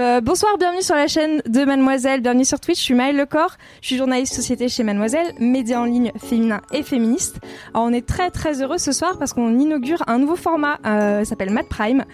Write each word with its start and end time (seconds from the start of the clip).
Euh, 0.00 0.22
bonsoir, 0.22 0.56
bienvenue 0.56 0.80
sur 0.80 0.94
la 0.94 1.06
chaîne 1.06 1.42
de 1.46 1.66
Mademoiselle, 1.66 2.22
bienvenue 2.22 2.46
sur 2.46 2.58
Twitch, 2.58 2.78
je 2.78 2.82
suis 2.82 2.94
Maëlle 2.94 3.14
Lecor, 3.14 3.58
je 3.82 3.88
suis 3.88 3.98
journaliste 3.98 4.32
société 4.32 4.70
chez 4.70 4.84
Mademoiselle, 4.84 5.34
média 5.38 5.78
en 5.78 5.84
ligne 5.84 6.12
féminin 6.16 6.62
et 6.72 6.82
féministe. 6.82 7.40
Alors 7.74 7.88
on 7.88 7.92
est 7.92 8.06
très 8.06 8.30
très 8.30 8.62
heureux 8.62 8.78
ce 8.78 8.90
soir 8.92 9.18
parce 9.18 9.34
qu'on 9.34 9.58
inaugure 9.58 10.02
un 10.06 10.18
nouveau 10.18 10.34
format, 10.36 10.78
euh, 10.86 11.24
s'appelle 11.24 11.50
Mad 11.50 11.66
Prime, 11.68 12.06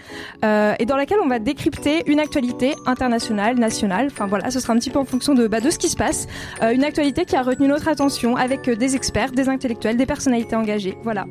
euh, 0.43 0.73
et 0.77 0.85
dans 0.85 0.97
lequel 0.97 1.19
on 1.23 1.29
va 1.29 1.39
décrypter 1.39 2.03
une 2.07 2.19
actualité 2.19 2.75
internationale, 2.85 3.57
nationale, 3.57 4.09
enfin 4.11 4.27
voilà, 4.27 4.51
ce 4.51 4.59
sera 4.59 4.73
un 4.73 4.77
petit 4.77 4.89
peu 4.89 4.99
en 4.99 5.05
fonction 5.05 5.33
de, 5.33 5.47
bah, 5.47 5.61
de 5.61 5.69
ce 5.69 5.79
qui 5.79 5.87
se 5.87 5.95
passe, 5.95 6.27
euh, 6.61 6.71
une 6.71 6.83
actualité 6.83 7.23
qui 7.23 7.37
a 7.37 7.43
retenu 7.43 7.69
notre 7.69 7.87
attention 7.87 8.35
avec 8.35 8.67
euh, 8.67 8.75
des 8.75 8.97
experts, 8.97 9.31
des 9.31 9.47
intellectuels, 9.47 9.95
des 9.95 10.05
personnalités 10.05 10.57
engagées, 10.57 10.97
voilà. 11.03 11.27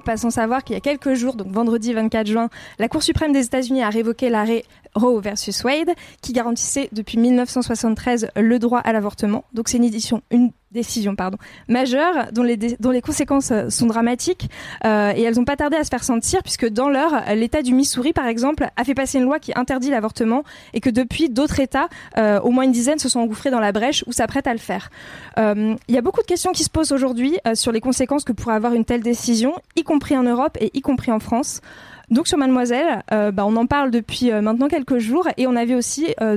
Pas 0.00 0.16
sans 0.16 0.30
savoir 0.30 0.64
qu'il 0.64 0.74
y 0.74 0.76
a 0.76 0.80
quelques 0.80 1.14
jours, 1.14 1.34
donc 1.34 1.48
vendredi 1.48 1.92
24 1.92 2.26
juin, 2.26 2.48
la 2.78 2.88
Cour 2.88 3.02
suprême 3.02 3.32
des 3.32 3.44
États-Unis 3.44 3.82
a 3.82 3.90
révoqué 3.90 4.30
l'arrêt 4.30 4.64
Roe 4.94 5.20
versus 5.20 5.62
Wade, 5.64 5.90
qui 6.22 6.32
garantissait 6.32 6.88
depuis 6.92 7.18
1973 7.18 8.30
le 8.36 8.58
droit 8.58 8.80
à 8.80 8.92
l'avortement. 8.92 9.44
Donc 9.52 9.68
c'est 9.68 9.76
une 9.76 9.84
édition, 9.84 10.22
une 10.30 10.50
décision 10.72 11.16
pardon 11.16 11.36
majeure 11.68 12.28
dont 12.32 12.42
les 12.42 13.02
conséquences 13.02 13.50
euh, 13.50 13.68
sont 13.70 13.86
dramatiques 13.86 14.48
euh, 14.84 15.12
et 15.16 15.22
elles 15.22 15.34
n'ont 15.34 15.44
pas 15.44 15.56
tardé 15.56 15.76
à 15.76 15.84
se 15.84 15.88
faire 15.88 16.04
sentir 16.04 16.42
puisque 16.42 16.68
dans 16.68 16.88
l'heure 16.88 17.22
l'État 17.34 17.62
du 17.62 17.74
Missouri 17.74 18.12
par 18.12 18.26
exemple 18.26 18.68
a 18.76 18.84
fait 18.84 18.94
passer 18.94 19.18
une 19.18 19.24
loi 19.24 19.40
qui 19.40 19.52
interdit 19.56 19.90
l'avortement 19.90 20.44
et 20.72 20.80
que 20.80 20.90
depuis 20.90 21.28
d'autres 21.28 21.60
États 21.60 21.88
euh, 22.18 22.40
au 22.40 22.50
moins 22.50 22.64
une 22.64 22.72
dizaine 22.72 22.98
se 22.98 23.08
sont 23.08 23.20
engouffrés 23.20 23.50
dans 23.50 23.60
la 23.60 23.72
brèche 23.72 24.04
ou 24.06 24.12
s'apprêtent 24.12 24.46
à 24.46 24.52
le 24.52 24.58
faire. 24.58 24.90
Il 25.36 25.76
y 25.88 25.98
a 25.98 26.02
beaucoup 26.02 26.20
de 26.20 26.26
questions 26.26 26.52
qui 26.52 26.64
se 26.64 26.70
posent 26.70 26.92
aujourd'hui 26.92 27.38
sur 27.54 27.72
les 27.72 27.80
conséquences 27.80 28.24
que 28.24 28.32
pourrait 28.32 28.54
avoir 28.54 28.74
une 28.74 28.84
telle 28.84 29.02
décision, 29.02 29.54
y 29.74 29.82
compris 29.82 30.16
en 30.16 30.22
Europe 30.22 30.56
et 30.60 30.70
y 30.74 30.80
compris 30.80 31.10
en 31.10 31.18
France. 31.18 31.60
Donc 32.10 32.26
sur 32.26 32.38
Mademoiselle, 32.38 33.04
euh, 33.12 33.30
bah, 33.30 33.46
on 33.46 33.54
en 33.56 33.66
parle 33.66 33.92
depuis 33.92 34.32
euh, 34.32 34.40
maintenant 34.40 34.66
quelques 34.66 34.98
jours 34.98 35.28
et 35.36 35.46
on 35.46 35.54
avait 35.54 35.76
aussi 35.76 36.12
euh, 36.20 36.36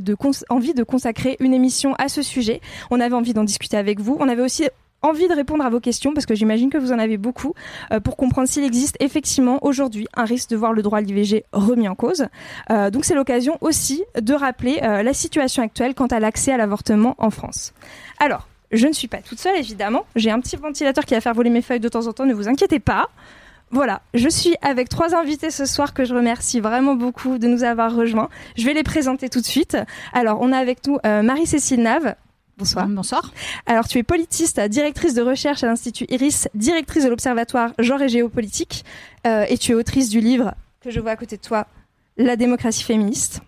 envie 0.50 0.76
de 0.76 0.84
consacrer 0.84 1.36
une 1.40 1.54
émission 1.54 1.96
à 1.98 2.10
ce 2.10 2.22
sujet. 2.22 2.62
On 2.92 3.00
avait 3.00 3.16
envie 3.16 3.34
d'en 3.34 3.44
discuter 3.44 3.76
avec 3.76 4.00
vous. 4.00 4.16
On 4.20 4.30
avait 4.30 4.44
aussi 4.44 4.70
envie 5.02 5.28
de 5.28 5.34
répondre 5.34 5.66
à 5.66 5.70
vos 5.72 5.80
questions 5.80 6.14
parce 6.14 6.28
que 6.28 6.36
j'imagine 6.36 6.70
que 6.70 6.78
vous 6.78 6.92
en 6.94 7.00
avez 7.00 7.18
beaucoup 7.18 7.56
pour 8.06 8.16
comprendre 8.16 8.48
s'il 8.48 8.64
existe 8.64 8.96
effectivement 9.02 9.60
aujourd'hui 9.62 10.08
un 10.16 10.24
risque 10.24 10.50
de 10.52 10.56
voir 10.56 10.72
le 10.72 10.82
droit 10.82 11.00
à 11.00 11.02
l'IVG 11.02 11.44
remis 11.52 11.90
en 11.90 11.96
cause. 11.96 12.28
Donc 12.70 13.04
c'est 13.04 13.14
l'occasion 13.14 13.58
aussi 13.60 14.02
de 14.18 14.34
rappeler 14.34 14.80
la 14.82 15.14
situation 15.14 15.62
actuelle 15.62 15.94
quant 15.94 16.08
à 16.08 16.22
l'accès 16.22 16.54
à 16.54 16.58
l'avortement 16.58 17.16
en 17.18 17.32
France. 17.32 17.74
Alors, 18.18 18.48
je 18.72 18.88
ne 18.88 18.94
suis 18.94 19.10
pas 19.10 19.18
toute 19.18 19.40
seule 19.40 19.58
évidemment. 19.58 20.06
J'ai 20.16 20.32
un 20.32 20.40
petit 20.40 20.56
ventilateur 20.56 21.04
qui 21.04 21.16
va 21.16 21.20
faire 21.20 21.34
voler 21.34 21.50
mes 21.50 21.62
feuilles 21.62 21.82
de 21.82 21.90
temps 21.90 22.08
en 22.08 22.14
temps, 22.14 22.26
ne 22.26 22.34
vous 22.34 22.48
inquiétez 22.48 22.80
pas. 22.80 23.10
Voilà, 23.74 24.04
je 24.14 24.30
suis 24.30 24.56
avec 24.62 24.88
trois 24.88 25.16
invités 25.16 25.50
ce 25.50 25.66
soir 25.66 25.96
que 25.96 26.06
je 26.06 26.14
remercie 26.14 26.60
vraiment 26.60 26.94
beaucoup 26.94 27.40
de 27.40 27.48
nous 27.48 27.64
avoir 27.64 27.96
rejoints. 27.96 28.30
Je 28.56 28.66
vais 28.68 28.76
les 28.76 28.84
présenter 28.84 29.30
tout 29.30 29.42
de 29.42 29.46
suite. 29.48 29.76
Alors, 30.14 30.38
on 30.42 30.52
a 30.52 30.60
avec 30.60 30.86
nous 30.86 31.00
euh, 31.08 31.24
Marie-Cécile 31.24 31.82
Nave. 31.82 32.14
Bonsoir. 32.60 32.88
Bonsoir. 32.88 33.34
Alors, 33.66 33.88
tu 33.88 33.98
es 33.98 34.04
politiste, 34.04 34.62
directrice 34.62 35.16
de 35.16 35.24
recherche 35.24 35.64
à 35.64 35.68
l'Institut 35.68 36.06
IRIS, 36.08 36.50
directrice 36.54 37.04
de 37.04 37.10
l'Observatoire 37.10 37.72
Genre 37.80 38.04
et 38.04 38.10
Géopolitique, 38.10 38.86
euh, 39.26 39.48
et 39.50 39.58
tu 39.58 39.72
es 39.72 39.74
autrice 39.74 40.10
du 40.10 40.20
livre 40.20 40.54
que 40.80 40.92
je 40.92 41.00
vois 41.00 41.12
à 41.12 41.16
côté 41.16 41.38
de 41.38 41.42
toi, 41.42 41.66
La 42.16 42.36
démocratie 42.36 42.84
féministe. 42.84 43.42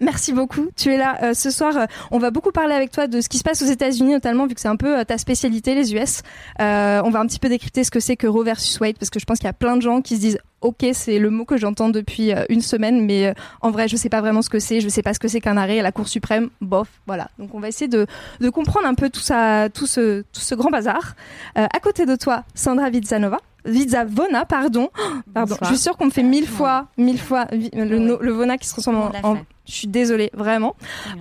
Merci 0.00 0.32
beaucoup. 0.32 0.68
Tu 0.76 0.92
es 0.92 0.96
là 0.96 1.18
euh, 1.22 1.34
ce 1.34 1.50
soir. 1.50 1.76
euh, 1.76 1.86
on 2.10 2.18
va 2.18 2.30
beaucoup 2.30 2.52
parler 2.52 2.74
avec 2.74 2.90
toi 2.90 3.06
de 3.06 3.20
ce 3.20 3.28
qui 3.28 3.38
se 3.38 3.44
passe 3.44 3.62
aux 3.62 3.66
États-Unis, 3.66 4.12
notamment 4.12 4.46
vu 4.46 4.54
que 4.54 4.60
c'est 4.60 4.68
un 4.68 4.76
peu 4.76 5.00
euh, 5.00 5.04
ta 5.04 5.18
spécialité, 5.18 5.74
les 5.74 5.94
US. 5.94 6.22
On 6.58 7.10
va 7.10 7.20
un 7.20 7.26
petit 7.26 7.38
peu 7.38 7.48
décrypter 7.48 7.84
ce 7.84 7.90
que 7.90 8.00
c'est 8.00 8.16
que 8.16 8.26
Roe 8.26 8.44
versus 8.44 8.78
Wade, 8.80 8.96
parce 8.98 9.10
que 9.10 9.20
je 9.20 9.24
pense 9.24 9.38
qu'il 9.38 9.46
y 9.46 9.50
a 9.50 9.54
plein 9.54 9.76
de 9.76 9.82
gens 9.82 10.00
qui 10.00 10.16
se 10.16 10.20
disent 10.20 10.38
Ok, 10.62 10.86
c'est 10.94 11.18
le 11.18 11.30
mot 11.30 11.44
que 11.44 11.58
j'entends 11.58 11.90
depuis 11.90 12.32
une 12.48 12.62
semaine, 12.62 13.04
mais 13.04 13.34
en 13.60 13.70
vrai, 13.70 13.88
je 13.88 13.96
sais 13.96 14.08
pas 14.08 14.20
vraiment 14.20 14.42
ce 14.42 14.48
que 14.48 14.58
c'est. 14.58 14.80
Je 14.80 14.88
sais 14.88 15.02
pas 15.02 15.12
ce 15.14 15.18
que 15.18 15.28
c'est 15.28 15.40
qu'un 15.40 15.56
arrêt 15.58 15.78
à 15.78 15.82
la 15.82 15.92
Cour 15.92 16.08
suprême. 16.08 16.48
Bof, 16.60 16.88
voilà. 17.06 17.28
Donc, 17.38 17.54
on 17.54 17.60
va 17.60 17.68
essayer 17.68 17.88
de, 17.88 18.06
de 18.40 18.50
comprendre 18.50 18.86
un 18.86 18.94
peu 18.94 19.10
tout 19.10 19.20
ça, 19.20 19.68
tout 19.68 19.86
ce, 19.86 20.22
tout 20.32 20.40
ce 20.40 20.54
grand 20.54 20.70
bazar. 20.70 21.14
À 21.54 21.78
côté 21.80 22.06
de 22.06 22.16
toi, 22.16 22.44
Sandra 22.54 22.88
Vizanova. 22.88 23.38
Vizavona, 23.66 24.44
pardon. 24.44 24.88
Pardon. 25.34 25.54
Bonsoir. 25.54 25.58
Je 25.62 25.66
suis 25.66 25.78
sûre 25.78 25.96
qu'on 25.96 26.06
me 26.06 26.10
fait 26.10 26.22
mille 26.22 26.46
fois, 26.46 26.86
mille 26.96 27.18
fois 27.20 27.46
le, 27.52 28.30
Vona 28.32 28.56
qui 28.58 28.66
se 28.66 28.72
transforme 28.72 28.96
en, 28.96 29.10
en-. 29.28 29.38
Je 29.66 29.72
suis 29.72 29.88
désolée, 29.88 30.30
vraiment. 30.34 30.74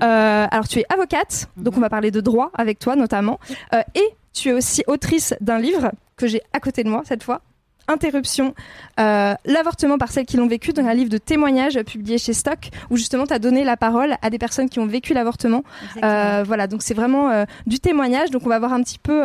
Euh, 0.03 0.47
alors, 0.50 0.67
tu 0.67 0.79
es 0.79 0.85
avocate, 0.94 1.50
donc 1.57 1.73
Mhm. 1.73 1.79
on 1.79 1.81
va 1.81 1.89
parler 1.89 2.11
de 2.11 2.22
droit 2.22 2.51
avec 2.53 2.79
toi 2.79 2.95
notamment. 2.95 3.39
Euh, 3.73 3.81
et 3.95 4.07
tu 4.33 4.50
es 4.50 4.53
aussi 4.53 4.83
autrice 4.88 5.33
d'un 5.41 5.59
livre 5.59 5.91
que 6.17 6.28
j'ai 6.28 6.41
à 6.53 6.59
côté 6.59 6.84
de 6.84 6.89
moi 6.89 7.01
cette 7.05 7.23
fois. 7.23 7.41
Interruption, 7.88 8.56
euh, 9.00 9.35
l'avortement 9.46 9.97
par 10.00 10.12
celles 10.12 10.25
qui 10.25 10.38
l'ont 10.38 10.47
vécu, 10.47 10.73
donc 10.73 10.88
un 10.88 10.94
livre 10.96 11.09
de 11.09 11.19
témoignages 11.19 11.79
publié 11.84 12.18
chez 12.18 12.34
Stock, 12.34 12.69
où 12.90 12.97
justement 12.97 13.28
tu 13.28 13.34
as 13.34 13.40
donné 13.40 13.63
la 13.63 13.78
parole 13.78 14.16
à 14.23 14.29
des 14.31 14.40
personnes 14.40 14.69
qui 14.69 14.79
ont 14.79 14.88
vécu 14.88 15.13
l'avortement. 15.13 15.63
Euh, 16.03 16.44
voilà, 16.47 16.66
donc 16.68 16.81
c'est 16.81 16.96
vraiment 16.96 17.29
euh, 17.29 17.46
du 17.68 17.79
témoignage. 17.79 18.31
Donc 18.31 18.41
on 18.46 18.50
va 18.50 18.57
voir 18.57 18.73
un 18.73 18.81
petit 18.81 18.97
peu 18.97 19.22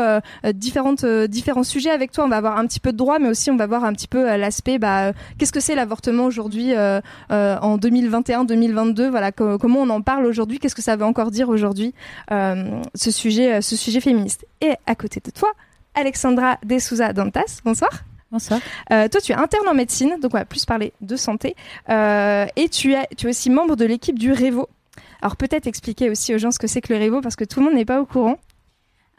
différentes, 0.52 1.04
différents 1.06 1.64
sujets 1.64 1.90
avec 1.90 2.12
toi. 2.12 2.24
On 2.24 2.28
va 2.28 2.40
voir 2.42 2.58
un 2.58 2.66
petit 2.66 2.80
peu 2.80 2.92
de 2.92 2.96
droit, 2.98 3.18
mais 3.18 3.28
aussi 3.28 3.50
on 3.50 3.56
va 3.56 3.66
voir 3.66 3.84
un 3.84 3.92
petit 3.94 4.08
peu 4.08 4.24
l'aspect, 4.36 4.78
bah, 4.78 5.12
qu'est-ce 5.38 5.52
que 5.52 5.60
c'est 5.60 5.74
l'avortement 5.74 6.24
aujourd'hui 6.24 6.74
en 6.76 7.76
2021-2022 7.78 9.08
Voilà, 9.08 9.32
co- 9.32 9.56
comment 9.58 9.80
on 9.80 9.88
en 9.90 10.02
parle 10.02 10.26
aujourd'hui? 10.26 10.58
Qu'est-ce 10.58 10.74
que 10.74 10.82
ça 10.82 10.96
veut 10.96 11.04
encore 11.04 11.30
dire 11.30 11.48
aujourd'hui 11.48 11.94
ce 12.30 13.10
sujet, 13.10 13.62
ce 13.62 13.74
sujet 13.76 14.00
féministe? 14.00 14.44
Et 14.60 14.72
à 14.86 14.94
côté 14.94 15.20
de 15.24 15.30
toi, 15.30 15.50
Alexandra 15.94 16.58
De 16.64 16.78
Souza 16.78 17.12
Dantas. 17.14 17.60
Bonsoir. 17.64 17.90
Bonsoir. 18.30 18.60
Euh, 18.92 19.08
toi, 19.08 19.20
tu 19.20 19.32
es 19.32 19.34
interne 19.34 19.68
en 19.68 19.74
médecine, 19.74 20.16
donc 20.20 20.32
on 20.34 20.38
va 20.38 20.44
plus 20.44 20.64
parler 20.64 20.92
de 21.00 21.16
santé. 21.16 21.56
Euh, 21.88 22.46
et 22.56 22.68
tu 22.68 22.94
es, 22.94 23.06
tu 23.16 23.26
es 23.26 23.30
aussi 23.30 23.50
membre 23.50 23.76
de 23.76 23.84
l'équipe 23.84 24.18
du 24.18 24.32
Révo. 24.32 24.68
Alors 25.22 25.36
peut-être 25.36 25.66
expliquer 25.66 26.10
aussi 26.10 26.34
aux 26.34 26.38
gens 26.38 26.50
ce 26.50 26.58
que 26.58 26.66
c'est 26.66 26.80
que 26.80 26.92
le 26.92 26.98
Révo, 26.98 27.20
parce 27.20 27.36
que 27.36 27.44
tout 27.44 27.60
le 27.60 27.66
monde 27.66 27.74
n'est 27.74 27.84
pas 27.84 28.00
au 28.00 28.06
courant. 28.06 28.38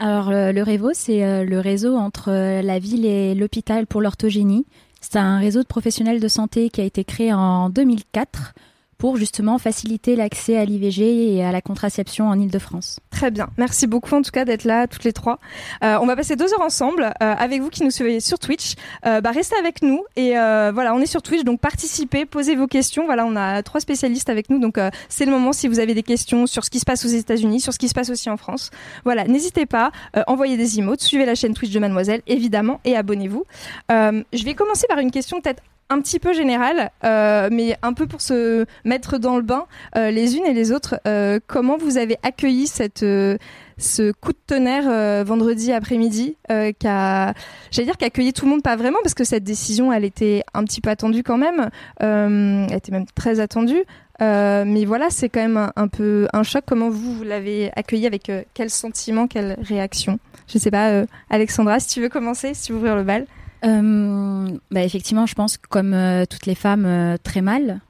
Alors, 0.01 0.31
euh, 0.31 0.51
le 0.51 0.63
Révo, 0.63 0.89
c'est 0.93 1.23
euh, 1.23 1.43
le 1.43 1.59
réseau 1.59 1.95
entre 1.95 2.31
euh, 2.31 2.63
la 2.63 2.79
ville 2.79 3.05
et 3.05 3.35
l'hôpital 3.35 3.85
pour 3.85 4.01
l'orthogénie. 4.01 4.65
C'est 4.99 5.17
un 5.17 5.37
réseau 5.37 5.61
de 5.61 5.67
professionnels 5.67 6.19
de 6.19 6.27
santé 6.27 6.71
qui 6.71 6.81
a 6.81 6.83
été 6.83 7.03
créé 7.03 7.31
en 7.31 7.69
2004 7.69 8.55
pour 9.01 9.17
justement 9.17 9.57
faciliter 9.57 10.15
l'accès 10.15 10.57
à 10.57 10.63
l'IVG 10.63 11.33
et 11.33 11.43
à 11.43 11.51
la 11.51 11.59
contraception 11.59 12.29
en 12.29 12.39
Ile-de-France. 12.39 12.99
Très 13.09 13.31
bien. 13.31 13.49
Merci 13.57 13.87
beaucoup 13.87 14.13
en 14.13 14.21
tout 14.21 14.29
cas 14.29 14.45
d'être 14.45 14.63
là 14.63 14.85
toutes 14.85 15.05
les 15.05 15.11
trois. 15.11 15.39
Euh, 15.83 15.97
on 16.03 16.05
va 16.05 16.15
passer 16.15 16.35
deux 16.35 16.53
heures 16.53 16.61
ensemble 16.61 17.05
euh, 17.05 17.33
avec 17.35 17.61
vous 17.61 17.71
qui 17.71 17.83
nous 17.83 17.89
suivez 17.89 18.19
sur 18.19 18.37
Twitch. 18.37 18.75
Euh, 19.07 19.19
bah, 19.19 19.31
restez 19.31 19.55
avec 19.57 19.81
nous 19.81 20.03
et 20.15 20.33
voilà, 20.33 20.93
on 20.93 20.99
est 20.99 21.07
sur 21.07 21.23
Twitch 21.23 21.43
donc 21.43 21.59
participez, 21.59 22.27
posez 22.27 22.55
vos 22.55 22.67
questions. 22.67 23.07
Voilà, 23.07 23.25
on 23.25 23.35
a 23.35 23.63
trois 23.63 23.81
spécialistes 23.81 24.29
avec 24.29 24.51
nous 24.51 24.59
donc 24.59 24.77
c'est 25.09 25.25
le 25.25 25.31
moment 25.31 25.51
si 25.51 25.67
vous 25.67 25.79
avez 25.79 25.95
des 25.95 26.03
questions 26.03 26.45
sur 26.45 26.63
ce 26.63 26.69
qui 26.69 26.77
se 26.77 26.85
passe 26.85 27.03
aux 27.03 27.09
États-Unis, 27.09 27.59
sur 27.59 27.73
ce 27.73 27.79
qui 27.79 27.89
se 27.89 27.95
passe 27.95 28.11
aussi 28.11 28.29
en 28.29 28.37
France. 28.37 28.69
Voilà, 29.03 29.23
n'hésitez 29.23 29.65
pas, 29.65 29.91
envoyez 30.27 30.57
des 30.57 30.77
emotes, 30.77 31.01
suivez 31.01 31.25
la 31.25 31.33
chaîne 31.33 31.55
Twitch 31.55 31.71
de 31.71 31.79
Mademoiselle 31.79 32.21
évidemment 32.27 32.79
et 32.85 32.95
abonnez-vous. 32.95 33.45
Je 33.89 34.45
vais 34.45 34.53
commencer 34.53 34.85
par 34.87 34.99
une 34.99 35.09
question 35.09 35.41
peut-être 35.41 35.63
un 35.91 35.99
petit 35.99 36.19
peu 36.19 36.33
générale, 36.33 36.89
euh, 37.03 37.49
mais 37.51 37.77
un 37.81 37.91
peu 37.91 38.07
pour 38.07 38.21
se 38.21 38.65
mettre 38.85 39.17
dans 39.17 39.35
le 39.35 39.41
bain 39.41 39.65
euh, 39.97 40.09
les 40.09 40.37
unes 40.37 40.45
et 40.45 40.53
les 40.53 40.71
autres. 40.71 40.99
Euh, 41.05 41.39
comment 41.47 41.77
vous 41.77 41.97
avez 41.97 42.17
accueilli 42.23 42.65
cette 42.67 43.03
euh, 43.03 43.37
ce 43.77 44.11
coup 44.13 44.31
de 44.31 44.37
tonnerre 44.45 45.25
vendredi 45.25 45.73
après-midi 45.73 46.37
qui 46.47 46.87
j'allais 46.87 47.85
dire, 47.85 47.97
qui 47.97 48.05
accueilli 48.05 48.31
tout 48.31 48.45
le 48.45 48.51
monde, 48.51 48.61
pas 48.61 48.75
vraiment, 48.75 48.99
parce 49.01 49.15
que 49.15 49.23
cette 49.23 49.43
décision, 49.43 49.91
elle 49.91 50.05
était 50.05 50.43
un 50.53 50.63
petit 50.65 50.81
peu 50.81 50.91
attendue 50.91 51.23
quand 51.23 51.39
même. 51.39 51.71
Elle 51.99 52.77
était 52.77 52.91
même 52.91 53.07
très 53.15 53.39
attendue. 53.39 53.83
Mais 54.19 54.85
voilà, 54.85 55.09
c'est 55.09 55.29
quand 55.29 55.41
même 55.41 55.71
un, 55.75 55.87
peu 55.87 56.27
un 56.31 56.43
choc. 56.43 56.63
Comment 56.67 56.91
vous, 56.91 57.15
vous 57.15 57.23
l'avez 57.23 57.71
accueilli 57.75 58.05
avec 58.05 58.31
quel 58.53 58.69
sentiment, 58.69 59.25
quelle 59.25 59.57
réaction? 59.59 60.19
Je 60.45 60.59
sais 60.59 60.69
pas, 60.69 61.01
Alexandra, 61.31 61.79
si 61.79 61.87
tu 61.87 62.01
veux 62.01 62.09
commencer, 62.09 62.53
si 62.53 62.65
tu 62.65 62.73
veux 62.73 62.77
ouvrir 62.77 62.95
le 62.95 63.03
bal. 63.03 63.25
Bah 63.63 64.83
Effectivement, 64.83 65.25
je 65.25 65.35
pense 65.35 65.57
comme 65.57 65.95
toutes 66.29 66.45
les 66.45 66.55
femmes, 66.55 67.17
très 67.23 67.41
mal. 67.41 67.81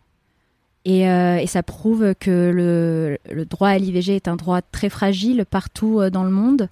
Et, 0.83 1.01
et, 1.01 1.47
ça 1.47 1.63
prouve 1.63 2.15
que 2.19 2.51
le, 2.53 3.17
le 3.31 3.45
droit 3.45 3.69
à 3.69 3.77
l'IVG 3.77 4.15
est 4.15 4.27
un 4.27 4.35
droit 4.35 4.61
très 4.61 4.89
fragile 4.89 5.45
partout 5.49 6.01
dans 6.09 6.23
le 6.23 6.31
monde. 6.31 6.69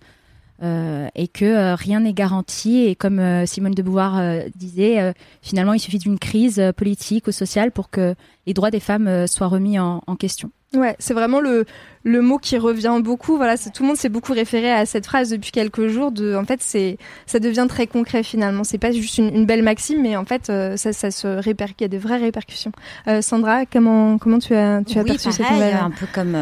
Euh, 0.61 1.07
et 1.15 1.29
que 1.29 1.45
euh, 1.45 1.75
rien 1.75 2.01
n'est 2.01 2.13
garanti. 2.13 2.79
Et 2.85 2.95
comme 2.95 3.19
euh, 3.19 3.45
Simone 3.45 3.73
de 3.73 3.81
Beauvoir 3.81 4.21
disait, 4.55 5.13
finalement, 5.41 5.73
il 5.73 5.79
suffit 5.79 5.99
d'une 5.99 6.19
crise 6.19 6.61
politique 6.75 7.27
ou 7.27 7.31
sociale 7.31 7.71
pour 7.71 7.89
que 7.89 8.15
les 8.45 8.53
droits 8.53 8.71
des 8.71 8.79
femmes 8.79 9.27
soient 9.27 9.47
remis 9.47 9.79
en, 9.79 10.01
en 10.05 10.15
question. 10.15 10.51
Ouais, 10.75 10.95
c'est 10.99 11.15
vraiment 11.15 11.39
le, 11.39 11.65
le 12.03 12.21
mot 12.21 12.37
qui 12.37 12.57
revient 12.57 12.99
beaucoup. 13.01 13.37
Voilà, 13.37 13.57
tout 13.57 13.81
le 13.81 13.87
monde 13.87 13.97
s'est 13.97 14.09
beaucoup 14.09 14.33
référé 14.33 14.71
à 14.71 14.85
cette 14.85 15.07
phrase 15.07 15.31
depuis 15.31 15.51
quelques 15.51 15.87
jours. 15.87 16.11
De, 16.11 16.35
en 16.35 16.45
fait, 16.45 16.61
c'est 16.61 16.97
ça 17.25 17.39
devient 17.39 17.65
très 17.67 17.87
concret 17.87 18.21
finalement. 18.21 18.63
C'est 18.63 18.77
pas 18.77 18.91
juste 18.91 19.17
une, 19.17 19.45
belle 19.45 19.63
maxime, 19.63 20.01
mais 20.03 20.15
en 20.15 20.25
fait, 20.25 20.45
ça, 20.45 20.93
ça 20.93 21.09
se 21.09 21.27
répercute. 21.27 21.81
Il 21.81 21.83
y 21.83 21.85
a 21.85 21.89
des 21.89 21.97
vraies 21.97 22.17
répercussions. 22.17 22.71
Enfin, 23.07 23.63
comment 23.71 24.19
comment 24.19 24.37
tu 24.37 24.53
as 24.53 24.83
tu 24.83 24.99
as 24.99 25.03
perçu 25.03 25.31
cette 25.31 25.49
nouvelle? 25.49 25.73
Un 25.73 25.89
peu 25.89 26.05
comme 26.13 26.37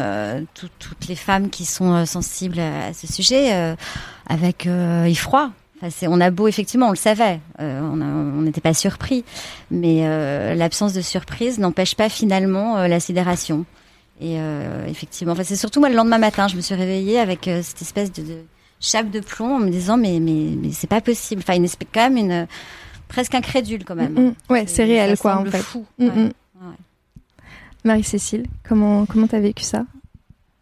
toutes 0.54 1.08
les 1.08 1.16
femmes 1.16 1.48
qui 1.48 1.64
sont 1.64 2.04
sensibles 2.04 2.60
à 2.60 2.92
ce 2.92 3.06
sujet 3.06 3.74
avec 4.28 4.66
euh, 4.66 5.04
effroi. 5.04 5.50
Enfin, 5.82 6.06
on 6.08 6.20
a 6.20 6.30
beau, 6.30 6.48
effectivement, 6.48 6.88
on 6.88 6.92
le 6.92 6.96
savait, 6.96 7.40
euh, 7.60 7.80
on 7.80 8.42
n'était 8.42 8.60
pas 8.60 8.74
surpris, 8.74 9.24
mais 9.70 10.00
euh, 10.02 10.54
l'absence 10.54 10.92
de 10.92 11.00
surprise 11.00 11.58
n'empêche 11.58 11.94
pas 11.94 12.08
finalement 12.08 12.86
la 12.86 13.00
sidération. 13.00 13.64
Et 14.20 14.36
effectivement, 14.88 15.32
enfin, 15.32 15.44
c'est 15.44 15.54
surtout 15.54 15.78
moi 15.78 15.88
le 15.88 15.94
lendemain 15.94 16.18
matin, 16.18 16.48
je 16.48 16.56
me 16.56 16.60
suis 16.60 16.74
réveillée 16.74 17.20
avec 17.20 17.44
cette 17.44 17.82
espèce 17.82 18.10
de, 18.12 18.42
chape 18.80 19.10
de 19.10 19.20
plomb 19.20 19.56
en 19.56 19.58
me 19.58 19.70
disant 19.70 19.96
mais 19.96 20.18
mais 20.20 20.56
mais 20.60 20.72
c'est 20.72 20.86
pas 20.88 21.00
possible. 21.00 21.42
Enfin, 21.44 21.56
une 21.56 21.68
quand 21.92 22.10
même 22.10 22.16
une 22.16 22.46
presque 23.08 23.34
incrédule 23.34 23.84
quand 23.84 23.94
même. 23.94 24.12
Mm. 24.12 24.52
Ouais, 24.52 24.66
c'est 24.66 24.84
réel 24.84 25.16
quoi 25.18 25.36
en 25.38 25.44
fait. 25.44 25.58
Fou. 25.58 25.84
Mm, 25.98 26.28
Marie-Cécile, 27.84 28.44
comment 28.68 29.06
comment 29.06 29.26
t'as 29.26 29.40
vécu 29.40 29.62
ça? 29.62 29.84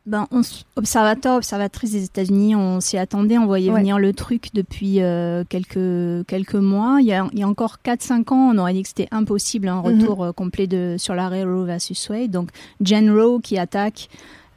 Ben, 0.06 0.29
on, 0.31 0.43
observateur, 0.76 1.37
observatrice 1.37 1.91
des 1.91 2.05
États-Unis, 2.05 2.55
on 2.55 2.81
s'y 2.81 2.97
attendait, 2.97 3.38
on 3.38 3.47
voyait 3.47 3.73
venir 3.73 3.99
le 3.99 4.12
truc 4.12 4.50
depuis 4.55 5.03
euh, 5.03 5.43
quelques, 5.49 6.25
quelques 6.29 6.55
mois. 6.55 6.99
Il 7.00 7.06
y 7.06 7.12
a, 7.12 7.26
il 7.32 7.41
y 7.41 7.43
a 7.43 7.49
encore 7.49 7.79
4-5 7.85 8.32
ans, 8.32 8.53
on 8.55 8.58
aurait 8.58 8.73
dit 8.73 8.82
que 8.82 8.88
c'était 8.88 9.08
impossible 9.11 9.67
un 9.67 9.82
mhm. 9.82 10.00
retour 10.00 10.25
euh, 10.25 10.32
complet 10.32 10.69
de, 10.69 10.94
sur 10.97 11.17
l'arrêt 11.17 11.43
Roe 11.43 11.64
versus 11.64 12.08
Wade. 12.08 12.31
Donc, 12.31 12.50
Jen 12.81 13.11
Roe 13.11 13.41
qui 13.41 13.58
attaque, 13.58 14.08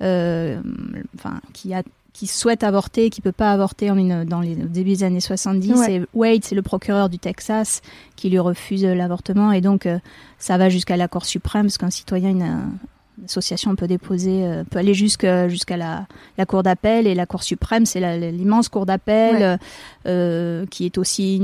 euh, 0.04 0.62
enfin, 1.16 1.42
qui, 1.54 1.74
a, 1.74 1.81
qui 2.13 2.28
souhaite 2.28 2.63
avorter, 2.63 3.10
qui 3.10 3.22
peut 3.22 3.31
pas 3.31 3.51
avorter 3.51 3.90
en 3.90 4.25
dans 4.25 4.42
les 4.42 4.54
débuts 4.54 4.92
des 4.92 5.04
années 5.04 5.19
70. 5.19 5.81
Et 5.90 6.04
Wade, 6.13 6.44
c'est 6.44 6.56
le 6.56 6.62
procureur 6.62 7.10
du 7.10 7.18
Texas 7.18 7.81
qui 8.16 8.30
lui 8.30 8.38
refuse 8.38 8.86
l'avortement. 8.86 9.51
Et 9.51 9.62
donc, 9.62 9.88
ça 10.38 10.60
va 10.60 10.69
jusqu'à 10.69 10.96
la 10.96 11.07
Cour 11.07 11.25
suprême, 11.25 11.66
parce 11.66 11.80
qu'un 11.80 11.90
citoyen, 11.90 12.30
il 12.30 12.42
a, 12.44 12.60
L'association 13.21 13.75
peut 13.75 13.88
déposer, 13.88 14.45
euh, 14.45 14.63
peut 14.63 14.80
aller 14.80 14.94
jusqu'à 14.94 15.48
jusqu'à 15.48 15.77
la, 15.77 16.07
la, 16.38 16.45
cour 16.45 16.63
d'appel 16.63 17.07
et 17.07 17.16
la 17.16 17.25
cour 17.25 17.44
suprême, 17.44 17.86
c'est 17.86 18.00
l'immense 18.31 18.69
cour 18.69 18.86
d'appel 18.86 19.60
euh, 20.06 20.66
qui 20.68 20.86
est 20.86 20.98
aussi 20.98 21.42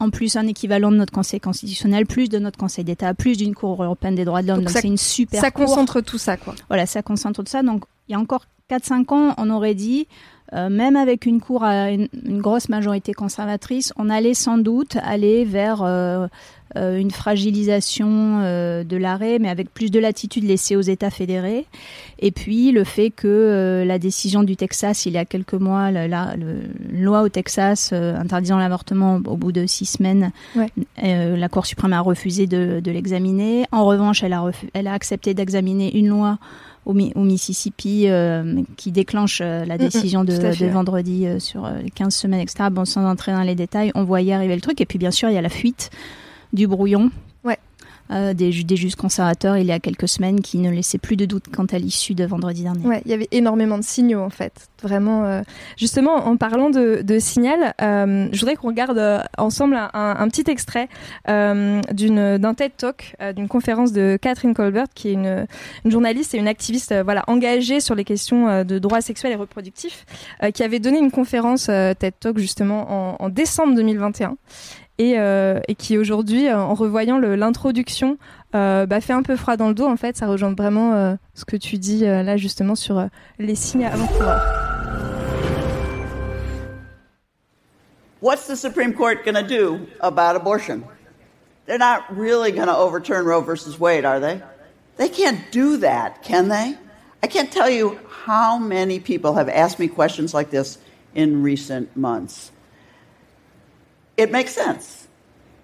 en 0.00 0.10
plus 0.10 0.36
un 0.36 0.46
équivalent 0.46 0.90
de 0.90 0.96
notre 0.96 1.12
Conseil 1.12 1.40
constitutionnel, 1.40 2.06
plus 2.06 2.28
de 2.28 2.38
notre 2.38 2.58
Conseil 2.58 2.84
d'État, 2.84 3.14
plus 3.14 3.36
d'une 3.36 3.54
Cour 3.54 3.82
européenne 3.82 4.14
des 4.14 4.24
droits 4.24 4.42
de 4.42 4.48
l'homme. 4.48 4.60
Donc 4.64 4.70
c'est 4.70 4.86
une 4.86 4.96
super. 4.96 5.40
Ça 5.40 5.50
concentre 5.50 6.00
tout 6.00 6.18
ça, 6.18 6.36
quoi. 6.36 6.54
Voilà, 6.68 6.86
ça 6.86 7.02
concentre 7.02 7.42
tout 7.42 7.50
ça. 7.50 7.62
Donc 7.62 7.84
il 8.08 8.12
y 8.12 8.14
a 8.14 8.18
encore 8.18 8.46
4-5 8.70 9.14
ans, 9.14 9.34
on 9.38 9.50
aurait 9.50 9.74
dit. 9.74 10.06
Euh, 10.54 10.70
même 10.70 10.96
avec 10.96 11.26
une 11.26 11.42
cour 11.42 11.62
à 11.62 11.90
une, 11.90 12.08
grosse 12.40 12.70
majorité 12.70 13.12
conservatrice, 13.12 13.92
on 13.96 14.08
allait 14.08 14.32
sans 14.32 14.56
doute 14.56 14.96
aller 15.02 15.44
vers 15.44 15.82
euh, 15.82 16.26
euh, 16.76 16.98
une 16.98 17.10
fragilisation 17.10 18.40
euh, 18.42 18.84
de 18.84 18.98
l'arrêt, 18.98 19.38
mais 19.38 19.48
avec 19.48 19.72
plus 19.72 19.90
de 19.90 19.98
latitude 19.98 20.44
laissée 20.44 20.76
aux 20.76 20.82
États 20.82 21.08
fédérés. 21.08 21.64
Et 22.18 22.30
puis 22.30 22.72
le 22.72 22.84
fait 22.84 23.08
que 23.08 23.26
euh, 23.26 23.84
la 23.86 23.98
décision 23.98 24.42
du 24.42 24.54
Texas, 24.54 25.06
il 25.06 25.14
y 25.14 25.18
a 25.18 25.24
quelques 25.24 25.54
mois, 25.54 25.90
la, 25.90 26.06
la, 26.08 26.34
loi 26.92 27.22
au 27.22 27.30
Texas 27.30 27.94
interdisant 27.94 28.58
l'avortement 28.58 29.18
au 29.24 29.36
bout 29.36 29.52
de 29.52 29.64
six 29.64 29.86
semaines, 29.86 30.30
la 30.98 31.48
Cour 31.48 31.64
suprême 31.64 31.94
a 31.94 32.00
refusé 32.00 32.46
de, 32.46 32.80
de 32.80 32.90
l'examiner. 32.90 33.64
En 33.72 33.86
revanche, 33.86 34.22
elle 34.22 34.34
a, 34.34 34.44
elle 34.74 34.88
a 34.88 34.92
accepté 34.92 35.32
d'examiner 35.32 35.96
une 35.96 36.08
loi 36.08 36.38
au, 36.84 36.92
au 36.92 37.22
Mississippi 37.22 38.08
qui 38.76 38.92
déclenche 38.92 39.40
la 39.40 39.78
décision 39.78 40.24
de, 40.24 40.36
de, 40.36 40.66
vendredi 40.66 41.26
sur 41.38 41.66
les 41.82 41.90
15 41.90 42.14
semaines, 42.14 42.40
etc. 42.40 42.68
Bon, 42.70 42.84
sans 42.84 43.06
entrer 43.06 43.32
dans 43.32 43.42
les 43.42 43.54
détails, 43.54 43.90
on 43.94 44.04
voyait 44.04 44.34
arriver 44.34 44.54
le 44.54 44.60
truc. 44.60 44.82
Et 44.82 44.86
puis 44.86 44.98
bien 44.98 45.10
sûr, 45.10 45.30
il 45.30 45.34
y 45.34 45.38
a 45.38 45.42
la 45.42 45.48
fuite 45.48 45.90
du 46.52 46.66
brouillon. 46.66 47.10
Euh, 48.10 48.32
des, 48.32 48.64
des 48.64 48.76
juges 48.76 48.94
conservateurs 48.94 49.58
il 49.58 49.66
y 49.66 49.72
a 49.72 49.80
quelques 49.80 50.08
semaines 50.08 50.40
qui 50.40 50.56
ne 50.56 50.70
laissaient 50.70 50.96
plus 50.96 51.16
de 51.16 51.26
doute 51.26 51.44
quant 51.54 51.66
à 51.66 51.78
l'issue 51.78 52.14
de 52.14 52.24
vendredi 52.24 52.62
dernier. 52.62 52.86
Ouais, 52.86 53.02
il 53.04 53.10
y 53.10 53.14
avait 53.14 53.28
énormément 53.32 53.76
de 53.76 53.84
signaux 53.84 54.22
en 54.22 54.30
fait. 54.30 54.68
Vraiment, 54.82 55.24
euh, 55.24 55.42
justement, 55.76 56.14
en 56.14 56.36
parlant 56.38 56.70
de, 56.70 57.02
de 57.02 57.18
signal, 57.18 57.74
euh, 57.82 58.28
je 58.32 58.40
voudrais 58.40 58.56
qu'on 58.56 58.68
regarde 58.68 59.22
ensemble 59.36 59.74
un, 59.74 59.90
un, 59.92 60.28
petit 60.28 60.50
extrait 60.50 60.88
d'une 61.26 62.38
d'un 62.38 62.54
TED 62.54 62.72
Talk, 62.78 63.16
d'une 63.36 63.48
conférence 63.48 63.92
de 63.92 64.18
Catherine 64.20 64.54
Colbert, 64.54 64.86
qui 64.94 65.08
est 65.08 65.12
une, 65.12 65.46
une 65.84 65.90
journaliste 65.90 66.32
et 66.34 66.38
une 66.38 66.48
activiste 66.48 66.94
voilà 67.04 67.24
engagée 67.26 67.80
sur 67.80 67.94
les 67.94 68.04
questions 68.04 68.64
de 68.64 68.78
droits 68.78 69.02
sexuels 69.02 69.32
et 69.32 69.36
reproductifs, 69.36 70.06
qui 70.54 70.62
avait 70.62 70.78
donné 70.78 70.98
une 70.98 71.10
conférence 71.10 71.66
TED 71.66 72.14
Talk 72.20 72.38
justement 72.38 73.16
en, 73.20 73.24
en 73.24 73.28
décembre 73.28 73.74
2021 73.74 74.36
et, 74.98 75.18
euh, 75.18 75.60
et 75.68 75.74
qui 75.74 75.96
aujourd'hui, 75.96 76.48
euh, 76.48 76.58
en 76.58 76.74
revoyant 76.74 77.18
l'introduction, 77.18 78.18
euh, 78.54 78.86
bah, 78.86 79.00
fait 79.00 79.12
un 79.12 79.22
peu 79.22 79.36
froid 79.36 79.56
dans 79.56 79.68
le 79.68 79.74
dos. 79.74 79.86
En 79.86 79.96
fait, 79.96 80.16
ça 80.16 80.26
rejoint 80.26 80.52
vraiment 80.52 81.16
ce 81.34 81.44
que 81.44 81.56
tu 81.56 81.78
dis 81.78 82.00
là 82.00 82.36
justement 82.36 82.74
sur 82.74 83.06
les 83.38 83.54
signes 83.54 83.86
avant-coureurs. 83.86 84.42
What's 88.20 88.48
the 88.48 88.56
Supreme 88.56 88.94
Court 88.94 89.24
going 89.24 89.36
to 89.36 89.46
do 89.46 89.86
about 90.00 90.34
abortion? 90.34 90.82
They're 91.66 91.78
not 91.78 92.02
really 92.10 92.50
going 92.50 92.66
to 92.66 92.76
overturn 92.76 93.24
Roe 93.24 93.42
versus 93.42 93.78
Wade, 93.78 94.04
are 94.04 94.18
they? 94.18 94.40
They 94.96 95.08
can't 95.08 95.38
do 95.52 95.76
that, 95.78 96.22
can 96.22 96.48
they? 96.48 96.76
I 97.22 97.28
can't 97.28 97.52
tell 97.52 97.70
you 97.70 97.96
how 98.26 98.58
many 98.58 98.98
people 98.98 99.34
have 99.34 99.48
asked 99.48 99.78
me 99.78 99.86
questions 99.86 100.34
like 100.34 100.50
this 100.50 100.78
in 101.14 101.44
recent 101.44 101.96
months. 101.96 102.50
It 104.18 104.32
makes 104.32 104.52
sense. 104.52 105.06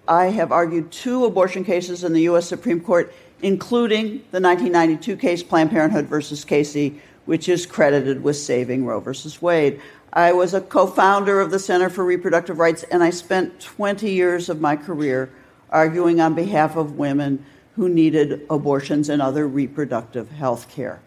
I 0.07 0.27
have 0.27 0.51
argued 0.51 0.91
two 0.91 1.25
abortion 1.25 1.65
cases 1.65 2.03
in 2.03 2.13
the 2.13 2.21
U.S. 2.21 2.47
Supreme 2.47 2.79
Court, 2.79 3.13
including 3.41 4.23
the 4.31 4.39
1992 4.39 5.17
case 5.17 5.43
Planned 5.43 5.71
Parenthood 5.71 6.05
versus 6.05 6.45
Casey, 6.45 7.01
which 7.25 7.49
is 7.49 7.65
credited 7.65 8.23
with 8.23 8.37
saving 8.37 8.85
Roe 8.85 9.01
versus 9.01 9.41
Wade. 9.41 9.81
I 10.13 10.31
was 10.31 10.53
a 10.53 10.61
co 10.61 10.87
founder 10.87 11.41
of 11.41 11.51
the 11.51 11.59
Center 11.59 11.89
for 11.89 12.05
Reproductive 12.05 12.57
Rights, 12.57 12.83
and 12.83 13.03
I 13.03 13.09
spent 13.09 13.59
20 13.59 14.09
years 14.09 14.47
of 14.47 14.61
my 14.61 14.77
career 14.77 15.29
arguing 15.69 16.21
on 16.21 16.33
behalf 16.33 16.77
of 16.77 16.97
women 16.97 17.45
who 17.75 17.89
needed 17.89 18.45
abortions 18.49 19.09
and 19.09 19.21
other 19.21 19.45
reproductive 19.47 20.31
health 20.31 20.69
care. 20.69 21.01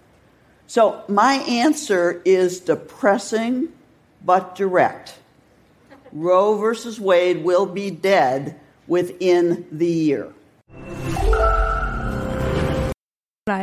So, 0.66 1.02
my 1.08 1.36
answer 1.48 2.20
is 2.26 2.60
depressing 2.60 3.68
but 4.22 4.54
direct. 4.54 5.18
Roe 6.16 6.56
versus 6.56 7.00
Wade 7.00 7.44
will 7.44 7.66
be 7.66 7.90
dead 7.90 8.54
within 8.88 9.64
the 9.72 9.86
year. 9.86 10.28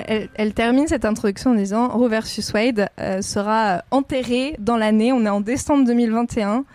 elle, 0.07 0.29
elle, 0.35 0.53
termine 0.53 0.87
cette 0.87 1.05
introduction 1.05 1.51
en 1.51 1.55
disant 1.55 1.89
Roe 1.89 2.07
versus 2.07 2.51
Wade 2.53 2.89
euh, 2.99 3.21
sera 3.21 3.83
enterré 3.91 4.55
dans 4.59 4.77
l'année. 4.77 5.13
On 5.13 5.25
est 5.25 5.29
en 5.29 5.41
décembre 5.41 5.85
2021. 5.85 6.65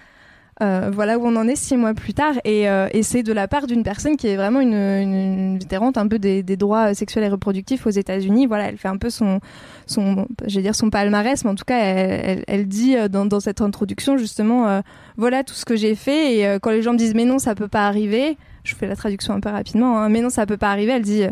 Euh, 0.62 0.90
voilà 0.92 1.18
où 1.18 1.26
on 1.26 1.36
en 1.36 1.48
est 1.48 1.56
six 1.56 1.76
mois 1.76 1.94
plus 1.94 2.12
tard. 2.12 2.34
Et, 2.44 2.68
euh, 2.68 2.88
et 2.92 3.02
c'est 3.02 3.22
de 3.22 3.32
la 3.32 3.48
part 3.48 3.66
d'une 3.66 3.82
personne 3.82 4.16
qui 4.16 4.26
est 4.26 4.36
vraiment 4.36 4.60
une, 4.60 4.74
une, 4.74 5.14
une 5.14 5.58
vétérante 5.58 5.96
un 5.96 6.06
peu 6.06 6.18
des, 6.18 6.42
des, 6.42 6.56
droits 6.56 6.92
sexuels 6.92 7.24
et 7.24 7.28
reproductifs 7.28 7.86
aux 7.86 7.90
États-Unis. 7.90 8.46
Voilà, 8.46 8.68
elle 8.68 8.76
fait 8.76 8.88
un 8.88 8.98
peu 8.98 9.08
son, 9.08 9.40
son, 9.86 10.26
je 10.46 10.60
dire 10.60 10.74
son 10.74 10.90
palmarès, 10.90 11.42
mais 11.44 11.50
en 11.50 11.54
tout 11.54 11.64
cas, 11.64 11.78
elle, 11.78 12.44
elle, 12.46 12.68
dit 12.68 12.96
euh, 12.96 13.08
dans, 13.08 13.24
dans, 13.24 13.40
cette 13.40 13.62
introduction 13.62 14.18
justement, 14.18 14.68
euh, 14.68 14.80
voilà 15.16 15.44
tout 15.44 15.54
ce 15.54 15.64
que 15.64 15.76
j'ai 15.76 15.94
fait. 15.94 16.36
Et 16.36 16.46
euh, 16.46 16.58
quand 16.58 16.70
les 16.70 16.82
gens 16.82 16.92
me 16.92 16.98
disent 16.98 17.14
mais 17.14 17.24
non, 17.24 17.38
ça 17.38 17.54
peut 17.54 17.68
pas 17.68 17.86
arriver, 17.86 18.36
je 18.64 18.74
fais 18.74 18.86
la 18.86 18.96
traduction 18.96 19.32
un 19.32 19.40
peu 19.40 19.48
rapidement. 19.48 19.98
Hein, 19.98 20.10
mais 20.10 20.20
non, 20.20 20.28
ça 20.28 20.44
peut 20.44 20.58
pas 20.58 20.70
arriver. 20.70 20.92
Elle 20.92 21.02
dit 21.02 21.24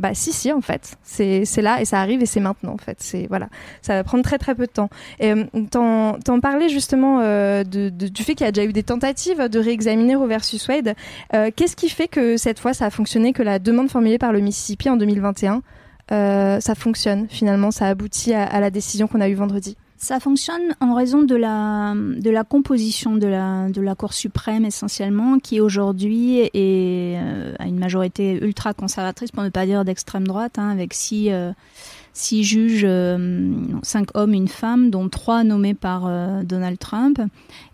bah 0.00 0.14
si 0.14 0.32
si 0.32 0.50
en 0.50 0.62
fait. 0.62 0.96
C'est 1.02 1.44
là 1.58 1.80
et 1.80 1.84
ça 1.84 2.00
arrive 2.00 2.22
et 2.22 2.26
c'est 2.26 2.40
maintenant 2.40 2.72
en 2.72 2.78
fait. 2.78 2.96
C'est 3.00 3.26
voilà. 3.28 3.48
Ça 3.82 3.94
va 3.94 4.04
prendre 4.04 4.24
très 4.24 4.38
très 4.38 4.54
peu 4.54 4.66
de 4.66 4.72
temps. 4.72 4.88
Et 5.20 5.32
euh, 5.32 5.44
t'en 5.70 6.40
parlais 6.40 6.68
justement 6.68 7.20
euh, 7.20 7.62
de, 7.64 7.90
du 7.90 8.22
fait 8.24 8.34
qu'il 8.34 8.46
y 8.46 8.48
a 8.48 8.52
déjà 8.52 8.66
eu 8.66 8.72
des 8.72 8.82
tentatives 8.82 9.48
de 9.48 9.58
réexaminer 9.58 10.16
Roe 10.16 10.26
versus 10.26 10.66
Wade. 10.68 10.94
Euh, 11.34 11.50
qu'est-ce 11.54 11.76
qui 11.76 11.90
fait 11.90 12.08
que 12.08 12.36
cette 12.36 12.58
fois 12.58 12.72
ça 12.72 12.86
a 12.86 12.90
fonctionné 12.90 13.32
que 13.32 13.42
la 13.42 13.58
demande 13.58 13.90
formulée 13.90 14.18
par 14.18 14.32
le 14.32 14.40
Mississippi 14.40 14.88
en 14.88 14.96
2021 14.96 15.62
euh, 16.12 16.58
ça 16.58 16.74
fonctionne 16.74 17.28
finalement 17.28 17.70
ça 17.70 17.86
aboutit 17.86 18.34
à 18.34 18.58
la 18.58 18.70
décision 18.70 19.06
qu'on 19.06 19.20
a 19.20 19.28
eue 19.28 19.34
vendredi? 19.34 19.76
Ça 20.02 20.18
fonctionne 20.18 20.74
en 20.80 20.94
raison 20.94 21.24
de 21.24 21.34
la, 21.36 21.92
de 21.94 22.30
la 22.30 22.42
composition 22.42 23.16
de 23.16 23.26
la, 23.26 23.68
de 23.68 23.82
la 23.82 23.94
Cour 23.94 24.14
suprême 24.14 24.64
essentiellement, 24.64 25.38
qui 25.38 25.60
aujourd'hui 25.60 26.38
est 26.40 27.18
euh, 27.18 27.54
à 27.58 27.66
une 27.66 27.78
majorité 27.78 28.42
ultra 28.42 28.72
conservatrice, 28.72 29.30
pour 29.30 29.42
ne 29.42 29.50
pas 29.50 29.66
dire 29.66 29.84
d'extrême 29.84 30.26
droite, 30.26 30.58
hein, 30.58 30.70
avec 30.70 30.94
six, 30.94 31.30
euh, 31.30 31.52
six 32.14 32.44
juges, 32.44 32.86
euh, 32.88 33.52
cinq 33.82 34.08
hommes, 34.14 34.32
une 34.32 34.48
femme, 34.48 34.88
dont 34.88 35.10
trois 35.10 35.44
nommés 35.44 35.74
par 35.74 36.08
Donald 36.44 36.78
Trump, 36.78 37.20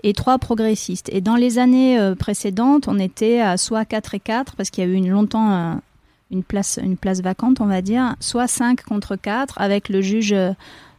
et 0.02 0.12
trois 0.12 0.38
progressistes. 0.38 1.08
Et 1.12 1.20
dans 1.20 1.36
les 1.36 1.60
années 1.60 2.12
précédentes, 2.18 2.88
on 2.88 2.98
était 2.98 3.38
à 3.38 3.56
soit 3.56 3.84
4 3.84 4.16
et 4.16 4.20
4, 4.20 4.56
parce 4.56 4.70
qu'il 4.70 4.82
y 4.82 4.86
a 4.88 4.90
eu 4.90 4.94
une, 4.94 5.10
longtemps 5.10 5.78
une, 6.30 6.42
place, 6.42 6.78
une 6.82 6.96
place 6.96 7.20
vacante, 7.20 7.60
on 7.60 7.66
va 7.66 7.82
dire, 7.82 8.16
soit 8.20 8.48
5 8.48 8.82
contre 8.82 9.16
4, 9.16 9.60
avec 9.60 9.88
le 9.88 10.00
juge 10.00 10.32
euh, 10.32 10.52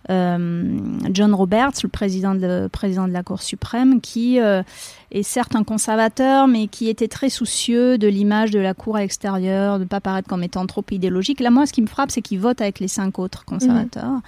John 0.09 1.33
Roberts, 1.33 1.73
le 1.83 1.89
président 1.89 2.33
de, 2.35 2.69
président 2.71 3.07
de 3.07 3.13
la 3.13 3.23
Cour 3.23 3.41
suprême, 3.41 3.99
qui 3.99 4.39
euh, 4.39 4.63
est 5.11 5.23
certes 5.23 5.55
un 5.55 5.63
conservateur, 5.63 6.47
mais 6.47 6.67
qui 6.67 6.89
était 6.89 7.07
très 7.07 7.29
soucieux 7.29 7.97
de 7.97 8.07
l'image 8.07 8.51
de 8.51 8.59
la 8.59 8.73
Cour 8.73 8.95
à 8.97 8.99
l'extérieur, 9.01 9.77
de 9.77 9.83
ne 9.83 9.87
pas 9.87 9.99
paraître 9.99 10.29
comme 10.29 10.43
étant 10.43 10.65
trop 10.65 10.83
idéologique. 10.91 11.39
Là, 11.39 11.49
moi, 11.49 11.65
ce 11.65 11.73
qui 11.73 11.81
me 11.81 11.87
frappe, 11.87 12.11
c'est 12.11 12.21
qu'il 12.21 12.39
vote 12.39 12.61
avec 12.61 12.79
les 12.79 12.87
cinq 12.87 13.19
autres 13.19 13.45
conservateurs 13.45 14.05
mhm. 14.05 14.21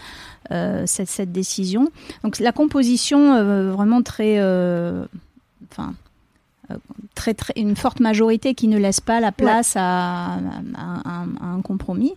euh, 0.51 0.83
cette, 0.85 1.09
cette, 1.09 1.31
décision. 1.31 1.89
Donc 2.23 2.39
la 2.39 2.51
composition 2.51 3.71
vraiment 3.71 4.01
très... 4.01 4.37
Enfin, 5.71 5.93
très, 7.15 7.33
très, 7.33 7.53
une 7.55 7.75
forte 7.75 7.99
majorité 7.99 8.53
qui 8.53 8.67
ne 8.67 8.77
laisse 8.77 9.01
pas 9.01 9.19
la 9.19 9.31
place 9.31 9.73
à, 9.75 10.37
un 10.75 11.61
compromis. 11.63 12.13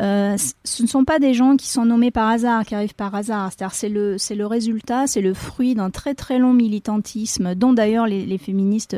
Euh, 0.00 0.36
ce 0.64 0.82
ne 0.82 0.88
sont 0.88 1.04
pas 1.04 1.18
des 1.18 1.34
gens 1.34 1.56
qui 1.56 1.68
sont 1.68 1.84
nommés 1.84 2.10
par 2.10 2.28
hasard, 2.28 2.64
qui 2.64 2.74
arrivent 2.74 2.94
par 2.94 3.14
hasard. 3.14 3.50
C'est-à-dire 3.52 3.74
c'est 3.74 3.88
le, 3.88 4.18
c'est 4.18 4.34
le 4.34 4.46
résultat, 4.46 5.06
c'est 5.06 5.20
le 5.20 5.34
fruit 5.34 5.74
d'un 5.74 5.90
très 5.90 6.14
très 6.14 6.38
long 6.38 6.52
militantisme, 6.52 7.54
dont 7.54 7.72
d'ailleurs 7.72 8.06
les, 8.06 8.24
les 8.24 8.38
féministes 8.38 8.96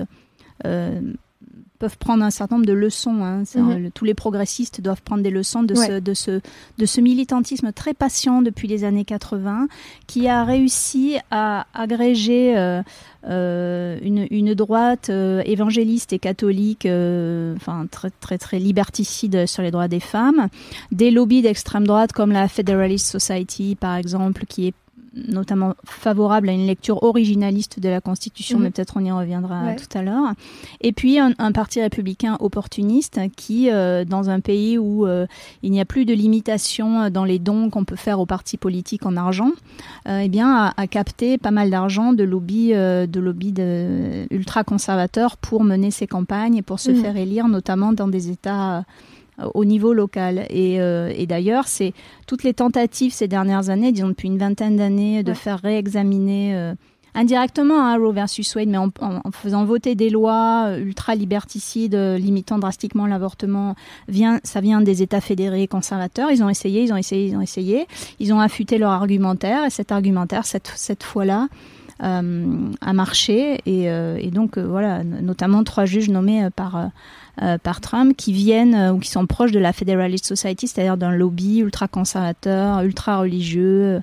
euh, 0.67 1.01
peuvent 1.79 1.99
prendre 1.99 2.25
un 2.25 2.31
certain 2.31 2.57
nombre 2.57 2.67
de 2.67 2.73
leçons. 2.73 3.23
Hein. 3.23 3.45
Mhm. 3.55 3.91
tous 3.93 4.05
les 4.05 4.15
progressistes 4.15 4.81
doivent 4.81 5.03
prendre 5.03 5.23
des 5.23 5.31
leçons 5.31 5.63
de, 5.63 5.75
ce, 5.75 6.01
de, 6.01 6.15
ce, 6.15 6.41
de 6.79 6.87
ce 6.87 7.01
militantisme 7.01 7.73
très 7.73 7.95
patient 7.95 8.43
depuis 8.43 8.69
les 8.69 8.85
années 8.85 9.05
80, 9.05 9.69
qui 10.07 10.29
a 10.29 10.45
réussi 10.45 11.17
à 11.31 11.67
agréger 11.75 12.57
euh, 12.57 12.83
euh, 13.29 13.99
une, 14.03 14.27
une, 14.31 14.55
droite 14.55 15.11
euh, 15.11 15.43
évangéliste 15.45 16.13
et 16.13 16.19
catholique, 16.19 16.87
enfin 16.87 17.87
très 17.91 18.11
très 18.11 18.39
très 18.39 18.59
liberticide 18.59 19.47
sur 19.47 19.63
les 19.63 19.71
droits 19.71 19.89
des 19.89 20.01
femmes, 20.01 20.49
des 20.93 21.11
lobbies 21.11 21.43
d'extrême 21.43 21.87
droite 21.87 22.13
comme 22.13 22.33
la 22.33 22.49
Federalist 22.49 23.07
Society 23.07 23.77
par 23.77 23.97
exemple, 23.97 24.45
qui 24.47 24.69
est 24.69 24.75
notamment 25.15 25.75
favorable 25.85 26.49
à 26.49 26.53
une 26.53 26.67
lecture 26.67 27.03
originaliste 27.03 27.81
de 27.81 27.89
la 27.89 28.01
Constitution, 28.01 28.59
mhm. 28.59 28.65
mais 28.65 28.71
peut-être 28.71 28.97
on 28.97 29.05
y 29.05 29.11
reviendra 29.11 29.75
tout 29.75 29.99
à 29.99 30.03
l'heure. 30.03 30.33
Et 30.81 30.93
puis 30.93 31.19
un, 31.19 31.53
parti 31.53 31.81
républicain 31.81 32.37
opportuniste 32.41 33.21
qui, 33.37 33.71
euh, 33.71 34.05
dans 34.05 34.31
un 34.31 34.41
pays 34.41 34.79
où 34.79 35.07
euh, 35.07 35.27
il 35.63 35.71
n'y 35.71 35.81
a 35.81 35.85
plus 35.85 36.05
de 36.05 36.13
limitation 36.15 37.11
dans 37.11 37.25
les 37.25 37.39
dons 37.39 37.71
qu'on 37.71 37.85
peut 37.85 37.97
faire 37.97 38.21
aux 38.21 38.27
partis 38.27 38.57
politiques 38.57 39.07
en 39.07 39.17
argent, 39.17 39.53
euh, 40.09 40.21
eh 40.25 40.29
bien, 40.29 40.73
a, 40.77 40.87
capté 40.87 41.39
pas 41.39 41.51
mal 41.51 41.71
d'argent 41.71 42.13
de 42.13 42.25
lobbies 42.25 42.73
de 42.73 43.21
lobby 43.21 43.55
ultra 44.31 44.65
conservateurs 44.65 45.37
pour 45.37 45.65
mener 45.65 45.91
ses 45.91 46.07
campagnes 46.07 46.57
et 46.57 46.63
pour 46.63 46.81
se 46.81 46.91
mhm. 46.91 47.03
faire 47.03 47.17
élire, 47.17 47.49
notamment 47.49 47.93
dans 47.93 48.09
des 48.09 48.31
États 48.31 48.85
au 49.55 49.65
niveau 49.65 49.93
local. 49.93 50.47
Et, 50.51 50.81
euh, 50.81 51.13
et 51.15 51.27
d'ailleurs, 51.27 51.69
c'est 51.69 51.93
toutes 52.27 52.43
les 52.43 52.55
tentatives 52.55 53.13
ces 53.13 53.29
dernières 53.29 53.71
années, 53.71 53.93
disons 53.93 54.09
depuis 54.09 54.29
une 54.29 54.39
vingtaine 54.39 54.77
d'années, 54.77 55.23
de 55.23 55.33
faire 55.33 55.61
réexaminer 55.61 56.57
euh, 56.57 56.75
indirectement 57.15 57.81
hein, 57.81 57.97
Roe 57.99 58.13
versus 58.13 58.55
Wade, 58.55 58.69
mais 58.69 58.79
en, 58.79 58.91
en, 59.01 59.31
faisant 59.33 59.65
voter 59.65 59.95
des 59.95 60.11
lois 60.11 60.67
euh, 60.69 60.79
ultra 60.79 61.15
liberticides 61.15 61.95
limitant 61.95 62.59
drastiquement 62.59 63.07
l'avortement, 63.07 63.75
vient, 64.09 64.41
ça 64.43 64.61
vient 64.61 64.81
des 64.81 65.03
États 65.03 65.21
fédérés 65.21 65.69
conservateurs. 65.69 66.31
Ils 66.31 66.43
ont 66.43 66.49
essayé, 66.49 66.83
ils 66.83 66.93
ont 66.93 66.97
essayé, 66.97 67.27
ils 67.27 67.37
ont 67.37 67.43
essayé. 67.43 67.87
Ils 68.19 68.33
ont 68.33 68.41
affûté 68.41 68.79
leur 68.79 68.91
argumentaire 68.91 69.65
et 69.65 69.71
cet 69.71 69.93
argumentaire, 69.93 70.45
cette, 70.47 70.73
cette 70.75 71.03
fois-là, 71.03 71.49
euh, 72.03 72.71
a 72.81 72.93
marché. 72.93 73.59
Et, 73.67 73.85
et 73.85 74.31
donc, 74.31 74.59
voilà, 74.59 75.03
notamment 75.03 75.65
trois 75.65 75.85
juges 75.85 76.11
nommés 76.11 76.49
par 76.55 76.77
euh, 76.77 76.87
par 77.63 77.81
Trump 77.81 78.17
qui 78.17 78.33
viennent 78.33 78.75
euh, 78.75 78.93
ou 78.93 78.99
qui 78.99 79.11
sont 79.11 79.27
proches 79.27 79.53
de 79.53 79.59
la 79.59 79.73
Federalist 79.73 80.27
Society, 80.27 80.67
c'est-à-dire 80.67 80.97
d'un 80.97 81.13
lobby 81.13 81.59
ultra 81.59 81.89
conservateur, 81.89 82.83
ultra 82.83 83.19
religieux, 83.19 84.01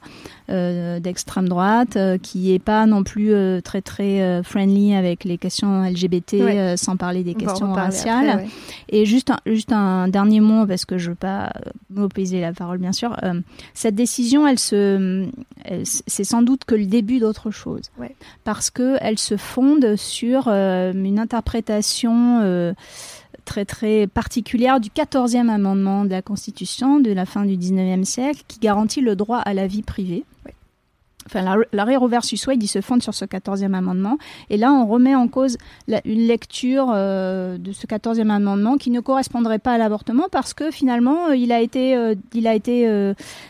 euh, 0.50 1.00
d'extrême 1.00 1.50
droite, 1.50 1.98
qui 2.22 2.54
est 2.54 2.60
pas 2.60 2.86
non 2.86 3.04
plus 3.04 3.34
très 3.64 3.82
très 3.82 4.44
friendly 4.44 4.96
avec 4.96 5.24
les 5.24 5.38
questions 5.38 5.84
LGBT, 5.84 6.78
sans 6.78 6.98
parler 6.98 7.24
des 7.24 7.34
questions 7.34 7.74
raciales. 7.74 8.46
Et 8.90 9.06
juste 9.06 9.32
un, 9.32 9.40
juste 9.46 9.72
un 9.72 10.08
dernier 10.08 10.40
mot 10.40 10.68
parce 10.68 10.86
que 10.86 10.98
je 10.98 11.10
veux 11.10 11.16
pas 11.16 11.52
m'opposer 11.90 12.42
la 12.42 12.54
parole 12.54 12.78
bien 12.78 12.92
sûr. 12.92 13.16
cette 13.74 13.96
décision, 13.96 14.48
elle 14.48 14.60
se, 14.60 15.28
c'est 15.84 16.24
sans 16.24 16.44
doute 16.44 16.66
que 16.66 16.76
le 16.76 16.86
début 16.86 17.20
d'autre 17.20 17.50
chose, 17.50 17.92
parce 18.44 18.70
que 18.70 18.98
elle 19.02 19.18
se 19.18 19.38
fonde 19.38 19.96
sur 19.96 20.48
une 20.48 21.20
interprétation 21.20 22.76
très 23.46 23.64
très 23.64 24.08
particulière 24.08 24.80
du 24.80 24.90
14e 24.90 25.50
amendement 25.50 26.04
de 26.04 26.10
la 26.10 26.22
Constitution 26.22 27.00
de 27.00 27.12
la 27.12 27.26
fin 27.26 27.46
du 27.46 27.56
19e 27.56 28.04
siècle 28.04 28.44
qui 28.48 28.60
garantit 28.60 29.02
le 29.02 29.16
droit 29.16 29.38
à 29.38 29.54
la 29.54 29.68
vie 29.68 29.84
privée 29.84 30.26
enfin, 31.28 31.58
l'arrêt 31.72 31.96
Roe 31.96 32.08
versus 32.08 32.46
Wade, 32.48 32.62
il 32.62 32.68
se 32.68 32.82
fonde 32.82 33.02
sur 33.02 33.14
ce 33.14 33.26
14e 33.26 33.74
amendement. 33.74 34.18
Et 34.50 34.58
là, 34.58 34.72
on 34.72 34.86
remet 34.86 35.16
en 35.16 35.28
cause 35.28 35.58
une 36.06 36.28
lecture 36.28 36.92
euh, 36.94 37.58
de 37.58 37.72
ce 37.72 37.88
14e 37.88 38.30
amendement 38.30 38.78
qui 38.78 38.92
ne 38.92 39.00
correspondrait 39.00 39.60
pas 39.60 39.74
à 39.74 39.78
l'avortement 39.78 40.26
parce 40.32 40.54
que 40.54 40.72
finalement, 40.72 41.30
euh, 41.30 41.36
il 41.36 41.52
a 41.52 41.62
été, 41.62 41.96
euh, 41.96 42.16
il 42.34 42.48
a 42.48 42.54
été 42.54 42.86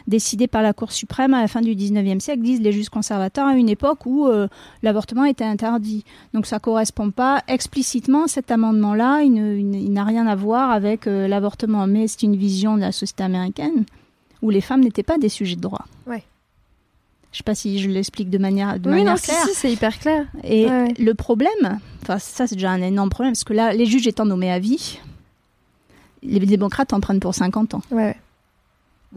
décidé 0.07 0.47
par 0.47 0.61
la 0.61 0.73
Cour 0.73 0.91
suprême 0.91 1.33
à 1.33 1.41
la 1.41 1.47
fin 1.47 1.61
du 1.61 1.75
19e 1.75 2.19
siècle, 2.19 2.41
disent 2.41 2.61
les 2.61 2.71
juges 2.71 2.89
conservateurs, 2.89 3.47
à 3.47 3.55
une 3.55 3.69
époque 3.69 4.05
où 4.05 4.27
l'avortement 4.83 5.25
était 5.25 5.43
interdit. 5.43 6.03
Donc 6.33 6.45
ça 6.45 6.59
correspond 6.59 7.11
pas 7.11 7.41
explicitement, 7.47 8.27
cet 8.27 8.51
amendement-là, 8.51 9.21
il 9.21 9.93
n'a 9.93 10.03
rien 10.03 10.27
à 10.27 10.35
voir 10.35 10.71
avec 10.71 11.05
l'avortement. 11.05 11.87
Mais 11.87 12.07
c'est 12.07 12.23
une 12.23 12.35
vision 12.35 12.75
de 12.75 12.81
la 12.81 12.91
société 12.91 13.23
américaine 13.23 13.85
où 14.41 14.49
les 14.49 14.61
femmes 14.61 14.81
n'étaient 14.81 15.03
pas 15.03 15.17
des 15.17 15.29
sujets 15.29 15.55
de 15.55 15.61
droit. 15.61 15.85
Ouais. 16.07 16.23
Je 17.35 17.39
sais 17.39 17.43
pas 17.43 17.53
si 17.53 17.79
je 17.79 17.89
l'explique 17.89 18.29
de 18.29 18.37
manière, 18.37 18.79
de 18.79 18.89
oui, 18.89 18.99
manière 18.99 19.15
non, 19.15 19.19
claire. 19.19 19.45
Si, 19.45 19.53
c'est 19.55 19.69
hyper 19.69 19.99
clair. 19.99 20.25
Et 20.45 20.67
le 20.97 21.13
problème, 21.15 21.81
enfin 22.01 22.17
ça 22.17 22.47
c'est 22.47 22.55
déjà 22.55 22.71
un 22.71 22.81
énorme 22.81 23.09
problème, 23.09 23.33
parce 23.33 23.43
que 23.43 23.51
là, 23.51 23.73
les 23.73 23.85
juges 23.85 24.07
étant 24.07 24.25
nommés 24.25 24.49
à 24.49 24.57
vie, 24.57 25.01
les 26.23 26.39
démocrates 26.39 26.93
en 26.93 27.01
prennent 27.01 27.19
pour 27.19 27.35
50 27.35 27.73
ans. 27.73 27.81
Ouais. 27.91 28.15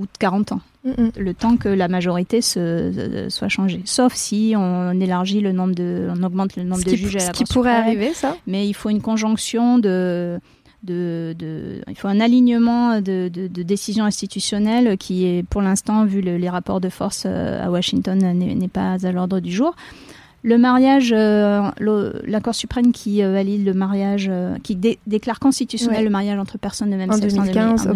Ou 0.00 0.06
40 0.18 0.50
ans. 0.50 0.60
Le 0.84 1.32
temps 1.32 1.56
que 1.56 1.68
la 1.68 1.87
majorité 1.87 2.42
se, 2.42 3.28
soit 3.28 3.48
changée. 3.48 3.82
Sauf 3.84 4.14
si 4.14 4.54
on 4.56 4.98
élargit 4.98 5.38
le 5.40 5.52
nombre 5.52 5.76
de, 5.76 6.08
on 6.12 6.20
augmente 6.25 6.56
le 6.56 6.64
nombre 6.64 6.82
de 6.82 6.96
juges 6.96 7.14
à 7.14 7.18
la 7.20 7.25
Ce 7.26 7.30
qui 7.30 7.44
pourrait 7.44 7.70
arriver, 7.70 8.14
ça. 8.14 8.37
Mais 8.48 8.66
il 8.66 8.75
faut 8.75 8.90
une 8.90 9.00
conjonction 9.00 9.78
de, 9.78 10.40
de, 10.82 11.35
de, 11.37 11.82
il 11.88 11.97
faut 11.97 12.08
un 12.08 12.20
alignement 12.20 13.00
de, 13.00 13.28
de, 13.28 13.49
de, 13.49 13.62
décisions 13.62 14.04
institutionnelles 14.04 14.97
qui 14.97 15.26
est 15.26 15.42
pour 15.42 15.61
l'instant, 15.61 16.04
vu 16.04 16.20
les 16.20 16.49
rapports 16.49 16.80
de 16.80 16.88
force 16.88 17.25
euh, 17.26 17.64
à 17.64 17.70
Washington, 17.70 18.18
n'est 18.18 18.68
pas 18.68 18.97
à 19.04 19.12
l'ordre 19.12 19.40
du 19.40 19.50
jour. 19.50 19.75
Le 20.44 20.56
mariage, 20.56 21.12
euh, 21.12 21.68
la 21.80 22.40
Cour 22.40 22.54
suprême 22.54 22.92
qui 22.92 23.25
euh, 23.25 23.32
valide 23.32 23.66
le 23.66 23.75
mariage, 23.75 24.30
qui 24.62 24.76
déclare 25.04 25.40
constitutionnel 25.40 26.04
le 26.04 26.11
mariage 26.11 26.38
entre 26.38 26.58
personnes 26.58 26.90
de 26.90 26.97
même 26.97 27.12
sexe 27.12 27.35
en 27.37 27.44
2015, 27.44 27.88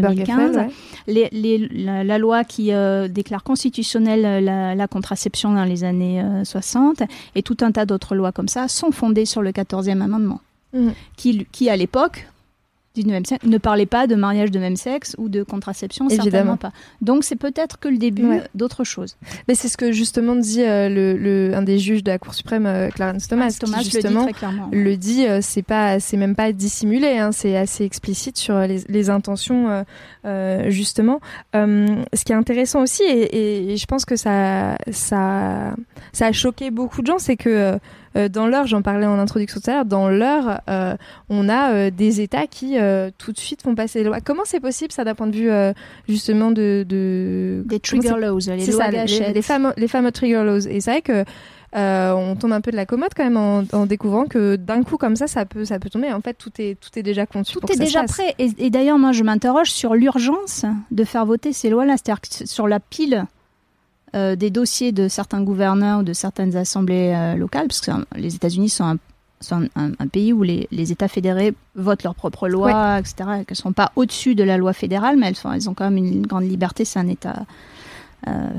les, 1.07 1.29
les, 1.31 1.69
la, 1.69 2.19
loi 2.19 2.43
qui 2.43 2.73
déclare 3.11 3.45
constitutionnelle 3.45 4.45
la, 4.45 4.75
la, 4.75 4.89
contraception 4.89 5.53
dans 5.55 5.65
les 5.65 5.85
années 5.85 6.21
60 6.43 7.05
et 7.37 7.45
tout 7.45 7.59
un 7.61 7.71
tas 7.71 7.87
d'autres 7.87 8.17
lois 8.17 8.33
comme 8.33 8.49
ça 8.49 8.67
sont 8.67 8.91
fondées 8.91 9.25
sur 9.25 9.41
le 9.41 9.53
14e 9.53 10.01
amendement. 10.01 10.41
Mmh. 10.75 10.89
Qui, 11.17 11.47
qui, 11.53 11.69
à 11.69 11.77
l'époque, 11.77 12.27
ne 12.97 13.59
parlait 13.59 13.87
pas 13.87 14.07
de 14.07 14.15
mariage 14.15 14.51
de 14.51 14.59
même 14.59 14.77
sexe 14.77 15.15
ou 15.19 15.29
de 15.29 15.43
contraception, 15.43 16.07
Évidemment. 16.07 16.31
certainement 16.31 16.57
pas. 16.57 16.73
Donc 17.01 17.25
c'est 17.25 17.37
peut-être 17.37 17.79
que 17.79 17.89
le 17.89 17.99
début 17.99 18.41
d'autre 18.55 18.85
chose. 18.85 19.17
Mais 19.49 19.55
c'est 19.55 19.69
ce 19.69 19.77
que 19.77 19.93
justement 19.93 20.37
dit 20.37 20.63
euh, 20.63 20.89
le, 20.89 21.55
un 21.55 21.63
des 21.63 21.79
juges 21.79 22.05
de 22.05 22.11
la 22.11 22.19
Cour 22.19 22.35
suprême, 22.35 22.67
euh, 22.67 22.89
Clarence 22.91 23.29
Thomas, 23.29 23.51
Thomas 23.59 23.79
qui 23.79 23.91
justement 23.91 24.27
le 24.73 24.97
dit, 24.97 25.27
euh, 25.27 25.41
c'est 25.43 25.63
pas, 25.63 26.01
c'est 26.01 26.17
même 26.17 26.35
pas 26.35 26.53
dissimulé, 26.53 27.19
hein, 27.19 27.33
c'est 27.33 27.57
assez 27.57 27.85
explicite 27.85 28.37
sur 28.37 28.59
les, 28.61 28.81
les 28.89 29.11
intentions 29.11 29.85
justement. 30.69 31.21
ce 31.55 32.25
qui 32.25 32.33
est 32.33 32.37
intéressant 32.37 32.83
aussi, 32.83 33.03
et, 33.05 33.73
et, 33.73 33.77
je 33.77 33.87
pense 33.87 34.05
que 34.05 34.17
ça, 34.17 34.77
ça, 34.91 35.75
ça 36.13 36.27
a 36.27 36.33
choqué 36.33 36.71
beaucoup 36.71 37.03
de 37.03 37.07
gens, 37.07 37.19
c'est 37.19 37.37
que 37.37 37.79
dans 38.15 38.47
l'heure, 38.47 38.67
j'en 38.67 38.83
parlais 38.83 39.07
en 39.07 39.19
introduction 39.19 39.61
tout 39.61 39.71
à 39.71 39.75
l'heure, 39.75 39.85
dans 39.85 40.09
l'heure, 40.09 40.61
on 41.29 41.49
a 41.49 41.91
des 41.91 42.21
États 42.21 42.47
qui 42.47 42.77
tout 43.19 43.33
de 43.33 43.39
suite 43.39 43.63
font 43.63 43.75
passer 43.75 44.01
les 44.01 44.05
lois. 44.07 44.21
Comment 44.21 44.45
c'est 44.45 44.61
possible 44.61 44.93
ça 44.93 45.05
d'un 45.05 45.15
point 45.15 45.27
de 45.27 45.37
vue 45.37 45.51
justement 46.09 46.51
de, 46.51 46.85
de... 46.89 47.63
des 47.67 47.81
trigger 47.81 48.15
laws, 48.19 48.39
les 48.49 48.67
lois 48.67 48.89
les, 48.89 49.33
les, 49.33 49.43
fameux, 49.43 49.73
les 49.77 49.89
fameux 49.89 50.13
trigger 50.13 50.45
laws. 50.45 50.67
Et 50.69 50.81
c'est 50.81 50.91
vrai 50.91 51.03
que 51.03 51.25
euh, 51.75 52.13
on 52.13 52.37
tombe 52.37 52.53
un 52.53 52.61
peu 52.61 52.71
de 52.71 52.77
la 52.77 52.85
commode 52.85 53.13
quand 53.17 53.25
même 53.25 53.37
en, 53.37 53.87
découvrant 53.87 54.27
que 54.27 54.57
d'un 54.57 54.83
coup 54.83 54.99
comme 54.99 55.17
ça, 55.17 55.27
ça 55.27 55.47
peut, 55.47 55.65
ça 55.65 55.79
peut 55.79 55.89
tomber. 55.89 56.13
En 56.13 56.21
fait, 56.21 56.35
tout 56.35 56.51
est, 56.59 56.79
tout 56.79 56.99
est 56.99 57.03
déjà 57.03 57.25
conçu. 57.25 57.59
Tout 57.59 57.73
est 57.73 57.79
déjà 57.79 58.05
prêt. 58.05 58.35
Et, 58.39 58.71
d'ailleurs, 58.71 58.99
moi, 58.99 59.13
je 59.13 59.23
m'interroge 59.23 59.71
sur 59.71 59.95
l'urgence 59.95 60.65
de 60.91 61.05
faire 61.05 61.25
voter 61.25 61.53
ces 61.53 61.71
lois-là, 61.71 61.95
c'est-à-dire 61.97 62.21
sur 62.47 62.69
la 62.69 62.81
pile 62.81 63.25
euh, 64.15 64.37
des 64.37 64.51
dossiers 64.51 64.93
de 64.93 65.09
certains 65.09 65.43
gouverneurs 65.43 66.01
ou 66.01 66.03
de 66.03 66.13
certaines 66.13 66.57
assemblées 66.57 67.13
euh, 67.15 67.35
locales, 67.37 67.69
parce 67.69 67.81
que 67.81 67.91
les 68.17 68.35
États-Unis 68.35 68.69
sont 68.69 68.99
un, 69.51 70.07
pays 70.13 70.33
où 70.33 70.43
les, 70.43 70.69
États 70.93 71.09
fédérés 71.09 71.55
votent 71.75 72.05
leurs 72.05 72.15
propres 72.15 72.49
lois, 72.49 72.99
etc. 72.99 73.15
Qu'elles 73.17 73.45
ne 73.51 73.55
sont 73.55 73.73
pas 73.73 73.91
au-dessus 73.97 74.35
de 74.35 74.45
la 74.45 74.57
loi 74.57 74.73
fédérale, 74.73 75.17
mais 75.17 75.29
elles, 75.29 75.37
sont, 75.37 75.53
elles 75.53 75.69
ont 75.69 75.75
quand 75.75 75.91
même 75.91 75.97
une 75.97 76.27
grande 76.27 76.49
liberté. 76.49 76.85
C'est 76.85 76.99
un 76.99 77.09
État 77.09 77.45
euh, 78.29 78.51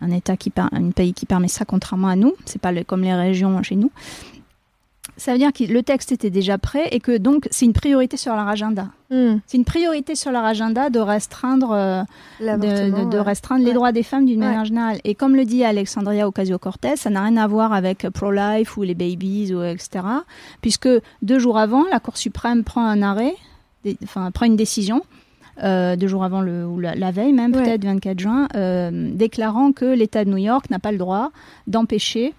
un 0.00 0.10
État 0.10 0.36
qui, 0.36 0.52
un 0.56 0.90
pays 0.90 1.14
qui 1.14 1.26
permet 1.26 1.48
ça, 1.48 1.64
contrairement 1.64 2.08
à 2.08 2.16
nous. 2.16 2.34
C'est 2.44 2.60
pas 2.60 2.72
comme 2.84 3.02
les 3.02 3.14
régions 3.14 3.62
chez 3.62 3.76
nous. 3.76 3.92
Ça 5.18 5.32
veut 5.32 5.38
dire 5.38 5.52
que 5.52 5.64
le 5.64 5.82
texte 5.82 6.12
était 6.12 6.30
déjà 6.30 6.58
prêt 6.58 6.88
et 6.92 7.00
que 7.00 7.16
donc 7.16 7.48
c'est 7.50 7.64
une 7.64 7.72
priorité 7.72 8.16
sur 8.16 8.34
leur 8.34 8.46
agenda. 8.46 8.88
Hmm. 9.10 9.36
C'est 9.46 9.56
une 9.56 9.64
priorité 9.64 10.14
sur 10.14 10.30
leur 10.30 10.44
agenda 10.44 10.90
de 10.90 10.98
restreindre, 10.98 11.72
euh, 11.72 12.02
de, 12.40 13.18
restreindre 13.18 13.64
les 13.64 13.72
droits 13.72 13.92
des 13.92 14.02
femmes 14.02 14.26
d'une 14.26 14.40
manière 14.40 14.64
générale. 14.64 14.98
Et 15.04 15.14
comme 15.14 15.34
le 15.34 15.44
dit 15.44 15.64
Alexandria 15.64 16.28
Ocasio-Cortez, 16.28 16.96
ça 16.96 17.08
n'a 17.08 17.22
rien 17.22 17.36
à 17.36 17.46
voir 17.46 17.72
avec 17.72 18.08
pro-life 18.10 18.76
ou 18.76 18.82
les 18.82 18.94
babies 18.94 19.54
ou 19.54 19.62
etc. 19.62 20.04
Puisque 20.60 20.88
deux 21.22 21.38
jours 21.38 21.58
avant, 21.58 21.84
la 21.90 22.00
Cour 22.00 22.16
suprême 22.16 22.62
prend 22.62 22.84
un 22.84 23.00
arrêt, 23.00 23.34
enfin 24.02 24.30
prend 24.32 24.46
une 24.46 24.56
décision 24.56 25.02
euh, 25.62 25.96
deux 25.96 26.06
jours 26.06 26.24
avant 26.24 26.42
le, 26.42 26.66
ou 26.66 26.80
la, 26.80 27.10
veille 27.10 27.32
même, 27.32 27.52
peut-être 27.52 27.84
24 27.84 28.18
juin, 28.18 28.48
euh, 28.54 29.10
déclarant 29.14 29.72
que 29.72 29.86
l'État 29.86 30.24
de 30.24 30.30
New 30.30 30.36
York 30.36 30.68
n'a 30.70 30.78
pas 30.78 30.92
le 30.92 30.98
droit 30.98 31.30
d'empêcher 31.66 32.34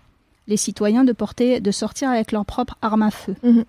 les 0.48 0.58
citoyens 0.58 1.04
de 1.04 1.12
porter, 1.12 1.60
de 1.60 1.72
sortir 1.72 2.10
avec 2.10 2.32
leur 2.32 2.46
propre 2.46 2.76
arme 2.82 3.04
à 3.04 3.12
feu. 3.12 3.36
Mhm. 3.44 3.66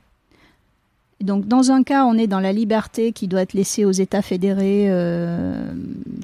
Donc, 1.21 1.49
dans 1.49 1.73
un 1.73 1.83
cas, 1.83 2.05
on 2.05 2.15
est 2.15 2.29
dans 2.29 2.39
la 2.39 2.53
liberté 2.53 3.13
qui 3.13 3.27
doit 3.27 3.43
être 3.43 3.53
laissée 3.53 3.85
aux 3.85 3.91
États 3.91 4.23
fédérés, 4.23 4.87
euh, 4.89 5.69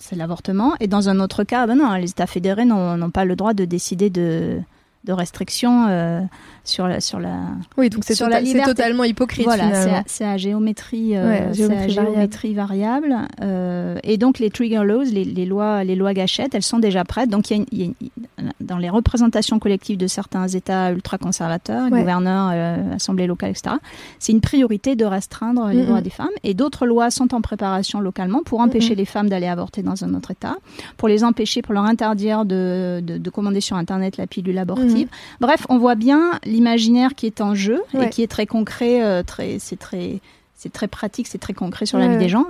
c'est 0.00 0.14
l'avortement. 0.14 0.74
Et 0.78 0.86
dans 0.86 1.08
un 1.08 1.18
autre 1.18 1.42
cas, 1.42 1.66
ben 1.66 1.76
non, 1.76 1.92
les 1.94 2.10
États 2.10 2.28
fédérés 2.28 2.64
n'ont 2.64 3.10
pas 3.10 3.24
le 3.24 3.34
droit 3.34 3.54
de 3.54 3.64
décider 3.64 4.08
de, 4.08 4.60
de 5.02 5.12
restrictions 5.12 5.88
euh, 5.88 6.20
sur 6.64 6.88
la 6.88 7.00
sur 7.00 7.20
la 7.20 7.40
oui 7.76 7.90
donc 7.90 8.04
c'est 8.04 8.16
tota 8.16 8.40
totalement 8.64 9.04
hypocrite 9.04 9.44
voilà 9.44 10.02
c'est 10.06 10.24
à, 10.24 10.36
géométrie 10.36 11.16
euh, 11.16 11.52
géométrie, 11.52 12.54
variable, 12.54 13.14
euh, 13.42 13.98
et 14.02 14.16
donc 14.16 14.38
les 14.38 14.50
trigger 14.50 14.82
laws 14.84 15.04
les, 15.04 15.24
les, 15.24 15.44
lois 15.46 15.84
les 15.84 15.94
lois 15.94 16.14
gâchettes 16.14 16.54
elles 16.54 16.62
sont 16.62 16.78
déjà 16.78 17.04
prêtes. 17.04 17.28
Donc 17.28 17.50
il 17.50 17.66
y, 17.72 17.84
a, 17.84 18.42
dans 18.60 18.78
les 18.78 18.88
représentations 18.88 19.58
collectives 19.58 19.98
de 19.98 20.06
certains 20.06 20.48
États 20.48 20.90
ultra 20.90 21.18
conservateurs 21.18 21.90
gouverneurs 21.90 22.50
assemblées 22.94 23.26
locales 23.26 23.50
etc 23.50 23.76
c'est 24.18 24.32
une 24.32 24.40
priorité 24.40 24.96
de 24.96 25.04
restreindre 25.04 25.68
les 25.68 25.84
droits 25.84 26.00
des 26.00 26.10
femmes 26.10 26.28
et 26.42 26.54
d'autres 26.54 26.86
lois 26.86 27.10
sont 27.10 27.34
en 27.34 27.40
préparation 27.40 28.00
localement 28.00 28.42
pour 28.42 28.60
empêcher 28.60 28.94
les 28.94 29.04
femmes 29.04 29.28
d'aller 29.28 29.46
avorter 29.48 29.82
dans 29.82 30.04
un 30.04 30.14
autre 30.14 30.30
État 30.30 30.56
pour 30.96 31.08
les 31.08 31.24
empêcher 31.24 31.62
pour 31.62 31.74
leur 31.74 31.84
interdire 31.84 32.44
de, 32.44 33.00
de, 33.02 33.18
de 33.18 33.30
commander 33.30 33.60
sur 33.60 33.76
internet 33.76 34.16
la 34.16 34.26
pilule 34.26 34.58
abortive. 34.58 35.08
Bref, 35.40 35.66
on 35.68 35.78
voit 35.78 35.94
bien 35.94 36.38
l'imaginaire 36.54 37.14
qui 37.14 37.26
est 37.26 37.40
en 37.40 37.54
jeu 37.54 37.82
et 38.00 38.08
qui 38.08 38.22
est 38.22 38.28
très 38.28 38.46
concret, 38.46 39.02
euh, 39.02 39.22
très, 39.22 39.58
c'est 39.58 39.78
très, 39.78 40.20
c'est 40.54 40.72
très 40.72 40.88
pratique, 40.88 41.26
c'est 41.26 41.38
très 41.38 41.52
concret 41.52 41.84
sur 41.84 41.98
la 41.98 42.08
vie 42.08 42.16
des 42.16 42.28
gens. 42.28 42.46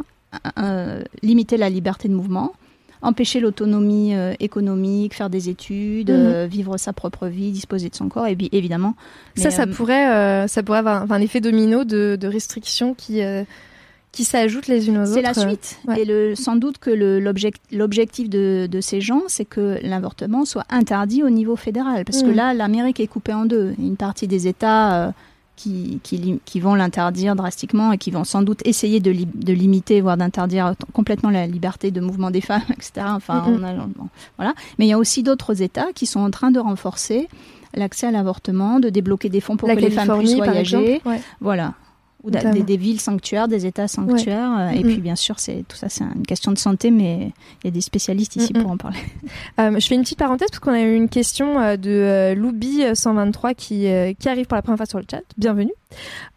Euh, 0.58 1.02
limiter 1.22 1.56
la 1.56 1.70
liberté 1.70 2.08
de 2.08 2.14
mouvement, 2.14 2.54
empêcher 3.02 3.38
l'autonomie 3.38 4.14
euh, 4.14 4.34
économique, 4.40 5.14
faire 5.14 5.30
des 5.30 5.48
études, 5.48 6.10
mhm. 6.10 6.46
vivre 6.46 6.76
sa 6.76 6.92
propre 6.92 7.28
vie, 7.28 7.52
disposer 7.52 7.88
de 7.88 7.94
son 7.94 8.08
corps, 8.08 8.26
et 8.26 8.36
évidemment. 8.52 8.94
Ça, 9.36 9.50
ça 9.50 9.66
pourrait, 9.66 10.46
ça 10.48 10.62
pourrait 10.62 10.78
avoir 10.78 11.10
un, 11.10 11.20
effet 11.20 11.40
domino 11.40 11.84
de, 11.84 12.16
de 12.20 12.28
restrictions 12.28 12.94
qui 12.94 13.20
qui 14.14 14.24
s'ajoutent 14.24 14.68
les 14.68 14.88
unes 14.88 14.98
aux 14.98 15.02
autres. 15.02 15.14
C'est 15.14 15.22
la 15.22 15.34
suite. 15.34 15.78
Et 15.96 16.04
le, 16.04 16.34
sans 16.34 16.56
doute 16.56 16.78
que 16.78 16.90
l'objectif 17.72 18.30
de, 18.30 18.68
de, 18.70 18.80
ces 18.80 19.00
gens, 19.00 19.22
c'est 19.26 19.44
que 19.44 19.78
l'avortement 19.82 20.44
soit 20.44 20.64
interdit 20.70 21.22
au 21.22 21.30
niveau 21.30 21.56
fédéral. 21.56 22.04
Parce 22.04 22.22
que 22.22 22.28
mm. 22.28 22.34
là, 22.34 22.54
l'Amérique 22.54 23.00
est 23.00 23.08
coupée 23.08 23.34
en 23.34 23.44
deux. 23.44 23.74
Une 23.78 23.96
partie 23.96 24.28
des 24.28 24.46
États 24.46 25.06
euh, 25.06 25.10
qui, 25.56 25.98
qui, 26.04 26.40
qui, 26.44 26.60
vont 26.60 26.76
l'interdire 26.76 27.34
drastiquement 27.34 27.92
et 27.92 27.98
qui 27.98 28.12
vont 28.12 28.24
sans 28.24 28.42
doute 28.42 28.60
essayer 28.64 29.00
de, 29.00 29.12
de 29.12 29.52
limiter, 29.52 30.00
voire 30.00 30.16
d'interdire 30.16 30.74
complètement 30.92 31.30
la 31.30 31.48
liberté 31.48 31.90
de 31.90 32.00
mouvement 32.00 32.30
des 32.30 32.40
femmes, 32.40 32.62
etc. 32.70 33.06
Enfin, 33.08 33.44
voilà. 34.36 34.54
Mais 34.78 34.86
il 34.86 34.88
y 34.88 34.92
a 34.92 34.98
aussi 34.98 35.24
d'autres 35.24 35.60
États 35.60 35.92
qui 35.92 36.06
sont 36.06 36.20
en 36.20 36.30
train 36.30 36.52
de 36.52 36.60
renforcer 36.60 37.28
l'accès 37.74 38.06
à 38.06 38.12
l'avortement, 38.12 38.78
de 38.78 38.90
débloquer 38.90 39.28
des 39.28 39.40
fonds 39.40 39.56
pour 39.56 39.68
que 39.68 39.74
les 39.74 39.90
femmes 39.90 40.18
puissent 40.18 40.36
voyager. 40.36 41.02
Voilà 41.40 41.74
ou 42.24 42.30
des, 42.30 42.76
villes 42.76 43.00
sanctuaires, 43.00 43.48
des 43.48 43.66
États 43.66 43.86
sanctuaires. 43.86 44.56
Euh, 44.58 44.70
et 44.70 44.82
puis, 44.82 44.96
bien 44.96 45.14
sûr, 45.14 45.38
c'est 45.38 45.64
tout 45.68 45.76
ça, 45.76 45.88
c'est 45.88 46.04
une 46.04 46.26
question 46.26 46.52
de 46.52 46.58
santé, 46.58 46.90
mais 46.90 47.32
il 47.62 47.66
y 47.66 47.68
a 47.68 47.70
des 47.70 47.82
spécialistes 47.82 48.36
ici 48.36 48.52
pour 48.52 48.70
en 48.70 48.76
parler. 48.76 48.98
Euh, 49.60 49.78
je 49.78 49.86
fais 49.86 49.94
une 49.94 50.02
petite 50.02 50.18
parenthèse 50.18 50.48
parce 50.50 50.58
qu'on 50.58 50.72
a 50.72 50.80
eu 50.80 50.94
une 50.94 51.08
question 51.08 51.60
euh, 51.60 51.76
de 51.76 52.34
Loubi 52.34 52.82
123 52.92 53.54
qui, 53.54 53.86
qui 54.18 54.28
arrive 54.28 54.46
pour 54.46 54.56
la 54.56 54.62
première 54.62 54.78
fois 54.78 54.86
sur 54.86 54.98
le 54.98 55.04
chat. 55.08 55.22
Bienvenue. 55.36 55.72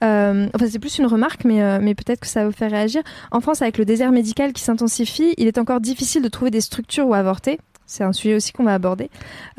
enfin, 0.02 0.67
c'est 0.69 0.80
plus 0.80 1.00
une 1.00 1.06
remarque, 1.06 1.45
mais, 1.45 1.80
mais 1.80 1.95
peut-être 1.95 2.19
que 2.19 2.28
ça 2.28 2.41
va 2.41 2.47
vous 2.47 2.56
faire 2.56 2.71
réagir. 2.71 3.02
En 3.32 3.39
France, 3.39 3.62
avec 3.62 3.78
le 3.78 3.86
désert 3.86 4.12
médical 4.12 4.54
qui 4.54 4.62
s'intensifie, 4.62 5.34
il 5.38 5.47
est 5.47 5.58
encore 5.58 5.80
difficile 5.82 6.21
de 6.21 6.28
trouver 6.28 6.52
des 6.52 6.62
structures 6.62 7.08
où 7.08 7.13
avorter. 7.13 7.60
C'est 7.88 8.04
un 8.04 8.13
sujet 8.13 8.36
aussi 8.36 8.52
qu'on 8.52 8.65
va 8.65 8.73
aborder. 8.73 9.10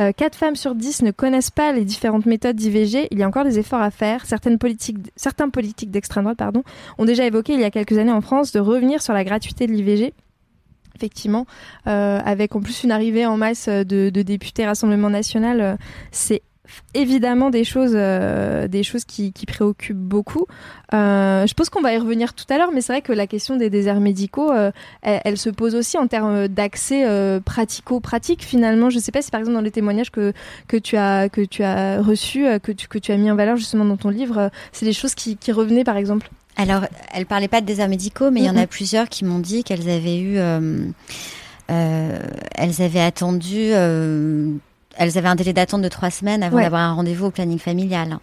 Euh, 0.01 0.13
4 0.13 0.37
femmes 0.37 0.57
sur 0.57 0.75
10 0.75 1.03
ne 1.03 1.11
connaissent 1.11 1.51
pas 1.51 1.73
les 1.73 1.85
différentes 1.85 2.27
méthodes 2.27 2.57
d'IVG. 2.57 3.09
Il 3.11 3.19
y 3.19 3.23
a 3.23 3.27
encore 3.27 3.45
des 3.45 3.59
efforts 3.59 3.81
à 3.81 3.91
faire. 3.91 4.27
Certaines 4.27 4.59
politiques, 4.59 4.99
certains 5.17 5.49
politiques 5.49 5.91
d'extrême 5.91 6.25
droite 6.25 6.39
pardon, 6.39 6.63
ont 6.99 7.07
déjà 7.07 7.25
évoqué 7.25 7.55
il 7.55 7.61
y 7.61 7.65
a 7.65 7.71
quelques 7.71 7.97
années 7.97 8.13
en 8.13 8.21
France 8.21 8.53
de 8.53 8.61
revenir 8.61 9.03
sur 9.03 9.15
la 9.15 9.25
gratuité 9.25 9.67
de 9.67 9.73
l'IVG 9.73 10.13
effectivement, 10.95 11.47
euh, 11.87 12.19
avec 12.25 12.57
en 12.57 12.61
plus 12.61 12.83
une 12.83 12.91
arrivée 12.91 13.25
en 13.25 13.37
masse 13.37 13.69
de, 13.69 14.11
députés 14.11 14.67
Rassemblement 14.67 15.11
National, 15.11 15.61
euh, 15.61 15.77
c'est 16.11 16.43
évidemment 16.95 17.51
des 17.51 17.65
choses, 17.65 17.93
euh, 17.95 18.69
des 18.69 18.83
choses 18.83 19.05
qui, 19.05 19.33
qui, 19.33 19.47
préoccupent 19.47 19.97
beaucoup. 19.97 20.47
Euh, 20.95 21.47
je 21.47 21.55
pense 21.55 21.71
qu'on 21.71 21.81
va 21.81 21.93
y 21.93 21.99
revenir 21.99 22.35
tout 22.35 22.45
à 22.51 22.59
l'heure, 22.59 22.71
mais 22.73 22.81
c'est 22.81 22.93
vrai 22.93 23.03
que 23.03 23.13
la 23.13 23.27
question 23.27 23.57
des 23.57 23.71
déserts 23.71 24.01
médicaux, 24.01 24.53
euh, 24.53 24.71
elle, 25.03 25.39
se 25.39 25.51
pose 25.51 25.75
aussi 25.75 25.99
en 25.99 26.07
termes 26.07 26.49
d'accès 26.49 27.05
pratico-pratique. 27.45 28.45
Finalement, 28.45 28.91
je 28.91 28.97
ne 28.97 29.01
sais 29.01 29.13
pas 29.13 29.23
si 29.23 29.31
par 29.31 29.41
exemple 29.41 29.57
dans 29.57 29.63
les 29.63 29.71
témoignages 29.71 30.11
que, 30.11 30.33
que 30.67 30.77
tu 30.77 30.97
as 30.97 31.29
que 31.29 31.41
tu 31.41 31.63
as 31.63 32.01
reçus, 32.03 32.47
que 32.63 32.73
tu 32.73 32.89
que 32.89 32.99
tu 32.99 33.13
as 33.13 33.17
mis 33.17 33.31
en 33.31 33.37
valeur 33.37 33.57
justement 33.57 33.85
dans 33.85 33.97
ton 33.97 34.11
livre, 34.11 34.51
c'est 34.73 34.87
des 34.87 34.93
choses 34.93 35.15
qui, 35.15 35.37
qui 35.37 35.53
revenaient 35.53 35.85
par 35.85 35.97
exemple. 35.97 36.31
Alors, 36.57 36.87
elle 37.15 37.27
parlait 37.27 37.49
pas 37.49 37.61
de 37.61 37.67
déserts 37.67 37.89
médicaux, 37.89 38.31
mais 38.31 38.41
il 38.41 38.47
y 38.47 38.51
en 38.51 38.57
a 38.57 38.67
plusieurs 38.67 39.09
qui 39.09 39.25
m'ont 39.25 39.39
dit 39.39 39.63
qu'elles 39.63 39.89
avaient 39.89 40.19
eu 40.19 40.39
elles 41.69 42.83
avaient 42.83 43.01
attendu 43.01 43.73
elles 44.99 45.17
avaient 45.17 45.29
un 45.29 45.37
délai 45.37 45.53
d'attente 45.53 45.83
de 45.83 45.89
trois 45.89 46.11
semaines 46.11 46.43
avant 46.43 46.59
d'avoir 46.59 46.83
un 46.83 46.93
rendez-vous 46.93 47.27
au 47.27 47.31
planning 47.31 47.59
familial. 47.59 48.19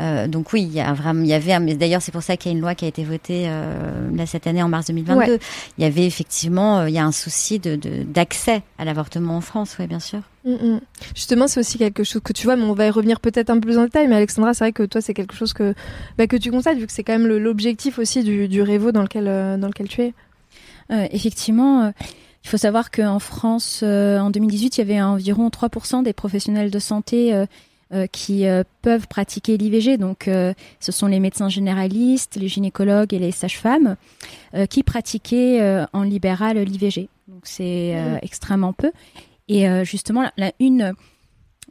Euh, 0.00 0.26
donc 0.26 0.52
oui, 0.52 0.62
il 0.62 0.72
y 0.72 0.80
a 0.80 0.92
vraiment, 0.94 1.22
il 1.22 1.28
y 1.28 1.34
avait, 1.34 1.58
mais 1.60 1.74
d'ailleurs 1.74 2.00
c'est 2.00 2.12
pour 2.12 2.22
ça 2.22 2.36
qu'il 2.36 2.50
y 2.50 2.54
a 2.54 2.56
une 2.56 2.62
loi 2.62 2.74
qui 2.74 2.84
a 2.84 2.88
été 2.88 3.04
votée 3.04 3.44
euh, 3.46 4.10
là 4.14 4.24
cette 4.26 4.46
année 4.46 4.62
en 4.62 4.68
mars 4.68 4.86
2022. 4.86 5.38
Il 5.76 5.84
y 5.84 5.86
avait 5.86 6.06
effectivement, 6.06 6.80
euh, 6.80 6.88
il 6.88 6.94
y 6.94 6.98
a 6.98 7.04
un 7.04 7.12
souci 7.12 7.58
de 7.58 7.78
d'accès 8.04 8.62
à 8.78 8.84
l'avortement 8.84 9.36
en 9.36 9.40
France, 9.40 9.76
oui 9.78 9.86
bien 9.86 10.00
sûr. 10.00 10.20
Mm, 10.44 10.52
mm. 10.52 10.80
Justement, 11.14 11.46
c'est 11.46 11.60
aussi 11.60 11.78
quelque 11.78 12.04
chose 12.04 12.22
que 12.24 12.32
tu 12.32 12.46
vois, 12.46 12.56
mais 12.56 12.64
on 12.64 12.72
va 12.72 12.86
y 12.86 12.90
revenir 12.90 13.20
peut-être 13.20 13.50
un 13.50 13.54
peu 13.54 13.68
plus 13.68 13.78
en 13.78 13.84
détail. 13.84 14.08
Mais 14.08 14.16
Alexandra, 14.16 14.54
c'est 14.54 14.64
vrai 14.64 14.72
que 14.72 14.82
toi, 14.84 15.00
c'est 15.00 15.14
quelque 15.14 15.34
chose 15.34 15.52
que 15.52 15.74
bah, 16.16 16.26
que 16.26 16.36
tu 16.36 16.50
constates 16.50 16.78
vu 16.78 16.86
que 16.86 16.92
c'est 16.92 17.04
quand 17.04 17.18
même 17.18 17.28
l'objectif 17.28 17.98
aussi 17.98 18.24
du, 18.24 18.48
du 18.48 18.62
Révo 18.62 18.92
dans 18.92 19.02
lequel 19.02 19.24
dans 19.24 19.68
lequel 19.68 19.88
tu 19.88 20.02
es. 20.02 20.14
effectivement. 20.90 21.92
Il 22.44 22.48
faut 22.48 22.56
savoir 22.56 22.90
qu'en 22.90 23.18
France, 23.18 23.80
euh, 23.82 24.18
en 24.18 24.30
2018, 24.30 24.76
il 24.76 24.80
y 24.80 24.82
avait 24.82 25.00
environ 25.00 25.48
3% 25.48 26.02
des 26.02 26.12
professionnels 26.12 26.70
de 26.70 26.78
santé 26.78 27.32
euh, 27.32 27.46
euh, 27.92 28.06
qui 28.06 28.44
peuvent 28.80 29.06
pratiquer 29.06 29.56
l'IVG. 29.56 29.98
Donc, 29.98 30.28
ce 30.80 30.92
sont 30.92 31.06
les 31.06 31.20
médecins 31.20 31.48
généralistes, 31.48 32.36
les 32.36 32.48
gynécologues 32.48 33.12
et 33.12 33.18
les 33.18 33.32
sages-femmes 33.32 33.96
qui 34.70 34.82
pratiquaient 34.82 35.84
en 35.92 36.02
libéral 36.02 36.58
l'IVG. 36.58 37.08
Donc, 37.28 37.42
c'est 37.44 37.94
mmh. 37.94 38.18
extrêmement 38.22 38.72
peu. 38.72 38.92
Et 39.48 39.66
justement, 39.84 40.30
la, 40.38 40.52
une 40.58 40.94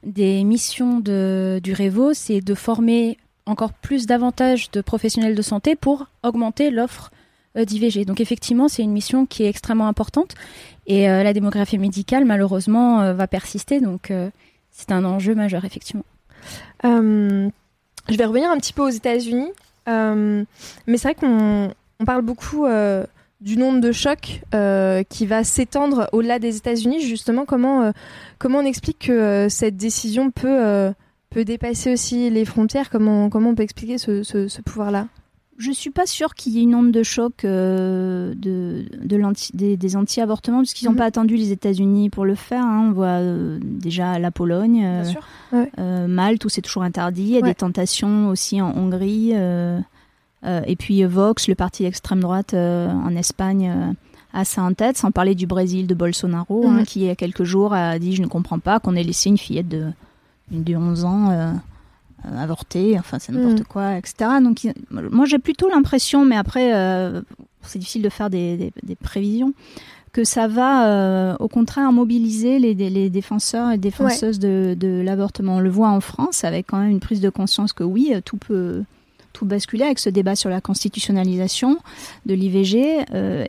des 0.04 0.44
missions 0.44 1.00
de, 1.00 1.60
du 1.64 1.74
Révo, 1.74 2.14
c'est 2.14 2.42
de 2.42 2.54
former 2.54 3.18
encore 3.48 3.74
plus 3.74 4.06
davantage 4.06 4.70
de 4.72 4.82
professionnels 4.82 5.36
de 5.36 5.42
santé 5.42 5.76
pour 5.76 6.08
augmenter 6.24 6.70
l'offre 6.70 7.12
d'IVG. 7.56 8.06
Donc 8.06 8.22
effectivement, 8.22 8.68
c'est 8.68 8.84
une 8.84 8.92
mission 8.92 9.26
qui 9.26 9.44
est 9.44 9.50
extrêmement 9.50 9.88
importante 9.88 10.36
et 10.88 11.10
euh, 11.10 11.24
la 11.24 11.34
démographie 11.34 11.78
médicale, 11.78 12.26
malheureusement, 12.26 13.02
euh, 13.02 13.14
va 13.14 13.28
persister. 13.28 13.82
Donc 13.82 14.12
c'est 14.72 14.92
un 14.92 15.04
enjeu 15.06 15.36
majeur, 15.36 15.66
effectivement. 15.66 16.06
je 16.84 17.50
vais 18.10 18.26
revenir 18.26 18.50
un 18.50 18.58
petit 18.58 18.74
peu 18.74 18.84
aux 18.84 18.90
États-Unis. 18.90 19.52
mais 19.88 20.46
c'est 20.98 21.04
vrai 21.04 21.16
qu'on 21.16 21.72
on 22.00 22.06
parle 22.06 22.22
beaucoup 22.22 22.66
du 23.42 23.58
nombre 23.58 23.82
de 23.82 23.92
chocs 23.92 24.42
qui 25.10 25.26
va 25.26 25.44
s'étendre 25.44 26.08
au-delà 26.14 26.40
des 26.40 26.58
États-Unis. 26.58 27.02
Justement, 27.02 27.46
comment, 27.46 27.92
comment 28.40 28.60
on 28.60 28.66
explique 28.66 29.08
que 29.08 29.48
cette 29.50 29.76
décision 29.76 30.32
peut, 30.32 30.94
peut 31.30 31.44
dépasser 31.44 31.92
aussi 31.92 32.30
les 32.30 32.46
frontières? 32.46 32.90
Comment, 32.90 33.30
comment 33.30 33.50
on 33.50 33.56
peut 33.56 33.64
expliquer 33.64 33.98
ce, 33.98 34.24
ce 34.24 34.62
pouvoir-là? 34.62 35.08
Je 35.62 35.72
suis 35.72 35.92
pas 35.92 36.06
sûre 36.06 36.34
qu'il 36.34 36.54
y 36.54 36.60
ait 36.60 36.64
une 36.64 36.76
onde 36.76 36.92
de 36.92 37.04
choc 37.04 37.46
euh, 37.46 38.34
de, 38.36 38.86
des, 39.54 39.96
anti-avortements, 39.96 40.58
parce 40.58 40.74
qu'ils 40.74 40.88
n'ont 40.88 40.94
mhm. 40.94 40.98
pas 40.98 41.06
attendu 41.06 41.36
les 41.36 41.52
États-Unis 41.52 42.10
pour 42.10 42.26
le 42.26 42.36
faire. 42.36 42.64
Hein. 42.64 42.88
On 42.90 42.92
voit 42.92 43.20
euh, 43.20 43.60
déjà 43.62 44.18
la 44.18 44.32
Pologne, 44.32 45.06
euh, 45.54 46.08
Malte, 46.08 46.46
où 46.46 46.50
c'est 46.50 46.62
toujours 46.62 46.84
interdit. 46.84 47.24
Il 47.24 47.30
y 47.30 47.38
a 47.38 47.42
des 47.42 47.56
tentations 47.56 48.30
aussi 48.30 48.62
en 48.62 48.76
Hongrie. 48.76 49.34
et 49.34 50.76
puis 50.76 51.04
Vox, 51.04 51.48
le 51.48 51.56
parti 51.56 51.84
d'extrême 51.84 52.22
droite 52.22 52.54
en 52.54 53.16
Espagne, 53.16 53.96
a 54.34 54.46
ça 54.46 54.64
en 54.64 54.74
tête, 54.74 54.98
sans 54.98 55.12
parler 55.12 55.36
du 55.36 55.46
Brésil 55.46 55.88
de 55.88 55.94
Bolsonaro, 55.94 56.66
hein, 56.66 56.80
mhm. 56.80 56.86
qui 56.86 57.02
il 57.02 57.06
y 57.06 57.10
a 57.10 57.16
quelques 57.16 57.44
jours 57.44 57.74
a 57.74 58.00
dit 58.00 58.16
Je 58.16 58.22
ne 58.22 58.28
comprends 58.28 58.60
pas 58.60 58.80
qu'on 58.80 58.96
ait 58.96 59.04
laissé 59.04 59.30
une 59.30 59.38
fillette 59.38 59.68
de, 59.68 59.92
de 60.52 60.76
11 60.76 61.06
ans 61.06 61.60
euh, 62.26 62.38
avorter, 62.38 63.00
enfin 63.00 63.18
c'est 63.20 63.32
n'importe 63.32 63.62
mm. 63.62 63.66
quoi, 63.66 63.98
etc. 63.98 64.30
Donc 64.44 64.68
moi 64.92 65.26
j'ai 65.26 65.40
plutôt 65.40 65.70
l'impression, 65.70 66.24
mais 66.24 66.36
après 66.36 66.74
euh, 66.76 67.22
c'est 67.64 67.80
difficile 67.80 68.04
de 68.04 68.10
faire 68.10 68.30
des, 68.30 68.72
prévisions, 69.04 69.54
que 70.12 70.24
ça 70.24 70.48
va 70.48 70.88
euh, 70.88 71.36
au 71.40 71.48
contraire 71.48 71.92
mobiliser 71.92 72.60
les, 72.60 72.76
les, 72.76 73.10
défenseurs 73.10 73.72
et 73.72 73.78
défenseuses 73.78 74.40
de, 74.40 75.02
l'avortement. 75.04 75.56
On 75.56 75.60
le 75.60 75.70
voit 75.70 75.90
en 75.90 76.02
France 76.02 76.44
avec 76.44 76.68
quand 76.68 76.78
même 76.78 76.92
une 76.92 77.00
prise 77.00 77.22
de 77.22 77.30
conscience 77.30 77.74
que 77.74 77.84
oui, 77.84 78.14
tout 78.24 78.38
peut 78.38 78.84
tout 79.34 79.46
basculer 79.46 79.86
avec 79.86 79.98
ce 79.98 80.10
débat 80.10 80.36
sur 80.36 80.50
la 80.50 80.60
constitutionnalisation 80.60 81.80
de 82.26 82.34
l'IVG 82.34 83.06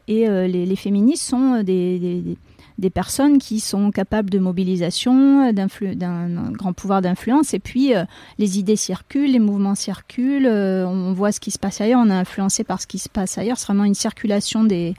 et 0.06 0.28
les, 0.28 0.48
les, 0.66 0.76
féministes 0.76 1.24
sont 1.24 1.62
des 1.64 1.98
des 1.98 2.36
personnes 2.90 3.38
qui 3.38 3.60
sont 3.60 3.90
capables 3.90 4.30
de 4.30 4.38
mobilisation, 4.38 5.52
d'un 5.52 6.52
grand 6.52 6.72
pouvoir 6.72 7.02
d'influence. 7.02 7.54
Et 7.54 7.58
puis, 7.58 7.94
euh, 7.94 8.04
les 8.38 8.58
idées 8.58 8.76
circulent, 8.76 9.32
les 9.32 9.38
mouvements 9.38 9.74
circulent, 9.74 10.46
euh, 10.46 10.86
on 10.86 11.12
voit 11.12 11.32
ce 11.32 11.40
qui 11.40 11.50
se 11.50 11.58
passe 11.58 11.80
ailleurs, 11.80 12.00
on 12.04 12.10
est 12.10 12.14
influencé 12.14 12.64
par 12.64 12.80
ce 12.80 12.86
qui 12.86 12.98
se 12.98 13.08
passe 13.08 13.38
ailleurs. 13.38 13.58
C'est 13.58 13.66
vraiment 13.66 13.84
une 13.84 13.94
circulation 13.94 14.64
des, 14.64 14.94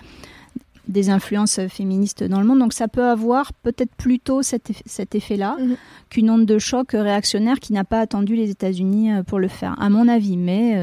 des 0.88 1.10
influences 1.10 1.60
féministes 1.68 2.24
dans 2.24 2.40
le 2.40 2.46
monde. 2.46 2.60
Donc 2.60 2.74
ça 2.74 2.88
peut 2.88 3.06
avoir 3.06 3.54
peut-être 3.54 3.94
plutôt 3.96 4.42
cet, 4.42 4.72
cet 4.86 5.16
effet-là 5.16 5.56
mhm. 5.60 5.76
qu'une 6.10 6.30
onde 6.30 6.46
de 6.46 6.60
choc 6.60 6.92
réactionnaire 6.92 7.60
qui 7.60 7.74
n'a 7.74 7.84
pas 7.84 8.00
attendu 8.00 8.36
les 8.36 8.50
États-Unis 8.50 9.14
euh, 9.14 9.24
pour 9.24 9.40
le 9.40 9.48
faire, 9.48 9.76
à 9.82 9.90
mon 9.90 10.08
avis. 10.08 10.38
Mais 10.38 10.78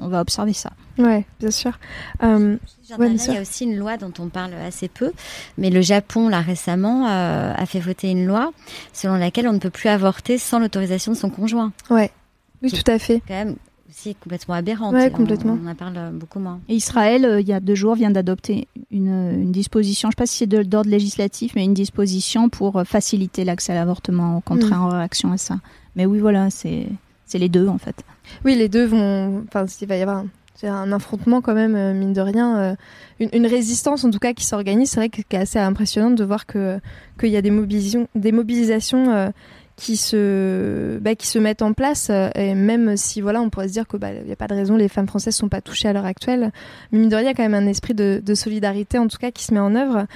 on 0.00 0.08
va 0.08 0.20
observer 0.20 0.52
ça. 0.52 0.70
Oui, 0.98 1.24
bien 1.38 1.50
sûr. 1.50 1.78
Euh, 2.22 2.56
il 2.98 3.32
y 3.32 3.36
a 3.36 3.40
aussi 3.40 3.64
une 3.64 3.76
loi 3.76 3.96
dont 3.96 4.12
on 4.18 4.28
parle 4.28 4.54
assez 4.54 4.88
peu, 4.88 5.12
mais 5.56 5.70
le 5.70 5.80
Japon, 5.80 6.28
là 6.28 6.40
récemment, 6.40 7.06
euh, 7.06 7.52
a 7.54 7.66
fait 7.66 7.80
voter 7.80 8.10
une 8.10 8.26
loi 8.26 8.52
selon 8.92 9.16
laquelle 9.16 9.46
on 9.46 9.52
ne 9.52 9.58
peut 9.58 9.70
plus 9.70 9.88
avorter 9.88 10.38
sans 10.38 10.58
l'autorisation 10.58 11.12
de 11.12 11.16
son 11.16 11.30
conjoint. 11.30 11.72
Ouais. 11.90 12.10
Oui, 12.62 12.72
tout 12.72 12.90
à 12.90 12.98
fait. 12.98 13.22
Quand 13.28 13.34
même 13.34 13.56
aussi 13.98 14.14
complètement 14.14 14.54
aberrante. 14.54 14.94
Ouais, 14.94 15.10
complètement. 15.10 15.58
On, 15.62 15.66
en 15.66 15.74
parle 15.74 16.12
beaucoup 16.12 16.38
moins. 16.38 16.60
Et 16.68 16.74
Israël, 16.74 17.24
euh, 17.24 17.40
il 17.40 17.48
y 17.48 17.52
a 17.52 17.60
deux 17.60 17.74
jours, 17.74 17.94
vient 17.94 18.10
d'adopter 18.10 18.68
une, 18.90 19.42
une, 19.42 19.52
disposition, 19.52 20.08
je 20.08 20.10
ne 20.10 20.12
sais 20.12 20.22
pas 20.22 20.26
si 20.26 20.38
c'est 20.38 20.46
d'ordre 20.46 20.90
législatif, 20.90 21.52
mais 21.54 21.64
une 21.64 21.74
disposition 21.74 22.48
pour 22.48 22.82
faciliter 22.84 23.44
l'accès 23.44 23.72
à 23.72 23.74
l'avortement, 23.74 24.38
au 24.38 24.40
contraire, 24.40 24.78
mm. 24.78 24.84
en 24.84 24.88
réaction 24.88 25.32
à 25.32 25.36
ça. 25.36 25.58
Mais 25.96 26.06
oui, 26.06 26.20
voilà, 26.20 26.50
c'est 26.50 26.86
les 27.34 27.48
deux 27.48 27.68
en 27.68 27.78
fait. 27.78 27.96
Oui, 28.44 28.54
les 28.54 28.68
deux 28.68 28.86
vont. 28.86 29.44
Enfin, 29.48 29.66
il 29.80 29.88
va 29.88 29.96
y 29.96 30.02
avoir 30.02 30.24
c'est 30.58 30.66
un 30.66 30.90
affrontement 30.90 31.40
quand 31.40 31.54
même, 31.54 31.76
euh, 31.76 31.94
mine 31.94 32.12
de 32.12 32.20
rien, 32.20 32.58
euh, 32.58 32.74
une, 33.20 33.46
résistance 33.46 34.02
en 34.02 34.10
tout 34.10 34.18
cas 34.18 34.32
qui 34.32 34.44
s'organise. 34.44 34.90
C'est 34.90 34.98
vrai 34.98 35.08
que 35.08 35.22
c'est 35.22 35.36
assez 35.36 35.58
impressionnant 35.60 36.10
de 36.10 36.24
voir 36.24 36.46
que 36.46 36.80
qu'il 37.20 37.28
y 37.28 37.36
a 37.36 37.42
des 37.42 37.52
mobilisations, 37.52 38.08
des 38.16 38.32
mobilisations 38.32 39.08
euh, 39.10 39.30
qui 39.78 39.96
se 39.96 40.98
bah, 40.98 41.14
qui 41.14 41.26
se 41.26 41.38
mettent 41.38 41.62
en 41.62 41.72
place 41.72 42.10
et 42.34 42.54
même 42.54 42.96
si 42.96 43.20
voilà 43.20 43.40
on 43.40 43.48
pourrait 43.48 43.68
se 43.68 43.72
dire 43.72 43.86
que 43.86 43.96
bah, 43.96 44.12
n'y 44.12 44.32
a 44.32 44.36
pas 44.36 44.48
de 44.48 44.54
raison 44.54 44.76
les 44.76 44.88
femmes 44.88 45.06
françaises 45.06 45.36
sont 45.36 45.48
pas 45.48 45.60
touchées 45.60 45.88
à 45.88 45.92
l'heure 45.92 46.04
actuelle 46.04 46.50
mais 46.92 47.04
il 47.04 47.10
y 47.10 47.14
a 47.14 47.34
quand 47.34 47.42
même 47.42 47.54
un 47.54 47.66
esprit 47.66 47.94
de, 47.94 48.20
solidarité 48.34 48.98
en 48.98 49.08
tout 49.08 49.18
cas 49.18 49.30
qui 49.30 49.44
se 49.44 49.54
met 49.54 49.60
en 49.60 49.74
œuvre 49.74 50.06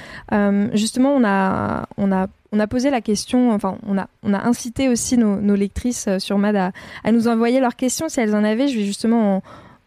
justement 0.74 1.14
on 1.14 1.24
a 1.24 1.86
on 1.96 2.12
a 2.12 2.26
on 2.54 2.60
a 2.60 2.66
posé 2.66 2.90
la 2.90 3.00
question, 3.00 3.50
enfin, 3.50 3.78
on 3.86 3.96
a, 3.96 4.08
on 4.22 4.34
a 4.34 4.46
incité 4.46 4.90
aussi 4.90 5.16
nos, 5.16 5.54
lectrices 5.54 6.06
sur 6.18 6.36
MAD 6.36 6.56
à, 6.56 6.72
à, 7.02 7.10
nous 7.10 7.26
envoyer 7.26 7.60
leurs 7.60 7.76
questions 7.76 8.10
si 8.10 8.20
elles 8.20 8.34
en 8.34 8.44
avaient. 8.44 8.68
Je 8.68 8.76
vais 8.76 8.84
justement 8.84 9.36
en, 9.36 9.42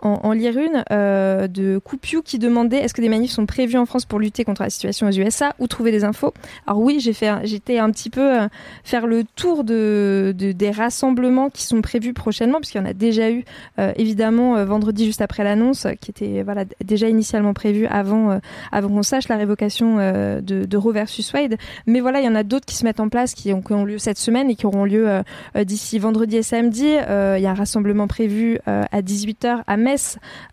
en, 0.06 0.32
lire 0.34 0.58
une 0.58 0.84
euh, 0.92 1.48
de 1.48 1.80
Coupiou 1.80 2.22
qui 2.22 2.38
demandait 2.38 2.78
est-ce 2.78 2.94
que 2.94 3.02
des 3.02 3.10
manifs 3.10 3.32
sont 3.32 3.46
prévus 3.46 3.78
en 3.78 3.86
France 3.86 4.06
pour 4.06 4.20
lutter 4.20 4.44
contre 4.44 4.62
la 4.62 4.70
situation 4.70 5.08
aux 5.08 5.12
USA 5.12 5.56
ou 5.60 5.68
trouver 5.68 5.92
des 5.92 6.04
infos? 6.04 6.34
Alors 6.68 6.80
oui, 6.80 7.00
j'ai 7.00 7.14
fait, 7.14 7.32
j'étais 7.44 7.80
un 7.80 7.90
petit 7.90 8.10
peu 8.10 8.42
euh, 8.42 8.48
faire 8.84 9.08
le 9.08 9.24
tour 9.24 9.64
de, 9.64 10.34
des 10.36 10.72
rassemblements 10.72 11.50
qui 11.50 11.64
sont 11.64 11.82
prévus 11.82 12.14
prochainement, 12.14 12.60
puisqu'il 12.60 12.78
y 12.78 12.82
en 12.82 12.86
a 12.86 12.94
déjà 12.94 13.32
eu 13.32 13.46
euh, 13.80 13.94
évidemment 13.96 14.64
vendredi 14.66 15.06
juste 15.06 15.22
après 15.22 15.44
l'annonce, 15.44 15.88
qui 16.02 16.12
était 16.12 16.44
voilà 16.44 16.66
déjà 16.84 17.10
initialement 17.10 17.54
prévu 17.54 17.88
avant 17.88 18.40
avant 18.72 18.90
qu'on 18.90 19.04
sache 19.04 19.28
la 19.28 19.38
révocation 19.38 19.98
de, 19.98 20.66
de, 20.66 20.78
Roe 20.78 20.92
versus 20.92 21.32
Wade. 21.34 21.58
Mais 21.88 22.00
voilà, 22.00 22.20
il 22.20 22.26
y 22.26 22.30
en 22.30 22.36
a 22.36 22.44
d'autres 22.44 22.66
qui 22.66 22.76
se 22.76 22.84
mettent 22.84 23.00
en 23.00 23.10
place, 23.10 23.34
qui 23.34 23.54
ont, 23.54 23.62
qui 23.62 23.74
ont 23.74 23.86
lieu 23.86 23.98
cette 23.98 24.18
semaine 24.18 24.50
et 24.50 24.56
qui 24.56 24.66
auront 24.66 24.86
lieu 24.86 25.08
d'ici 25.56 26.00
vendredi 26.00 26.38
et 26.38 26.44
samedi. 26.44 26.86
Il 26.86 27.42
y 27.42 27.46
a 27.48 27.52
un 27.52 27.56
rassemblement 27.56 28.08
prévu 28.08 28.60
à 28.66 29.02
18h 29.02 29.64
à 29.66 29.78
Metz. 29.78 29.95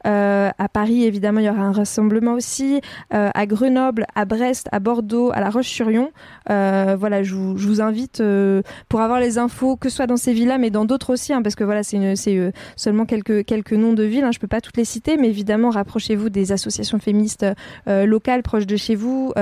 Euh, 0.06 0.50
à 0.58 0.68
Paris, 0.68 1.04
évidemment, 1.04 1.40
il 1.40 1.46
y 1.46 1.50
aura 1.50 1.62
un 1.62 1.72
rassemblement 1.72 2.34
aussi. 2.34 2.80
Euh, 3.14 3.30
à 3.34 3.46
Grenoble, 3.46 4.06
à 4.14 4.24
Brest, 4.24 4.68
à 4.72 4.80
Bordeaux, 4.80 5.30
à 5.32 5.40
La 5.40 5.50
Roche-sur-Yon. 5.50 6.10
Euh, 6.50 6.96
voilà, 6.98 7.22
je 7.22 7.34
vous, 7.34 7.80
invite 7.80 8.22
pour 8.88 9.00
avoir 9.00 9.18
les 9.18 9.38
infos, 9.38 9.76
que 9.76 9.88
ce 9.88 9.96
soit 9.96 10.06
dans 10.06 10.16
ces 10.16 10.32
villes-là, 10.32 10.58
mais 10.58 10.70
dans 10.70 10.84
d'autres 10.84 11.14
aussi, 11.14 11.32
hein, 11.32 11.42
parce 11.42 11.54
que 11.54 11.64
voilà, 11.64 11.82
c'est 11.82 12.52
seulement 12.76 13.06
quelques, 13.06 13.44
quelques 13.44 13.72
noms 13.72 13.94
de 13.94 14.02
villes. 14.02 14.24
Hein, 14.24 14.30
je 14.32 14.38
peux 14.38 14.46
pas 14.46 14.60
toutes 14.60 14.76
les 14.76 14.84
citer, 14.84 15.16
mais 15.16 15.28
évidemment, 15.28 15.70
rapprochez-vous 15.70 16.28
des 16.28 16.52
associations 16.52 16.98
féministes 16.98 17.46
locales 17.86 18.42
proches 18.42 18.66
de 18.66 18.76
chez 18.76 18.94
vous, 18.94 19.32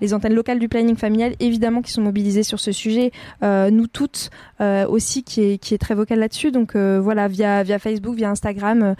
les 0.00 0.14
antennes 0.14 0.34
locales 0.34 0.58
du 0.58 0.68
planning 0.68 0.96
familial, 0.96 1.34
évidemment, 1.40 1.82
qui 1.82 1.92
sont 1.92 2.02
mobilisées 2.02 2.42
sur 2.42 2.60
ce 2.60 2.72
sujet. 2.72 3.12
nous 3.42 3.86
toutes 3.86 4.30
aussi, 4.60 5.22
qui 5.22 5.42
est, 5.42 5.58
qui 5.58 5.74
est 5.74 5.78
très 5.78 5.94
vocale 5.94 6.18
là-dessus. 6.18 6.50
Donc 6.50 6.76
voilà, 6.76 7.28
via, 7.28 7.62
via 7.62 7.78
Facebook, 7.78 8.16
via 8.16 8.30
Instagram. 8.30 8.96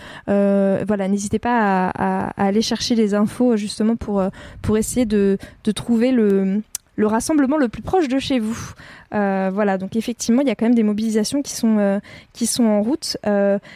Euh, 0.46 0.85
voilà, 0.87 1.09
n'hésitez 1.09 1.38
pas 1.38 1.90
à, 1.94 2.30
aller 2.37 2.62
chercher 2.62 2.94
les 2.94 3.14
infos 3.14 3.56
justement 3.56 3.96
pour, 3.96 4.20
euh, 4.20 4.28
pour 4.62 4.78
essayer 4.78 5.06
de, 5.06 5.38
de 5.64 5.72
trouver 5.72 6.12
le, 6.12 6.62
le 6.96 7.06
rassemblement 7.06 7.56
le 7.56 7.68
plus 7.68 7.82
proche 7.82 8.09
de 8.09 8.18
chez 8.18 8.38
vous. 8.38 8.72
Euh, 9.14 9.50
voilà, 9.52 9.78
donc 9.78 9.96
effectivement, 9.96 10.42
il 10.42 10.48
y 10.48 10.50
a 10.50 10.54
quand 10.54 10.66
même 10.66 10.74
des 10.74 10.82
mobilisations 10.82 11.42
qui 11.42 11.52
sont, 11.52 12.00
qui 12.32 12.46
sont 12.46 12.64
en 12.64 12.82
route. 12.82 13.16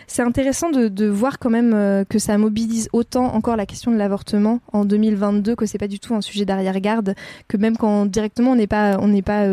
c'est 0.06 0.22
intéressant 0.22 0.70
de, 0.70 0.88
de, 0.88 1.06
voir 1.06 1.38
quand 1.38 1.50
même 1.50 2.04
que 2.09 2.18
ça 2.18 2.38
mobilise 2.38 2.88
autant 2.92 3.35
encore 3.35 3.56
la 3.56 3.66
question 3.66 3.90
de 3.90 3.96
l'avortement 3.96 4.61
en 4.72 4.85
2022, 4.85 5.54
que 5.54 5.66
c'est 5.66 5.78
pas 5.78 5.88
du 5.88 6.00
tout 6.00 6.14
un 6.14 6.20
sujet 6.20 6.44
d'arrière-garde, 6.44 7.14
que 7.48 7.56
même 7.56 7.76
quand 7.76 8.06
directement 8.06 8.52
on 8.52 8.56
n'est 8.56 8.66
pas, 8.66 8.98
on 9.00 9.09
n'est 9.09 9.22
pas, 9.22 9.46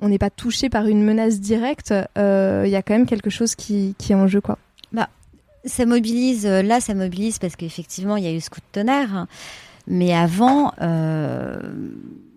on 0.00 0.08
n'est 0.08 0.18
pas 0.18 0.30
touché 0.30 0.68
par 0.68 0.86
une 0.86 1.04
menace 1.04 1.40
directe, 1.40 1.94
il 2.16 2.70
y 2.70 2.76
a 2.76 2.82
quand 2.82 2.94
même 2.94 3.06
quelque 3.06 3.30
chose 3.30 3.54
qui, 3.54 3.94
qui 3.98 4.12
est 4.12 4.16
en 4.16 4.26
jeu, 4.26 4.40
quoi. 4.40 4.58
Ça 5.66 5.84
mobilise, 5.86 6.46
euh, 6.46 6.62
là, 6.62 6.80
ça 6.80 6.94
mobilise 6.94 7.38
parce 7.38 7.56
qu'effectivement, 7.56 8.16
il 8.16 8.24
y 8.24 8.28
a 8.28 8.32
eu 8.32 8.40
ce 8.40 8.50
coup 8.50 8.60
de 8.60 8.80
tonnerre. 8.80 9.26
Mais 9.88 10.14
avant, 10.14 10.72
euh, 10.80 11.58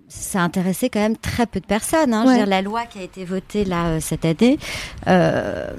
ça 0.10 0.42
intéressait 0.42 0.90
quand 0.90 1.00
même 1.00 1.18
très 1.18 1.46
peu 1.46 1.60
de 1.60 1.66
personnes. 1.66 2.14
Hein. 2.14 2.24
Je 2.26 2.32
veux 2.32 2.38
dire, 2.38 2.48
la 2.48 2.62
loi 2.62 2.86
qui 2.86 3.00
a 3.00 3.04
été 3.04 3.24
votée 3.24 3.64
là 3.64 3.86
euh, 3.86 4.00
cette 4.02 4.26
année, 4.26 4.58
euh, 5.08 5.72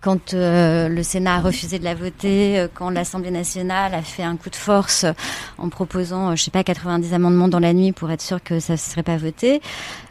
quand 0.00 0.32
euh, 0.32 0.88
le 0.88 1.02
Sénat 1.02 1.36
a 1.36 1.40
refusé 1.40 1.78
de 1.78 1.84
la 1.84 1.94
voter, 1.94 2.66
quand 2.74 2.90
l'Assemblée 2.90 3.32
nationale 3.32 3.94
a 3.94 4.02
fait 4.02 4.22
un 4.22 4.36
coup 4.36 4.48
de 4.48 4.56
force 4.56 5.04
en 5.58 5.68
proposant, 5.68 6.36
je 6.36 6.44
sais 6.44 6.50
pas, 6.52 6.62
90 6.62 7.12
amendements 7.14 7.48
dans 7.48 7.58
la 7.58 7.74
nuit 7.74 7.92
pour 7.92 8.10
être 8.10 8.22
sûr 8.22 8.42
que 8.42 8.60
ça 8.60 8.74
ne 8.74 8.78
serait 8.78 9.02
pas 9.02 9.16
voté, 9.16 9.60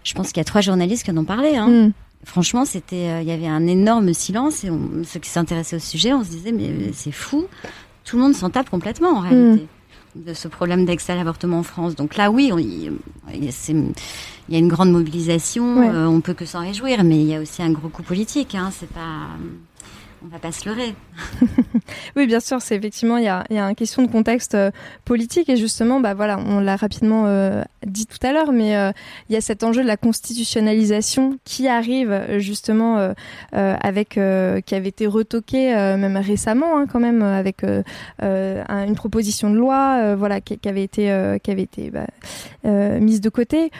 je 0.03 0.13
pense 0.13 0.27
qu'il 0.27 0.37
y 0.37 0.41
a 0.41 0.45
trois 0.45 0.61
journalistes 0.61 1.03
qui 1.03 1.11
en 1.11 1.17
ont 1.17 1.25
parlé. 1.25 1.55
Hein. 1.55 1.67
Mm 1.67 1.93
franchement, 2.27 2.65
c'était, 2.65 3.07
euh, 3.07 3.21
il 3.21 3.27
y 3.27 3.31
avait 3.31 3.47
un 3.47 3.65
énorme 3.65 4.13
silence 4.13 4.63
et 4.63 4.71
ceux 5.05 5.19
qui 5.19 5.29
s'intéressaient 5.29 5.77
au 5.77 5.79
sujet, 5.79 6.13
on 6.13 6.23
se 6.23 6.29
disait 6.29 6.51
mais 6.51 6.91
c'est 6.93 7.11
fou, 7.11 7.47
tout 8.03 8.17
le 8.17 8.23
monde 8.23 8.35
s'en 8.35 8.49
tape 8.49 8.69
complètement 8.69 9.17
en 9.17 9.19
réalité 9.21 9.65
mm. 10.15 10.23
de 10.23 10.33
ce 10.33 10.47
problème 10.47 10.85
d'accès 10.85 11.13
à 11.13 11.15
l'avortement 11.15 11.59
en 11.59 11.63
France. 11.63 11.95
Donc 11.95 12.17
là, 12.17 12.29
oui, 12.29 12.51
il 12.53 12.91
y 14.49 14.55
a 14.55 14.59
une 14.59 14.67
grande 14.67 14.91
mobilisation, 14.91 15.63
on 15.63 15.93
euh, 15.93 16.05
on 16.05 16.21
peut 16.21 16.33
que 16.33 16.45
s'en 16.45 16.59
réjouir, 16.59 17.03
mais 17.03 17.17
il 17.17 17.27
y 17.27 17.35
a 17.35 17.39
aussi 17.39 17.63
un 17.63 17.71
gros 17.71 17.89
coup 17.89 18.03
politique. 18.03 18.55
Hein, 18.55 18.71
c'est 18.77 18.89
pas 18.89 19.27
on 20.23 20.27
va 20.27 20.39
pas 20.39 20.51
se 20.51 20.67
leurrer. 20.67 20.95
oui, 22.15 22.27
bien 22.27 22.39
sûr, 22.39 22.61
c'est 22.61 22.75
effectivement 22.75 23.17
il 23.17 23.25
y 23.25 23.27
a, 23.27 23.43
y 23.49 23.57
une 23.57 23.75
question 23.75 24.01
de 24.01 24.11
contexte 24.11 24.55
euh, 24.55 24.71
politique 25.05 25.49
et 25.49 25.55
justement, 25.55 25.99
bah 25.99 26.13
voilà, 26.13 26.39
on 26.39 26.59
l'a 26.59 26.75
rapidement 26.75 27.25
euh, 27.27 27.63
dit 27.85 28.07
tout 28.07 28.17
à 28.25 28.33
l'heure, 28.33 28.51
mais 28.51 28.75
euh, 28.75 28.91
il 29.29 29.33
y 29.33 29.35
a 29.35 29.41
cet 29.41 29.63
enjeu 29.63 29.83
de 29.83 29.87
la 29.87 29.97
constitutionnalisation 29.97 31.37
qui 31.43 31.67
arrive 31.67 32.37
justement 32.37 33.13
avec 33.51 34.09
qui 34.09 34.75
avait 34.75 34.87
été 34.87 35.07
retoqué 35.07 35.73
même 35.73 36.17
récemment, 36.17 36.77
hein, 36.77 36.85
quand 36.87 36.99
même, 36.99 37.21
avec 37.21 37.63
une 38.21 38.95
proposition 38.95 39.49
de 39.49 39.55
loi, 39.55 40.15
voilà, 40.15 40.41
qui, 40.41 40.57
qui, 40.57 40.69
avait 40.69 40.83
été 40.83 41.37
qui 41.43 41.51
avait 41.51 41.63
été 41.63 41.91
bah, 41.91 42.07
mise 42.99 43.21
de 43.21 43.29
côté. 43.29 43.71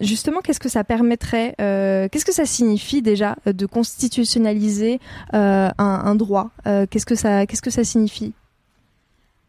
justement, 0.00 0.40
qu'est-ce 0.40 0.60
que 0.60 0.68
ça 0.68 0.84
permettrait 0.84 1.54
Qu'est-ce 1.58 2.24
que 2.24 2.34
ça 2.34 2.46
signifie 2.46 3.02
déjà 3.02 3.36
de 3.46 3.66
constitutionnaliser 3.66 5.00
un, 5.36 5.72
un 5.78 6.14
droit 6.14 6.50
Qu'est-ce 6.64 7.06
que 7.06 7.14
ça, 7.14 7.46
qu'est-ce 7.46 7.62
que 7.62 7.70
ça 7.70 7.84
signifie 7.84 8.32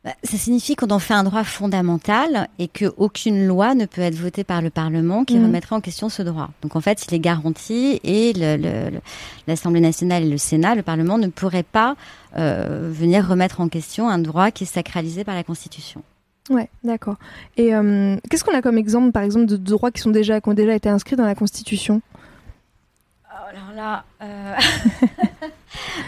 bah, 0.07 0.13
ça 0.23 0.37
signifie 0.37 0.77
qu'on 0.77 0.89
en 0.91 0.99
fait 0.99 1.15
un 1.15 1.25
droit 1.25 1.43
fondamental 1.43 2.47
et 2.59 2.69
qu'aucune 2.69 3.45
loi 3.45 3.75
ne 3.75 3.85
peut 3.85 3.99
être 3.99 4.15
votée 4.15 4.45
par 4.45 4.61
le 4.61 4.69
Parlement 4.69 5.25
qui 5.25 5.37
mhm. 5.37 5.47
remettrait 5.47 5.75
en 5.75 5.81
question 5.81 6.07
ce 6.07 6.21
droit. 6.21 6.49
Donc 6.61 6.77
en 6.77 6.79
fait, 6.81 7.05
il 7.07 7.13
est 7.13 7.19
garanti 7.19 7.99
et 8.05 8.31
l'Assemblée 9.47 9.81
nationale 9.81 10.23
et 10.23 10.29
le 10.29 10.37
Sénat, 10.37 10.75
le 10.75 10.81
Parlement 10.81 11.17
ne 11.17 11.27
pourraient 11.27 11.61
pas 11.61 11.97
euh, 12.37 12.89
venir 12.89 13.27
remettre 13.27 13.59
en 13.59 13.67
question 13.67 14.07
un 14.07 14.19
droit 14.19 14.49
qui 14.49 14.63
est 14.63 14.67
sacralisé 14.67 15.25
par 15.25 15.35
la 15.35 15.43
Constitution. 15.43 16.01
Ouais, 16.49 16.69
d'accord. 16.85 17.17
Et 17.57 17.75
euh, 17.75 18.15
qu'est-ce 18.29 18.45
qu'on 18.45 18.55
a 18.55 18.61
comme 18.61 18.77
exemple, 18.77 19.11
par 19.11 19.23
exemple, 19.23 19.47
de 19.47 19.57
droits 19.57 19.91
qui 19.91 19.99
sont 19.99 20.11
déjà 20.11 20.39
qui 20.39 20.47
ont 20.47 20.53
déjà 20.53 20.73
été 20.73 20.87
inscrits 20.87 21.17
dans 21.17 21.25
la 21.25 21.35
Constitution? 21.35 22.01
Alors 23.29 23.75
là, 23.75 24.05
euh, 24.21 24.55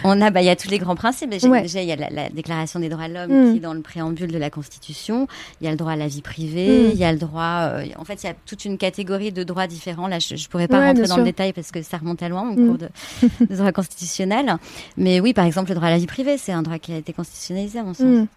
on 0.03 0.21
a, 0.21 0.29
bah, 0.29 0.41
il 0.41 0.45
y 0.45 0.49
a 0.49 0.55
tous 0.55 0.69
les 0.69 0.79
grands 0.79 0.95
principes. 0.95 1.29
Déjà, 1.29 1.81
il 1.81 1.87
y 1.87 1.91
a 1.91 1.95
la, 1.95 2.29
Déclaration 2.29 2.79
des 2.79 2.89
droits 2.89 3.07
de 3.07 3.13
l'homme 3.13 3.49
mm. 3.49 3.51
qui 3.51 3.57
est 3.57 3.61
dans 3.61 3.73
le 3.73 3.81
préambule 3.81 4.31
de 4.31 4.37
la 4.37 4.49
Constitution. 4.49 5.27
Il 5.61 5.65
y 5.65 5.67
a 5.67 5.71
le 5.71 5.77
droit 5.77 5.93
à 5.93 5.95
la 5.95 6.07
vie 6.07 6.21
privée. 6.21 6.87
Mm. 6.87 6.91
Il 6.93 6.99
y 6.99 7.03
a 7.03 7.11
le 7.11 7.17
droit. 7.17 7.71
Euh, 7.73 7.85
en 7.97 8.05
fait, 8.05 8.23
il 8.23 8.27
y 8.27 8.29
a 8.29 8.35
toute 8.45 8.65
une 8.65 8.77
catégorie 8.77 9.31
de 9.31 9.43
droits 9.43 9.67
différents. 9.67 10.07
Là, 10.07 10.19
je, 10.19 10.33
ne 10.33 10.47
pourrais 10.49 10.67
pas 10.67 10.85
rentrer 10.85 11.07
dans 11.07 11.17
le 11.17 11.23
détail 11.23 11.53
parce 11.53 11.71
que 11.71 11.81
ça 11.81 11.97
remonte 11.97 12.21
à 12.23 12.29
loin 12.29 12.49
au 12.49 12.53
mm. 12.53 12.67
cours 12.67 12.77
de, 12.77 12.89
de 13.45 13.55
droits 13.55 13.71
constitutionnels. 13.71 14.55
Mais 14.97 15.19
oui, 15.19 15.33
par 15.33 15.45
exemple, 15.45 15.69
le 15.69 15.75
droit 15.75 15.87
à 15.87 15.91
la 15.91 15.97
vie 15.97 16.07
privée, 16.07 16.37
c'est 16.37 16.51
un 16.51 16.61
droit 16.61 16.79
qui 16.79 16.93
a 16.93 16.97
été 16.97 17.13
constitutionnalisé 17.13 17.79
à 17.79 17.83
mon 17.83 17.93
sens. 17.93 18.27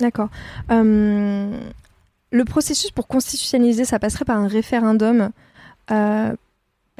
D'accord. 0.00 0.28
Euh, 0.70 1.60
le 2.32 2.44
processus 2.44 2.90
pour 2.90 3.06
constitutionnaliser, 3.06 3.84
ça 3.84 3.98
passerait 3.98 4.24
par 4.24 4.38
un 4.38 4.48
référendum. 4.48 5.30
Euh, 5.90 6.34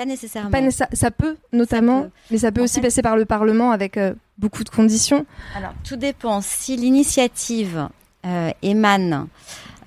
pas 0.01 0.07
nécessairement. 0.07 0.71
ça 0.93 1.11
peut 1.11 1.37
notamment, 1.53 2.07
mais 2.31 2.39
ça 2.39 2.53
peut 2.53 2.63
aussi 2.63 2.81
passer 2.81 3.03
par 3.03 3.17
le 3.17 3.27
Parlement 3.27 3.71
avec 3.71 3.99
euh, 3.99 4.15
beaucoup 4.39 4.65
de 4.65 4.71
conditions. 4.71 5.27
Alors, 5.55 5.73
tout 5.85 5.97
dépend. 5.97 6.41
Si 6.41 6.77
l'initiative 6.77 7.89
euh, 8.25 8.51
émane 8.63 9.27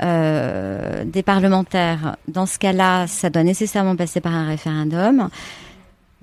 euh, 0.03 1.03
des 1.05 1.23
parlementaires, 1.23 2.17
dans 2.27 2.45
ce 2.45 2.59
cas-là, 2.59 3.07
ça 3.07 3.31
doit 3.31 3.43
nécessairement 3.43 3.95
passer 3.95 4.21
par 4.21 4.33
un 4.33 4.45
référendum. 4.45 5.29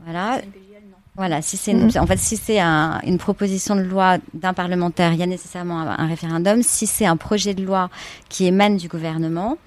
Voilà. 0.04 0.40
Voilà, 1.16 1.42
si 1.42 1.56
c'est 1.56 1.74
mm-hmm. 1.74 1.98
en 1.98 2.06
fait 2.06 2.18
si 2.18 2.36
c'est 2.36 2.60
une 2.60 3.18
proposition 3.18 3.74
de 3.74 3.82
loi 3.82 4.18
d'un 4.32 4.54
parlementaire, 4.54 5.12
il 5.12 5.18
y 5.18 5.22
a 5.22 5.26
nécessairement 5.26 5.80
un 5.80 6.06
référendum. 6.06 6.62
Si 6.62 6.86
c'est 6.86 7.04
un 7.04 7.16
projet 7.16 7.52
de 7.52 7.64
loi 7.64 7.90
qui 8.28 8.46
émane 8.46 8.76
du 8.76 8.86
gouvernement, 8.88 9.58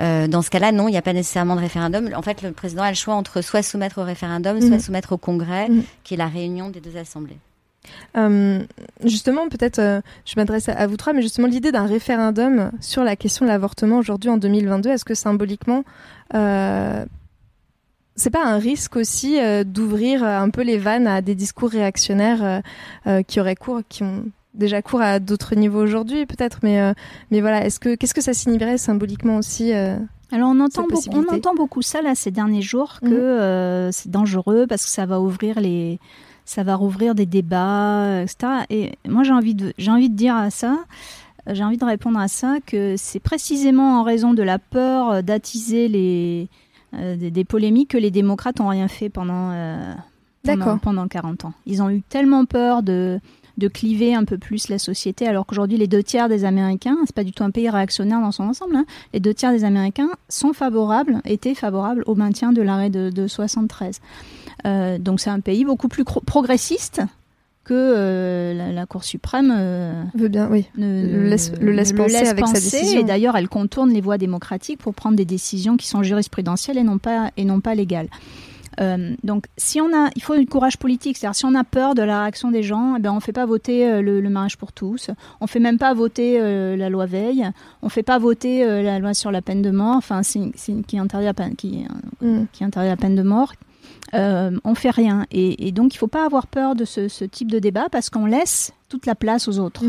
euh, 0.00 0.26
dans 0.28 0.42
ce 0.42 0.50
cas-là, 0.50 0.72
non, 0.72 0.88
il 0.88 0.92
n'y 0.92 0.98
a 0.98 1.02
pas 1.02 1.12
nécessairement 1.12 1.56
de 1.56 1.60
référendum. 1.60 2.10
En 2.14 2.22
fait, 2.22 2.42
le 2.42 2.52
président 2.52 2.82
a 2.82 2.90
le 2.90 2.96
choix 2.96 3.14
entre 3.14 3.40
soit 3.42 3.62
soumettre 3.62 3.98
au 3.98 4.04
référendum, 4.04 4.60
soit 4.60 4.70
mhm. 4.70 4.80
soumettre 4.80 5.12
au 5.12 5.18
Congrès, 5.18 5.68
mhm. 5.68 5.84
qui 6.04 6.14
est 6.14 6.16
la 6.16 6.28
réunion 6.28 6.70
des 6.70 6.80
deux 6.80 6.96
assemblées. 6.96 7.38
Euh, 8.16 8.60
justement, 9.04 9.48
peut-être, 9.48 9.80
euh, 9.80 10.00
je 10.24 10.34
m'adresse 10.36 10.68
à, 10.68 10.86
vous 10.86 10.96
trois, 10.96 11.12
mais 11.12 11.22
justement, 11.22 11.48
l'idée 11.48 11.72
d'un 11.72 11.86
référendum 11.86 12.70
sur 12.80 13.02
la 13.02 13.16
question 13.16 13.44
de 13.44 13.50
l'avortement 13.50 13.98
aujourd'hui 13.98 14.30
en 14.30 14.36
2022, 14.36 14.90
est-ce 14.90 15.04
que 15.04 15.14
symboliquement, 15.14 15.84
c'est 18.14 18.30
pas 18.30 18.44
un 18.44 18.58
risque 18.58 18.96
aussi 18.96 19.38
d'ouvrir 19.64 20.22
un 20.22 20.50
peu 20.50 20.62
les 20.62 20.78
vannes 20.78 21.06
à 21.06 21.22
des 21.22 21.34
discours 21.34 21.70
réactionnaires 21.70 22.62
qui 23.26 23.40
auraient 23.40 23.56
cours, 23.56 23.80
qui 23.88 24.02
ont 24.02 24.24
déjà 24.54 24.82
court 24.82 25.00
à 25.00 25.18
d'autres 25.18 25.54
niveaux 25.54 25.82
aujourd'hui 25.82 26.26
peut-être, 26.26 26.60
mais, 26.62 26.80
euh, 26.80 26.92
mais 27.30 27.40
voilà, 27.40 27.64
est-ce 27.64 27.80
que, 27.80 27.94
qu'est-ce 27.94 28.14
que 28.14 28.20
ça 28.20 28.34
signifierait 28.34 28.78
symboliquement 28.78 29.36
aussi 29.36 29.72
euh, 29.72 29.96
alors 30.30 30.50
on 30.50 30.60
entend, 30.60 30.86
beaucoup, 30.88 31.10
on 31.12 31.34
entend 31.34 31.54
beaucoup 31.54 31.82
ça 31.82 32.00
là 32.00 32.14
ces 32.14 32.30
derniers 32.30 32.62
jours 32.62 33.00
que 33.00 33.06
mhm. 33.06 33.12
euh, 33.12 33.92
c'est 33.92 34.10
dangereux 34.10 34.66
parce 34.66 34.84
que 34.84 34.90
ça 34.90 35.04
va 35.04 35.20
ouvrir 35.20 35.60
les 35.60 35.98
ça 36.46 36.62
va 36.62 36.74
rouvrir 36.74 37.14
des 37.14 37.26
débats 37.26 38.22
etc. 38.22 38.64
Et 38.70 38.92
moi 39.06 39.24
j'ai 39.24 39.32
envie 39.32 39.54
de 39.54 39.74
j'ai 39.76 39.90
envie 39.90 40.08
de 40.08 40.16
dire 40.16 40.34
à 40.34 40.48
ça 40.48 40.78
j'ai 41.50 41.62
envie 41.62 41.76
de 41.76 41.84
répondre 41.84 42.18
à 42.18 42.28
ça 42.28 42.58
que 42.64 42.94
c'est 42.96 43.20
précisément 43.20 44.00
en 44.00 44.04
raison 44.04 44.32
de 44.32 44.42
la 44.42 44.58
peur 44.58 45.22
d'attiser 45.22 45.88
les 45.88 46.48
des, 46.94 47.30
des, 47.30 47.44
polémiques 47.44 47.90
que 47.90 47.98
les 47.98 48.10
démocrates 48.10 48.60
ont 48.60 48.68
rien 48.68 48.88
fait 48.88 49.10
pendant 49.10 49.50
pendant, 50.44 50.78
pendant 50.78 51.08
40 51.08 51.44
ans. 51.44 51.52
Ils 51.66 51.82
ont 51.82 51.90
eu 51.90 52.02
tellement 52.02 52.44
peur 52.44 52.82
de 52.82 53.20
de 53.58 53.68
cliver 53.68 54.14
un 54.14 54.24
peu 54.24 54.38
plus 54.38 54.68
la 54.68 54.78
société, 54.78 55.26
alors 55.26 55.46
qu'aujourd'hui 55.46 55.78
les 55.78 55.86
deux 55.86 56.02
tiers 56.02 56.28
des 56.28 56.44
Américains, 56.44 56.96
c'est 57.06 57.14
pas 57.14 57.24
du 57.24 57.32
tout 57.32 57.44
un 57.44 57.50
pays 57.50 57.68
réactionnaire 57.68 58.20
dans 58.20 58.32
son 58.32 58.44
ensemble, 58.44 58.76
hein, 58.76 58.86
les 59.12 59.20
deux 59.20 59.34
tiers 59.34 59.52
des 59.52 59.64
Américains 59.64 60.10
sont 60.28 60.52
favorables, 60.52 61.20
étaient 61.24 61.54
favorables 61.54 62.02
au 62.06 62.14
maintien 62.14 62.52
de 62.52 62.62
l'arrêt 62.62 62.90
de, 62.90 63.10
de 63.10 63.26
73. 63.26 64.00
Euh, 64.64 64.98
donc 64.98 65.20
c'est 65.20 65.30
un 65.30 65.40
pays 65.40 65.64
beaucoup 65.64 65.88
plus 65.88 66.04
progressiste 66.04 67.02
que 67.64 67.74
euh, 67.74 68.72
la, 68.72 68.86
Cour 68.86 69.04
suprême 69.04 69.54
euh, 69.56 70.02
veut 70.14 70.28
bien, 70.28 70.48
oui, 70.50 70.66
le 70.76 71.28
laisse, 71.28 71.52
le 71.60 71.70
laisse 71.70 71.92
penser 71.92 72.16
avec 72.16 72.46
sa 72.46 72.54
décision. 72.54 73.00
Et 73.00 73.04
d'ailleurs, 73.04 73.36
elle 73.36 73.48
contourne 73.48 73.92
les 73.92 74.00
voies 74.00 74.18
démocratiques 74.18 74.80
pour 74.80 74.94
prendre 74.94 75.16
des 75.16 75.24
décisions 75.24 75.76
qui 75.76 75.86
sont 75.86 76.02
jurisprudentielles 76.02 76.78
et 76.78 76.82
non 76.82 76.98
pas 76.98 77.30
et 77.36 77.44
non 77.44 77.60
pas 77.60 77.74
légales. 77.74 78.08
Euh, 78.80 79.14
donc, 79.22 79.46
si 79.56 79.80
on 79.80 79.94
a, 79.94 80.10
il 80.16 80.22
faut 80.22 80.36
du 80.36 80.46
courage 80.46 80.78
politique. 80.78 81.16
C'est-à-dire, 81.16 81.34
si 81.34 81.44
on 81.44 81.54
a 81.54 81.64
peur 81.64 81.94
de 81.94 82.02
la 82.02 82.22
réaction 82.22 82.50
des 82.50 82.62
gens, 82.62 82.96
eh 82.96 83.00
ben, 83.00 83.12
on 83.12 83.16
ne 83.16 83.20
fait 83.20 83.32
pas 83.32 83.46
voter 83.46 83.88
euh, 83.88 84.02
le, 84.02 84.28
mariage 84.28 84.56
pour 84.56 84.72
tous. 84.72 85.10
On 85.40 85.44
ne 85.44 85.48
fait 85.48 85.60
même 85.60 85.78
pas 85.78 85.94
voter 85.94 86.40
euh, 86.40 86.76
la 86.76 86.88
loi 86.88 87.06
Veil. 87.06 87.50
On 87.82 87.86
ne 87.86 87.90
fait 87.90 88.02
pas 88.02 88.18
voter 88.18 88.64
la 88.82 88.98
loi 88.98 89.14
sur 89.14 89.30
la 89.30 89.42
peine 89.42 89.62
de 89.62 89.70
mort, 89.70 89.96
enfin, 89.96 90.22
qui 90.22 90.98
interdit 90.98 91.26
la 91.26 91.34
peine, 91.34 91.56
qui, 91.56 91.84
mm. 92.20 92.44
qui 92.52 92.64
interdit 92.64 92.88
la 92.88 92.96
peine 92.96 93.14
de 93.14 93.22
mort. 93.22 93.52
Euh, 94.14 94.58
on 94.64 94.74
fait 94.74 94.90
rien. 94.90 95.26
Et, 95.30 95.72
donc, 95.72 95.94
il 95.94 95.96
ne 95.96 95.98
faut 95.98 96.08
pas 96.08 96.24
avoir 96.24 96.46
peur 96.46 96.74
de 96.74 96.84
ce, 96.84 97.24
type 97.24 97.50
de 97.50 97.58
débat 97.58 97.86
parce 97.90 98.10
qu'on 98.10 98.26
laisse 98.26 98.72
toute 98.88 99.06
la 99.06 99.14
place 99.14 99.48
aux 99.48 99.58
autres. 99.58 99.84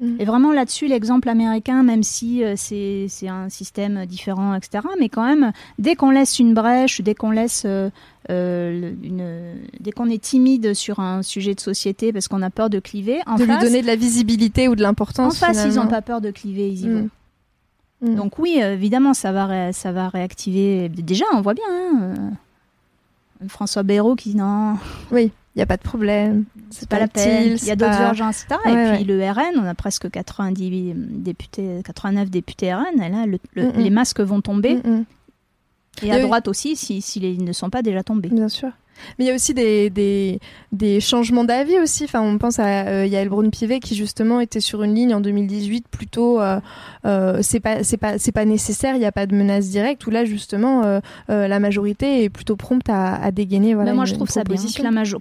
Mm-hmm. 0.00 0.20
Et 0.20 0.24
vraiment 0.24 0.52
là-dessus, 0.52 0.86
l'exemple 0.86 1.28
américain, 1.28 1.82
même 1.82 2.04
si 2.04 2.44
euh, 2.44 2.54
c'est 2.56 3.28
un 3.28 3.48
système 3.48 4.06
différent, 4.06 4.54
etc., 4.54 4.84
mais 4.98 5.08
quand 5.08 5.24
même, 5.24 5.52
dès 5.78 5.96
qu'on 5.96 6.10
laisse 6.10 6.38
une 6.38 6.54
brèche, 6.54 7.00
dès 7.00 7.14
qu'on 7.14 7.32
laisse 7.32 7.64
euh, 7.66 7.90
euh, 8.30 8.92
une, 9.02 9.56
dès 9.80 9.90
qu'on 9.90 10.08
est 10.08 10.22
timide 10.22 10.74
sur 10.74 11.00
un 11.00 11.22
sujet 11.22 11.54
de 11.54 11.60
société 11.60 12.12
parce 12.12 12.28
qu'on 12.28 12.42
a 12.42 12.50
peur 12.50 12.70
de 12.70 12.78
cliver, 12.78 13.20
en 13.26 13.36
de 13.36 13.44
lui 13.44 13.58
donner 13.58 13.82
de 13.82 13.88
la 13.88 13.96
visibilité 13.96 14.68
ou 14.68 14.76
de 14.76 14.82
l'importance. 14.82 15.42
En 15.42 15.46
face, 15.46 15.64
ils 15.68 15.74
n'ont 15.74 15.88
pas 15.88 16.02
peur 16.02 16.20
de 16.20 16.30
cliver, 16.30 16.68
ils 16.68 16.84
y 16.84 16.88
vont. 16.88 17.10
Mm. 18.00 18.10
Mm. 18.10 18.14
Donc 18.14 18.38
oui, 18.38 18.60
évidemment, 18.62 19.14
ça 19.14 19.32
va, 19.32 19.72
ça 19.72 19.90
va 19.90 20.08
réactiver. 20.08 20.88
Déjà, 20.88 21.24
on 21.34 21.40
voit 21.40 21.54
bien. 21.54 21.64
Hein, 21.92 22.14
François 23.48 23.82
Bayrou 23.82 24.14
qui 24.14 24.36
non. 24.36 24.76
Oui 25.10 25.32
il 25.58 25.62
n'y 25.62 25.64
a 25.64 25.66
pas 25.66 25.76
de 25.76 25.82
problème. 25.82 26.44
C'est 26.70 26.88
pas 26.88 27.00
la 27.00 27.08
peine. 27.08 27.56
Il 27.60 27.66
y 27.66 27.72
a 27.72 27.74
d'autres 27.74 28.00
urgences, 28.00 28.44
etc. 28.44 28.60
et 28.64 28.94
puis 28.94 29.04
le 29.04 29.28
RN, 29.28 29.58
on 29.58 29.64
a 29.64 29.74
presque 29.74 30.08
90 30.08 30.94
députés, 30.94 31.82
89 31.84 32.30
députés 32.30 32.72
RN. 32.72 33.02
Et 33.02 33.08
là, 33.08 33.24
les 33.56 33.90
masques 33.90 34.20
vont 34.20 34.40
tomber. 34.40 34.80
Et 36.04 36.12
à 36.12 36.20
droite 36.20 36.46
aussi, 36.46 36.76
s'ils 36.76 37.02
si, 37.02 37.20
ne 37.20 37.52
sont 37.52 37.70
pas 37.70 37.82
déjà 37.82 38.04
tombés. 38.04 38.28
Bien 38.28 38.48
sûr. 38.48 38.70
Mais 39.18 39.24
il 39.24 39.28
y 39.28 39.30
a 39.30 39.34
aussi 39.34 39.54
des, 39.54 39.90
des, 39.90 40.40
des 40.72 41.00
changements 41.00 41.44
d'avis 41.44 41.78
aussi. 41.78 42.04
Enfin, 42.04 42.20
on 42.20 42.38
pense 42.38 42.58
à 42.58 42.86
euh, 42.86 43.06
Yael 43.06 43.28
Braun-Pivet 43.28 43.80
qui 43.80 43.94
justement 43.94 44.40
était 44.40 44.60
sur 44.60 44.82
une 44.82 44.94
ligne 44.94 45.14
en 45.14 45.20
2018 45.20 45.86
plutôt 45.88 46.40
euh, 46.40 46.60
euh, 47.04 47.38
c'est 47.42 47.60
pas 47.60 47.84
c'est 47.84 47.96
pas 47.96 48.18
c'est 48.18 48.32
pas 48.32 48.44
nécessaire, 48.44 48.94
il 48.94 48.98
n'y 48.98 49.06
a 49.06 49.12
pas 49.12 49.26
de 49.26 49.34
menace 49.34 49.68
directe. 49.68 50.06
Où 50.06 50.10
là 50.10 50.24
justement 50.24 50.84
euh, 50.84 51.00
euh, 51.30 51.48
la 51.48 51.60
majorité 51.60 52.24
est 52.24 52.28
plutôt 52.28 52.56
prompte 52.56 52.88
à, 52.88 53.14
à 53.14 53.30
dégainer. 53.30 53.74
Voilà, 53.74 53.94
moi 53.94 54.04
je 54.04 54.14
trouve 54.14 54.28
ça 54.28 54.44
bien 54.44 54.56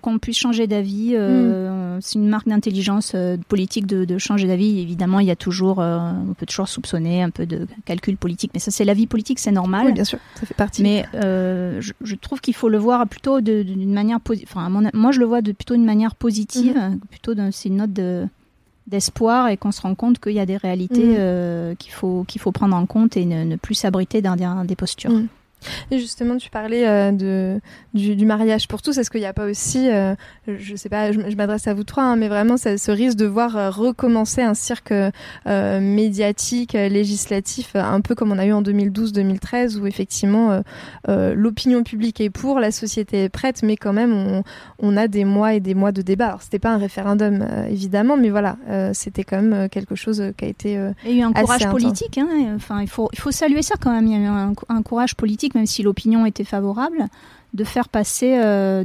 qu'on 0.01 0.19
puisse 0.19 0.37
changer 0.37 0.67
d'avis. 0.67 1.15
Mm. 1.15 1.99
C'est 2.01 2.15
une 2.15 2.27
marque 2.27 2.47
d'intelligence 2.47 3.15
politique 3.47 3.85
de, 3.87 4.05
de 4.05 4.17
changer 4.17 4.47
d'avis. 4.47 4.79
Évidemment, 4.79 5.19
il 5.19 5.27
y 5.27 5.31
a 5.31 5.35
toujours 5.35 5.79
on 5.79 6.33
peut 6.37 6.45
toujours 6.45 6.67
soupçonner 6.67 7.21
un 7.23 7.29
peu 7.29 7.45
de 7.45 7.67
calcul 7.85 8.17
politique, 8.17 8.51
mais 8.53 8.59
ça 8.59 8.71
c'est 8.71 8.85
la 8.85 8.93
vie 8.93 9.07
politique, 9.07 9.39
c'est 9.39 9.51
normal. 9.51 9.87
Oui, 9.87 9.93
bien 9.93 10.03
sûr, 10.03 10.19
ça 10.35 10.45
fait 10.45 10.53
partie. 10.53 10.83
Mais 10.83 11.05
je, 11.13 11.91
je, 12.01 12.15
trouve 12.15 12.41
qu'il 12.41 12.55
faut 12.55 12.69
le 12.69 12.77
voir 12.77 13.07
plutôt 13.07 13.41
de 13.41 13.65
d'une 13.73 13.93
manière 13.93 14.19
enfin 14.43 14.69
moi 14.69 15.11
je 15.11 15.19
le 15.19 15.25
vois 15.25 15.41
de 15.41 15.51
plutôt 15.51 15.75
d'une 15.75 15.85
manière 15.85 16.15
positive 16.15 16.77
mhm. 16.77 16.99
plutôt 17.09 17.33
c'est 17.51 17.69
une 17.69 17.77
note 17.77 17.93
de 17.93 18.27
d'espoir 18.87 19.49
et 19.49 19.57
qu'on 19.57 19.71
se 19.71 19.81
rend 19.81 19.95
compte 19.95 20.19
qu'il 20.19 20.31
y 20.31 20.39
a 20.39 20.45
des 20.45 20.57
réalités 20.57 21.05
mhm. 21.05 21.15
euh, 21.19 21.75
qu'il 21.75 21.91
faut 21.91 22.23
qu'il 22.27 22.41
faut 22.41 22.51
prendre 22.51 22.75
en 22.75 22.85
compte 22.85 23.17
et 23.17 23.25
ne, 23.25 23.55
plus 23.57 23.75
s'abriter 23.75 24.21
dans 24.21 24.35
des, 24.65 24.75
postures. 24.75 25.11
Mhm. 25.11 25.27
Et 25.91 25.99
justement, 25.99 26.37
tu 26.37 26.49
parlais 26.49 26.87
euh, 26.87 27.11
de, 27.11 27.59
du, 27.93 28.25
mariage 28.25 28.67
pour 28.67 28.81
tous. 28.81 28.97
Est-ce 28.97 29.09
qu'il 29.09 29.21
n'y 29.21 29.27
a 29.27 29.33
pas 29.33 29.45
aussi, 29.45 29.89
euh, 29.89 30.15
je 30.47 30.75
sais 30.75 30.89
pas, 30.89 31.11
je, 31.11 31.35
m'adresse 31.35 31.67
à 31.67 31.73
vous 31.73 31.83
trois, 31.83 32.03
hein, 32.03 32.15
mais 32.15 32.27
vraiment 32.27 32.57
ça, 32.57 32.77
ce 32.77 32.91
risque 32.91 33.17
de 33.17 33.25
voir 33.25 33.55
euh, 33.55 33.69
recommencer 33.69 34.41
un 34.41 34.53
cirque 34.53 34.93
médiatique, 35.45 36.73
législatif, 36.73 37.75
un 37.75 38.01
peu 38.01 38.15
comme 38.15 38.31
on 38.31 38.37
a 38.37 38.45
eu 38.45 38.53
en 38.53 38.61
2012-2013, 38.61 39.77
où 39.77 39.87
effectivement 39.87 40.61
l'opinion 41.07 41.83
publique 41.83 42.21
est 42.21 42.29
pour, 42.29 42.59
la 42.59 42.71
société 42.71 43.23
est 43.23 43.29
prête, 43.29 43.63
mais 43.63 43.77
quand 43.77 43.93
même 43.93 44.13
on, 44.13 44.43
on 44.79 44.97
a 44.97 45.07
des 45.07 45.25
mois 45.25 45.53
et 45.53 45.59
des 45.59 45.73
mois 45.73 45.91
de 45.91 46.01
débat. 46.01 46.27
Alors 46.27 46.41
c'était 46.41 46.59
pas 46.59 46.71
un 46.71 46.77
référendum 46.77 47.45
évidemment, 47.69 48.17
mais 48.17 48.29
voilà, 48.29 48.57
c'était 48.93 49.23
quand 49.23 49.41
même 49.41 49.69
quelque 49.69 49.95
chose 49.95 50.23
qui 50.37 50.45
a 50.45 50.47
été. 50.47 50.71
il 51.05 51.11
y 51.11 51.21
a 51.21 51.21
eu 51.21 51.21
un 51.23 51.33
courage 51.33 51.69
politique. 51.69 52.17
Hein, 52.17 52.53
enfin, 52.55 52.81
il 52.81 52.89
faut, 52.89 53.09
il 53.13 53.19
faut 53.19 53.31
saluer 53.31 53.61
ça 53.61 53.75
quand 53.79 53.91
même. 53.91 54.07
Il 54.07 54.13
y 54.13 54.15
a 54.15 54.19
eu 54.19 54.25
un, 54.25 54.53
un 54.69 54.81
courage 54.81 55.15
politique 55.15 55.46
même 55.55 55.65
si 55.65 55.83
l'opinion 55.83 56.25
était 56.25 56.43
favorable, 56.43 57.07
de 57.53 57.63
faire 57.63 57.89
passer, 57.89 58.37
euh, 58.37 58.83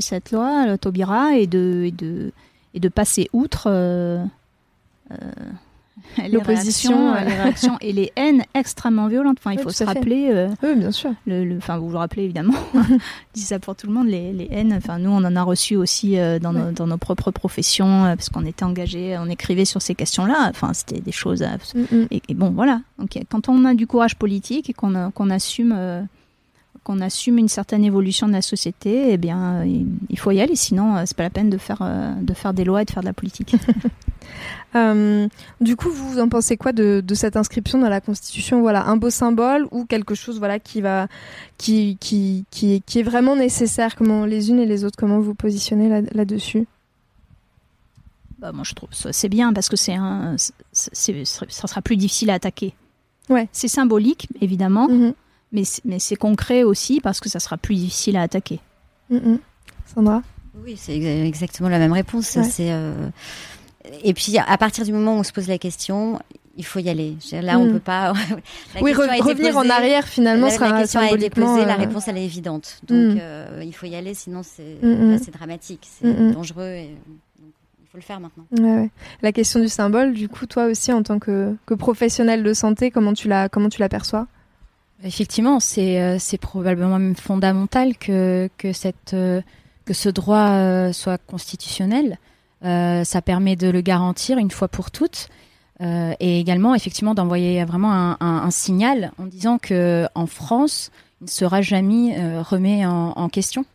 cette 0.00 0.30
loi, 0.30 0.66
le 0.66 0.78
Taubira, 0.78 1.36
et 1.36 1.46
de, 1.46 1.84
et 1.86 1.90
de, 1.90 2.32
et 2.74 2.80
de 2.80 2.88
passer 2.88 3.28
outre 3.32 3.64
euh, 3.66 4.24
euh, 6.18 6.28
l'opposition, 6.30 7.14
les, 7.14 7.34
réactions 7.34 7.76
et 7.80 7.92
les 7.92 8.12
haines 8.16 8.42
extrêmement 8.54 9.08
violentes. 9.08 9.38
Enfin, 9.40 9.52
il 9.52 9.60
faut 9.60 9.70
se 9.70 9.84
rappeler. 9.84 10.48
oui, 10.62 10.74
bien 10.76 10.90
sûr. 10.90 11.12
Le, 11.26 11.56
enfin, 11.56 11.78
vous 11.78 11.88
vous 11.88 11.98
rappelez 11.98 12.24
évidemment. 12.24 12.54
je 12.74 12.80
dis 13.34 13.42
ça 13.42 13.58
pour 13.58 13.76
tout 13.76 13.86
le 13.86 13.92
monde. 13.92 14.08
Les, 14.08 14.32
les, 14.32 14.48
haines. 14.50 14.72
Enfin, 14.72 14.98
nous, 14.98 15.10
on 15.10 15.24
en 15.24 15.36
a 15.36 15.42
reçu 15.42 15.76
aussi 15.76 16.16
dans, 16.40 16.52
nos, 16.52 16.72
dans, 16.72 16.86
nos, 16.86 16.98
propres 16.98 17.30
professions 17.30 18.04
parce 18.04 18.28
qu'on 18.28 18.44
était 18.44 18.64
engagés, 18.64 19.16
on 19.18 19.28
écrivait 19.28 19.64
sur 19.64 19.82
ces 19.82 19.94
questions-là. 19.94 20.48
Enfin, 20.50 20.72
c'était 20.72 21.00
des 21.00 21.12
choses. 21.12 21.44
Mm, 21.74 21.96
mm. 21.96 22.06
et, 22.10 22.34
bon, 22.34 22.50
voilà. 22.50 22.80
Donc, 22.98 23.18
quand 23.30 23.48
on 23.48 23.64
a 23.64 23.74
du 23.74 23.86
courage 23.86 24.16
politique 24.16 24.70
et 24.70 24.72
qu'on 24.72 25.10
qu'on 25.10 25.30
assume 25.30 26.06
qu'on 26.84 27.00
assume 27.00 27.38
une 27.38 27.48
certaine 27.48 27.82
évolution 27.82 28.28
de 28.28 28.32
la 28.32 28.42
société, 28.42 29.12
eh 29.12 29.16
bien, 29.16 29.64
il 29.64 30.18
faut 30.18 30.30
y 30.30 30.40
aller. 30.40 30.54
Sinon, 30.54 30.96
euh, 30.96 31.02
c'est 31.06 31.16
pas 31.16 31.22
la 31.22 31.30
peine 31.30 31.50
de 31.50 31.58
faire, 31.58 31.78
euh, 31.80 32.12
de 32.20 32.34
faire 32.34 32.54
des 32.54 32.64
lois 32.64 32.82
et 32.82 32.84
de 32.84 32.90
faire 32.90 33.02
de 33.02 33.08
la 33.08 33.14
politique. 33.14 33.56
Euh, 34.74 35.28
du 35.60 35.76
coup, 35.76 35.88
vous 35.88 36.18
en 36.18 36.28
pensez 36.28 36.56
quoi 36.56 36.72
de, 36.72 37.04
cette 37.12 37.36
inscription 37.36 37.78
dans 37.78 37.88
la 37.88 38.00
Constitution? 38.00 38.60
Voilà, 38.60 38.86
un 38.86 38.96
beau 38.96 39.08
symbole 39.08 39.68
ou 39.70 39.84
quelque 39.84 40.16
chose 40.16 40.40
voilà 40.40 40.58
qui 40.58 40.80
va, 40.80 41.06
qui, 41.58 41.96
qui, 42.00 42.44
qui, 42.50 42.82
qui 42.84 42.98
est 42.98 43.04
vraiment 43.04 43.36
nécessaire? 43.36 43.94
Comment 43.94 44.26
les 44.26 44.50
unes 44.50 44.58
et 44.58 44.66
les 44.66 44.84
autres, 44.84 44.96
comment 44.98 45.20
vous 45.20 45.34
positionnez 45.34 46.02
là-dessus? 46.10 46.66
Bah, 48.40 48.50
moi, 48.50 48.64
je 48.64 48.74
trouve 48.74 48.88
ça 48.92 49.12
c'est 49.12 49.28
bien 49.28 49.52
parce 49.52 49.68
que 49.68 49.76
c'est 49.76 49.94
un, 49.94 50.34
ça 50.72 51.66
sera 51.68 51.80
plus 51.80 51.96
difficile 51.96 52.30
à 52.30 52.34
attaquer. 52.34 52.74
Ouais. 53.28 53.48
C'est 53.52 53.68
symbolique, 53.68 54.26
évidemment. 54.40 54.88
Mm-hmm 54.88 55.14
mais 55.84 55.98
c'est 55.98 56.16
concret 56.16 56.62
aussi 56.62 57.00
parce 57.00 57.20
que 57.20 57.28
ça 57.28 57.40
sera 57.40 57.56
plus 57.56 57.76
difficile 57.76 58.16
à 58.16 58.22
attaquer. 58.22 58.60
Mm, 59.10 59.16
mm. 59.16 59.38
Sandra? 59.94 60.22
Oui, 60.62 60.76
c'est 60.76 60.96
exactement 60.96 61.68
la 61.68 61.78
même 61.78 61.92
réponse. 61.92 62.26
C'est 62.26 62.72
euh, 62.72 63.08
Et 64.02 64.14
puis, 64.14 64.38
à 64.38 64.58
partir 64.58 64.84
du 64.84 64.92
moment 64.92 65.16
où 65.16 65.20
on 65.20 65.22
se 65.22 65.32
pose 65.32 65.48
la 65.48 65.58
question, 65.58 66.18
il 66.56 66.64
faut 66.64 66.78
y 66.78 66.88
aller. 66.88 67.16
Là, 67.32 67.58
on 67.58 67.62
on 67.62 67.66
mm. 67.66 67.72
peut 67.72 67.80
pas. 67.80 68.12
oui, 68.82 68.92
revenir 68.92 69.56
en 69.56 69.68
arrière 69.68 70.06
finalement 70.06 70.48
la, 70.48 70.70
la 70.70 70.80
question 70.80 71.00
a 71.00 71.10
été 71.10 71.30
posée, 71.30 71.64
la 71.64 71.74
euh, 71.74 71.78
réponse 71.78 72.08
elle 72.08 72.18
est 72.18 72.24
évidente. 72.24 72.80
Donc, 72.86 73.18
euh, 73.18 73.62
il 73.64 73.74
faut 73.74 73.86
y 73.86 73.94
aller, 73.94 74.14
sinon 74.14 74.42
c'est 74.42 75.30
dramatique, 75.32 75.86
c'est 76.00 76.32
dangereux. 76.32 76.70
Et... 76.70 76.96
il 77.40 77.88
faut 77.90 77.98
le 77.98 78.02
faire 78.02 78.20
maintenant. 78.20 78.88
La 79.22 79.32
question 79.32 79.60
du 79.60 79.68
symbole, 79.68 80.14
du 80.14 80.28
coup, 80.28 80.46
toi 80.46 80.66
aussi, 80.66 80.92
en 80.92 81.02
tant 81.02 81.18
que, 81.18 81.54
que 81.66 81.74
professionnel 81.74 82.42
de 82.42 82.54
santé, 82.54 82.90
comment 82.90 83.12
tu 83.12 83.28
la 83.28 83.48
comment 83.48 83.68
tu 83.68 83.80
l'aperçois 83.80 84.26
Effectivement, 85.04 85.60
c'est 85.60 86.00
euh, 86.00 86.16
c'est 86.18 86.38
probablement 86.38 86.98
même 86.98 87.14
fondamental 87.14 87.96
que 87.98 88.48
que 88.56 88.72
cette 88.72 89.12
euh, 89.12 89.42
que 89.84 89.92
ce 89.92 90.08
droit 90.08 90.52
euh, 90.52 90.92
soit 90.92 91.18
constitutionnel. 91.18 92.18
ça 92.62 93.20
permet 93.20 93.56
de 93.56 93.68
le 93.68 93.82
garantir 93.82 94.38
une 94.38 94.50
fois 94.50 94.68
pour 94.68 94.90
toutes. 94.90 95.28
et 95.80 96.40
également 96.40 96.74
effectivement 96.74 97.14
d'envoyer 97.14 97.62
vraiment 97.66 98.16
un, 98.20 98.50
signal 98.50 99.12
en 99.18 99.26
disant 99.26 99.58
que 99.58 100.06
en 100.14 100.26
France 100.26 100.90
il 101.20 101.24
ne 101.24 101.30
sera 101.30 101.60
jamais 101.60 102.16
remis 102.40 102.86
en, 102.86 103.28
question. 103.28 103.66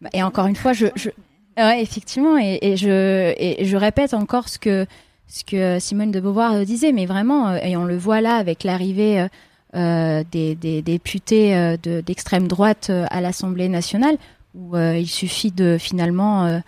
Bah, 0.00 0.10
et 0.12 0.22
encore 0.22 0.46
une 0.46 0.54
fois, 0.54 0.72
je, 0.72 0.86
je 0.94 1.10
ouais, 1.56 1.82
effectivement, 1.82 2.38
et, 2.38 2.58
et, 2.62 2.76
je 2.76 3.34
et 3.38 3.64
je 3.64 3.76
répète 3.76 4.14
encore 4.14 4.48
ce 4.48 4.60
que 4.60 4.86
ce 5.26 5.42
que 5.42 5.80
Simone 5.80 6.12
de 6.12 6.20
Beauvoir 6.20 6.64
disait, 6.64 6.92
mais 6.92 7.06
vraiment, 7.06 7.56
et 7.56 7.76
on 7.76 7.84
le 7.84 7.96
voit 7.96 8.20
là 8.20 8.36
avec 8.36 8.62
l'arrivée 8.62 9.26
euh, 9.74 10.22
des, 10.30 10.54
députés 10.80 11.56
euh, 11.56 11.76
d'extrême 11.76 12.46
droite 12.46 12.86
euh, 12.88 13.04
à 13.10 13.20
l'Assemblée 13.20 13.68
nationale, 13.68 14.16
où 14.54 14.76
il 14.76 15.08
suffit 15.08 15.50
de 15.50 15.76
finalement 15.78 16.62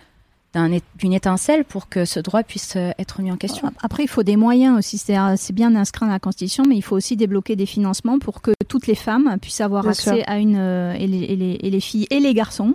d'une 0.98 1.14
étincelle 1.14 1.64
pour 1.64 1.88
que 1.88 2.04
ce 2.04 2.20
droit 2.20 2.42
puisse 2.42 2.76
être 2.76 3.22
mis 3.22 3.32
en 3.32 3.38
question. 3.38 3.70
Après, 3.82 4.02
il 4.02 4.08
faut 4.08 4.22
des 4.22 4.36
moyens 4.36 4.76
aussi. 4.76 4.98
C'est 4.98 5.52
bien 5.54 5.74
inscrit 5.74 6.04
dans 6.04 6.12
la 6.12 6.18
Constitution, 6.18 6.64
mais 6.68 6.76
il 6.76 6.82
faut 6.82 6.96
aussi 6.96 7.16
débloquer 7.16 7.56
des 7.56 7.64
financements 7.64 8.18
pour 8.18 8.42
que 8.42 8.50
toutes 8.68 8.86
les 8.88 8.94
femmes 8.94 9.38
puissent 9.40 9.62
avoir 9.62 9.88
accès 9.88 10.22
à 10.26 10.36
une 10.36 10.56
et 10.98 11.06
les, 11.06 11.80
filles 11.80 12.08
et 12.10 12.20
les 12.20 12.34
garçons 12.34 12.74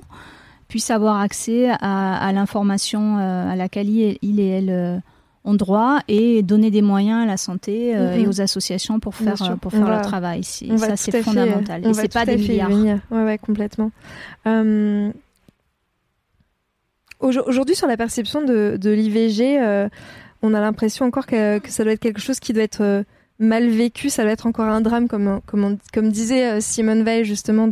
puissent 0.67 0.89
avoir 0.89 1.19
accès 1.19 1.69
à, 1.79 2.31
l'information 2.33 3.17
à 3.17 3.55
laquelle 3.55 3.89
il 3.89 4.39
et 4.39 4.47
elle 4.47 5.03
ont 5.45 5.53
droit 5.53 5.99
et 6.07 6.41
donner 6.41 6.71
des 6.71 6.81
moyens 6.81 7.23
à 7.23 7.25
la 7.25 7.37
santé 7.37 7.95
euh, 7.95 8.15
et 8.15 8.27
aux 8.27 8.41
associations 8.41 8.99
pour 8.99 9.15
faire, 9.15 9.41
euh, 9.41 9.55
pour 9.55 9.71
faire 9.71 9.87
leur 9.87 10.01
travail. 10.01 10.43
Ça, 10.43 10.95
c'est 10.95 11.21
fondamental. 11.21 11.85
et 11.85 11.93
c'est 11.93 12.11
pas 12.11 12.25
des 12.25 12.37
milliards. 12.37 12.69
Oui, 12.71 12.91
ouais, 13.11 13.37
complètement. 13.37 13.91
Euh, 14.47 15.11
aujourd'hui, 17.19 17.75
sur 17.75 17.87
la 17.87 17.97
perception 17.97 18.41
de, 18.43 18.77
de 18.79 18.89
l'IVG, 18.89 19.89
on 20.41 20.53
a 20.53 20.59
l'impression 20.59 21.05
encore 21.05 21.25
que, 21.25 21.59
que, 21.59 21.69
ça 21.69 21.83
doit 21.83 21.93
être 21.93 21.99
quelque 21.99 22.21
chose 22.21 22.39
qui 22.39 22.53
doit 22.53 22.63
être 22.63 23.03
mal 23.39 23.67
vécu, 23.67 24.09
ça 24.09 24.23
va 24.23 24.31
être 24.31 24.45
encore 24.45 24.67
un 24.67 24.81
drame, 24.81 25.07
comme, 25.07 26.09
disait 26.11 26.51
euh, 26.51 26.57
Simone 26.61 27.03
Veil 27.03 27.25
justement 27.25 27.67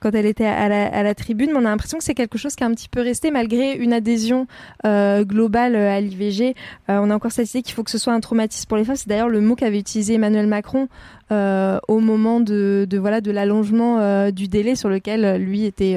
quand 0.00 0.14
elle 0.14 0.26
était 0.26 0.46
à 0.46 0.68
la, 1.02 1.14
tribune. 1.14 1.50
Mais 1.52 1.58
on 1.58 1.66
a 1.66 1.70
l'impression 1.70 1.98
que 1.98 2.04
c'est 2.04 2.14
quelque 2.14 2.38
chose 2.38 2.54
qui 2.54 2.64
est 2.64 2.66
un 2.66 2.74
petit 2.74 2.88
peu 2.88 3.00
resté 3.00 3.30
malgré 3.30 3.74
une 3.76 3.92
adhésion 3.92 4.46
euh, 4.86 5.24
globale 5.24 5.76
euh, 5.76 5.96
à 5.96 6.00
l'IVG. 6.00 6.54
on 6.88 7.10
a 7.10 7.14
encore 7.14 7.32
cette 7.32 7.50
idée 7.50 7.62
qu'il 7.62 7.74
faut 7.74 7.84
que 7.84 7.90
ce 7.90 7.98
soit 7.98 8.12
un 8.12 8.20
traumatisme 8.20 8.66
pour 8.66 8.76
les 8.76 8.84
femmes. 8.84 8.96
C'est 8.96 9.08
d'ailleurs 9.08 9.28
le 9.28 9.40
mot 9.40 9.54
qu'avait 9.54 9.78
utilisé 9.78 10.14
Emmanuel 10.14 10.46
Macron 10.46 10.88
au 11.30 11.98
moment 12.00 12.38
de, 12.38 12.86
de 12.88 13.30
l'allongement 13.30 14.30
du 14.30 14.46
délai 14.46 14.76
sur 14.76 14.88
lequel 14.88 15.42
lui 15.42 15.64
était 15.64 15.96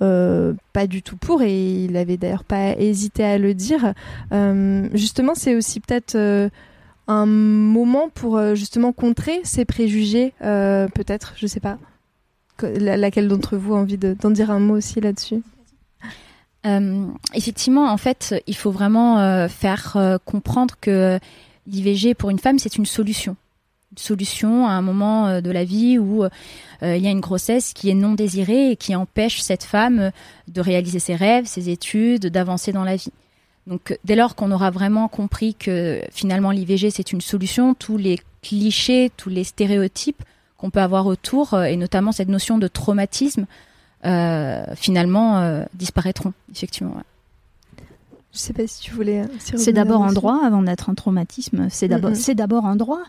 pas 0.00 0.86
du 0.86 1.02
tout 1.02 1.16
pour 1.16 1.42
et 1.42 1.84
il 1.84 1.96
avait 1.96 2.16
d'ailleurs 2.16 2.44
pas 2.44 2.76
hésité 2.78 3.24
à 3.24 3.38
le 3.38 3.54
dire. 3.54 3.92
justement, 4.94 5.34
c'est 5.34 5.54
aussi 5.54 5.80
peut-être 5.80 6.16
un 7.08 7.26
moment 7.26 8.10
pour 8.10 8.36
euh, 8.36 8.54
justement 8.54 8.92
contrer 8.92 9.40
ces 9.42 9.64
préjugés, 9.64 10.34
euh, 10.42 10.88
peut-être, 10.88 11.32
je 11.36 11.46
sais 11.46 11.60
pas. 11.60 11.78
Laquelle 12.60 13.28
d'entre 13.28 13.56
vous 13.56 13.74
a 13.74 13.78
envie 13.78 13.98
d'en 13.98 14.30
dire 14.30 14.50
un 14.50 14.58
mot 14.58 14.76
aussi 14.76 15.00
là-dessus? 15.00 15.42
Euh, 16.66 17.06
Effectivement, 17.34 17.90
en 17.90 17.96
fait, 17.96 18.34
il 18.48 18.56
faut 18.56 18.72
vraiment 18.72 19.48
faire 19.48 20.18
comprendre 20.24 20.74
que 20.80 21.20
l'IVG 21.68 22.14
pour 22.14 22.30
une 22.30 22.40
femme, 22.40 22.58
c'est 22.58 22.74
une 22.74 22.84
solution. 22.84 23.36
Une 23.92 23.98
solution 23.98 24.66
à 24.66 24.72
un 24.72 24.82
moment 24.82 25.40
de 25.40 25.50
la 25.52 25.62
vie 25.62 26.00
où 26.00 26.24
il 26.82 26.98
y 26.98 27.06
a 27.06 27.10
une 27.10 27.20
grossesse 27.20 27.74
qui 27.74 27.90
est 27.90 27.94
non 27.94 28.14
désirée 28.14 28.72
et 28.72 28.76
qui 28.76 28.96
empêche 28.96 29.40
cette 29.40 29.62
femme 29.62 30.10
de 30.48 30.60
réaliser 30.60 30.98
ses 30.98 31.14
rêves, 31.14 31.46
ses 31.46 31.70
études, 31.70 32.26
d'avancer 32.26 32.72
dans 32.72 32.84
la 32.84 32.96
vie. 32.96 33.12
Donc 33.68 33.98
dès 34.04 34.16
lors 34.16 34.34
qu'on 34.34 34.50
aura 34.50 34.70
vraiment 34.70 35.08
compris 35.08 35.54
que 35.54 36.00
finalement 36.10 36.50
l'IVG 36.50 36.90
c'est 36.90 37.12
une 37.12 37.20
solution, 37.20 37.74
tous 37.74 37.98
les 37.98 38.18
clichés, 38.42 39.12
tous 39.16 39.28
les 39.28 39.44
stéréotypes 39.44 40.22
qu'on 40.56 40.70
peut 40.70 40.80
avoir 40.80 41.06
autour, 41.06 41.54
euh, 41.54 41.64
et 41.64 41.76
notamment 41.76 42.12
cette 42.12 42.28
notion 42.28 42.58
de 42.58 42.66
traumatisme, 42.66 43.46
euh, 44.04 44.64
finalement 44.74 45.38
euh, 45.38 45.64
disparaîtront, 45.74 46.32
effectivement. 46.50 46.94
Je 48.32 48.38
sais 48.38 48.52
pas 48.52 48.66
si 48.66 48.80
tu 48.82 48.92
voulais. 48.92 49.22
c'est 49.38 49.72
d'abord 49.72 50.02
un 50.02 50.12
droit 50.12 50.40
avant 50.44 50.62
d'être 50.62 50.90
un 50.90 50.94
traumatisme. 50.94 51.68
C'est 51.70 51.88
d'abord, 51.88 52.14
c'est 52.14 52.34
d'abord 52.34 52.66
un 52.66 52.76
droit. 52.76 53.02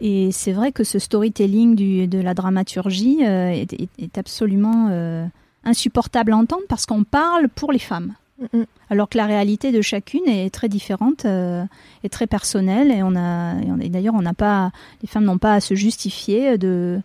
Et 0.00 0.30
c'est 0.32 0.52
vrai 0.52 0.72
que 0.72 0.82
ce 0.82 0.98
storytelling 0.98 1.76
du, 1.76 2.08
de 2.08 2.18
la 2.18 2.34
dramaturgie 2.34 3.22
est, 3.22 3.72
est, 3.72 4.18
absolument 4.18 4.90
insupportable 5.62 6.32
à 6.32 6.36
entendre 6.36 6.64
parce 6.68 6.86
qu'on 6.86 7.04
parle 7.04 7.48
pour 7.48 7.70
les 7.70 7.78
femmes. 7.78 8.14
Alors 8.90 9.08
que 9.08 9.16
la 9.16 9.26
réalité 9.26 9.72
de 9.72 9.80
chacune 9.80 10.26
est 10.26 10.52
très 10.52 10.68
différente 10.68 11.24
euh, 11.24 11.64
et 12.02 12.08
très 12.08 12.26
personnelle. 12.26 12.90
Et 12.90 13.02
on 13.02 13.14
a, 13.16 13.54
et 13.80 13.88
d'ailleurs, 13.88 14.14
on 14.14 14.22
n'a 14.22 14.34
pas, 14.34 14.72
les 15.02 15.08
femmes 15.08 15.24
n'ont 15.24 15.38
pas 15.38 15.54
à 15.54 15.60
se 15.60 15.74
justifier 15.74 16.58
de, 16.58 17.00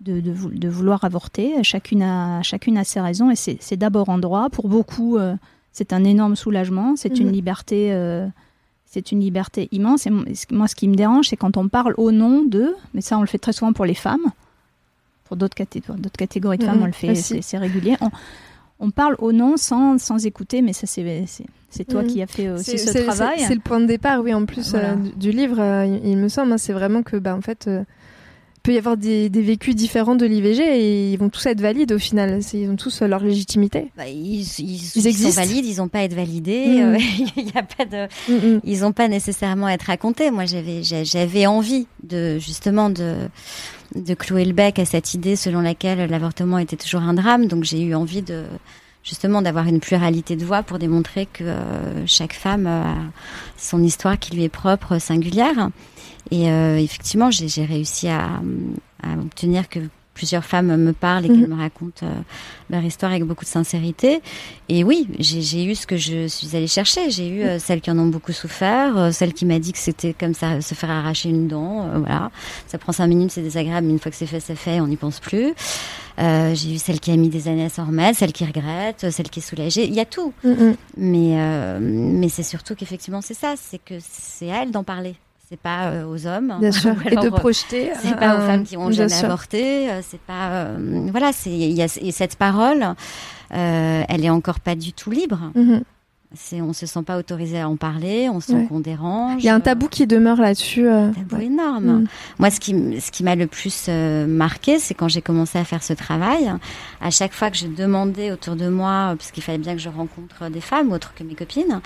de, 0.00 0.20
de, 0.20 0.68
vouloir 0.68 1.04
avorter. 1.04 1.62
Chacune 1.62 2.02
a, 2.02 2.42
chacune 2.42 2.76
a 2.76 2.84
ses 2.84 3.00
raisons 3.00 3.30
et 3.30 3.36
c'est 3.36 3.76
d'abord 3.76 4.08
en 4.08 4.18
droit. 4.18 4.50
Pour 4.50 4.68
beaucoup, 4.68 5.16
euh, 5.16 5.34
c'est 5.72 5.92
un 5.92 6.04
énorme 6.04 6.36
soulagement. 6.36 6.94
C'est 6.96 7.18
une 7.18 7.32
liberté. 7.32 7.92
Euh, 7.92 8.26
c'est 8.84 9.10
une 9.10 9.20
liberté 9.20 9.68
immense. 9.72 10.06
Et 10.06 10.10
moi, 10.52 10.68
ce 10.68 10.76
qui 10.76 10.86
me 10.86 10.94
dérange, 10.94 11.28
c'est 11.28 11.36
quand 11.36 11.56
on 11.56 11.68
parle 11.68 11.94
au 11.96 12.12
nom 12.12 12.44
de, 12.44 12.76
mais 12.92 13.00
ça, 13.00 13.18
on 13.18 13.22
le 13.22 13.26
fait 13.26 13.38
très 13.38 13.52
souvent 13.52 13.72
pour 13.72 13.86
les 13.86 13.94
femmes, 13.94 14.30
sur 15.26 15.34
d'autres 15.34 15.56
catégories, 15.56 16.00
d'autres 16.00 16.16
catégories 16.16 16.58
de 16.58 16.64
femmes, 16.64 16.76
Mhm, 16.76 16.82
on 16.82 16.86
le 16.86 16.92
fait, 16.92 17.16
c'est 17.16 17.42
c'est 17.42 17.58
régulier. 17.58 17.96
On, 18.00 18.10
on 18.80 18.90
parle 18.90 19.16
au 19.18 19.32
nom 19.32 19.56
sans, 19.56 19.98
sans 19.98 20.24
écouter, 20.26 20.62
mais 20.62 20.72
ça 20.72 20.86
c'est 20.86 21.24
c'est- 21.26 21.46
c'est 21.70 21.84
toi 21.84 22.02
Mhm. 22.02 22.08
qui 22.08 22.22
as 22.22 22.26
fait 22.26 22.50
aussi 22.50 22.78
C'est- 22.78 22.92
ce 22.92 22.98
travail. 22.98 23.40
C'est 23.46 23.54
le 23.54 23.60
point 23.60 23.80
de 23.80 23.86
départ, 23.86 24.20
oui, 24.22 24.32
en 24.34 24.44
plus 24.46 24.70
Voilà. 24.70 24.90
euh, 24.92 24.94
du, 24.96 25.30
du 25.30 25.30
livre, 25.36 25.58
euh, 25.60 25.86
il, 25.86 26.10
il 26.10 26.16
me 26.16 26.28
semble. 26.28 26.52
hein, 26.52 26.58
c'est 26.58 26.72
vraiment 26.72 27.02
que, 27.02 27.16
bah, 27.16 27.34
en 27.36 27.40
fait, 27.40 27.66
euh, 27.68 27.82
il 28.56 28.60
peut 28.62 28.72
y 28.74 28.78
avoir 28.78 28.96
des, 28.96 29.28
des 29.28 29.42
vécus 29.42 29.74
différents 29.74 30.14
de 30.14 30.24
l'IVG 30.24 30.62
et 30.62 31.12
ils 31.12 31.16
vont 31.18 31.28
tous 31.28 31.44
être 31.46 31.60
valides 31.60 31.92
au 31.92 31.98
final. 31.98 32.40
Ils 32.54 32.70
ont 32.70 32.76
tous 32.76 33.02
euh, 33.02 33.06
leur 33.06 33.22
légitimité. 33.22 33.90
Bah, 33.96 34.08
ils, 34.08 34.40
ils- 34.40 34.42
Ils 34.58 34.72
ils 34.72 34.78
sont 35.02 35.08
existent. 35.08 35.40
valides, 35.42 35.66
ils 35.66 35.76
n'ont 35.78 35.88
pas 35.88 35.98
à 35.98 36.02
être 36.04 36.14
validés. 36.14 36.66
Mm. 36.68 36.80
euh, 36.94 36.98
Il 37.36 37.46
y 37.46 37.58
a 37.58 37.62
pas 37.62 37.84
de, 37.84 38.06
Mm, 38.32 38.54
mm. 38.56 38.60
ils 38.64 38.80
n'ont 38.80 38.92
pas 38.92 39.08
nécessairement 39.08 39.66
à 39.66 39.72
être 39.72 39.82
racontés. 39.82 40.30
Moi, 40.30 40.46
j'avais, 40.46 40.82
j'a- 40.82 41.04
j'avais 41.04 41.46
envie 41.46 41.86
de 42.04 42.38
justement 42.38 42.88
de 42.88 43.14
de 43.94 44.14
clouer 44.14 44.44
le 44.44 44.52
bec 44.52 44.78
à 44.78 44.84
cette 44.84 45.14
idée 45.14 45.36
selon 45.36 45.60
laquelle 45.60 46.08
l'avortement 46.10 46.58
était 46.58 46.76
toujours 46.76 47.02
un 47.02 47.14
drame. 47.14 47.46
Donc, 47.46 47.64
j'ai 47.64 47.80
eu 47.82 47.94
envie 47.94 48.22
de 48.22 48.44
justement 49.02 49.42
d'avoir 49.42 49.66
une 49.66 49.80
pluralité 49.80 50.34
de 50.34 50.44
voix 50.44 50.62
pour 50.62 50.78
démontrer 50.78 51.26
que 51.26 51.44
euh, 51.44 52.06
chaque 52.06 52.32
femme 52.32 52.66
a 52.66 52.96
son 53.56 53.82
histoire 53.82 54.18
qui 54.18 54.34
lui 54.34 54.44
est 54.44 54.48
propre, 54.48 54.98
singulière. 54.98 55.68
Et 56.30 56.50
euh, 56.50 56.78
effectivement, 56.78 57.30
j'ai, 57.30 57.64
réussi 57.64 58.08
à, 58.08 58.40
à 59.02 59.12
obtenir 59.18 59.68
que 59.68 59.80
plusieurs 60.14 60.44
femmes 60.44 60.74
me 60.76 60.92
parlent 60.92 61.26
et 61.26 61.28
Mhm. 61.28 61.40
qu'elles 61.40 61.50
me 61.50 61.56
racontent 61.60 62.06
euh, 62.06 62.12
leur 62.70 62.82
histoire 62.84 63.10
avec 63.12 63.24
beaucoup 63.24 63.44
de 63.44 63.50
sincérité. 63.50 64.20
Et 64.68 64.84
oui, 64.84 65.08
j'ai 65.18 65.64
eu 65.64 65.74
ce 65.74 65.86
que 65.86 65.96
je 65.96 66.26
suis 66.28 66.56
allée 66.56 66.66
chercher. 66.68 67.10
J'ai 67.10 67.28
eu 67.28 67.42
euh, 67.42 67.58
celles 67.58 67.80
qui 67.80 67.90
en 67.90 67.98
ont 67.98 68.06
beaucoup 68.06 68.32
souffert, 68.32 68.96
euh, 68.96 69.10
celle 69.10 69.32
qui 69.34 69.44
m'a 69.44 69.58
dit 69.58 69.72
que 69.72 69.78
c'était 69.78 70.14
comme 70.14 70.34
ça, 70.34 70.60
se 70.60 70.74
faire 70.74 70.90
arracher 70.90 71.28
une 71.28 71.48
dent. 71.48 71.86
euh, 71.88 71.98
voilà, 71.98 72.30
ça 72.66 72.78
prend 72.78 72.92
cinq 72.92 73.08
minutes, 73.08 73.32
c'est 73.32 73.42
désagréable, 73.42 73.86
mais 73.86 73.92
une 73.92 73.98
fois 73.98 74.10
que 74.10 74.16
c'est 74.16 74.26
fait, 74.26 74.40
c'est 74.40 74.54
fait, 74.54 74.80
on 74.80 74.86
n'y 74.86 74.96
pense 74.96 75.20
plus. 75.20 75.52
J'ai 76.18 76.74
eu 76.74 76.78
celle 76.78 77.00
qui 77.00 77.10
a 77.10 77.16
mis 77.16 77.28
des 77.28 77.48
années 77.48 77.64
à 77.64 77.68
s'en 77.68 77.84
remettre, 77.86 78.18
celle 78.18 78.32
qui 78.32 78.44
regrette, 78.44 79.10
celle 79.10 79.28
qui 79.30 79.40
est 79.40 79.42
soulagée. 79.42 79.84
Il 79.86 79.94
y 79.94 80.00
a 80.00 80.04
tout. 80.04 80.32
Mm, 80.44 80.50
mm. 80.50 80.76
Mais, 80.96 81.30
euh, 81.40 81.78
mais 81.82 82.28
c'est 82.28 82.44
surtout 82.44 82.76
qu'effectivement, 82.76 83.20
c'est 83.20 83.34
ça, 83.34 83.54
c'est 83.60 83.78
que 83.84 83.94
c'est 84.00 84.50
à 84.52 84.62
elle 84.62 84.70
d'en 84.70 84.84
parler. 84.84 85.16
C'est 85.54 85.60
pas 85.60 85.84
euh, 85.90 86.04
aux 86.06 86.26
hommes. 86.26 86.56
Bien 86.58 86.72
sûr. 86.72 86.90
Ou 86.96 87.08
Et 87.08 87.10
de 87.14 87.18
alors, 87.20 87.34
euh, 87.36 87.38
projeter. 87.38 87.92
c'est 88.02 88.16
pas 88.16 88.34
aux 88.36 88.40
un- 88.40 88.46
femmes 88.48 88.64
qui 88.64 88.76
ont 88.76 88.90
jamais 88.90 89.08
sûr. 89.08 89.26
avorté. 89.26 89.88
euh, 89.88 90.00
C'est 90.02 90.20
pas 90.20 90.48
euh, 90.50 91.06
voilà. 91.12 91.32
C'est 91.32 91.50
il 91.50 91.70
y 91.70 91.80
a 91.82 91.86
et 92.00 92.10
cette 92.10 92.34
parole, 92.34 92.84
euh, 93.54 94.02
elle 94.08 94.24
est 94.24 94.30
encore 94.30 94.58
pas 94.58 94.74
du 94.74 94.92
tout 94.92 95.12
libre. 95.12 95.38
Mhm. 95.54 95.82
C'est 96.36 96.60
on 96.60 96.72
se 96.72 96.86
sent 96.86 97.02
pas 97.02 97.18
autorisé 97.18 97.60
à 97.60 97.68
en 97.68 97.76
parler. 97.76 98.28
On 98.28 98.40
sent 98.40 98.54
Ouais. 98.54 98.66
qu'on 98.66 98.80
dérange. 98.80 99.42
Il 99.42 99.46
y 99.46 99.48
a 99.48 99.54
un 99.54 99.60
tabou 99.60 99.88
qui 99.88 100.06
demeure 100.06 100.36
là-dessus. 100.40 100.86
euh, 100.86 101.08
Un 101.08 101.12
tabou 101.12 101.36
ouais. 101.36 101.46
énorme. 101.46 102.02
Mm. 102.02 102.06
Moi, 102.38 102.50
ce 102.50 102.60
qui, 102.60 103.00
ce 103.00 103.10
qui 103.10 103.22
m'a 103.24 103.34
le 103.34 103.46
plus 103.46 103.86
euh, 103.88 104.26
marqué, 104.26 104.78
c'est 104.78 104.94
quand 104.94 105.08
j'ai 105.08 105.22
commencé 105.22 105.58
à 105.58 105.64
faire 105.64 105.82
ce 105.82 105.92
travail. 105.92 106.52
À 107.00 107.10
chaque 107.10 107.32
fois 107.32 107.50
que 107.50 107.56
je 107.56 107.66
demandais 107.66 108.32
autour 108.32 108.56
de 108.56 108.68
moi, 108.68 109.12
euh, 109.12 109.16
parce 109.16 109.30
qu'il 109.30 109.42
fallait 109.42 109.58
bien 109.58 109.74
que 109.74 109.80
je 109.80 109.88
rencontre 109.88 110.48
des 110.50 110.60
femmes 110.60 110.92
autres 110.92 111.12
que 111.14 111.24
mes 111.24 111.34
copines, 111.34 111.80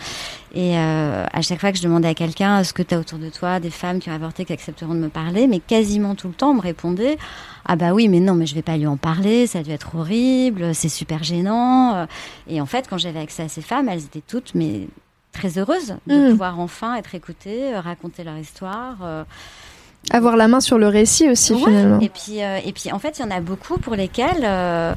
et 0.55 0.79
euh, 0.79 1.25
à 1.33 1.43
chaque 1.43 1.61
fois 1.61 1.73
que 1.73 1.79
je 1.79 1.83
demandais 1.83 2.09
à 2.09 2.15
quelqu'un, 2.15 2.61
est-ce 2.61 2.73
que 2.73 2.83
tu 2.83 2.95
as 2.95 2.99
autour 2.99 3.19
de 3.19 3.29
toi 3.29 3.61
des 3.61 3.71
femmes 3.71 3.99
qui 3.99 4.11
ont 4.11 4.15
avorté, 4.15 4.45
qui 4.45 4.53
accepteront 4.53 4.95
de 4.95 5.01
me 5.01 5.09
parler, 5.09 5.47
mais 5.47 5.61
quasiment 5.61 6.15
tout 6.15 6.29
le 6.29 6.35
temps, 6.35 6.51
on 6.51 6.55
me 6.55 6.61
répondait, 6.61 7.19
ah 7.69 7.77
bah 7.77 7.93
oui, 7.93 8.09
mais 8.09 8.19
non, 8.21 8.35
mais 8.35 8.47
je 8.47 8.55
vais 8.55 8.63
pas 8.63 8.77
lui 8.77 8.87
en 8.87 8.97
parler, 8.97 9.47
ça 9.47 9.59
a 9.59 9.63
dû 9.63 9.71
être 9.71 9.95
horrible, 9.95 10.75
c'est 10.75 10.89
super 10.89 11.23
gênant. 11.23 11.95
Euh, 11.95 12.07
Et 12.49 12.61
en 12.61 12.67
fait, 12.67 12.87
quand 12.89 12.99
j'avais 12.99 13.21
accès 13.21 13.43
à 13.45 13.49
ces 13.49 13.61
femmes, 13.63 13.89
elles 13.89 14.05
étaient 14.05 14.23
toutes, 14.27 14.55
mais 14.55 14.89
très 15.33 15.59
heureuses 15.59 15.95
de 16.07 16.15
Mm. 16.29 16.31
pouvoir 16.31 16.59
enfin 16.61 16.97
être 16.97 17.15
écoutées, 17.15 17.75
euh, 17.75 17.81
raconter 17.81 18.25
leur 18.25 18.39
histoire. 18.39 18.97
euh, 19.03 19.23
Avoir 20.11 20.37
la 20.37 20.49
main 20.49 20.61
sur 20.61 20.79
le 20.79 20.89
récit 20.89 21.29
aussi, 21.29 21.53
Ouais, 21.53 21.59
finalement. 21.65 22.01
Et 22.01 22.09
puis, 22.09 22.43
euh, 22.43 22.59
et 22.65 22.73
puis, 22.73 22.91
en 22.93 22.99
fait, 22.99 23.19
il 23.19 23.23
y 23.23 23.25
en 23.25 23.31
a 23.31 23.41
beaucoup 23.41 23.79
pour 23.79 23.95
lesquels, 23.95 24.43
euh, 24.45 24.95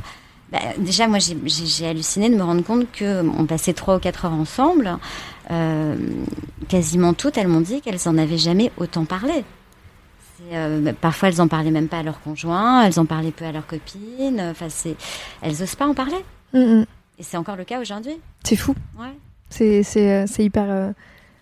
bah, 0.52 0.60
déjà, 0.78 1.08
moi, 1.08 1.18
j'ai- 1.20 1.88
halluciné 1.88 2.30
de 2.30 2.36
me 2.36 2.44
rendre 2.44 2.64
compte 2.64 2.90
que 2.92 3.22
on 3.38 3.46
passait 3.46 3.74
trois 3.74 3.98
ou 3.98 4.00
quatre 4.00 4.26
heures 4.26 4.32
ensemble. 4.34 4.98
Euh, 5.50 5.96
quasiment 6.70 7.14
toutes, 7.14 7.38
elles 7.38 7.48
m'ont 7.50 7.60
dit 7.62 7.82
qu'elles 7.82 8.08
en 8.08 8.18
avaient 8.18 8.38
jamais 8.38 8.72
autant 8.78 9.04
parlé. 9.06 9.44
Euh, 10.52 10.82
bah, 10.82 10.94
parfois, 10.94 11.30
elles 11.30 11.42
en 11.42 11.48
parlaient 11.48 11.72
même 11.72 11.88
pas 11.88 12.00
à 12.00 12.04
leur 12.04 12.22
conjoint, 12.22 12.84
elles 12.84 13.00
en 13.00 13.06
parlaient 13.06 13.32
peu 13.32 13.46
à 13.46 13.52
leurs 13.52 13.68
copines. 13.68 14.42
Enfin, 14.52 14.68
c'est, 14.70 14.96
elles 15.42 15.62
osent 15.62 15.76
pas 15.76 15.88
en 15.88 15.94
parler. 15.94 16.24
Mm, 16.54 16.60
mm. 16.60 16.86
Et 17.20 17.24
c'est 17.24 17.38
encore 17.38 17.56
le 17.56 17.64
cas 17.64 17.80
aujourd'hui. 17.80 18.20
C'est 18.44 18.56
fou. 18.56 18.74
Ouais. 19.00 19.14
C'est 19.52 19.84
c'est 19.84 20.12
euh, 20.12 20.26
c'est 20.28 20.44
hyper 20.44 20.66
euh, 20.70 20.92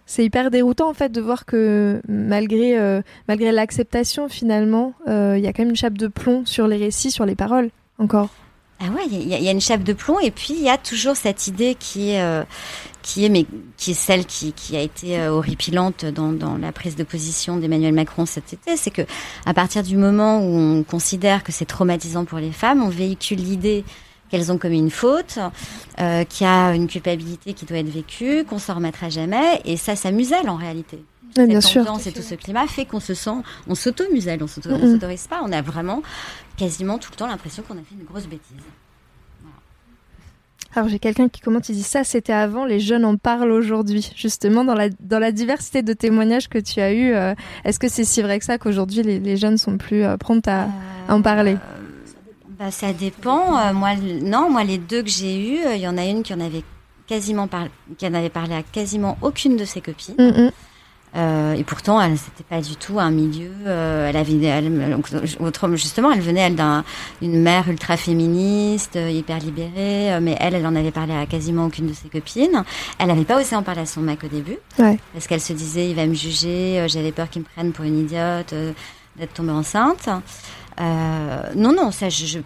c'est 0.06 0.26
hyper 0.26 0.52
déroutant 0.52 0.90
en 0.90 0.94
fait 0.94 1.12
de 1.12 1.22
voir 1.22 1.46
que 1.46 2.02
malgré 2.10 2.78
euh, 2.78 3.02
malgré 3.28 3.52
l'acceptation 3.52 4.28
finalement 4.28 4.94
il 5.08 5.40
y 5.40 5.48
a 5.48 5.54
quand 5.54 5.60
même 5.62 5.70
une 5.70 5.76
chape 5.76 5.98
de 5.98 6.08
plomb 6.08 6.46
sur 6.46 6.68
les 6.68 6.78
récits, 6.78 7.12
sur 7.12 7.26
les 7.26 7.36
paroles 7.36 7.70
encore. 8.00 8.30
Ah 8.82 8.86
ouais, 8.96 9.04
il 9.12 9.22
y, 9.22 9.44
y 9.44 9.48
a 9.48 9.52
une 9.52 9.62
chape 9.62 9.84
de 9.84 9.94
plomb 9.94 10.20
et 10.20 10.32
puis 10.32 10.54
il 10.54 10.64
y 10.64 10.70
a 10.70 10.78
toujours 10.78 11.16
cette 11.16 11.48
idée 11.48 11.76
qui 11.76 12.12
est, 12.12 12.44
qui 13.14 13.26
est, 13.26 13.30
mais 13.30 13.46
qui 13.78 13.92
est 13.92 13.96
celle 13.96 14.26
qui, 14.26 14.54
qui 14.54 14.76
a 14.78 14.82
été 14.82 15.20
euh, 15.20 15.32
horripilante 15.32 16.06
dans, 16.06 16.32
dans 16.32 16.58
la 16.58 16.72
prise 16.72 16.96
de 16.96 17.04
position 17.04 17.58
d'Emmanuel 17.58 17.94
Macron 17.94 18.26
cet 18.26 18.54
été, 18.54 18.78
c'est 18.78 18.92
que 18.92 19.02
à 19.46 19.54
partir 19.54 19.82
du 19.84 19.98
moment 19.98 20.40
où 20.40 20.56
on 20.58 20.84
considère 20.84 21.44
que 21.44 21.52
c'est 21.52 21.66
traumatisant 21.66 22.26
pour 22.26 22.38
les 22.40 22.52
femmes, 22.52 22.84
on 22.84 22.90
véhicule 22.90 23.40
l'idée 23.40 23.84
qu'elles 24.30 24.52
ont 24.52 24.60
commis 24.60 24.78
une 24.78 24.92
faute, 24.92 25.40
euh, 26.00 26.24
qu'il 26.24 26.46
y 26.46 26.50
a 26.50 26.76
une 26.76 26.88
culpabilité 26.88 27.54
qui 27.54 27.66
doit 27.66 27.78
être 27.80 27.90
vécue, 27.90 28.44
qu'on 28.44 28.60
s'en 28.60 28.76
remettra 28.76 29.10
jamais, 29.10 29.60
et 29.66 29.76
ça, 29.76 29.96
ça 29.96 30.12
muselle 30.12 30.48
en 30.50 30.56
réalité. 30.56 31.04
Ouais, 31.38 31.48
bien 31.48 31.62
Cette 31.62 31.72
sûr. 31.72 31.82
et 32.08 32.12
tout 32.12 32.22
ce 32.22 32.36
climat 32.36 32.68
fait 32.68 32.86
qu'on 32.86 33.00
se 33.00 33.14
sent, 33.16 33.30
on 33.68 33.76
s'auto-muselle, 33.76 34.40
on 34.44 34.46
Mhm. 34.76 34.94
s'autorise 34.94 35.28
pas, 35.28 35.42
on 35.44 35.52
a 35.52 35.62
vraiment 35.62 36.02
quasiment 36.58 36.98
tout 37.00 37.10
le 37.12 37.18
temps 37.18 37.28
l'impression 37.28 37.64
qu'on 37.68 37.76
a 37.76 37.82
fait 37.82 37.96
une 38.00 38.06
grosse 38.06 38.26
bêtise. 38.28 38.58
Alors 40.76 40.88
j'ai 40.88 41.00
quelqu'un 41.00 41.30
qui 41.30 41.42
commente, 41.42 41.68
il 41.70 41.76
dit 41.76 41.84
ça 41.84 42.04
c'était 42.04 42.34
avant, 42.34 42.66
les 42.66 42.80
jeunes 42.80 43.06
en 43.06 43.18
parlent 43.18 43.52
aujourd'hui. 43.52 44.12
Justement 44.16 44.64
dans 44.64 44.76
la 44.76 44.90
dans 45.00 45.20
la 45.20 45.32
diversité 45.32 45.82
de 45.82 45.94
témoignages 45.94 46.48
que 46.48 46.60
tu 46.60 46.80
as 46.80 46.94
eu, 46.94 47.14
euh, 47.14 47.34
est-ce 47.66 47.80
que 47.80 47.88
c'est 47.90 48.04
si 48.04 48.22
vrai 48.22 48.40
que 48.40 48.46
ça 48.46 48.58
qu'aujourd'hui 48.58 49.02
les, 49.02 49.20
les 49.20 49.38
jeunes 49.38 49.58
sont 49.58 49.78
plus 49.78 50.04
euh, 50.04 50.18
promptes 50.18 50.48
à, 50.48 50.68
à 51.08 51.16
en 51.16 51.22
parler? 51.22 51.58
Bah, 52.60 52.72
ça 52.72 52.92
dépend. 52.92 53.58
Euh, 53.58 53.74
moi, 53.74 53.92
non, 54.22 54.50
moi, 54.50 54.66
les 54.66 54.78
deux 54.78 55.02
que 55.02 55.10
j'ai 55.10 55.54
eus, 55.54 55.66
euh, 55.66 55.76
il 55.76 55.82
y 55.82 55.88
en 55.88 55.98
a 55.98 56.04
une 56.04 56.24
qui 56.24 56.34
en 56.34 56.42
avait 56.42 56.64
quasiment 57.08 57.48
parlé, 57.48 57.72
qui 57.98 58.06
en 58.06 58.14
avait 58.14 58.30
parlé 58.30 58.54
à 58.54 58.64
quasiment 58.64 59.18
aucune 59.22 59.56
de 59.56 59.64
ses 59.64 59.80
copines. 59.80 60.16
Mm. 60.20 60.52
Euh, 61.16 61.54
et 61.54 61.64
pourtant, 61.64 62.00
elle, 62.00 62.18
c'était 62.20 62.44
pas 62.44 62.62
du 62.62 62.76
tout 62.76 63.00
un 63.00 63.10
milieu. 63.10 63.50
euh, 63.66 64.08
elle 64.10 64.16
avait, 64.18 64.40
elle, 64.44 64.92
donc, 64.92 65.08
autrement, 65.40 65.76
justement, 65.76 66.12
elle 66.12 66.22
venait 66.22 66.42
elle 66.42 66.56
d'une 67.22 67.42
mère 67.42 67.68
ultra 67.68 67.98
féministe, 67.98 68.96
euh, 68.96 69.10
hyper 69.10 69.40
libérée, 69.40 70.20
mais 70.22 70.38
elle, 70.40 70.54
elle 70.54 70.66
en 70.68 70.76
avait 70.76 70.92
parlé 70.92 71.14
à 71.16 71.26
quasiment 71.26 71.66
aucune 71.66 71.88
de 71.88 71.94
ses 71.94 72.10
copines. 72.10 72.64
Elle 73.00 73.08
n'avait 73.08 73.26
pas 73.26 73.40
osé 73.42 73.56
en 73.56 73.64
parler 73.64 73.82
à 73.82 73.86
son 73.88 74.02
mec 74.02 74.24
au 74.24 74.28
début, 74.28 74.58
Ouais. 74.78 75.00
parce 75.14 75.26
qu'elle 75.26 75.42
se 75.42 75.54
disait, 75.54 75.90
il 75.90 75.96
va 75.96 76.06
me 76.06 76.14
juger, 76.14 76.86
j'avais 76.88 77.12
peur 77.12 77.28
qu'il 77.30 77.42
me 77.42 77.48
prenne 77.48 77.72
pour 77.72 77.86
une 77.86 78.00
idiote, 78.00 78.54
d'être 79.18 79.34
tombée 79.34 79.52
enceinte. 79.52 80.08
Non, 80.80 81.74
non, 81.74 81.92
ça, 81.92 82.10
je, 82.10 82.26
je, 82.26 82.40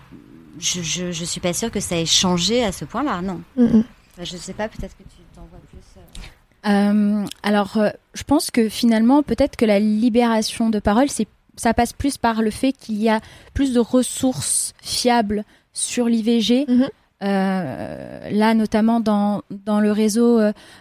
je, 0.60 0.82
je, 0.82 1.12
je 1.12 1.26
suis 1.26 1.42
pas 1.42 1.54
sûre 1.54 1.70
que 1.72 1.80
ça 1.80 1.98
ait 1.98 2.06
changé 2.06 2.64
à 2.64 2.72
ce 2.72 2.86
point-là, 2.86 3.22
non. 3.22 3.42
Mm. 3.58 3.82
Enfin, 4.16 4.24
je 4.24 4.38
sais 4.38 4.54
pas, 4.54 4.68
peut-être 4.70 4.96
que 4.98 5.04
tu 5.04 5.18
t'en 5.36 5.42
vois 5.50 5.60
plus. 5.70 5.80
euh. 5.98 6.02
Euh, 6.66 7.26
alors, 7.44 7.78
euh, 7.78 7.90
je 8.14 8.24
pense 8.24 8.52
que 8.52 8.70
finalement, 8.70 9.24
peut-être 9.24 9.56
que 9.56 9.66
la 9.66 9.80
libération 9.80 10.70
de 10.70 10.80
parole, 10.80 11.10
c'est, 11.10 11.28
ça 11.56 11.74
passe 11.74 11.94
plus 11.94 12.18
par 12.18 12.42
le 12.42 12.52
fait 12.52 12.72
qu'il 12.72 13.02
y 13.02 13.10
a 13.10 13.20
plus 13.54 13.74
de 13.74 13.80
ressources 13.80 14.74
fiables 14.82 15.44
sur 15.74 16.08
l'IVG. 16.08 16.66
Mhm. 16.68 16.88
Euh, 17.24 18.30
là, 18.32 18.54
notamment 18.54 19.00
dans, 19.00 19.44
dans 19.66 19.80
le 19.80 19.92
réseau 19.92 20.40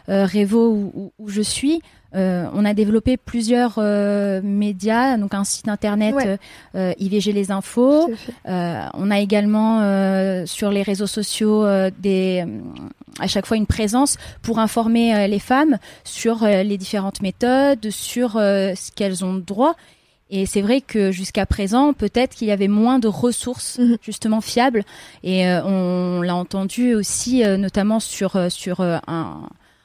Revo 0.09 0.69
où, 0.71 0.93
où- 0.95 1.13
où 1.19 1.29
je 1.29 1.41
suis, 1.43 1.81
euh, 2.15 2.47
on 2.55 2.65
a 2.65 2.75
développé 2.75 3.17
plusieurs 3.17 3.75
euh, 3.79 4.41
médias, 4.43 5.17
donc 5.17 5.35
un 5.35 5.45
site 5.45 5.69
internet 5.69 6.15
Ouais. 6.15 6.27
euh, 6.27 6.37
euh, 6.75 6.93
IVG 6.99 7.33
les 7.33 7.51
infos. 7.51 8.11
Euh, 8.49 8.85
on 8.95 9.11
a 9.11 9.19
également 9.21 9.81
euh, 9.83 10.45
sur 10.47 10.71
les 10.71 10.83
réseaux 10.83 11.07
sociaux 11.07 11.65
euh, 11.65 11.91
des, 11.99 12.45
à 13.21 13.27
chaque 13.27 13.47
fois 13.47 13.57
une 13.57 13.67
présence 13.67 14.17
pour 14.43 14.59
informer 14.59 15.27
les 15.29 15.39
femmes 15.39 15.79
sur 16.05 16.45
les 16.47 16.77
différentes 16.79 17.23
méthodes, 17.23 17.91
sur 17.91 18.33
ce 18.33 18.93
qu'elles 18.93 19.25
ont 19.25 19.35
droit. 19.35 19.75
Et 20.35 20.47
c'est 20.47 20.63
vrai 20.63 20.81
que 20.81 21.13
jusqu'à 21.13 21.45
présent, 21.45 21.93
peut-être 21.93 22.35
qu'il 22.35 22.49
y 22.49 22.53
avait 22.53 22.67
moins 22.69 22.99
de 22.99 23.07
ressources 23.07 23.79
Mhm. 23.79 23.99
justement 24.01 24.41
fiables. 24.41 24.83
Et 25.23 25.47
euh, 25.47 25.63
on 25.65 26.23
l'a 26.23 26.35
entendu 26.35 26.95
aussi, 26.95 27.45
euh, 27.45 27.59
notamment 27.59 28.01
sur 28.01 28.37
euh, 28.37 28.49
sur 28.49 28.81
un 28.81 29.43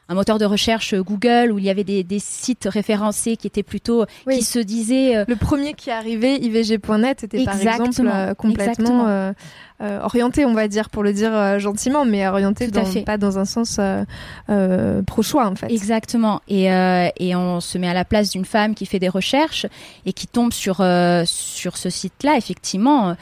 un 0.09 0.15
moteur 0.15 0.37
de 0.39 0.45
recherche 0.45 0.95
Google 0.95 1.51
où 1.51 1.59
il 1.59 1.65
y 1.65 1.69
avait 1.69 1.83
des, 1.83 2.03
des 2.03 2.19
sites 2.19 2.67
référencés 2.71 3.35
qui 3.37 3.47
étaient 3.47 3.63
plutôt 3.63 4.05
Oui. 4.25 4.37
qui 4.37 4.43
se 4.43 4.59
disaient 4.59 5.17
euh, 5.17 5.25
Le 5.27 5.35
premier 5.35 5.73
qui 5.73 5.91
arrivé, 5.91 6.35
ivg.net, 6.35 7.23
était 7.23 7.43
par 7.43 7.55
exemple 7.55 8.07
euh, 8.07 8.33
complètement. 8.33 9.33
Euh, 9.81 9.99
orienté, 10.01 10.43
on 10.45 10.53
va 10.53 10.67
dire, 10.67 10.89
pour 10.89 11.03
le 11.03 11.13
dire 11.13 11.31
euh, 11.33 11.59
gentiment, 11.59 12.03
mais 12.05 12.27
orienté 12.27 12.67
dans- 12.67 12.83
fait. 12.85 13.01
pas 13.03 13.17
dans 13.17 13.37
un 13.37 13.45
sens 13.45 13.77
euh, 13.79 14.03
euh, 14.49 15.03
pro-choix, 15.03 15.47
en 15.47 15.55
fait. 15.55 15.71
Exactement. 15.71 16.41
Et, 16.47 16.65
et 16.65 17.35
on 17.35 17.59
se 17.59 17.77
met 17.77 17.87
à 17.87 17.93
la 17.93 18.03
place 18.05 18.31
d'une 18.31 18.45
femme 18.45 18.73
qui 18.75 18.85
fait 18.85 18.99
des 18.99 19.09
recherches 19.09 19.65
et 20.05 20.13
qui 20.13 20.25
tombe 20.27 20.51
sur, 20.53 20.77
sur 21.25 21.77
ce 21.77 21.89
site-là. 21.89 22.37
Effectivement, 22.37 23.15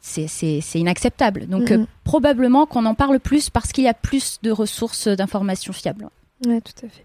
c'est- 0.00 0.60
inacceptable. 0.74 1.46
Donc, 1.46 1.70
Mhm. 1.70 1.80
euh, 1.82 1.86
probablement 2.04 2.66
qu'on 2.66 2.84
en 2.86 2.94
parle 2.94 3.18
plus 3.20 3.50
parce 3.50 3.72
qu'il 3.72 3.84
y 3.84 3.88
a 3.88 3.94
plus 3.94 4.38
de 4.42 4.50
ressources 4.50 5.08
d'informations 5.08 5.72
fiables. 5.72 6.08
Ouais, 6.46 6.60
tout 6.60 6.86
à 6.86 6.88
fait. 6.88 7.02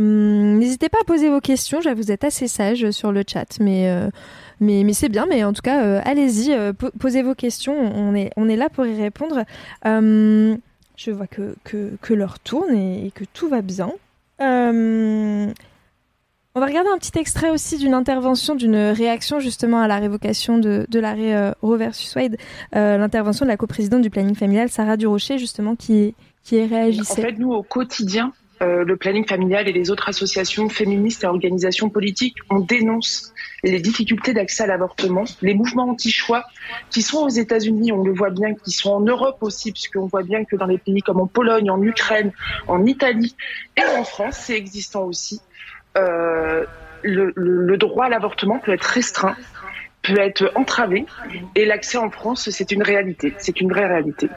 N'hésitez 0.00 0.88
pas 0.88 0.98
à 1.00 1.04
poser 1.04 1.28
vos 1.30 1.40
questions. 1.40 1.80
Je 1.80 1.90
vous 1.90 2.10
êtes 2.10 2.24
assez 2.24 2.48
sage 2.48 2.90
sur 2.90 3.12
le 3.12 3.22
chat, 3.26 3.46
mais 3.60 3.88
mais, 4.60 4.92
c'est 4.92 5.08
bien. 5.08 5.26
Mais 5.26 5.44
en 5.44 5.52
tout 5.52 5.62
cas, 5.62 5.82
euh, 5.82 6.00
allez-y, 6.04 6.52
euh, 6.52 6.72
po- 6.72 6.90
posez 6.98 7.22
vos 7.22 7.34
questions. 7.34 7.76
On 8.36 8.48
est 8.48 8.56
là 8.56 8.68
pour 8.68 8.86
y 8.86 9.00
répondre. 9.00 9.44
Euh, 9.86 10.56
je 10.96 11.10
vois 11.10 11.26
que 11.26 11.54
que, 11.64 12.14
l'heure 12.14 12.38
tourne 12.40 12.74
et, 12.74 13.12
que 13.14 13.24
tout 13.32 13.48
va 13.48 13.62
bien. 13.62 13.90
On 14.40 15.52
va 16.60 16.66
regarder 16.66 16.90
un 16.90 16.98
petit 16.98 17.16
extrait 17.18 17.50
aussi 17.50 17.78
d'une 17.78 17.94
intervention, 17.94 18.56
d'une 18.56 18.76
réaction 18.76 19.38
justement 19.38 19.80
à 19.80 19.86
la 19.86 19.98
révocation 19.98 20.58
de, 20.58 20.86
l'arrêt 20.98 21.52
Roe 21.62 21.76
versus 21.76 22.14
Wade, 22.16 22.36
l'intervention 22.72 23.44
de 23.44 23.50
la 23.50 23.56
coprésidente 23.56 24.02
du 24.02 24.10
planning 24.10 24.34
familial, 24.34 24.68
Sarah 24.68 24.96
Durocher, 24.96 25.38
justement, 25.38 25.76
qui, 25.76 26.16
qui 26.42 26.60
En 26.60 26.66
réagissait. 26.66 27.22
fait, 27.22 27.38
nous, 27.38 27.52
au 27.52 27.62
quotidien, 27.62 28.32
le 28.60 28.96
planning 28.96 29.24
familial 29.24 29.68
et 29.68 29.72
les 29.72 29.92
autres 29.92 30.08
associations 30.08 30.68
féministes 30.68 31.22
et 31.22 31.28
organisations 31.28 31.90
politiques, 31.90 32.38
on 32.50 32.58
dénonce 32.58 33.32
les 33.64 33.80
difficultés 33.80 34.32
d'accès 34.32 34.62
à 34.62 34.66
l'avortement, 34.66 35.24
les 35.42 35.54
mouvements 35.54 35.88
anti-choix 35.90 36.44
qui 36.90 37.02
sont 37.02 37.18
aux 37.24 37.28
États-Unis, 37.28 37.90
on 37.92 38.02
le 38.04 38.12
voit 38.12 38.30
bien, 38.30 38.54
qui 38.54 38.70
sont 38.70 38.90
en 38.90 39.00
Europe 39.00 39.38
aussi, 39.40 39.72
puisqu'on 39.72 40.06
voit 40.06 40.22
bien 40.22 40.44
que 40.44 40.54
dans 40.56 40.66
les 40.66 40.78
pays 40.78 41.02
comme 41.02 41.20
en 41.20 41.26
Pologne, 41.26 41.70
en 41.70 41.82
Ukraine, 41.82 42.30
en 42.68 42.84
Italie 42.86 43.34
et 43.76 43.84
en 43.98 44.04
France, 44.04 44.36
c'est 44.38 44.56
existant 44.56 45.02
aussi. 45.04 45.40
Euh, 45.96 46.64
le, 47.02 47.32
le- 47.34 47.64
le 47.66 47.76
droit 47.76 48.06
à 48.06 48.08
l'avortement 48.08 48.58
peut 48.58 48.72
être 48.72 48.84
restreint, 48.84 49.36
peut 50.02 50.18
être 50.20 50.52
entravé, 50.54 51.06
et 51.56 51.64
l'accès 51.64 51.98
en 51.98 52.10
France, 52.10 52.48
c'est 52.50 52.70
une 52.70 52.82
réalité, 52.82 53.34
c'est 53.38 53.60
une 53.60 53.70
vraie 53.70 53.86
réalité. 53.86 54.28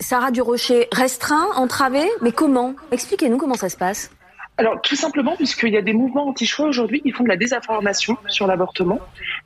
Sarah 0.00 0.30
Durocher, 0.30 0.88
restreint, 0.92 1.46
entravé, 1.56 2.02
mais 2.22 2.32
comment? 2.32 2.74
Expliquez-nous 2.90 3.36
comment 3.36 3.54
ça 3.54 3.68
se 3.68 3.76
passe. 3.76 4.10
Alors, 4.58 4.82
tout 4.82 4.96
simplement, 4.96 5.36
puisqu'il 5.36 5.72
y 5.72 5.76
a 5.76 5.82
des 5.82 5.92
mouvements 5.92 6.26
anti-choix 6.26 6.66
aujourd'hui 6.66 7.00
qui 7.00 7.12
font 7.12 7.22
de 7.22 7.28
la 7.28 7.36
désinformation 7.36 8.18
sur 8.26 8.48
l'avortement. 8.48 8.98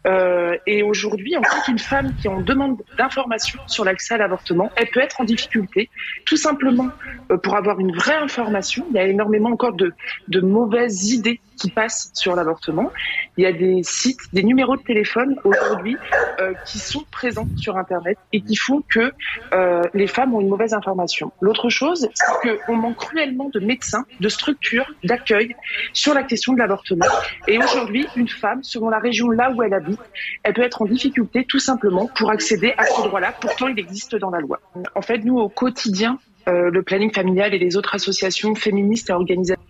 Euh, 0.07 0.57
et 0.67 0.83
aujourd'hui, 0.83 1.37
en 1.37 1.43
fait, 1.43 1.71
une 1.71 1.79
femme 1.79 2.15
qui 2.19 2.29
en 2.29 2.41
demande 2.41 2.79
d'information 2.97 3.61
sur 3.67 3.85
l'accès 3.85 4.15
à 4.15 4.17
l'avortement, 4.17 4.71
elle 4.75 4.89
peut 4.89 5.01
être 5.01 5.21
en 5.21 5.25
difficulté, 5.25 5.91
tout 6.25 6.39
simplement 6.39 6.89
euh, 7.31 7.37
pour 7.37 7.57
avoir 7.57 7.79
une 7.79 7.95
vraie 7.95 8.17
information. 8.17 8.87
Il 8.89 8.97
y 8.97 9.01
a 9.01 9.07
énormément 9.07 9.51
encore 9.51 9.75
de, 9.75 9.93
de 10.29 10.41
mauvaises 10.41 11.13
idées 11.13 11.41
qui 11.57 11.71
passent 11.71 12.11
sur 12.15 12.35
l'avortement. 12.35 12.91
Il 13.37 13.45
y 13.45 13.47
a 13.47 13.53
des 13.53 13.83
sites, 13.83 14.21
des 14.33 14.43
numéros 14.43 14.77
de 14.77 14.83
téléphone 14.83 15.37
aujourd'hui 15.45 15.97
euh, 16.41 16.55
qui 16.67 16.79
sont 16.79 17.05
présents 17.11 17.49
sur 17.57 17.77
Internet 17.77 18.19
et 18.33 18.41
qui 18.41 18.57
font 18.57 18.83
que 18.89 19.13
euh, 19.53 19.83
les 19.95 20.07
femmes 20.07 20.35
ont 20.35 20.41
une 20.41 20.49
mauvaise 20.49 20.75
information. 20.75 21.33
L'autre 21.41 21.69
chose, 21.69 22.09
c'est 22.15 22.59
qu'on 22.67 22.77
manque 22.77 22.97
cruellement 22.97 23.49
de 23.53 23.61
médecins, 23.61 24.05
de 24.21 24.29
structures, 24.29 24.87
d'accueil 25.05 25.55
sur 25.93 26.15
la 26.15 26.23
question 26.23 26.53
de 26.53 26.59
l'avortement. 26.59 27.07
Et 27.49 27.59
aujourd'hui, 27.59 28.07
une 28.17 28.29
femme, 28.29 28.63
selon 28.63 28.89
la 28.89 28.99
région 28.99 29.31
là 29.31 29.51
où 29.51 29.63
elle 29.63 29.75
habite, 29.75 30.01
elle 30.43 30.55
peut 30.55 30.63
être 30.63 30.83
en 30.83 30.87
difficulté 30.87 31.45
tout 31.45 31.59
simplement 31.59 32.09
pour 32.17 32.31
accéder 32.31 32.75
à 32.77 32.85
ce 32.85 33.03
droit-là. 33.03 33.35
Pourtant, 33.41 33.69
il 33.69 33.79
existe 33.79 34.17
dans 34.17 34.31
la 34.31 34.41
loi. 34.41 34.61
En 34.95 35.03
fait, 35.03 35.19
nous, 35.19 35.39
au 35.39 35.49
quotidien, 35.49 36.19
euh, 36.49 36.71
le 36.71 36.83
planning 36.83 37.13
familial 37.13 37.55
et 37.55 37.59
les 37.59 37.77
autres 37.77 37.95
associations 37.95 38.55
féministes 38.55 39.11
et 39.11 39.13
organisations 39.13 39.63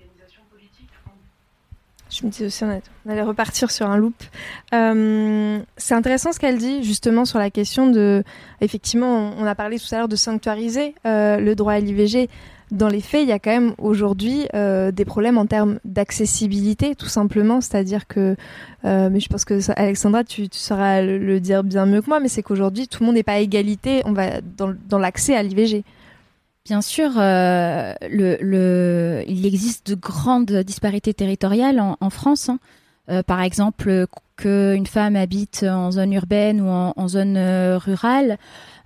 Je 2.13 2.27
me 2.27 2.31
dis 2.31 2.45
aussi, 2.45 2.63
on, 2.63 3.11
allait 3.11 3.23
repartir 3.23 3.71
sur 3.71 3.89
un 3.89 3.97
loop. 3.97 4.15
Euh, 4.75 5.59
c'est 5.79 5.95
intéressant 5.95 6.33
ce 6.33 6.39
qu'elle 6.39 6.59
dit, 6.59 6.83
justement, 6.83 7.25
sur 7.25 7.39
la 7.39 7.51
question 7.51 7.89
de. 7.89 8.23
Effectivement, 8.61 9.33
on, 9.39 9.47
a 9.47 9.55
parlé 9.55 9.79
tout 9.79 9.87
à 9.95 9.99
l'heure 9.99 10.09
de 10.09 10.17
sanctuariser 10.17 10.95
euh, 11.07 11.39
le 11.39 11.55
droit 11.55 11.73
à 11.73 11.81
l'IVG. 11.81 12.29
Dans 12.71 12.89
les 12.89 13.01
faits, 13.01 13.23
il 13.23 13.29
y 13.29 13.33
a 13.33 13.39
quand 13.39 13.51
même 13.51 13.75
aujourd'hui 13.79 14.47
euh, 14.55 14.93
des 14.93 15.05
problèmes 15.07 15.39
en 15.39 15.47
termes 15.47 15.79
d'accessibilité, 15.85 16.95
tout 16.95 17.07
simplement. 17.07 17.63
C'est-à-dire 17.63 18.07
que. 18.07 18.37
mais 18.85 19.21
je 19.21 19.29
pense 19.29 19.47
que, 19.47 19.59
Alexandra, 19.77 20.23
tu, 20.23 20.49
sauras 20.53 21.01
le, 21.01 21.41
dire 21.41 21.65
bien 21.65 21.87
mieux 21.87 22.03
que 22.03 22.09
moi, 22.09 22.21
mais 22.21 22.29
c'est 22.29 22.43
qu'aujourd'hui, 22.43 22.89
tout 22.89 23.03
le 23.03 23.07
monde 23.07 23.15
n'est 23.15 23.23
pas 23.23 23.35
à 23.35 23.39
égalité 23.39 24.03
dans 24.05 24.99
l'accès 24.99 25.35
à 25.35 25.43
l'IVG. 25.43 25.83
Bien 26.65 26.81
sûr, 26.81 27.11
euh, 27.17 27.93
le, 28.09 28.37
le, 28.41 29.25
il 29.27 29.45
existe 29.47 29.89
de 29.91 29.95
grandes 29.97 30.53
disparités 30.53 31.13
territoriales 31.13 31.81
en, 31.81 31.97
en 32.01 32.11
France. 32.11 32.49
hein. 32.49 32.59
Euh, 33.11 33.25
par 33.25 33.43
exemple, 33.43 34.07
qu'une 34.37 34.87
femme 34.87 35.17
habite 35.17 35.65
en 35.69 35.91
zone 35.91 36.13
urbaine 36.13 36.61
ou 36.61 36.69
en, 36.69 36.93
en 36.97 37.09
zone 37.09 37.37
euh, 37.37 37.79
rurale, 37.79 38.39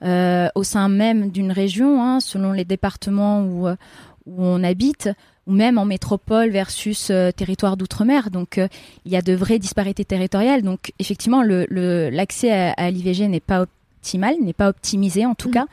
euh, 0.02 0.48
au 0.54 0.62
sein 0.62 0.88
même 0.88 1.30
d'une 1.30 1.52
région, 1.52 2.02
hein, 2.02 2.20
selon 2.20 2.52
les 2.52 2.64
départements 2.64 3.42
où, 3.42 3.68
où 3.68 4.34
on 4.38 4.64
habite, 4.64 5.10
ou 5.46 5.52
même 5.52 5.76
en 5.76 5.84
métropole 5.84 6.48
versus 6.48 7.10
euh, 7.10 7.30
territoire 7.30 7.76
d'outre-mer. 7.76 8.30
Donc, 8.30 8.56
euh, 8.56 8.68
il 9.04 9.12
y 9.12 9.16
a 9.16 9.22
de 9.22 9.34
vraies 9.34 9.58
disparités 9.58 10.06
territoriales. 10.06 10.62
Donc, 10.62 10.92
effectivement, 10.98 11.42
le- 11.42 11.66
le- 11.68 12.08
l'accès 12.08 12.50
à, 12.50 12.72
à 12.72 12.90
l'IVG 12.90 13.28
n'est 13.28 13.38
pas 13.40 13.60
optimal, 13.60 14.34
n'est 14.40 14.54
pas 14.54 14.70
optimisé 14.70 15.26
en 15.26 15.34
tout 15.34 15.48
Mhm. 15.48 15.54
cas. 15.54 15.66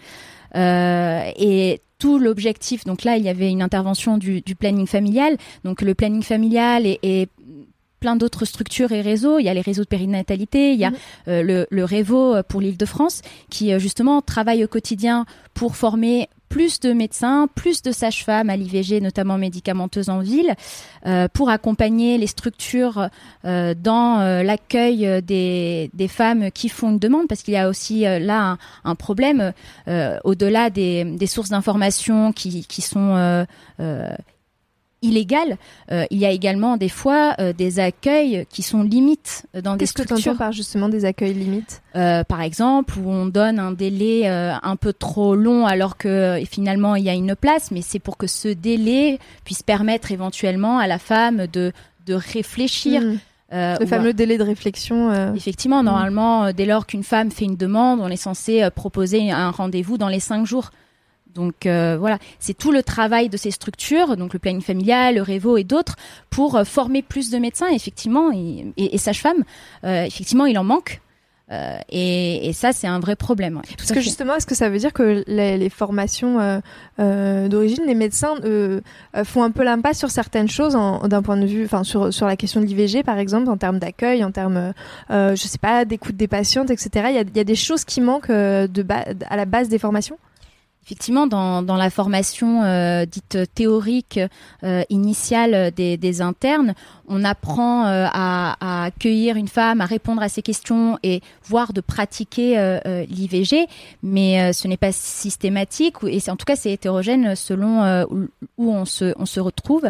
Euh, 0.56 1.22
et 1.38 1.82
tout 2.00 2.20
l'objectif, 2.20 2.84
donc 2.84 3.04
là, 3.04 3.18
il 3.18 3.24
y 3.24 3.30
avait 3.30 3.50
une 3.50 3.62
intervention 3.62 4.18
du, 4.18 4.42
du 4.42 4.56
planning 4.56 4.88
familial. 4.88 5.38
Donc, 5.64 5.82
le 5.82 5.94
planning 5.96 6.22
familial 6.24 6.86
et, 6.86 7.00
et 7.02 7.28
plein 8.02 8.18
d'autres 8.18 8.44
structures 8.44 8.92
et 8.92 9.00
réseaux. 9.00 9.40
Il 9.40 9.46
y 9.46 9.50
a 9.50 9.54
les 9.54 9.62
réseaux 9.62 9.84
de 9.84 9.88
périnatalité, 9.88 10.74
il 10.74 10.80
y 10.80 10.84
a 10.84 10.90
Mhm. 10.90 10.96
euh, 11.30 11.42
le, 11.44 11.68
le 11.70 11.86
Révo 11.86 12.36
pour 12.50 12.60
l'Île-de-France 12.60 13.22
qui 13.50 13.72
euh, 13.72 13.80
justement 13.80 14.22
travaille 14.22 14.66
au 14.66 14.68
quotidien 14.68 15.26
pour 15.54 15.78
former 15.78 16.28
plus 16.54 16.80
de 16.80 16.94
médecins, 16.94 17.48
plus 17.56 17.82
de 17.82 17.92
sages-femmes 17.92 18.52
à 18.52 18.56
l'IVG, 18.56 19.02
notamment 19.02 19.40
médicamenteuses 19.40 20.10
en 20.10 20.20
ville, 20.20 20.54
euh, 21.08 21.28
pour 21.34 21.50
accompagner 21.50 22.20
les 22.20 22.28
structures 22.28 23.10
euh, 23.44 23.74
dans 23.74 24.20
euh, 24.20 24.44
l'accueil 24.44 25.24
des, 25.24 25.90
des 25.96 26.08
femmes 26.08 26.52
qui 26.52 26.70
font 26.70 26.92
une 26.92 27.00
demande, 27.00 27.28
parce 27.28 27.42
qu'il 27.42 27.56
y 27.56 27.58
a 27.58 27.68
aussi 27.68 28.06
euh, 28.06 28.20
là 28.20 28.52
un, 28.52 28.58
un 28.84 28.94
problème 28.94 29.52
euh, 29.88 30.20
au-delà 30.26 30.70
des, 30.70 31.04
des 31.06 31.26
sources 31.26 31.50
d'information 31.50 32.32
qui, 32.32 32.68
qui 32.68 32.84
sont 32.84 33.46
euh, 35.04 35.52
euh, 35.52 35.56
euh, 35.92 36.06
il 36.12 36.18
y 36.18 36.26
a 36.26 36.32
également 36.32 36.78
des 36.78 36.90
fois 36.90 37.36
euh, 37.40 37.54
des 37.54 37.80
accueils 37.80 38.46
qui 38.50 38.62
sont 38.62 38.84
limites 38.84 39.46
dans 39.64 39.74
des 39.74 39.80
Qu'est-ce 39.80 39.94
que 39.94 40.02
tu 40.04 40.08
structures. 40.08 40.38
par 40.38 40.52
justement 40.52 40.90
des 40.90 41.06
accueils 41.06 41.34
limites? 41.34 41.82
Euh, 41.96 42.24
par 42.24 42.42
exemple, 42.42 42.96
où 43.00 43.10
on 43.10 43.26
donne 43.26 43.60
un 43.60 43.72
délai 43.72 44.30
euh, 44.30 44.54
un 44.62 44.76
peu 44.76 44.94
trop 44.94 45.36
long 45.36 45.66
alors 45.66 45.98
que 45.98 46.08
euh, 46.08 46.46
finalement 46.46 46.96
il 46.96 47.04
y 47.04 47.10
a 47.10 47.14
une 47.14 47.36
place, 47.36 47.72
mais 47.72 47.82
c'est 47.82 48.00
pour 48.00 48.18
que 48.18 48.28
ce 48.28 48.48
délai 48.48 49.20
puisse 49.44 49.64
permettre 49.64 50.12
éventuellement 50.12 50.80
à 50.80 50.88
la 50.88 51.00
femme 51.00 51.48
de, 51.52 51.72
de 52.06 52.14
réfléchir. 52.14 53.02
Euh, 53.52 53.76
Le 53.80 53.86
fameux 53.86 54.14
délai 54.14 54.38
de 54.40 54.44
réflexion. 54.44 55.12
euh, 55.12 55.34
Effectivement, 55.36 55.84
normalement, 55.84 56.46
euh, 56.46 56.52
dès 56.54 56.66
lors 56.66 56.88
qu'une 56.88 57.04
femme 57.04 57.30
fait 57.30 57.46
une 57.46 57.56
demande, 57.58 58.00
on 58.02 58.08
est 58.08 58.16
censé 58.16 58.64
euh, 58.64 58.72
proposer 58.72 59.30
un 59.30 59.52
rendez-vous 59.52 60.00
dans 60.00 60.08
les 60.08 60.20
cinq 60.20 60.46
jours. 60.48 60.72
Donc 61.36 61.66
euh, 61.66 61.98
voilà, 62.00 62.20
c'est 62.40 62.58
tout 62.58 62.72
le 62.72 62.84
travail 62.84 63.30
de 63.30 63.38
ces 63.38 63.52
structures, 63.52 64.16
donc 64.18 64.34
le 64.34 64.40
planning 64.40 64.62
familial, 64.62 65.16
le 65.16 65.22
Révo 65.22 65.58
et 65.58 65.64
d'autres, 65.64 65.96
pour 66.30 66.56
euh, 66.56 66.64
former 66.64 67.02
plus 67.02 67.30
de 67.32 67.38
médecins, 67.38 67.70
effectivement, 67.70 68.32
et, 68.32 68.72
et- 68.78 68.96
et 68.96 68.98
sages-femmes. 68.98 69.44
Euh, 69.84 70.04
effectivement, 70.06 70.46
il 70.46 70.58
en 70.60 70.64
manque. 70.64 71.00
Euh, 71.52 71.78
et, 71.90 72.48
et 72.48 72.54
ça, 72.54 72.72
c'est 72.72 72.88
un 72.88 73.00
vrai 73.00 73.16
problème. 73.16 73.58
ouais, 73.58 73.64
Parce 73.78 73.90
que 73.90 73.96
fait. 73.96 74.02
justement, 74.02 74.34
est-ce 74.36 74.46
que 74.48 74.56
ça 74.56 74.70
veut 74.70 74.78
dire 74.78 74.94
que 74.94 75.24
les, 75.28 75.58
les 75.58 75.70
formations 75.70 76.40
euh, 76.40 76.60
euh, 77.00 77.48
d'origine, 77.50 77.84
les 77.86 77.96
médecins 77.96 78.36
font 79.24 79.44
un 79.44 79.52
peu 79.52 79.64
l'impasse 79.64 80.00
sur 80.00 80.10
certaines 80.10 80.50
choses 80.50 80.74
d'un 81.04 81.22
point 81.22 81.38
de 81.38 81.46
vue, 81.46 81.66
enfin 81.66 81.84
sur, 81.84 82.14
sur 82.14 82.28
la 82.28 82.38
question 82.38 82.62
de 82.62 82.66
l'IVG 82.66 83.04
par 83.04 83.18
exemple, 83.20 83.50
en 83.50 83.58
termes 83.58 83.78
d'accueil, 83.78 84.24
en 84.24 84.32
termes, 84.32 84.74
je 85.10 85.36
sais 85.36 85.58
pas, 85.60 85.84
d'écoute 85.86 86.16
des 86.16 86.28
patientes, 86.30 86.72
etc. 86.72 86.90
Il 87.10 87.16
y 87.16 87.20
a, 87.20 87.24
y 87.36 87.40
a 87.40 87.44
des 87.44 87.56
choses 87.56 87.84
qui 87.84 88.02
manquent 88.02 88.30
euh, 88.30 88.68
de 88.68 88.84
à 89.30 89.36
la 89.36 89.46
base 89.46 89.68
des 89.68 89.78
formations? 89.80 90.18
Effectivement, 90.86 91.28
dans, 91.28 91.62
dans 91.62 91.78
la 91.78 91.90
formation 91.90 92.64
euh, 92.64 93.06
dite 93.06 93.38
théorique 93.56 94.20
euh, 94.64 94.84
initiale 94.90 95.72
des, 95.72 95.96
des 95.96 96.22
internes, 96.22 96.74
on 97.08 97.24
apprend 97.24 97.86
euh, 97.86 98.06
à, 98.12 98.58
à 98.60 98.84
accueillir 98.86 99.38
une 99.38 99.48
femme, 99.48 99.80
à 99.80 99.86
répondre 99.86 100.22
à 100.22 100.28
ses 100.28 100.42
questions 100.42 101.00
et 101.02 101.22
voire 101.46 101.72
de 101.72 101.80
pratiquer 101.80 102.60
euh, 102.60 102.80
euh, 102.86 103.06
l'IVG, 103.06 103.68
mais 104.02 104.42
euh, 104.42 104.52
ce 104.52 104.68
n'est 104.68 104.78
pas 104.78 104.92
systématique 104.92 105.96
et 106.06 106.20
en 106.30 106.36
tout 106.36 106.46
cas 106.46 106.58
c'est 106.58 106.74
hétérogène 106.74 107.36
selon 107.36 108.04
où, 108.58 108.72
on 108.72 108.84
se 108.84 109.14
on 109.18 109.26
se 109.26 109.40
retrouve. 109.40 109.90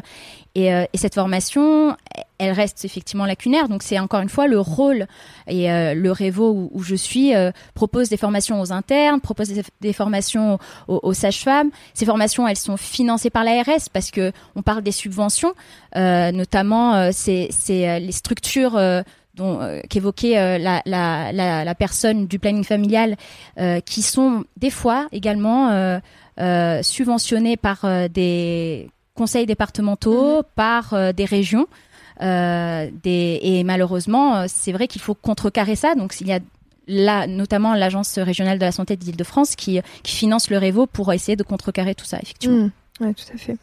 Et, 0.54 0.68
et 0.68 0.98
cette 0.98 1.16
formation 1.16 1.98
elle 2.44 2.54
reste 2.54 2.86
effectivement 2.86 3.26
lacunaire 3.26 3.70
donc 3.70 3.84
c'est 3.84 4.00
encore 4.00 4.22
une 4.22 4.30
fois 4.30 4.48
le 4.48 4.60
rôle 4.60 5.08
et 5.48 5.72
euh, 5.72 5.94
le 5.94 6.12
Révo 6.12 6.50
où, 6.52 6.70
où 6.74 6.84
je 6.84 6.96
suis 6.96 7.36
euh, 7.36 7.52
propose 7.74 8.10
des 8.10 8.18
formations 8.18 8.62
aux 8.62 8.72
internes, 8.72 9.22
propose 9.22 9.50
des, 9.50 9.64
des 9.82 9.94
formations 9.94 10.60
aux, 10.88 11.00
aux 11.04 11.14
sages-femmes. 11.14 11.70
Ces 11.94 12.06
formations 12.06 12.48
elles 12.48 12.58
sont 12.58 12.78
financées 12.78 13.30
par 13.30 13.44
l'ARS 13.44 13.89
parce 13.91 14.12
que 14.12 14.32
on 14.56 14.62
parle 14.62 14.84
des 14.84 14.91
subventions, 14.91 15.54
euh, 15.96 16.32
notamment 16.32 17.12
c'est 17.12 17.50
les 17.70 18.12
structures 18.12 18.80
dont 19.36 19.62
euh, 19.62 19.82
qu'évoquait 19.89 20.38
euh, 20.38 20.58
la, 20.58 20.82
la, 20.86 21.32
la, 21.32 21.66
la 21.66 21.76
personne 21.76 22.28
du 22.28 22.39
planning 22.39 22.64
familial, 22.64 23.16
euh, 23.60 23.80
qui 23.80 24.02
sont 24.02 24.44
des 24.58 24.70
fois 24.70 25.08
également 25.12 26.00
subventionnées 26.82 27.58
par 27.58 27.86
des 28.10 28.89
conseils 29.16 29.46
départementaux, 29.46 30.41
par 30.56 30.94
euh, 30.94 31.12
des 31.12 31.26
régions. 31.26 31.68
Euh, 32.22 32.89
des, 33.03 33.39
et 33.41 33.64
malheureusement, 33.64 34.36
euh, 34.38 34.45
c'est 34.47 34.72
vrai 34.72 34.88
qu'il 34.88 35.01
faut 35.01 35.16
contrecarrer 35.16 35.76
ça. 35.76 35.95
Donc, 35.95 36.16
il 36.22 36.28
y 36.28 36.34
a 36.34 36.39
là, 36.88 37.28
notamment 37.28 37.74
l'Agence 37.74 38.18
régionale 38.20 38.59
de 38.59 38.66
la 38.66 38.72
santé 38.72 38.95
d'Île-de-France 38.95 39.55
qui, 39.55 39.80
qui 40.03 40.16
finance 40.16 40.49
le 40.49 40.57
Révo 40.57 40.86
pour 40.86 41.14
essayer 41.14 41.36
de 41.36 41.43
contrecarrer 41.43 41.95
tout 41.95 42.05
ça, 42.05 42.20
effectivement. 42.22 42.66
Mm. 42.66 42.72
Ouais, 43.00 43.14
tout 43.14 43.26
à 43.34 43.38
fait. 43.38 43.58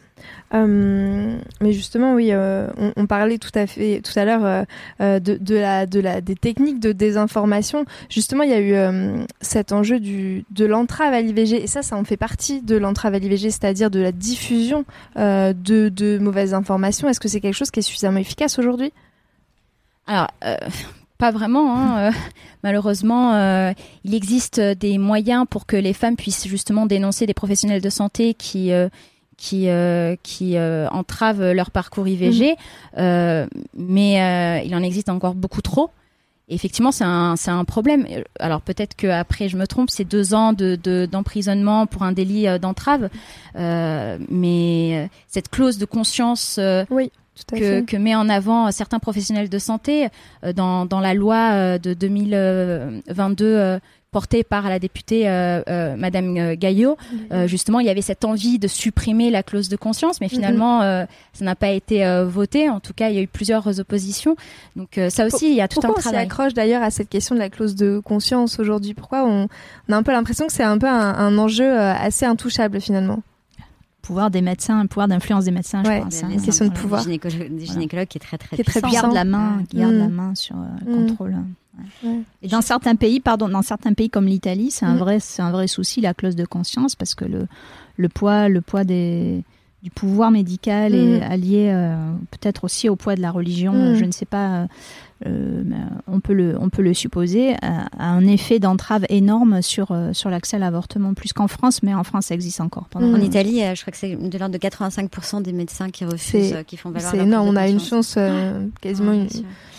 Euh, 0.54 1.38
mais 1.60 1.72
justement, 1.72 2.14
oui, 2.14 2.30
euh, 2.32 2.68
on, 2.96 3.06
parlait 3.06 3.38
tout 3.38 3.50
à 3.54 3.68
fait 3.68 4.02
tout 4.02 4.18
à 4.18 4.24
l'heure 4.24 4.44
euh, 4.44 4.64
euh, 5.00 5.20
de, 5.20 5.54
la, 5.54 5.86
de 5.86 6.00
la, 6.00 6.20
des 6.20 6.34
techniques 6.34 6.80
de 6.80 6.90
désinformation. 6.90 7.84
Justement, 8.08 8.42
il 8.42 8.50
y 8.50 8.54
a 8.54 8.60
eu 8.60 8.74
euh, 8.74 9.24
cet 9.40 9.70
enjeu 9.70 10.00
du, 10.00 10.44
de 10.50 10.64
l'entrave 10.64 11.14
à 11.14 11.20
l'IVG, 11.20 11.62
et 11.62 11.68
ça, 11.68 11.82
ça 11.82 11.96
en 11.96 12.02
fait 12.02 12.16
partie 12.16 12.60
de 12.60 12.76
l'entrave 12.76 13.14
à 13.14 13.18
l'IVG, 13.20 13.50
c'est-à-dire 13.50 13.90
de 13.90 14.00
la 14.00 14.10
diffusion 14.10 14.84
de, 15.16 15.52
de 15.52 16.18
mauvaises 16.18 16.52
informations. 16.52 17.08
Est-ce 17.08 17.20
que 17.20 17.28
c'est 17.28 17.40
quelque 17.40 17.54
chose 17.54 17.70
qui 17.70 17.78
est 17.78 17.84
suffisamment 17.84 18.18
efficace 18.18 18.58
aujourd'hui? 18.58 18.92
Alors, 20.08 20.28
pas 21.18 21.30
vraiment. 21.30 21.76
Hein, 21.76 22.10
malheureusement, 22.64 23.72
il 24.04 24.14
existe 24.14 24.60
des 24.60 24.98
moyens 24.98 25.46
pour 25.48 25.66
que 25.66 25.76
les 25.76 25.92
femmes 25.92 26.16
puissent 26.16 26.48
justement 26.48 26.86
dénoncer 26.86 27.26
des 27.26 27.34
professionnels 27.34 27.82
de 27.82 27.90
santé 27.90 28.34
qui 28.34 28.72
qui 29.42 29.68
euh, 29.70 30.16
qui 30.22 30.56
euh, 30.58 30.86
entravent 30.90 31.52
leur 31.52 31.70
parcours 31.70 32.06
IVG, 32.06 32.56
euh, 32.98 33.46
mais 33.74 34.20
euh, 34.22 34.62
il 34.66 34.74
en 34.74 34.82
existe 34.82 35.08
encore 35.08 35.34
beaucoup 35.34 35.62
trop. 35.62 35.88
Et 36.50 36.54
effectivement, 36.54 36.92
c'est 36.92 37.04
un 37.04 37.36
c'est 37.36 37.50
un 37.50 37.64
problème. 37.64 38.06
Alors 38.38 38.60
peut-être 38.60 38.94
que 38.96 39.06
après 39.06 39.48
je 39.48 39.56
me 39.56 39.66
trompe, 39.66 39.88
c'est 39.88 40.04
deux 40.04 40.34
ans 40.34 40.52
de 40.52 40.76
de- 40.76 41.06
d'emprisonnement 41.10 41.86
pour 41.86 42.02
un 42.02 42.12
délit 42.12 42.48
euh, 42.48 42.58
d'entrave, 42.58 43.08
euh, 43.56 44.18
mais 44.28 45.04
euh, 45.04 45.06
cette 45.26 45.48
clause 45.48 45.78
de 45.78 45.86
conscience. 45.86 46.56
euh, 46.58 46.84
Oui, 46.90 47.10
que, 47.60 47.80
que 47.86 47.96
met 47.96 48.14
en 48.14 48.28
avant 48.28 48.70
certains 48.72 48.98
professionnels 48.98 49.48
de 49.48 49.58
santé 49.58 50.08
euh, 50.44 50.52
dans, 50.52 50.84
dans 50.84 51.00
la 51.00 51.14
loi 51.14 51.52
euh, 51.52 51.78
de 51.78 51.94
2022 51.94 53.44
euh, 53.46 53.78
portée 54.10 54.42
par 54.44 54.68
la 54.68 54.78
députée 54.78 55.28
euh, 55.28 55.62
euh, 55.68 55.96
Madame 55.96 56.36
euh, 56.36 56.54
Gaillot. 56.56 56.96
Euh, 57.32 57.46
justement, 57.46 57.80
il 57.80 57.86
y 57.86 57.90
avait 57.90 58.02
cette 58.02 58.24
envie 58.24 58.58
de 58.58 58.68
supprimer 58.68 59.30
la 59.30 59.42
clause 59.42 59.68
de 59.68 59.76
conscience, 59.76 60.20
mais 60.20 60.28
finalement, 60.28 60.82
euh, 60.82 61.04
ça 61.32 61.44
n'a 61.44 61.54
pas 61.54 61.70
été 61.70 62.04
voté. 62.26 62.68
En 62.68 62.80
tout 62.80 62.92
cas, 62.92 63.08
il 63.08 63.16
y 63.16 63.18
a 63.18 63.22
eu 63.22 63.26
plusieurs 63.28 63.80
oppositions. 63.80 64.36
Donc 64.76 64.98
ça 65.10 65.26
aussi, 65.26 65.48
il 65.50 65.54
y 65.56 65.60
a 65.60 65.68
tout 65.68 65.80
Pourquoi 65.80 65.90
un 65.90 65.98
on 65.98 66.00
s'y 66.00 66.08
travail. 66.08 66.24
accroche 66.26 66.54
d'ailleurs 66.54 66.82
à 66.82 66.90
cette 66.90 67.08
question 67.08 67.34
de 67.34 67.40
la 67.40 67.50
clause 67.50 67.74
de 67.74 68.00
conscience 68.04 68.58
aujourd'hui? 68.58 68.94
Pourquoi 68.94 69.24
on, 69.24 69.48
on 69.88 69.92
a 69.92 69.96
un 69.96 70.02
peu 70.02 70.12
l'impression 70.12 70.46
que 70.46 70.52
c'est 70.52 70.62
un 70.62 70.78
peu 70.78 70.88
un, 70.88 71.14
un 71.14 71.38
enjeu 71.38 71.78
assez 71.78 72.26
intouchable 72.26 72.80
finalement? 72.80 73.22
Pouvoir 74.02 74.30
des 74.30 74.40
médecins, 74.42 74.82
le 74.82 74.88
pouvoir 74.88 75.08
d'influence 75.08 75.44
des 75.44 75.50
médecins, 75.50 75.82
Ouais, 75.84 75.98
je 75.98 76.02
pense. 76.04 76.14
c'est 76.14 76.24
hein. 76.26 76.36
question 76.44 76.66
de 76.66 76.72
pouvoir. 76.72 77.02
gynécologues, 77.02 77.54
des 77.56 77.66
gynécologues 77.66 78.08
qui 78.08 78.18
est 78.18 78.20
très 78.20 78.38
très 78.38 78.56
Qui 78.56 78.62
est 78.62 78.64
très 78.64 78.80
puissant. 78.80 79.02
Garde 79.02 79.14
la 79.14 79.24
main, 79.24 79.62
garde 79.72 79.94
Mm. 79.94 79.98
la 79.98 80.08
main 80.08 80.34
sur 80.34 80.56
euh, 80.56 80.64
le 80.86 80.90
Mm. 80.92 81.06
contrôle. 81.06 81.30
Ouais. 82.02 82.08
Ouais. 82.10 82.20
Et 82.42 82.48
dans 82.48 82.60
certains 82.62 82.94
pays, 82.96 83.20
pardon, 83.20 83.48
dans 83.48 83.62
certains 83.62 83.92
pays 83.94 84.10
comme 84.10 84.26
l'Italie, 84.26 84.70
c'est 84.70 84.84
un 84.86 84.94
Mm. 84.94 84.98
vrai, 84.98 85.20
c'est 85.20 85.42
un 85.42 85.50
vrai 85.50 85.66
souci 85.66 86.00
la 86.00 86.14
clause 86.14 86.36
de 86.36 86.44
conscience 86.44 86.94
parce 86.96 87.14
que 87.14 87.24
le 87.24 87.46
le 87.96 88.08
poids, 88.08 88.48
le 88.48 88.60
poids 88.60 88.84
des 88.84 89.44
du 89.82 89.90
pouvoir 89.90 90.30
médical 90.30 90.94
est 90.94 91.20
Mm. 91.20 91.32
allié 91.32 91.70
euh, 91.72 92.12
peut-être 92.30 92.64
aussi 92.64 92.88
au 92.90 92.96
poids 92.96 93.14
de 93.14 93.22
la 93.22 93.30
religion. 93.30 93.72
Mm. 93.72 93.94
Je 93.96 94.04
ne 94.04 94.10
sais 94.12 94.26
pas. 94.26 94.66
Euh, 95.26 95.28
euh, 95.30 95.62
mais 95.66 95.76
on 96.06 96.20
peut 96.20 96.32
le 96.32 96.56
on 96.60 96.70
peut 96.70 96.82
le 96.82 96.94
supposer 96.94 97.54
a, 97.62 97.88
a 97.98 98.06
un 98.06 98.26
effet 98.26 98.58
d'entrave 98.58 99.04
énorme 99.10 99.60
sur 99.62 99.90
euh, 99.92 100.12
sur 100.12 100.30
l'accès 100.30 100.56
à 100.56 100.58
l'avortement 100.60 101.12
plus 101.14 101.32
qu'en 101.32 101.46
France, 101.48 101.82
mais 101.82 101.92
en 101.94 102.04
France 102.04 102.26
ça 102.26 102.34
existe 102.34 102.60
encore. 102.60 102.86
Pendant. 102.90 103.12
En 103.12 103.20
Italie, 103.20 103.62
euh, 103.62 103.74
je 103.74 103.82
crois 103.82 103.90
que 103.92 103.98
c'est 103.98 104.16
de 104.16 104.38
l'ordre 104.38 104.54
de 104.54 104.58
85% 104.58 105.42
des 105.42 105.52
médecins 105.52 105.90
qui 105.90 106.04
refusent, 106.04 106.52
euh, 106.54 106.62
qui 106.62 106.76
font 106.76 106.90
valoir 106.90 107.10
C'est 107.10 107.18
énorme, 107.18 107.48
on 107.48 107.56
a 107.56 107.68
une 107.68 107.80
chance, 107.80 108.14
euh, 108.16 108.66
quasiment 108.80 109.10
Ouais, 109.12 109.26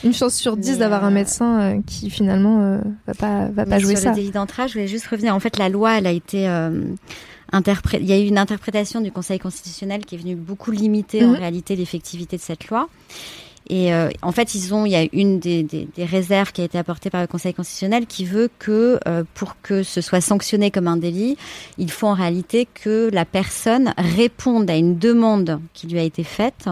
une, 0.04 0.14
chance 0.14 0.36
sur 0.36 0.58
dix 0.58 0.72
Mais, 0.74 0.78
d'avoir 0.78 1.04
un 1.06 1.10
euh, 1.12 1.14
médecin 1.16 1.60
euh, 1.60 1.82
qui 1.86 2.10
finalement 2.10 2.62
euh, 2.62 2.78
va 3.08 3.14
pas, 3.14 3.48
va 3.50 3.66
pas 3.66 3.76
Mais 3.76 3.80
jouer 3.80 3.96
sur 3.96 4.04
ça. 4.04 4.10
le 4.12 4.16
délit 4.16 4.32
d'entrave, 4.32 4.68
je 4.70 4.74
voulais 4.74 4.88
juste 4.88 5.08
revenir. 5.08 5.36
En 5.36 5.40
fait, 5.40 5.58
la 5.58 5.70
loi, 5.70 5.98
elle 5.98 6.08
a 6.08 6.12
été 6.12 6.48
euh, 6.48 6.84
Il 7.54 8.06
y 8.06 8.14
a 8.14 8.20
eu 8.20 8.28
une 8.28 8.38
interprétation 8.38 9.02
du 9.02 9.12
Conseil 9.12 9.38
constitutionnel 9.40 10.06
qui 10.06 10.16
est 10.16 10.18
venue 10.18 10.36
beaucoup 10.36 10.72
limiter 10.72 11.26
en 11.26 11.30
Mhm. 11.30 11.36
réalité 11.36 11.76
l'effectivité 11.76 12.38
de 12.38 12.42
cette 12.42 12.68
loi. 12.70 12.88
Et 13.72 13.94
euh, 13.94 14.10
en 14.22 14.34
fait, 14.34 14.54
ils 14.54 14.74
ont, 14.74 14.86
il 14.86 14.92
y 14.92 14.98
a 14.98 15.08
une 15.14 15.40
des, 15.40 15.64
des, 15.64 15.88
des 15.96 16.04
réserves 16.04 16.52
qui 16.52 16.60
a 16.60 16.66
été 16.66 16.78
apportée 16.78 17.10
par 17.10 17.22
le 17.22 17.28
Conseil 17.28 17.54
constitutionnel 17.54 18.06
qui 18.06 18.26
veut 18.26 18.50
que 18.60 19.00
euh, 19.08 19.24
pour 19.34 19.62
que 19.62 19.82
ce 19.82 20.02
soit 20.02 20.20
sanctionné 20.20 20.72
comme 20.72 20.90
un 20.90 20.98
délit, 20.98 21.38
il 21.78 21.90
faut 21.90 22.08
en 22.08 22.14
réalité 22.14 22.68
que 22.74 23.10
la 23.14 23.24
personne 23.24 23.94
réponde 23.98 24.70
à 24.70 24.76
une 24.76 24.98
demande 24.98 25.62
qui 25.74 25.88
lui 25.88 26.00
a 26.00 26.04
été 26.04 26.26
faite 26.26 26.68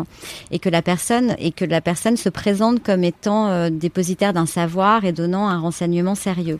et 0.51 0.59
que 0.59 0.67
la 0.67 0.81
personne 0.81 1.35
et 1.39 1.53
que 1.53 1.63
la 1.63 1.79
personne 1.79 2.17
se 2.17 2.27
présente 2.27 2.83
comme 2.83 3.05
étant 3.05 3.47
euh, 3.47 3.69
dépositaire 3.69 4.33
d'un 4.33 4.45
savoir 4.45 5.05
et 5.05 5.13
donnant 5.13 5.47
un 5.47 5.57
renseignement 5.57 6.15
sérieux. 6.15 6.59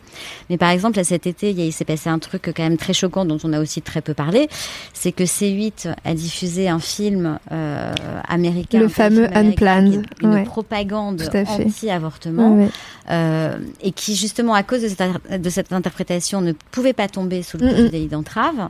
Mais 0.50 0.58
par 0.58 0.70
exemple, 0.70 0.96
là, 0.96 1.04
cet 1.04 1.28
été, 1.28 1.52
il, 1.52 1.74
s'est 1.74 1.84
passé 1.84 2.10
un 2.10 2.20
truc 2.20 2.44
quand 2.56 2.64
même 2.64 2.78
très 2.78 2.94
choquant 2.94 3.26
dont 3.26 3.40
on 3.44 3.52
a 3.52 3.60
aussi 3.60 3.82
très 3.82 4.00
peu 4.00 4.14
parlé, 4.14 4.48
c'est 4.94 5.12
que 5.12 5.26
C8 5.26 5.94
a 6.06 6.14
diffusé 6.14 6.70
un 6.70 6.80
film 6.80 7.40
euh, 7.52 7.94
américain, 8.26 8.80
Le 8.80 8.86
un 8.86 8.90
fameux 8.90 9.28
Unplanned, 9.36 10.06
qui 10.18 10.29
une 10.30 10.36
ouais. 10.36 10.44
propagande 10.44 11.22
anti-avortement 11.70 12.56
Ouais, 12.56 12.64
ouais. 12.66 12.70
euh, 13.12 13.58
et 13.82 13.92
qui 13.92 14.16
justement 14.16 14.54
à 14.54 14.64
cause 14.64 14.82
de 14.82 14.88
cette, 14.88 15.02
inter- 15.02 15.38
de 15.38 15.50
cette 15.50 15.72
interprétation 15.74 16.42
ne 16.42 16.52
pouvait 16.72 16.94
pas 16.94 17.08
tomber 17.08 17.44
sous 17.44 17.58
le 17.58 17.68
coup 17.68 17.82
Mm, 17.82 17.86
mm. 17.86 17.90
délit 17.90 18.08
d'entrave 18.08 18.70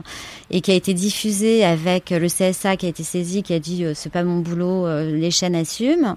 et 0.50 0.60
qui 0.60 0.70
a 0.70 0.74
été 0.74 0.94
diffusé 0.94 1.64
avec 1.64 2.10
le 2.10 2.26
CSA 2.28 2.76
qui 2.76 2.86
a 2.86 2.88
été 2.88 3.02
saisi 3.02 3.42
qui 3.42 3.54
a 3.54 3.58
dit 3.58 3.84
euh, 3.84 3.92
c'est 3.94 4.10
pas 4.10 4.24
mon 4.24 4.38
boulot 4.40 4.86
euh, 4.86 5.16
les 5.16 5.30
chaînes 5.30 5.54
assument 5.54 6.16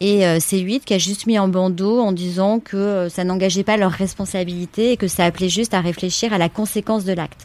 et 0.00 0.26
euh, 0.26 0.38
C8 0.38 0.80
qui 0.80 0.94
a 0.94 0.98
juste 0.98 1.26
mis 1.26 1.38
en 1.38 1.48
bandeau 1.48 2.00
en 2.00 2.12
disant 2.12 2.58
que 2.60 3.08
ça 3.10 3.24
n'engageait 3.24 3.64
pas 3.64 3.76
leur 3.76 3.90
responsabilité 3.92 4.92
et 4.92 4.96
que 4.96 5.08
ça 5.08 5.24
appelait 5.24 5.48
juste 5.50 5.74
à 5.74 5.80
réfléchir 5.80 6.32
à 6.32 6.38
la 6.38 6.48
conséquence 6.48 7.04
de 7.04 7.12
l'acte. 7.12 7.44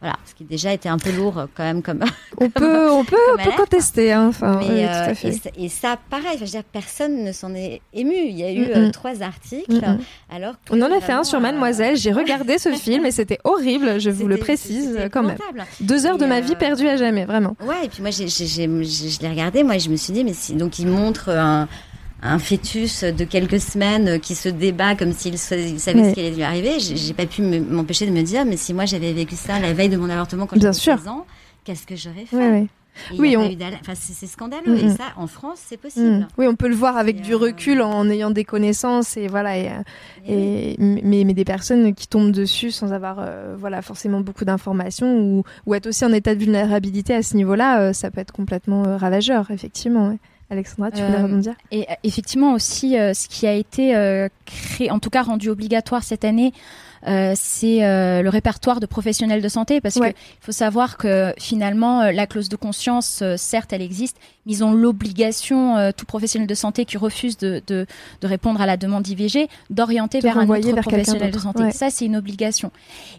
Voilà, 0.00 0.16
ce 0.26 0.34
qui 0.34 0.44
déjà 0.44 0.70
était 0.72 0.90
un 0.90 0.98
peu 0.98 1.10
lourd 1.12 1.38
euh, 1.38 1.46
quand 1.54 1.62
même 1.62 1.80
comme 1.80 2.00
On 2.38 2.50
peut, 2.50 2.90
on 2.90 3.04
peut, 3.04 3.16
on 3.38 3.42
peut 3.42 3.52
contester. 3.56 4.12
Hein. 4.12 4.26
Enfin, 4.28 4.58
mais, 4.60 4.66
oui, 4.68 4.84
euh, 4.84 4.86
tout 4.86 4.92
à 5.08 5.10
et, 5.12 5.14
fait. 5.14 5.32
ça- 5.32 5.50
et 5.56 5.68
ça, 5.70 5.96
pareil, 6.10 6.32
je 6.34 6.40
veux 6.40 6.50
dire, 6.50 6.62
personne 6.64 7.24
ne 7.24 7.32
s'en 7.32 7.54
est 7.54 7.80
ému. 7.94 8.12
Il 8.14 8.38
y 8.38 8.42
a 8.44 8.52
eu 8.52 8.66
Mm, 8.66 8.70
euh, 8.76 8.88
mm. 8.88 8.90
trois 8.90 9.22
articles. 9.22 9.72
Mm. 9.76 9.98
Alors 10.34 10.54
que 10.64 10.74
On 10.74 10.82
en 10.82 10.92
a 10.92 11.00
fait 11.00 11.12
un 11.12 11.24
sur 11.24 11.40
Mademoiselle. 11.40 11.96
J'ai 11.96 12.12
regardé 12.12 12.58
ce 12.58 12.68
film 12.74 13.06
et 13.06 13.12
c'était 13.12 13.38
horrible. 13.44 13.98
Je 13.98 14.10
vous 14.10 14.26
le 14.28 14.36
précise 14.36 14.98
quand 15.10 15.22
même. 15.22 15.38
Deux 15.80 16.04
heures 16.06 16.18
de 16.18 16.26
ma 16.26 16.40
vie 16.40 16.56
perdue 16.56 16.86
à 16.88 16.96
jamais, 16.98 17.24
vraiment. 17.24 17.56
Ouais, 17.66 17.84
et 17.86 17.88
puis 17.88 18.02
moi, 18.02 18.10
je 18.10 19.22
l'ai 19.22 19.28
regardé, 19.30 19.62
moi, 19.62 19.78
je 19.78 19.88
me 19.88 19.96
suis 19.96 20.12
dit, 20.12 20.22
mais 20.24 20.34
si, 20.34 20.52
donc 20.54 20.78
il 20.78 20.86
montre 20.88 21.30
un, 21.30 21.66
un 22.24 22.38
fœtus 22.38 23.04
de 23.04 23.24
quelques 23.24 23.60
semaines 23.60 24.18
qui 24.18 24.34
se 24.34 24.48
débat 24.48 24.94
comme 24.96 25.12
s'il 25.12 25.36
sa- 25.38 25.56
il 25.56 25.78
savait 25.78 26.08
ce 26.10 26.14
qui 26.14 26.20
allait 26.20 26.30
lui 26.30 26.42
arriver. 26.42 26.78
J'ai, 26.80 27.12
pas 27.12 27.26
pu 27.26 27.42
me- 27.42 27.60
m'empêcher 27.60 28.06
de 28.06 28.10
me 28.12 28.22
dire, 28.22 28.44
mais 28.44 28.56
si 28.56 28.72
moi 28.74 28.86
j'avais 28.86 29.12
vécu 29.12 29.36
ça 29.36 29.60
la 29.60 29.72
veille 29.74 29.90
de 29.90 29.96
mon 29.98 30.08
avortement 30.10 30.46
quand 30.46 30.58
j'avais 30.58 30.72
sûr. 30.72 30.96
16 30.98 31.08
ans, 31.08 31.26
qu'est-ce 31.64 31.86
que 31.86 31.96
j'aurais 31.96 32.24
fait? 32.24 32.66
Et 33.12 33.18
Oui, 33.18 33.36
on- 33.36 33.42
enfin, 33.42 33.92
c'est, 33.94 34.26
scandaleux. 34.26 34.72
Mm, 34.72 34.78
Et 34.78 34.84
mm. 34.84 34.96
ça, 34.96 35.02
en 35.16 35.26
France, 35.26 35.58
c'est 35.66 35.76
possible. 35.76 36.06
Mm. 36.20 36.28
Oui, 36.38 36.46
on 36.46 36.54
peut 36.54 36.68
le 36.68 36.76
voir 36.76 36.96
avec 36.96 37.16
Et, 37.18 37.20
du 37.22 37.32
euh, 37.34 37.36
recul 37.36 37.82
en 37.82 38.08
ayant 38.08 38.30
des 38.30 38.44
connaissances 38.44 39.16
et 39.16 39.26
voilà. 39.26 39.58
Et, 39.58 39.68
euh, 39.68 39.72
et 40.28 40.76
mais, 40.78 41.24
mais 41.24 41.34
des 41.34 41.44
personnes 41.44 41.92
qui 41.92 42.06
tombent 42.06 42.30
dessus 42.30 42.70
sans 42.70 42.92
avoir 42.92 43.16
euh, 43.18 43.56
voilà 43.58 43.82
forcément 43.82 44.20
beaucoup 44.20 44.44
d'informations 44.44 45.18
ou, 45.18 45.42
ou 45.66 45.74
être 45.74 45.88
aussi 45.88 46.04
en 46.04 46.12
état 46.12 46.34
de 46.36 46.40
vulnérabilité 46.40 47.14
à 47.14 47.22
ce 47.24 47.36
niveau-là, 47.36 47.80
euh, 47.80 47.92
ça 47.92 48.12
peut 48.12 48.20
être 48.20 48.32
complètement 48.32 48.96
ravageur, 48.96 49.50
effectivement. 49.50 50.08
ouais. 50.10 50.18
Alexandra, 50.50 50.90
tu 50.90 51.02
voulais 51.02 51.18
Euh, 51.18 51.22
rebondir? 51.22 51.54
Et 51.70 51.82
euh, 51.90 51.94
effectivement 52.02 52.52
aussi, 52.52 52.98
euh, 52.98 53.14
ce 53.14 53.28
qui 53.28 53.46
a 53.46 53.52
été 53.54 53.94
créé, 54.46 54.90
en 54.90 54.98
tout 54.98 55.10
cas 55.10 55.22
rendu 55.22 55.48
obligatoire 55.48 56.02
cette 56.02 56.24
année, 56.24 56.52
c'est 57.04 57.80
le 58.22 58.28
répertoire 58.28 58.80
de 58.80 58.86
professionnels 58.86 59.42
de 59.42 59.48
santé, 59.48 59.80
parce 59.80 59.94
qu'il 59.94 60.14
faut 60.40 60.52
savoir 60.52 60.96
que 60.96 61.32
finalement, 61.38 62.10
la 62.10 62.26
clause 62.26 62.48
de 62.48 62.56
conscience, 62.56 63.22
certes, 63.36 63.72
elle 63.72 63.82
existe, 63.82 64.16
mais 64.46 64.52
ils 64.52 64.64
ont 64.64 64.72
l'obligation, 64.72 65.92
tout 65.96 66.06
professionnel 66.06 66.46
de 66.46 66.54
santé 66.54 66.84
qui 66.84 66.96
refuse 66.96 67.36
de, 67.38 67.62
de, 67.66 67.86
de 68.20 68.26
répondre 68.26 68.60
à 68.60 68.66
la 68.66 68.76
demande 68.76 69.02
d'IVG, 69.02 69.48
d'orienter 69.70 70.20
vers 70.20 70.38
un 70.38 70.48
autre 70.48 70.80
professionnel 70.80 71.30
de 71.30 71.38
santé. 71.38 71.70
Ça, 71.72 71.90
c'est 71.90 72.06
une 72.06 72.16
obligation. 72.16 72.70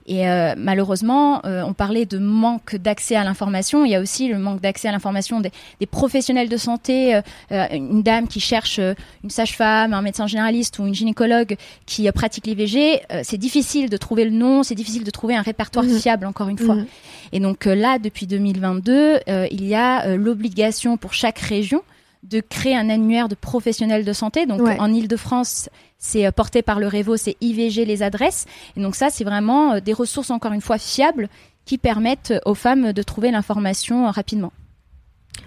Et 0.08 0.26
malheureusement, 0.58 1.42
on 1.44 1.74
parlait 1.74 2.06
de 2.06 2.18
manque 2.18 2.76
d'accès 2.76 3.16
à 3.16 3.24
l'information. 3.24 3.86
Il 3.86 3.92
y 3.92 3.96
a 3.96 4.02
aussi 4.02 4.28
le 4.28 4.40
manque 4.40 4.62
d'accès 4.62 4.88
à 4.88 4.92
l'information 4.92 5.42
des, 5.42 5.52
des, 5.80 5.86
professionnels 5.86 6.50
de 6.50 6.58
santé. 6.58 7.20
une 7.52 8.02
dame 8.04 8.28
qui 8.28 8.40
cherche 8.40 8.80
une 8.80 9.30
sage-femme, 9.30 9.94
un 9.94 10.02
médecin 10.02 10.28
généraliste 10.28 10.80
ou 10.80 10.86
une 10.88 10.96
gynécologue 10.96 11.56
qui 11.86 12.08
pratique 12.16 12.48
l'IVG, 12.48 13.02
euh, 13.12 13.22
c'est 13.24 13.38
difficile 13.38 13.75
de 13.84 13.98
trouver 13.98 14.26
le 14.26 14.32
nom, 14.32 14.64
c'est 14.64 14.76
difficile 14.76 15.04
de 15.04 15.12
trouver 15.12 15.36
un 15.36 15.42
répertoire 15.42 15.86
mhm. 15.86 16.00
fiable, 16.00 16.26
encore 16.26 16.50
une 16.50 16.58
fois. 16.58 16.76
Mhm. 16.76 16.86
Et 17.32 17.40
donc 17.40 17.68
euh, 17.68 17.76
là, 17.76 18.00
depuis 18.00 18.28
2022, 18.28 19.20
euh, 19.28 19.48
il 19.52 19.66
y 19.66 19.76
a 19.76 20.16
l'obligation 20.16 20.98
pour 20.98 21.14
chaque 21.14 21.40
région 21.40 21.84
de 22.24 22.40
créer 22.40 22.76
un 22.76 22.90
annuaire 22.90 23.30
de 23.30 23.36
professionnels 23.36 24.04
de 24.04 24.14
santé. 24.14 24.48
Donc 24.48 24.62
en 24.62 24.92
Ile-de-France, 24.92 25.70
c'est 26.00 26.32
porté 26.32 26.64
par 26.64 26.80
le 26.80 26.88
Révo, 26.88 27.18
c'est 27.18 27.38
IVG 27.40 27.86
les 27.86 28.02
adresses. 28.02 28.48
Et 28.76 28.82
donc 28.82 28.96
ça, 28.96 29.12
c'est 29.12 29.24
vraiment 29.24 29.80
des 29.80 29.94
ressources, 29.94 30.32
encore 30.32 30.52
une 30.54 30.62
fois, 30.62 30.80
fiables 30.80 31.30
qui 31.66 31.78
permettent 31.78 32.34
aux 32.46 32.56
femmes 32.56 32.94
de 32.94 33.04
trouver 33.04 33.30
l'information 33.30 34.10
rapidement. 34.10 34.54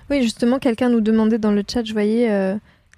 Oui, 0.09 0.23
justement, 0.23 0.61
quelqu'un 0.61 0.89
nous 0.89 1.01
demandait 1.01 1.39
dans 1.39 1.51
le 1.51 1.65
chat, 1.69 1.83
je 1.83 1.93
voyais, 1.93 2.29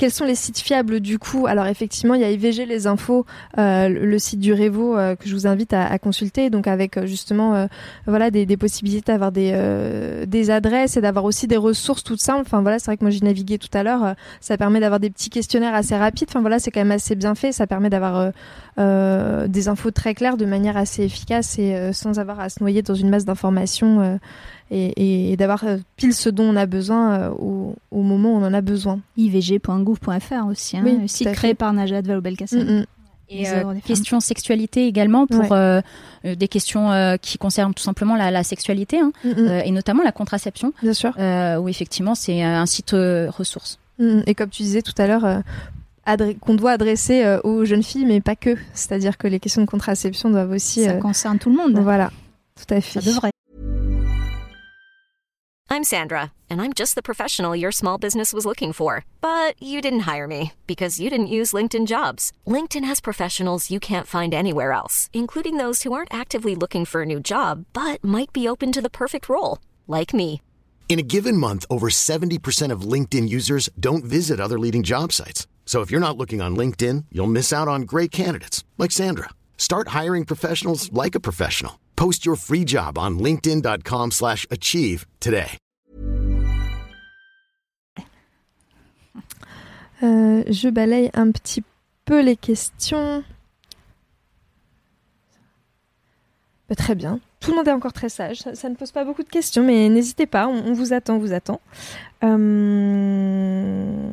quels 0.01 0.11
sont 0.11 0.24
les 0.24 0.34
sites 0.34 0.61
fiables 0.61 1.01
du 1.01 1.18
coup? 1.18 1.46
Alors 1.46 1.66
effectivement, 1.66 2.14
il 2.14 2.22
y 2.22 2.24
a 2.24 2.30
IVG 2.30 2.64
les 2.64 2.86
infos, 2.86 3.26
euh, 3.59 3.86
le 3.90 4.18
site 4.18 4.40
du 4.40 4.55
Révo 4.55 4.96
euh, 4.96 5.14
que 5.14 5.28
je 5.28 5.34
vous 5.34 5.46
invite 5.46 5.74
à, 5.74 5.98
consulter, 5.98 6.48
donc 6.48 6.66
avec 6.66 6.96
euh, 6.96 7.05
justement 7.05 7.68
voilà 8.07 8.30
des, 8.30 8.46
possibilités 8.57 9.12
d'avoir 9.12 9.30
des 9.30 9.53
des 10.26 10.51
adresses 10.51 10.96
et 10.96 11.03
d'avoir 11.03 11.26
aussi 11.26 11.46
des 11.46 11.59
ressources 11.59 12.03
toutes 12.03 12.22
simples. 12.22 12.44
Enfin 12.46 12.62
voilà, 12.62 12.78
c'est 12.78 12.86
vrai 12.86 12.96
que 12.96 13.05
moi 13.05 13.11
j'ai 13.11 13.20
navigué 13.20 13.59
tout 13.59 13.68
à 13.74 13.82
l'heure, 13.82 14.14
ça 14.40 14.57
permet 14.57 14.80
d'avoir 14.80 15.01
des 15.01 15.11
petits 15.11 15.28
questionnaires 15.28 15.74
assez 15.74 15.94
rapides. 15.94 16.28
Enfin 16.30 16.40
voilà, 16.40 16.59
c'est 16.59 16.70
quand 16.70 16.80
même 16.80 16.92
assez 16.92 17.14
bien 17.14 17.34
fait, 17.34 17.53
ça 17.53 17.66
permet 17.66 17.90
d'avoir 17.90 18.32
des 18.77 19.68
infos 19.68 19.91
très 19.91 20.14
claires 20.14 20.37
de 20.37 20.47
manière 20.47 20.77
assez 20.77 21.03
efficace 21.03 21.59
et 21.59 21.93
sans 21.93 22.18
avoir 22.18 22.41
à 22.41 22.49
se 22.49 22.61
noyer 22.61 22.83
dans 22.83 22.95
une 22.95 23.11
masse 23.11 23.25
d'informations 23.25 24.18
et, 24.71 25.37
d'avoir 25.37 25.64
euh, 25.64 25.79
pile 25.97 26.14
ce 26.14 26.29
dont 26.29 26.45
on 26.45 26.57
a 26.57 26.66
besoin 26.66 27.12
euh, 27.12 27.31
au, 27.31 28.03
moment 28.03 28.35
où 28.35 28.37
on 28.37 28.45
en 28.45 28.55
a 28.55 28.61
besoin. 28.61 29.01
ivg.gouv.fr 29.16 30.47
aussi, 30.47 30.77
hein, 30.77 30.83
oui, 30.85 31.09
site 31.09 31.33
créé 31.33 31.55
par 31.55 31.73
Najat 31.73 32.03
Vallaud-Belkacem. 32.03 32.62
Mm, 32.62 32.79
mm. 32.81 32.87
Et 33.33 33.49
euh, 33.49 33.75
questions 33.85 34.18
sexualité 34.18 34.89
également 34.89 35.29
pour 35.29 35.57
des 36.25 36.49
questions 36.49 37.16
qui 37.23 37.39
concernent 37.39 37.75
tout 37.75 37.83
simplement 37.83 38.16
la, 38.16 38.43
sexualité 38.43 38.99
hein, 38.99 39.12
mm, 39.25 39.62
et 39.64 39.71
notamment 39.71 40.03
la 40.03 40.11
contraception. 40.11 40.73
Bien 40.83 40.95
sûr. 40.95 41.12
où 41.16 41.68
effectivement 41.68 42.16
c'est 42.16 42.43
un 42.43 42.66
site 42.66 42.91
ressource. 42.91 43.79
Et 44.27 44.35
comme 44.35 44.49
tu 44.49 44.62
disais 44.62 44.83
tout 44.83 44.95
à 44.99 45.07
l'heure, 45.07 45.43
qu'on 46.40 46.55
doit 46.55 46.72
adresser 46.72 47.38
aux 47.44 47.64
jeunes 47.64 47.82
filles, 47.82 48.07
mais 48.07 48.20
pas 48.20 48.36
que. 48.36 48.57
C'est-à-dire 48.74 49.18
que 49.18 49.26
les 49.26 49.40
questions 49.40 49.62
de 49.62 49.66
contraception 49.66 50.30
doivent 50.30 50.53
aussi. 50.53 50.84
Ça 50.84 50.94
concerne 50.94 51.38
tout 51.38 51.51
le 51.51 51.57
monde. 51.57 51.78
Voilà, 51.78 52.11
tout 52.57 52.74
à 52.74 52.80
fait. 52.80 53.01
Ça 53.01 53.11
devrait. 53.11 53.30
I'm 55.72 55.84
Sandra, 55.84 56.32
and 56.51 56.61
I'm 56.61 56.72
just 56.72 56.96
the 56.96 57.03
professional 57.03 57.55
your 57.55 57.70
small 57.70 57.96
business 57.96 58.32
was 58.32 58.44
looking 58.44 58.72
for. 58.72 59.05
But 59.20 59.55
you 59.62 59.80
didn't 59.80 60.01
hire 60.01 60.26
me 60.26 60.53
because 60.66 60.98
you 60.98 61.09
didn't 61.09 61.28
use 61.28 61.53
LinkedIn 61.53 61.86
jobs. 61.86 62.32
LinkedIn 62.44 62.84
has 62.84 63.01
professionals 63.01 63.70
you 63.70 63.78
can't 63.78 64.07
find 64.09 64.34
anywhere 64.34 64.72
else, 64.72 65.09
including 65.12 65.59
those 65.59 65.84
who 65.84 65.92
aren't 65.92 66.12
actively 66.12 66.57
looking 66.57 66.84
for 66.84 67.03
a 67.03 67.07
new 67.07 67.20
job 67.20 67.66
but 67.72 68.03
might 68.03 68.32
be 68.32 68.48
open 68.48 68.72
to 68.72 68.82
the 68.82 68.90
perfect 68.90 69.28
role, 69.28 69.59
like 69.86 70.12
me. 70.12 70.42
In 70.88 70.98
a 70.98 71.07
given 71.07 71.36
month, 71.36 71.64
over 71.70 71.88
70% 71.88 72.72
of 72.72 72.80
LinkedIn 72.80 73.28
users 73.28 73.70
don't 73.78 74.03
visit 74.03 74.40
other 74.40 74.59
leading 74.59 74.82
job 74.82 75.12
sites. 75.12 75.46
So 75.71 75.83
if 75.83 75.93
you're 75.93 76.01
not 76.01 76.16
looking 76.16 76.41
on 76.41 76.57
LinkedIn, 76.57 77.05
you'll 77.12 77.29
miss 77.29 77.53
out 77.53 77.68
on 77.68 77.83
great 77.83 78.11
candidates 78.11 78.64
like 78.77 78.91
Sandra. 78.91 79.29
Start 79.57 79.95
hiring 79.95 80.25
professionals 80.25 80.93
like 80.93 81.14
a 81.14 81.21
professional. 81.21 81.79
Post 81.95 82.27
your 82.27 82.35
free 82.35 82.64
job 82.64 82.99
on 82.99 83.21
linkedin.com 83.21 84.11
slash 84.11 84.47
achieve 84.51 85.07
today. 85.21 85.57
Euh, 90.03 90.43
je 90.49 90.71
balaye 90.71 91.11
un 91.14 91.31
petit 91.31 91.62
peu 92.05 92.21
les 92.21 92.35
questions. 92.35 93.23
Bah, 96.68 96.75
très 96.75 96.97
bien. 96.97 97.21
Tout 97.39 97.53
le 97.53 97.59
monde 97.59 97.68
est 97.68 97.73
encore 97.73 97.93
très 97.93 98.09
sage. 98.09 98.39
Ça, 98.39 98.68
ne 98.68 98.75
pose 98.75 98.91
pas 98.91 99.05
beaucoup 99.05 99.23
de 99.23 99.29
questions, 99.29 99.62
mais 99.62 99.89
n'hésitez 99.89 100.27
pas. 100.27 100.49
On, 100.49 100.73
vous 100.73 100.93
attend, 100.93 101.14
on 101.14 101.18
vous 101.18 101.33
attend. 101.33 101.61
Euh... 102.25 104.11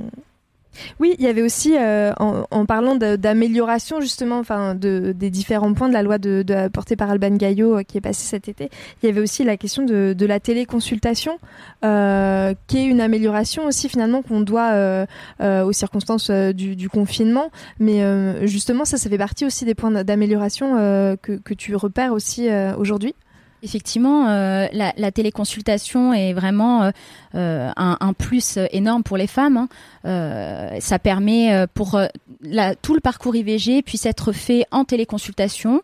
Oui, 1.00 1.16
il 1.20 1.26
y 1.26 1.28
avait 1.28 1.42
aussi, 1.42 1.76
euh, 1.78 2.12
en, 2.20 2.66
parlant 2.66 2.96
d'amélioration 2.96 4.02
justement, 4.02 4.40
enfin, 4.40 4.76
de, 4.76 5.14
des 5.16 5.30
différents 5.30 5.74
points 5.74 5.88
de 5.88 5.94
la 5.94 6.04
loi 6.04 6.18
de, 6.18 6.44
portée 6.70 6.96
par 6.96 7.10
Alban 7.10 7.36
Gaillot 7.36 7.78
euh, 7.78 7.84
qui 7.84 7.98
est 7.98 8.02
passée 8.02 8.26
cet 8.26 8.48
été, 8.50 8.70
il 9.02 9.08
y 9.08 9.10
avait 9.10 9.22
aussi 9.22 9.44
la 9.44 9.58
question 9.58 9.84
de, 9.84 10.26
la 10.28 10.40
téléconsultation, 10.40 11.38
euh, 11.86 12.54
qui 12.68 12.80
est 12.80 12.86
une 12.86 13.00
amélioration 13.00 13.66
aussi 13.66 13.88
finalement 13.88 14.22
qu'on 14.22 14.42
doit 14.42 15.06
aux 15.40 15.72
circonstances 15.72 16.30
du, 16.30 16.90
confinement. 16.90 17.52
Mais 17.80 18.02
justement, 18.48 18.86
ça, 18.86 18.98
ça 18.98 19.10
fait 19.10 19.18
partie 19.18 19.46
aussi 19.46 19.66
des 19.66 19.76
points 19.76 19.92
d'amélioration 20.04 20.76
que, 21.22 21.54
tu 21.54 21.76
repères 21.76 22.14
aussi 22.14 22.50
aujourd'hui. 22.78 23.16
Effectivement, 23.64 24.28
euh, 24.30 24.68
la, 24.72 25.12
téléconsultation 25.12 26.14
est 26.14 26.34
vraiment 26.34 26.84
euh, 26.84 26.92
euh, 27.34 27.72
un, 27.76 28.14
plus 28.14 28.60
énorme 28.72 29.02
pour 29.02 29.18
les 29.18 29.26
femmes. 29.26 29.68
Hein. 30.04 30.80
ça 30.80 31.00
permet 31.00 31.66
pour 31.74 32.00
tout 32.82 32.94
le 32.94 33.00
parcours 33.00 33.36
IVG 33.36 33.82
puisse 33.82 34.06
être 34.06 34.32
fait 34.32 34.66
en 34.72 34.86
téléconsultation. 34.86 35.82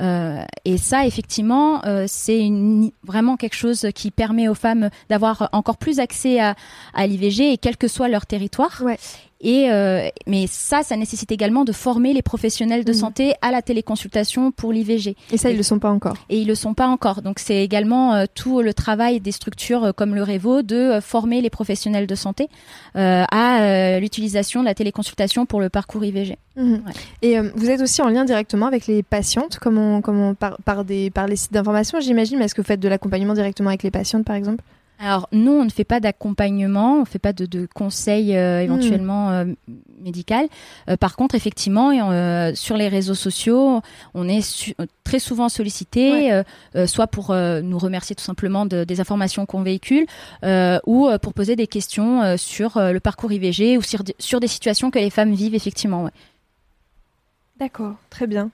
et 0.00 0.78
ça, 0.78 1.04
effectivement, 1.06 1.82
c'est 2.06 2.48
vraiment 3.04 3.36
quelque 3.36 3.56
chose 3.56 3.88
qui 3.94 4.10
permet 4.10 4.48
aux 4.48 4.54
femmes 4.54 4.90
d'avoir 5.08 5.48
encore 5.52 5.78
plus 5.78 5.98
accès 5.98 6.38
à, 6.40 6.54
l'IVG 7.06 7.58
quel 7.58 7.76
que 7.76 7.88
soit 7.88 8.08
leur 8.08 8.26
territoire. 8.26 8.82
Et 9.46 9.70
euh, 9.70 10.08
mais 10.26 10.48
ça, 10.48 10.82
ça 10.82 10.96
nécessite 10.96 11.30
également 11.30 11.64
de 11.64 11.70
former 11.70 12.12
les 12.12 12.20
professionnels 12.20 12.84
de 12.84 12.90
mm. 12.90 12.94
santé 12.94 13.34
à 13.42 13.52
la 13.52 13.62
téléconsultation 13.62 14.50
pour 14.50 14.72
l'IVG. 14.72 15.14
Et 15.30 15.36
ça, 15.36 15.50
ils 15.50 15.56
le 15.56 15.62
sont 15.62 15.78
pas 15.78 15.90
encore. 15.90 16.16
Et 16.28 16.40
ils 16.40 16.48
le 16.48 16.56
sont 16.56 16.74
pas 16.74 16.88
encore. 16.88 17.22
Donc 17.22 17.38
c'est 17.38 17.62
également 17.62 18.14
euh, 18.14 18.24
tout 18.34 18.60
le 18.60 18.74
travail 18.74 19.20
des 19.20 19.30
structures 19.30 19.84
euh, 19.84 19.92
comme 19.92 20.16
le 20.16 20.24
Révo 20.24 20.62
de 20.62 20.98
former 21.00 21.42
les 21.42 21.50
professionnels 21.50 22.08
de 22.08 22.14
santé 22.16 22.48
à 22.96 24.00
l'utilisation 24.00 24.60
de 24.60 24.64
la 24.64 24.74
téléconsultation 24.74 25.46
pour 25.46 25.60
le 25.60 25.68
parcours 25.68 26.04
IVG. 26.04 26.38
Mm. 26.56 26.78
Et 27.22 27.38
vous 27.38 27.70
êtes 27.70 27.80
aussi 27.80 28.02
en 28.02 28.08
lien 28.08 28.24
directement 28.24 28.66
avec 28.66 28.88
les 28.88 29.04
patientes, 29.04 29.60
comme 29.60 30.02
comme 30.02 30.34
par, 30.34 30.56
par, 30.64 30.84
des, 30.84 31.10
par 31.10 31.28
les 31.28 31.36
sites 31.36 31.52
d'information, 31.52 32.00
j'imagine. 32.00 32.38
Mais 32.38 32.46
est-ce 32.46 32.54
que 32.56 32.62
vous 32.62 32.66
faites 32.66 32.80
de 32.80 32.88
l'accompagnement 32.88 33.34
directement 33.34 33.68
avec 33.68 33.84
les 33.84 33.92
patientes, 33.92 34.24
par 34.24 34.34
exemple? 34.34 34.64
Alors 34.98 35.28
nous, 35.32 35.52
on 35.52 35.64
ne 35.64 35.70
fait 35.70 35.84
pas 35.84 36.00
d'accompagnement, 36.00 36.96
on 36.96 37.00
ne 37.00 37.04
fait 37.04 37.18
pas 37.18 37.32
de, 37.32 37.44
de 37.44 37.68
conseils 37.72 38.36
euh, 38.36 38.60
hmm. 38.60 38.64
éventuellement 38.64 39.30
euh, 39.30 39.44
médical. 40.02 40.48
Euh, 40.88 40.96
par 40.96 41.16
contre, 41.16 41.34
effectivement, 41.34 41.90
sur 42.54 42.76
les 42.76 42.88
réseaux 42.88 43.14
sociaux, 43.14 43.80
on 44.14 44.28
est 44.28 44.74
très 45.04 45.18
souvent 45.18 45.48
sollicité, 45.48 46.42
soit 46.86 47.06
pour 47.06 47.34
nous 47.34 47.78
remercier 47.78 48.16
tout 48.16 48.24
simplement 48.24 48.66
de, 48.66 48.84
des 48.84 49.00
informations 49.00 49.46
qu'on 49.46 49.62
véhicule, 49.62 50.06
ou 50.86 51.08
pour 51.22 51.34
poser 51.34 51.56
des 51.56 51.66
questions 51.66 52.36
sur 52.36 52.78
le 52.78 52.98
parcours 53.00 53.32
IVG 53.32 53.76
ou 53.78 53.82
sur, 53.82 54.02
sur, 54.18 54.40
des 54.40 54.48
situations 54.48 54.90
que 54.90 54.98
les 54.98 55.10
femmes 55.10 55.34
vivent 55.34 55.54
effectivement. 55.54 56.04
Ouais. 56.04 56.10
D'accord, 57.58 57.94
très 58.10 58.26
bien. 58.26 58.50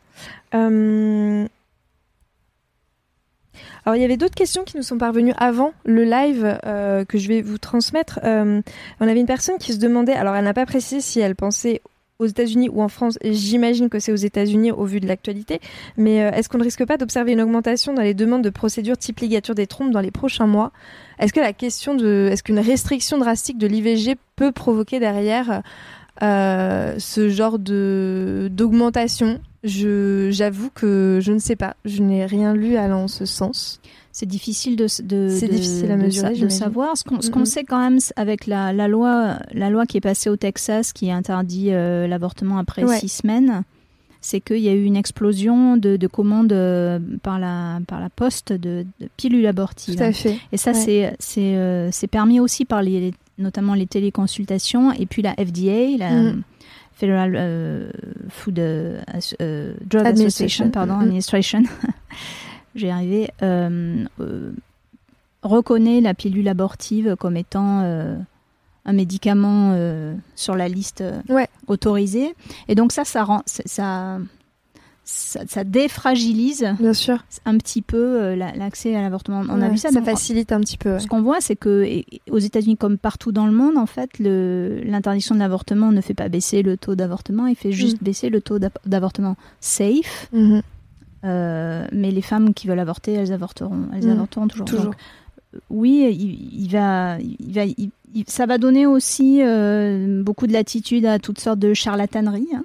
Alors 3.85 3.97
il 3.97 4.03
y 4.03 4.05
avait 4.05 4.17
d'autres 4.17 4.35
questions 4.35 4.65
qui 4.65 4.77
nous 4.77 4.83
sont 4.83 4.99
parvenues 4.99 5.35
avant 5.37 5.73
le 5.85 6.05
live 6.05 6.59
euh, 6.65 7.05
que 7.05 7.19
je 7.19 7.29
vais 7.29 7.43
vous 7.43 7.59
transmettre. 7.59 8.21
Euh, 8.25 8.63
on 9.01 9.09
avait 9.09 9.21
une 9.21 9.27
personne 9.27 9.59
qui 9.59 9.73
se 9.73 9.79
demandait, 9.79 10.13
alors 10.13 10.35
elle 10.37 10.45
n'a 10.45 10.55
pas 10.55 10.67
précisé 10.67 11.01
si 11.01 11.21
elle 11.21 11.35
pensait 11.35 11.83
aux 12.19 12.27
États-Unis 12.27 12.69
ou 12.69 12.83
en 12.83 12.89
France, 12.89 13.19
j'imagine 13.25 13.89
que 13.89 13.99
c'est 13.99 14.13
aux 14.13 14.17
États-Unis 14.17 14.71
au 14.71 14.85
vu 14.85 15.01
de 15.01 15.09
l'actualité, 15.09 15.61
mais 15.97 16.23
euh, 16.23 16.31
est-ce 16.31 16.49
qu'on 16.49 16.59
ne 16.59 16.63
risque 16.63 16.87
pas 16.87 16.97
d'observer 16.97 17.33
une 17.33 17.41
augmentation 17.41 17.95
dans 17.95 18.03
les 18.03 18.15
demandes 18.15 18.45
de 18.45 18.51
procédures 18.51 18.97
type 18.97 19.19
ligature 19.19 19.57
des 19.57 19.67
trompes 19.67 19.91
dans 19.91 20.01
les 20.01 20.13
prochains 20.13 20.47
mois? 20.47 20.71
Est-ce 21.19 21.33
que 21.33 21.41
la 21.41 21.53
question 21.53 21.97
de, 21.97 22.29
est-ce 22.31 22.45
qu'une 22.45 22.61
restriction 22.61 23.19
drastique 23.19 23.59
de 23.59 23.67
l'IVG 23.67 24.17
peut 24.37 24.53
provoquer 24.53 25.01
derrière 25.01 25.63
ce 26.21 27.29
genre 27.29 27.59
de 27.59 28.49
d'augmentation? 28.53 29.41
J'avoue 29.65 30.71
que 30.75 31.19
je 31.23 31.33
ne 31.33 31.39
sais 31.39 31.57
pas. 31.57 31.77
Je 31.85 32.03
n'ai 32.03 32.27
rien 32.27 32.55
lu 32.55 32.77
allant 32.77 33.05
en 33.05 33.09
ce 33.09 33.25
sens. 33.25 33.81
C'est 34.15 34.27
difficile 34.27 34.77
de, 34.77 34.87
de, 35.03 35.29
c'est 35.31 35.49
difficile 35.49 35.91
à 35.91 35.97
mesurer, 35.97 36.37
de, 36.37 36.49
savoir. 36.51 36.97
Ce 36.99 37.05
qu'on, 37.05 37.17
mm-hmm. 37.17 37.45
sait 37.47 37.65
quand 37.65 37.79
même 37.79 37.99
avec 38.17 38.47
la, 38.47 38.73
la, 38.73 38.87
loi, 38.87 39.39
la 39.53 39.71
loi 39.71 39.87
qui 39.87 39.97
est 39.97 40.03
passée 40.03 40.29
au 40.29 40.37
Texas 40.37 40.93
qui 40.93 41.11
interdit 41.11 41.69
euh, 41.73 42.07
l'avortement 42.07 42.59
après 42.59 42.87
six 42.99 43.09
semaines, 43.09 43.65
c'est 44.21 44.41
qu'il 44.41 44.59
y 44.59 44.69
a 44.69 44.75
eu 44.75 44.85
une 44.85 44.97
explosion 44.97 45.79
de, 45.79 45.97
de 45.97 46.07
commandes 46.07 46.53
euh, 46.53 46.99
par 47.23 47.39
la, 47.39 47.81
par 47.89 48.01
la 48.01 48.11
poste 48.11 48.53
de, 48.53 48.85
de 49.01 49.09
pilules 49.17 49.47
abortives. 49.47 49.97
Tout 49.97 50.03
à 50.03 50.13
fait. 50.13 50.39
Et 50.53 50.59
ça, 50.59 50.73
Ouais. 50.73 51.15
c'est 51.19 51.57
euh, 51.57 51.91
permis 52.11 52.39
aussi 52.39 52.67
par 52.67 52.83
les, 52.83 53.15
notamment 53.39 53.75
les 53.75 53.87
téléconsultations 53.87 54.93
et 54.93 55.07
puis 55.07 55.23
la 55.23 55.33
FDA, 55.35 55.97
la 55.99 56.11
Mhm. 56.11 56.43
Federal 57.03 57.33
euh, 57.35 57.91
Food 58.29 58.61
euh, 58.61 59.01
euh, 59.41 59.75
Drug 59.85 60.07
Administration. 60.07 60.67
Association, 60.67 60.71
pardon, 60.71 60.95
Mhm. 60.95 61.03
Administration. 61.03 61.63
J'ai 62.77 62.91
arrivé. 62.93 63.29
reconnaît 65.43 66.01
la 66.01 66.15
pilule 66.15 66.47
abortive 66.49 67.17
comme 67.19 67.37
étant 67.37 67.81
un 68.85 68.93
médicament 68.93 69.77
sur 70.37 70.55
la 70.55 70.69
liste 70.69 71.03
Ouais. 71.29 71.49
autorisée. 71.67 72.35
Et 72.69 72.77
donc 72.77 72.93
ça, 72.93 73.05
ça 73.05 73.25
rend, 73.25 73.43
ça, 73.47 74.19
ça, 75.05 75.65
défragilise 75.65 76.67
Bien 76.79 76.93
sûr. 76.95 77.25
un 77.45 77.59
petit 77.59 77.83
peu 77.83 77.97
euh, 78.23 78.37
la- 78.37 78.53
l'accès 78.55 78.95
à 78.95 79.03
l'avortement. 79.03 79.43
On 79.49 79.61
a 79.61 79.69
vu 79.69 79.77
ça. 79.79 79.91
Ça 79.91 80.01
facilite 80.03 80.53
un 80.53 80.61
petit 80.61 80.79
peu. 80.79 80.93
ouais. 80.95 81.01
ce 81.01 81.07
qu'on 81.09 81.23
voit, 81.23 81.41
c'est 81.41 81.57
que 81.57 81.83
et- 81.85 82.07
aux 82.31 82.39
États-Unis, 82.39 82.77
comme 82.77 82.99
partout 82.99 83.33
dans 83.33 83.47
le 83.47 83.53
monde, 83.53 83.77
en 83.77 83.87
fait, 83.87 84.19
l'interdiction 84.19 85.35
de 85.35 85.41
l'avortement 85.41 85.93
ne 85.93 86.01
fait 86.01 86.15
pas 86.15 86.29
baisser 86.29 86.63
le 86.63 86.77
taux 86.77 86.95
d'avortement, 86.95 87.47
il 87.47 87.57
fait 87.57 87.73
juste 87.73 88.03
baisser 88.03 88.29
le 88.31 88.41
taux 88.41 88.59
d'av- 88.59 88.71
d'avortement 88.87 89.37
safe. 89.61 90.29
Mhm. 90.33 90.63
Euh, 91.25 91.87
mais 91.93 92.11
les 92.11 92.23
femmes 92.23 92.53
qui 92.55 92.67
veulent 92.67 92.81
avorter, 92.81 93.13
elles 93.13 93.33
avorteront, 93.33 93.87
elles 93.95 94.09
avorteront 94.11 94.49
toujours. 94.49 94.67
Toujours. 94.67 94.85
Donc, 94.87 94.95
oui, 95.71 96.09
il, 96.19 96.63
il 96.65 96.69
va, 96.71 97.19
il 97.21 97.53
va, 97.53 97.65
il- 97.65 97.91
il- 98.15 98.25
ça 98.27 98.47
va 98.47 98.59
donner 98.59 98.87
aussi 98.87 99.41
euh, 99.43 100.23
beaucoup 100.23 100.47
de 100.47 100.53
latitude 100.53 101.07
à 101.07 101.19
toutes 101.19 101.39
sortes 101.41 101.59
de 101.59 101.75
charlataneries. 101.75 102.49
hein, 102.55 102.65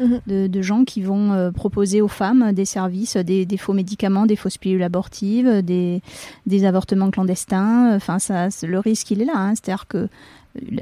Mhm. 0.00 0.20
De, 0.26 0.46
de 0.46 0.62
gens 0.62 0.84
qui 0.84 1.02
vont 1.02 1.32
euh, 1.32 1.50
proposer 1.50 2.00
aux 2.00 2.08
femmes 2.08 2.52
des 2.52 2.64
services, 2.64 3.16
des, 3.16 3.44
des 3.46 3.56
faux 3.56 3.72
médicaments, 3.72 4.26
des 4.26 4.36
fausses 4.36 4.58
pilules 4.58 4.82
abortives, 4.82 5.62
des, 5.62 6.02
des 6.46 6.64
avortements 6.64 7.10
clandestins. 7.10 7.94
Enfin, 7.96 8.18
ça, 8.18 8.48
le 8.62 8.78
risque, 8.78 9.10
il 9.10 9.22
est 9.22 9.24
là. 9.24 9.32
hein. 9.36 9.54
C'est-à-dire 9.54 9.86
que 9.88 10.08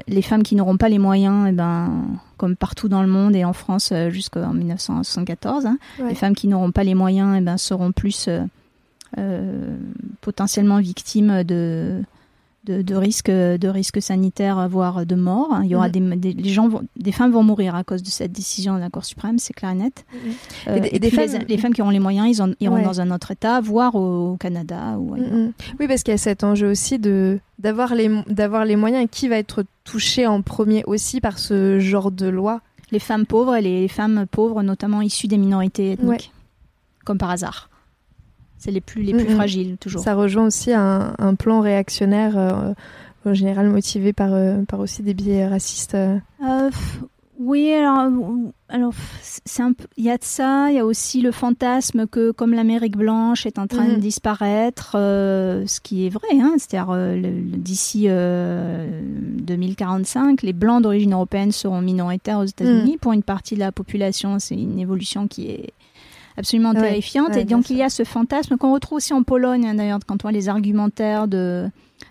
les 0.07 0.21
femmes 0.21 0.43
qui 0.43 0.55
n'auront 0.55 0.77
pas 0.77 0.89
les 0.89 0.97
moyens, 0.99 1.45
eh 1.49 1.51
ben, 1.51 2.05
comme 2.37 2.55
partout 2.55 2.87
dans 2.89 3.01
le 3.01 3.07
monde 3.07 3.35
et 3.35 3.43
en 3.45 3.53
France 3.53 3.89
euh, 3.91 4.09
jusqu'en 4.09 4.53
1974, 4.53 5.65
hein, 5.65 5.77
Ouais. 5.99 6.09
les 6.09 6.15
femmes 6.15 6.35
qui 6.35 6.47
n'auront 6.47 6.71
pas 6.71 6.83
les 6.83 6.95
moyens 6.95 7.35
eh 7.37 7.41
ben, 7.41 7.57
seront 7.57 7.91
plus 7.91 8.27
euh, 8.27 8.41
euh, 9.17 9.75
potentiellement 10.21 10.77
victimes 10.79 11.43
de, 11.43 12.01
de, 12.67 12.81
de 12.81 12.95
risques 13.69 13.97
de 13.97 13.99
sanitaires, 13.99 14.67
voire 14.69 15.05
de 15.05 15.15
mort. 15.15 15.59
Il 15.63 15.69
y 15.69 15.75
aura 15.75 15.87
Mhm. 15.87 15.91
des, 16.19 16.33
des, 16.33 16.33
les 16.33 16.49
gens 16.49 16.67
vont- 16.67 16.83
des 16.95 17.11
femmes 17.11 17.31
vont 17.31 17.43
mourir 17.43 17.75
à 17.75 17.83
cause 17.83 18.03
de 18.03 18.09
cette 18.09 18.31
décision 18.31 18.75
de 18.75 18.79
la 18.79 18.89
Cour 18.89 19.05
suprême, 19.05 19.39
c'est 19.39 19.53
clair 19.53 19.71
et 19.71 19.75
net. 19.75 20.05
Mhm. 20.13 20.31
Euh, 20.67 20.75
Et 20.75 20.79
des- 20.81 20.87
et 20.93 20.99
des 20.99 21.07
puis 21.09 21.17
les- 21.17 21.27
femmes- 21.27 21.41
les, 21.47 21.57
femmes 21.57 21.73
qui 21.73 21.81
auront 21.81 21.91
les 21.91 21.99
moyens, 21.99 22.27
ils 22.37 22.41
en- 22.41 22.51
iront 22.59 22.75
Ouais. 22.75 22.83
dans 22.83 23.01
un 23.01 23.11
autre 23.11 23.31
État, 23.31 23.59
voire 23.61 23.95
au, 23.95 24.33
au 24.33 24.37
Canada 24.37 24.97
ou. 24.99 25.15
Mhm. 25.15 25.53
Oui, 25.79 25.87
parce 25.87 26.03
qu'il 26.03 26.11
y 26.11 26.15
a 26.15 26.17
cet 26.17 26.43
enjeu 26.43 26.69
aussi 26.69 26.99
de 26.99 27.39
d'avoir 27.59 27.95
les 27.95 28.09
d'avoir 28.27 28.65
les 28.65 28.75
moyens 28.75 29.07
qui 29.09 29.27
va 29.27 29.37
être 29.37 29.63
touché 29.83 30.27
en 30.27 30.41
premier 30.43 30.83
aussi 30.85 31.21
par 31.21 31.39
ce 31.39 31.79
genre 31.79 32.11
de 32.11 32.27
loi? 32.27 32.61
Les 32.91 32.99
femmes 32.99 33.25
pauvres 33.25 33.55
et 33.55 33.61
les 33.61 33.87
femmes 33.87 34.25
pauvres, 34.29 34.61
notamment 34.63 35.01
issues 35.01 35.27
des 35.27 35.37
minorités 35.37 35.91
ethniques, 35.93 36.09
Ouais. 36.09 36.19
comme 37.05 37.17
par 37.17 37.31
hasard. 37.31 37.69
C'est 38.57 38.71
les 38.71 38.81
plus 38.81 39.03
les 39.03 39.13
plus 39.13 39.25
Mhm. 39.29 39.35
fragiles 39.35 39.77
toujours. 39.77 40.01
Ça 40.01 40.15
rejoint 40.15 40.45
aussi 40.47 40.73
un, 40.73 41.13
un 41.19 41.35
plan 41.35 41.61
réactionnaire 41.61 42.37
euh, 42.37 42.73
en 43.25 43.33
général 43.33 43.69
motivé 43.69 44.13
par 44.13 44.33
euh, 44.33 44.63
par 44.67 44.79
aussi 44.79 45.03
des 45.03 45.13
biais 45.13 45.47
racistes. 45.47 45.95
euh. 45.95 46.17
Oui, 47.39 47.71
alors, 47.71 48.09
alors 48.67 48.93
c'est 49.21 49.61
un 49.61 49.71
il 49.95 50.05
y 50.05 50.09
a 50.09 50.17
de 50.17 50.23
ça, 50.23 50.69
il 50.71 50.75
y 50.75 50.79
a 50.79 50.85
aussi 50.87 51.21
le 51.21 51.31
fantasme 51.31 52.07
que 52.07 52.31
comme 52.31 52.51
l'Amérique 52.55 52.97
blanche 52.97 53.45
est 53.45 53.59
en 53.59 53.67
train 53.67 53.89
de 53.89 53.95
disparaître, 53.99 54.95
euh, 54.95 55.63
ce 55.67 55.79
qui 55.79 56.07
est 56.07 56.09
vrai, 56.09 56.27
hein, 56.41 56.55
c'est-à-dire 56.57 56.89
euh, 56.89 57.21
d'ici 57.57 58.05
euh, 58.07 58.87
2045, 59.37 60.41
les 60.41 60.53
blancs 60.53 60.81
d'origine 60.81 61.13
européenne 61.13 61.51
seront 61.51 61.79
minoritaires 61.81 62.39
aux 62.39 62.45
États-Unis. 62.45 62.97
Pour 62.99 63.13
une 63.13 63.21
partie 63.23 63.53
de 63.53 63.59
la 63.59 63.71
population, 63.71 64.39
c'est 64.39 64.55
une 64.55 64.79
évolution 64.79 65.27
qui 65.27 65.49
est 65.51 65.73
absolument 66.37 66.71
Ouais, 66.71 66.81
terrifiante. 66.81 67.29
ouais, 67.29 67.41
et 67.41 67.45
donc 67.45 67.69
il 67.69 67.77
y 67.77 67.83
a 67.83 67.89
ce 67.89 68.03
fantasme 68.03 68.57
qu'on 68.57 68.71
retrouve 68.73 68.97
aussi 68.97 69.13
en 69.13 69.23
Pologne, 69.23 69.65
hein, 69.67 69.75
d'ailleurs, 69.75 69.99
quand 70.05 70.15
on 70.15 70.27
voit 70.27 70.31
les 70.31 70.49
argumentaires 70.49 71.27
de 71.27 71.69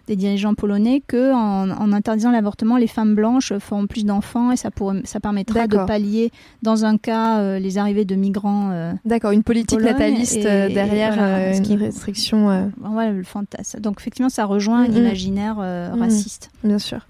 des 0.08 0.16
dirigeants 0.16 0.54
polonais 0.54 1.00
que 1.06 1.32
en, 1.32 1.70
en 1.70 1.92
interdisant 1.92 2.32
l'avortement, 2.32 2.76
les 2.76 2.88
femmes 2.88 3.14
blanches 3.14 3.56
feront 3.58 3.86
plus 3.86 4.04
d'enfants 4.04 4.50
et 4.50 4.56
ça, 4.56 4.72
pourrait, 4.72 5.00
ça 5.04 5.20
permettra 5.20 5.68
de 5.68 5.78
pallier, 5.86 6.32
dans 6.62 6.84
un 6.84 6.96
cas, 6.98 7.38
euh, 7.38 7.58
les 7.60 7.78
arrivées 7.78 8.04
de 8.04 8.16
migrants. 8.16 8.70
euh, 8.72 8.92
D'accord, 9.04 9.30
une 9.30 9.44
politique 9.44 9.80
nataliste 9.80 10.36
et- 10.38 10.46
euh, 10.46 10.68
et 10.68 10.74
derrière 10.74 11.14
voilà, 11.14 11.36
euh, 11.36 11.52
ce 11.52 11.58
une 11.58 11.64
qui- 11.64 11.76
restriction. 11.76 12.50
euh, 12.50 12.66
voilà, 12.80 13.12
le 13.12 13.22
fantasme. 13.22 13.80
Donc 13.80 14.00
effectivement, 14.00 14.28
ça 14.28 14.44
rejoint 14.44 14.88
Mhm. 14.88 14.94
l'imaginaire 14.94 15.56
euh, 15.60 15.92
Mhm. 15.94 16.00
raciste. 16.02 16.50
Bien 16.64 16.78
sûr. 16.80 17.06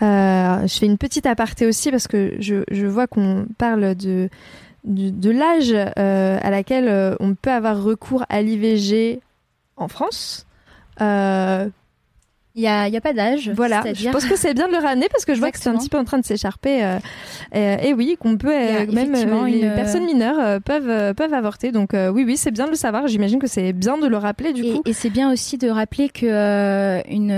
Je 0.00 0.76
fais 0.78 0.86
une 0.86 0.98
petite 0.98 1.26
aparté 1.26 1.66
aussi 1.66 1.90
parce 1.90 2.06
que 2.08 2.34
je, 2.38 2.64
je 2.70 2.86
vois 2.86 3.06
qu'on 3.06 3.46
parle 3.58 3.94
de, 3.94 4.28
de, 4.84 5.10
de 5.10 5.30
l'âge 5.30 5.72
euh, 5.74 6.38
à 6.42 6.50
laquelle 6.50 6.88
euh, 6.88 7.14
on 7.20 7.34
peut 7.34 7.50
avoir 7.50 7.82
recours 7.82 8.24
à 8.28 8.42
l'IVG 8.42 9.20
en 9.76 9.88
France. 9.88 10.46
Euh, 11.00 11.68
Il 12.54 12.60
n'y 12.62 12.66
a, 12.66 12.82
a 12.82 13.00
pas 13.00 13.12
d'âge. 13.14 13.50
voilà, 13.54 13.82
je 13.94 14.08
pense 14.10 14.26
que 14.26 14.36
c'est 14.36 14.52
bien 14.54 14.66
de 14.68 14.72
le 14.72 14.78
ramener 14.78 15.08
parce 15.10 15.24
que 15.24 15.34
je 15.34 15.40
vois 15.40 15.50
que 15.50 15.58
c'est 15.58 15.68
un 15.70 15.76
petit 15.78 15.88
peu 15.88 15.98
en 15.98 16.04
train 16.04 16.18
de 16.18 16.24
s'échapper. 16.24 16.84
euh, 16.84 16.98
euh, 17.54 17.76
et 17.78 17.94
oui, 17.94 18.16
qu'on 18.20 18.36
peut, 18.36 18.52
euh, 18.52 18.86
même 18.92 19.14
euh, 19.14 19.46
les 19.46 19.60
une- 19.60 19.74
personnes 19.74 20.04
mineures 20.04 20.60
peuvent, 20.62 21.14
peuvent 21.14 21.32
avorter. 21.34 21.72
Donc 21.72 21.90
oui, 21.94 22.24
oui, 22.26 22.36
c'est 22.36 22.50
bien 22.50 22.66
de 22.66 22.70
le 22.70 22.76
savoir. 22.76 23.06
J'imagine 23.06 23.38
que 23.38 23.46
c'est 23.46 23.72
bien 23.72 23.96
de 23.98 24.06
le 24.06 24.16
rappeler 24.16 24.52
du 24.52 24.64
Et, 24.64 24.72
coup. 24.74 24.82
et 24.84 24.92
c'est 24.92 25.10
bien 25.10 25.32
aussi 25.32 25.56
de 25.58 25.68
rappeler 25.70 26.08
que 26.10 27.02
une, 27.10 27.30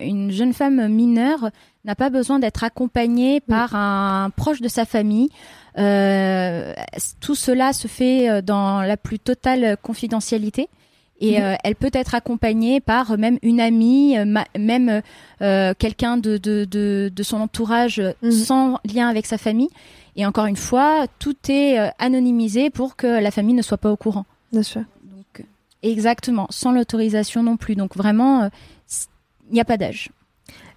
une 0.00 0.30
jeune 0.30 0.52
femme 0.52 0.86
mineure 0.88 1.50
n'a 1.84 1.94
pas 1.94 2.10
besoin 2.10 2.38
d'être 2.38 2.62
accompagnée 2.64 3.40
par 3.40 3.74
un 3.74 4.30
proche 4.36 4.60
de 4.60 4.68
sa 4.68 4.84
famille. 4.84 5.30
Euh, 5.76 6.72
tout 7.20 7.34
cela 7.34 7.72
se 7.72 7.88
fait 7.88 8.28
euh, 8.28 8.42
dans 8.42 8.80
la 8.82 8.96
plus 8.96 9.18
totale 9.18 9.76
confidentialité. 9.82 10.68
Et 11.20 11.38
Mhm. 11.40 11.44
euh, 11.44 11.54
elle 11.64 11.74
peut 11.74 11.90
être 11.92 12.14
accompagnée 12.14 12.78
par 12.80 13.18
même 13.18 13.38
une 13.42 13.60
amie, 13.60 14.16
ma- 14.24 14.46
même 14.56 15.02
euh, 15.42 15.74
quelqu'un 15.76 16.16
de, 16.16 16.36
de, 16.38 16.64
de, 16.64 17.10
de 17.14 17.22
son 17.24 17.38
entourage 17.40 18.00
Mhm. 18.22 18.30
sans 18.30 18.78
lien 18.84 19.08
avec 19.08 19.26
sa 19.26 19.36
famille. 19.36 19.68
Et 20.14 20.24
encore 20.26 20.46
une 20.46 20.56
fois, 20.56 21.06
tout 21.18 21.36
est 21.48 21.78
euh, 21.78 21.88
anonymisé 21.98 22.70
pour 22.70 22.94
que 22.96 23.06
la 23.20 23.30
famille 23.32 23.54
ne 23.54 23.62
soit 23.62 23.78
pas 23.78 23.90
au 23.90 23.96
courant. 23.96 24.26
Bien 24.52 24.62
sûr. 24.62 24.82
Donc, 25.02 25.44
exactement, 25.82 26.46
sans 26.50 26.70
l'autorisation 26.72 27.42
non 27.42 27.56
plus. 27.56 27.74
Donc 27.74 27.96
vraiment, 27.96 28.48
il 29.50 29.54
n'y 29.54 29.60
a 29.60 29.64
pas 29.64 29.76
d'âge. 29.76 30.10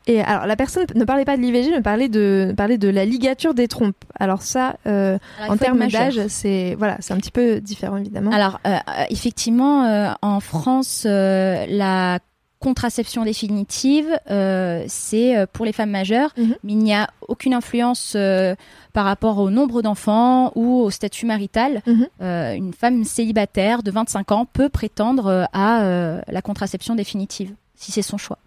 Et 0.08 0.22
alors, 0.22 0.48
la 0.48 0.56
personne 0.56 0.86
ne 0.96 1.04
parlait 1.06 1.26
pas 1.26 1.38
de 1.38 1.42
l'IVG, 1.42 1.70
mais 1.72 1.82
parlait 1.82 2.10
de, 2.10 2.54
parlait 2.58 2.78
de 2.80 2.90
la 2.90 3.06
ligature 3.06 3.54
des 3.54 3.68
trompes. 3.68 4.04
Alors 4.20 4.42
ça, 4.42 4.76
euh, 4.88 5.18
Alors, 5.40 5.54
en 5.54 5.58
termes 5.58 5.88
d'âge, 5.88 6.20
c'est 6.28 6.76
voilà, 6.78 6.98
c'est 7.02 7.14
un 7.14 7.18
petit 7.18 7.32
peu 7.32 7.60
différent 7.62 7.98
évidemment. 7.98 8.32
Alors, 8.32 8.60
euh, 8.66 8.72
euh, 8.76 9.04
effectivement, 9.12 9.84
euh, 9.86 10.12
en 10.24 10.40
France, 10.40 11.06
la 11.06 12.20
contraception 12.60 13.26
définitive, 13.26 14.08
euh, 14.30 14.84
c'est 14.88 15.46
pour 15.52 15.66
les 15.66 15.72
femmes 15.74 15.90
majeures, 15.90 16.32
Mhm. 16.38 16.56
mais 16.64 16.72
il 16.74 16.78
n'y 16.78 16.94
a 16.94 17.10
aucune 17.28 17.56
influence 17.56 18.14
euh, 18.16 18.54
par 18.94 19.06
rapport 19.06 19.40
au 19.40 19.50
nombre 19.50 19.82
d'enfants 19.82 20.52
ou 20.56 20.80
au 20.82 20.92
statut 20.92 21.26
marital. 21.26 21.82
Mhm. 21.88 22.08
Euh, 22.22 22.54
une 22.54 22.74
femme 22.74 23.04
célibataire 23.04 23.82
de 23.82 23.90
25 23.90 24.32
ans 24.32 24.46
peut 24.46 24.70
prétendre 24.70 25.48
à 25.54 26.22
la 26.28 26.42
contraception 26.44 26.94
définitive, 26.96 27.52
si 27.76 27.92
c'est 27.92 28.04
son 28.04 28.18
choix. 28.18 28.38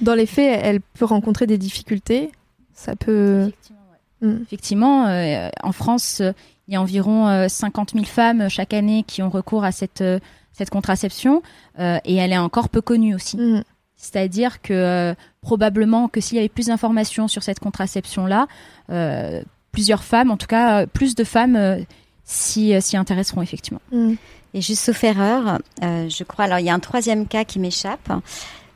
Dans 0.00 0.14
les 0.14 0.26
faits, 0.26 0.60
elle 0.62 0.80
peut 0.80 1.04
rencontrer 1.04 1.46
des 1.46 1.58
difficultés. 1.58 2.30
Ça 2.74 2.96
peut. 2.96 3.48
Effectivement, 3.48 3.80
Mm. 4.20 4.42
Effectivement, 4.42 5.06
euh, 5.06 5.48
en 5.62 5.72
France, 5.72 6.18
euh, 6.20 6.32
il 6.68 6.74
y 6.74 6.76
a 6.76 6.80
environ 6.80 7.28
euh, 7.28 7.48
50 7.48 7.92
000 7.94 8.04
femmes 8.04 8.48
chaque 8.48 8.74
année 8.74 9.04
qui 9.06 9.22
ont 9.22 9.30
recours 9.30 9.64
à 9.64 9.72
cette, 9.72 10.02
euh, 10.02 10.18
cette 10.52 10.70
contraception 10.70 11.42
euh, 11.78 11.98
et 12.04 12.16
elle 12.16 12.32
est 12.32 12.38
encore 12.38 12.68
peu 12.68 12.80
connue 12.80 13.14
aussi. 13.14 13.36
Mm. 13.36 13.64
C'est-à-dire 13.96 14.62
que 14.62 14.72
euh, 14.72 15.14
probablement 15.42 16.08
que 16.08 16.20
s'il 16.20 16.36
y 16.36 16.38
avait 16.38 16.48
plus 16.48 16.66
d'informations 16.66 17.28
sur 17.28 17.42
cette 17.42 17.60
contraception-là, 17.60 18.46
euh, 18.90 19.42
plusieurs 19.72 20.04
femmes, 20.04 20.30
en 20.30 20.36
tout 20.36 20.46
cas 20.46 20.82
euh, 20.82 20.86
plus 20.86 21.14
de 21.14 21.24
femmes, 21.24 21.56
euh, 21.56 21.80
s'y 22.24 22.74
euh, 22.74 22.80
intéresseront 22.94 23.42
effectivement. 23.42 23.82
Mm. 23.92 24.14
Et 24.52 24.62
juste 24.62 24.84
sauf 24.84 25.04
erreur, 25.04 25.58
euh, 25.82 26.08
je 26.08 26.24
crois, 26.24 26.46
alors 26.46 26.58
il 26.58 26.66
y 26.66 26.70
a 26.70 26.74
un 26.74 26.80
troisième 26.80 27.26
cas 27.26 27.44
qui 27.44 27.60
m'échappe, 27.60 28.10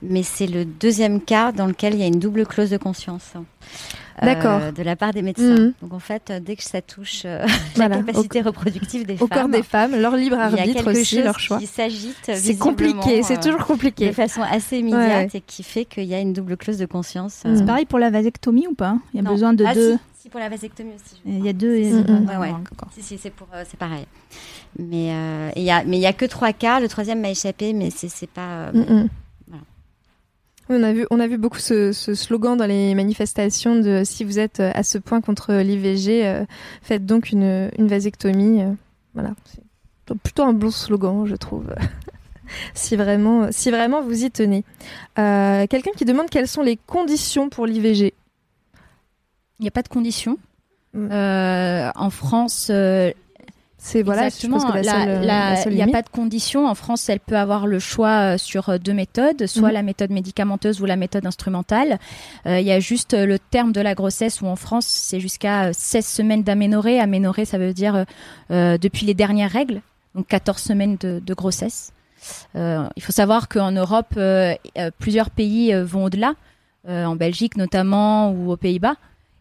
mais 0.08 0.22
c'est 0.22 0.46
le 0.46 0.64
deuxième 0.64 1.20
cas 1.20 1.52
dans 1.52 1.66
lequel 1.66 1.94
il 1.94 2.00
y 2.00 2.02
a 2.02 2.06
une 2.06 2.18
double 2.20 2.46
clause 2.46 2.70
de 2.70 2.76
conscience. 2.76 3.32
euh, 3.36 4.24
D'accord. 4.26 4.72
de 4.72 4.82
la 4.84 4.94
part 4.94 5.12
des 5.12 5.22
médecins. 5.22 5.58
Mhm. 5.58 5.72
Donc 5.82 5.92
en 5.92 5.98
fait, 5.98 6.30
euh, 6.30 6.38
dès 6.40 6.54
que 6.54 6.62
ça 6.62 6.80
touche 6.80 7.22
euh, 7.24 7.44
Voilà, 7.74 7.96
la 7.96 8.02
capacité 8.04 8.42
reproductive 8.42 9.04
des 9.06 9.14
Au 9.14 9.26
femmes, 9.26 9.28
corps 9.28 9.48
des 9.48 9.62
femmes, 9.64 9.96
leur 10.00 10.14
libre 10.16 10.38
arbitre 10.38 10.88
aussi, 10.92 11.20
leur 11.22 11.40
choix. 11.40 11.58
qui 11.58 11.66
s'agite. 11.66 12.16
C'est 12.34 12.56
compliqué, 12.56 13.22
c'est 13.24 13.38
euh, 13.38 13.42
toujours 13.42 13.58
de 13.60 13.64
compliqué. 13.64 14.12
façon 14.12 14.42
assez 14.42 14.78
immédiate 14.78 15.32
Ouais. 15.32 15.38
et 15.38 15.40
qui 15.40 15.62
fait 15.64 15.84
qu'il 15.84 16.04
y 16.04 16.14
a 16.14 16.20
une 16.20 16.32
double 16.32 16.56
clause 16.56 16.78
de 16.78 16.86
conscience. 16.86 17.42
Mm. 17.44 17.56
C'est 17.56 17.64
pareil 17.66 17.86
pour 17.86 17.98
la 17.98 18.10
vasectomie 18.10 18.68
ou 18.68 18.74
pas 18.74 18.96
Il 19.12 19.16
y 19.16 19.20
a 19.20 19.22
Non. 19.24 19.32
besoin 19.32 19.52
de 19.52 19.64
Ah, 19.66 19.74
deux. 19.74 19.94
si, 19.94 19.98
Si, 20.22 20.28
pour 20.28 20.38
la 20.40 20.48
vasectomie 20.48 20.92
aussi. 20.94 21.20
Il 21.26 21.44
y 21.44 21.48
a 21.48 21.52
deux. 21.52 21.76
il 21.76 21.84
y 21.84 21.92
a 21.92 21.96
Mm, 21.96 22.02
deux- 22.04 22.12
mm. 22.14 22.28
Ouais, 22.28 22.36
ouais. 22.36 22.52
Si, 22.94 23.02
si, 23.02 23.18
c'est 23.18 23.30
pour, 23.30 23.48
c'est 23.68 23.76
pareil. 23.78 24.06
Mais 24.78 25.12
il 25.56 25.62
y 25.64 25.70
a, 25.72 25.82
mais 25.84 25.96
il 25.98 26.00
y 26.02 26.06
a 26.06 26.12
que 26.12 26.24
trois 26.24 26.52
cas. 26.52 26.78
Le 26.80 26.88
troisième 26.88 27.20
m'a 27.20 27.30
échappé, 27.30 27.72
mais 27.72 27.90
c'est, 27.90 28.08
c'est 28.08 28.30
pas. 28.30 28.68
euh, 28.68 28.72
Mm, 28.72 28.78
mm. 29.02 29.08
Voilà. 29.48 29.62
Oui, 30.74 30.80
on 30.80 30.82
a 30.82 30.92
vu, 30.92 31.06
on 31.10 31.20
a 31.20 31.26
vu 31.26 31.38
beaucoup 31.38 31.58
ce, 31.58 31.92
ce 31.92 32.14
slogan 32.14 32.56
dans 32.56 32.66
les 32.66 32.94
manifestations 32.94 33.76
de 33.76 34.02
si 34.04 34.24
vous 34.24 34.38
êtes 34.38 34.60
euh, 34.60 34.70
à 34.74 34.82
ce 34.82 34.98
point 34.98 35.20
contre 35.20 35.54
l'IVG, 35.54 36.26
euh, 36.26 36.44
faites 36.82 37.06
donc 37.06 37.30
une, 37.30 37.70
une 37.78 37.86
vasectomie. 37.86 38.62
euh, 38.62 38.72
voilà, 39.14 39.30
c'est 39.46 40.18
plutôt 40.18 40.42
un 40.42 40.52
bon 40.52 40.70
slogan, 40.70 41.26
je 41.26 41.36
trouve. 41.36 41.72
si 42.74 42.96
vraiment, 42.96 43.48
si 43.52 43.70
vraiment 43.70 44.02
vous 44.02 44.24
y 44.24 44.30
tenez. 44.30 44.64
Euh, 45.18 45.66
Quelqu'un 45.68 45.92
qui 45.96 46.04
demande 46.04 46.28
quelles 46.28 46.48
sont 46.48 46.62
les 46.62 46.76
conditions 46.76 47.48
pour 47.48 47.66
l'IVG. 47.66 48.12
Il 49.60 49.62
n'y 49.62 49.68
a 49.68 49.70
pas 49.70 49.82
de 49.82 49.88
conditions. 49.88 50.38
Mm. 50.94 51.08
Euh, 51.10 51.90
en 51.94 52.10
France, 52.10 52.68
euh, 52.70 53.12
C'est 53.86 54.02
voilà, 54.02 54.22
je 54.22 54.26
Exactement. 54.28 54.56
pense 54.60 54.72
que 54.72 54.78
la 54.78 55.62
Il 55.68 55.74
n'y 55.76 55.82
a 55.82 55.86
pas 55.88 56.00
de 56.00 56.08
condition. 56.08 56.66
En 56.66 56.74
France, 56.74 57.06
elle 57.10 57.20
peut 57.20 57.36
avoir 57.36 57.66
le 57.66 57.78
choix 57.78 58.32
euh, 58.34 58.38
sur 58.38 58.70
euh, 58.70 58.78
deux 58.78 58.94
méthodes, 58.94 59.46
soit 59.46 59.68
Mhm. 59.68 59.74
la 59.74 59.82
méthode 59.82 60.10
médicamenteuse 60.10 60.80
ou 60.80 60.86
la 60.86 60.96
méthode 60.96 61.26
instrumentale. 61.26 61.98
Euh, 62.46 62.60
il 62.60 62.66
y 62.66 62.72
a 62.72 62.80
juste 62.80 63.12
le 63.12 63.38
terme 63.38 63.72
de 63.72 63.82
la 63.82 63.94
grossesse 63.94 64.40
où 64.40 64.46
en 64.46 64.56
France, 64.56 64.86
c'est 64.86 65.20
jusqu'à 65.20 65.64
euh, 65.66 65.70
16 65.74 66.06
semaines 66.06 66.42
d'aménorrhée. 66.42 66.98
Aménorrhée, 66.98 67.44
ça 67.44 67.58
veut 67.58 67.74
dire 67.74 68.06
euh, 68.50 68.78
depuis 68.78 69.04
les 69.04 69.12
dernières 69.12 69.50
règles, 69.50 69.82
donc 70.14 70.28
14 70.28 70.56
semaines 70.62 70.96
de, 70.98 71.20
de 71.22 71.34
grossesse. 71.34 71.92
Euh, 72.56 72.88
il 72.96 73.02
faut 73.02 73.12
savoir 73.12 73.50
qu'en 73.50 73.70
Europe, 73.72 74.18
plusieurs 74.98 75.28
pays 75.28 75.74
vont 75.82 76.04
au-delà, 76.04 76.36
en 76.88 77.16
Belgique 77.16 77.58
notamment 77.58 78.30
ou 78.30 78.50
aux 78.50 78.56
Pays-Bas. 78.56 78.94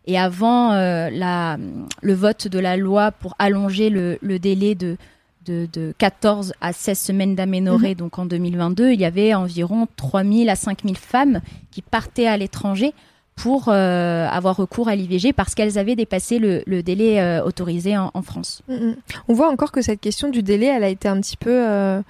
Et 0.05 0.17
avant 0.19 0.73
euh, 0.73 1.09
la, 1.09 1.57
le 2.01 2.13
vote 2.13 2.47
de 2.47 2.59
la 2.59 2.75
loi 2.77 3.11
pour 3.11 3.35
allonger 3.39 3.89
le, 3.89 4.17
le 4.21 4.37
délai 4.37 4.75
de, 4.75 4.97
de, 5.45 5.67
de 5.71 5.93
14 5.97 6.53
à 6.59 6.73
16 6.73 6.99
semaines 6.99 7.35
d'aménorrhée, 7.35 7.95
donc 7.95 8.19
en 8.19 8.25
2022, 8.25 8.91
il 8.91 8.99
y 8.99 9.05
avait 9.05 9.33
environ 9.33 9.87
3000 9.95 10.49
à 10.49 10.55
5000 10.55 10.97
femmes 10.97 11.39
qui 11.71 11.81
partaient 11.81 12.27
à 12.27 12.35
l'étranger 12.35 12.93
pour 13.35 13.69
euh, 13.69 14.27
avoir 14.27 14.57
recours 14.57 14.89
à 14.89 14.95
l'IVG 14.95 15.33
parce 15.33 15.55
qu'elles 15.55 15.79
avaient 15.79 15.95
dépassé 15.95 16.37
le, 16.37 16.63
le 16.67 16.83
délai 16.83 17.19
euh, 17.19 17.43
autorisé 17.43 17.97
en, 17.97 18.11
en 18.13 18.21
France. 18.21 18.61
Mm, 18.67 18.73
mm. 18.73 18.95
On 19.29 19.33
voit 19.33 19.49
encore 19.49 19.71
que 19.71 19.81
cette 19.81 20.01
question 20.01 20.29
du 20.29 20.43
délai, 20.43 20.67
elle 20.67 20.83
a 20.83 20.89
été 20.89 21.07
un 21.07 21.19
petit 21.19 21.37
peu. 21.37 21.49
euh, 21.49 22.01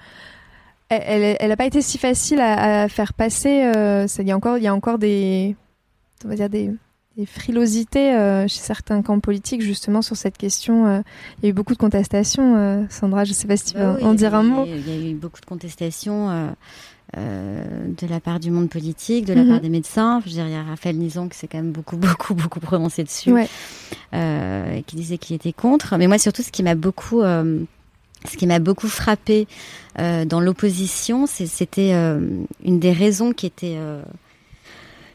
Elle 0.90 1.48
n'a 1.48 1.56
pas 1.56 1.64
été 1.64 1.80
si 1.80 1.96
facile 1.98 2.40
à, 2.40 2.82
à 2.82 2.88
faire 2.88 3.14
passer. 3.14 3.72
Il 4.18 4.28
y 4.28 4.32
a 4.32 4.36
encore, 4.36 4.58
il 4.58 4.64
y 4.64 4.68
a 4.68 4.74
encore 4.74 4.98
des, 4.98 5.56
on 6.24 6.28
va 6.28 6.34
dire 6.34 6.50
des, 6.50 6.70
des 7.16 7.26
frilosités 7.26 8.12
euh, 8.14 8.48
chez 8.48 8.58
certains 8.60 9.00
camps 9.02 9.20
politiques 9.20 9.62
justement 9.62 10.02
sur 10.02 10.16
cette 10.16 10.36
question. 10.36 10.86
euh. 10.86 11.00
Il 11.38 11.44
y 11.44 11.46
a 11.46 11.50
eu 11.50 11.52
beaucoup 11.52 11.72
de 11.72 11.78
contestations. 11.78 12.56
euh, 12.56 12.82
Sandra, 12.90 13.24
je 13.24 13.30
ne 13.30 13.34
sais 13.34 13.46
pas 13.46 13.56
si 13.56 13.66
tu 13.72 13.78
veux 13.78 13.84
Bah 13.84 13.96
oui, 13.98 14.04
en 14.04 14.14
dire 14.14 14.34
un 14.34 14.42
mot. 14.42 14.64
Il 14.66 14.88
y 14.88 14.90
a 15.06 15.10
eu 15.10 15.14
beaucoup 15.14 15.40
de 15.40 15.46
contestations 15.46 16.54
euh, 17.16 17.64
de 17.86 18.06
la 18.08 18.18
part 18.18 18.40
du 18.40 18.50
monde 18.50 18.68
politique, 18.68 19.26
de 19.26 19.32
la 19.32 19.44
Mhm. 19.44 19.48
part 19.48 19.60
des 19.60 19.68
médecins. 19.68 20.20
Je 20.26 20.40
a 20.40 20.62
Raphaël 20.64 20.96
Nizon 20.96 21.28
qui 21.28 21.38
s'est 21.38 21.46
quand 21.46 21.58
même 21.58 21.70
beaucoup, 21.70 21.96
beaucoup, 22.18 22.34
beaucoup 22.34 22.58
prononcé 22.60 23.04
dessus, 23.04 23.32
Ouais. 23.32 23.48
euh, 24.12 24.80
qui 24.84 24.96
disait 24.96 25.18
qu'il 25.18 25.36
était 25.36 25.52
contre. 25.52 25.96
Mais 25.96 26.08
moi, 26.08 26.18
surtout, 26.18 26.42
ce 26.42 26.50
qui 26.50 26.64
m'a 26.64 26.74
beaucoup, 26.74 27.20
ce 27.22 28.36
qui 28.36 28.46
m'a 28.48 28.58
beaucoup 28.58 28.88
frappé 28.88 29.46
dans 29.96 30.40
l'opposition, 30.40 31.26
c'était 31.28 31.92
une 31.92 32.80
des 32.80 32.92
raisons 32.92 33.32
qui 33.32 33.46
était 33.46 33.78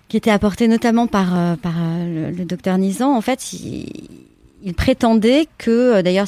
qui 0.10 0.18
était 0.18 0.32
apportée 0.32 0.68
notamment 0.68 1.08
par 1.08 1.38
euh, 1.38 1.56
par 1.56 1.74
euh, 1.78 2.32
le, 2.32 2.36
le 2.38 2.46
docteur 2.46 2.78
Nizan. 2.78 3.16
En 3.16 3.22
fait, 3.22 3.54
il, 3.54 3.88
il 4.62 4.74
prétendait 4.74 5.48
que, 5.58 5.70
euh, 5.70 6.02
d'ailleurs, 6.02 6.28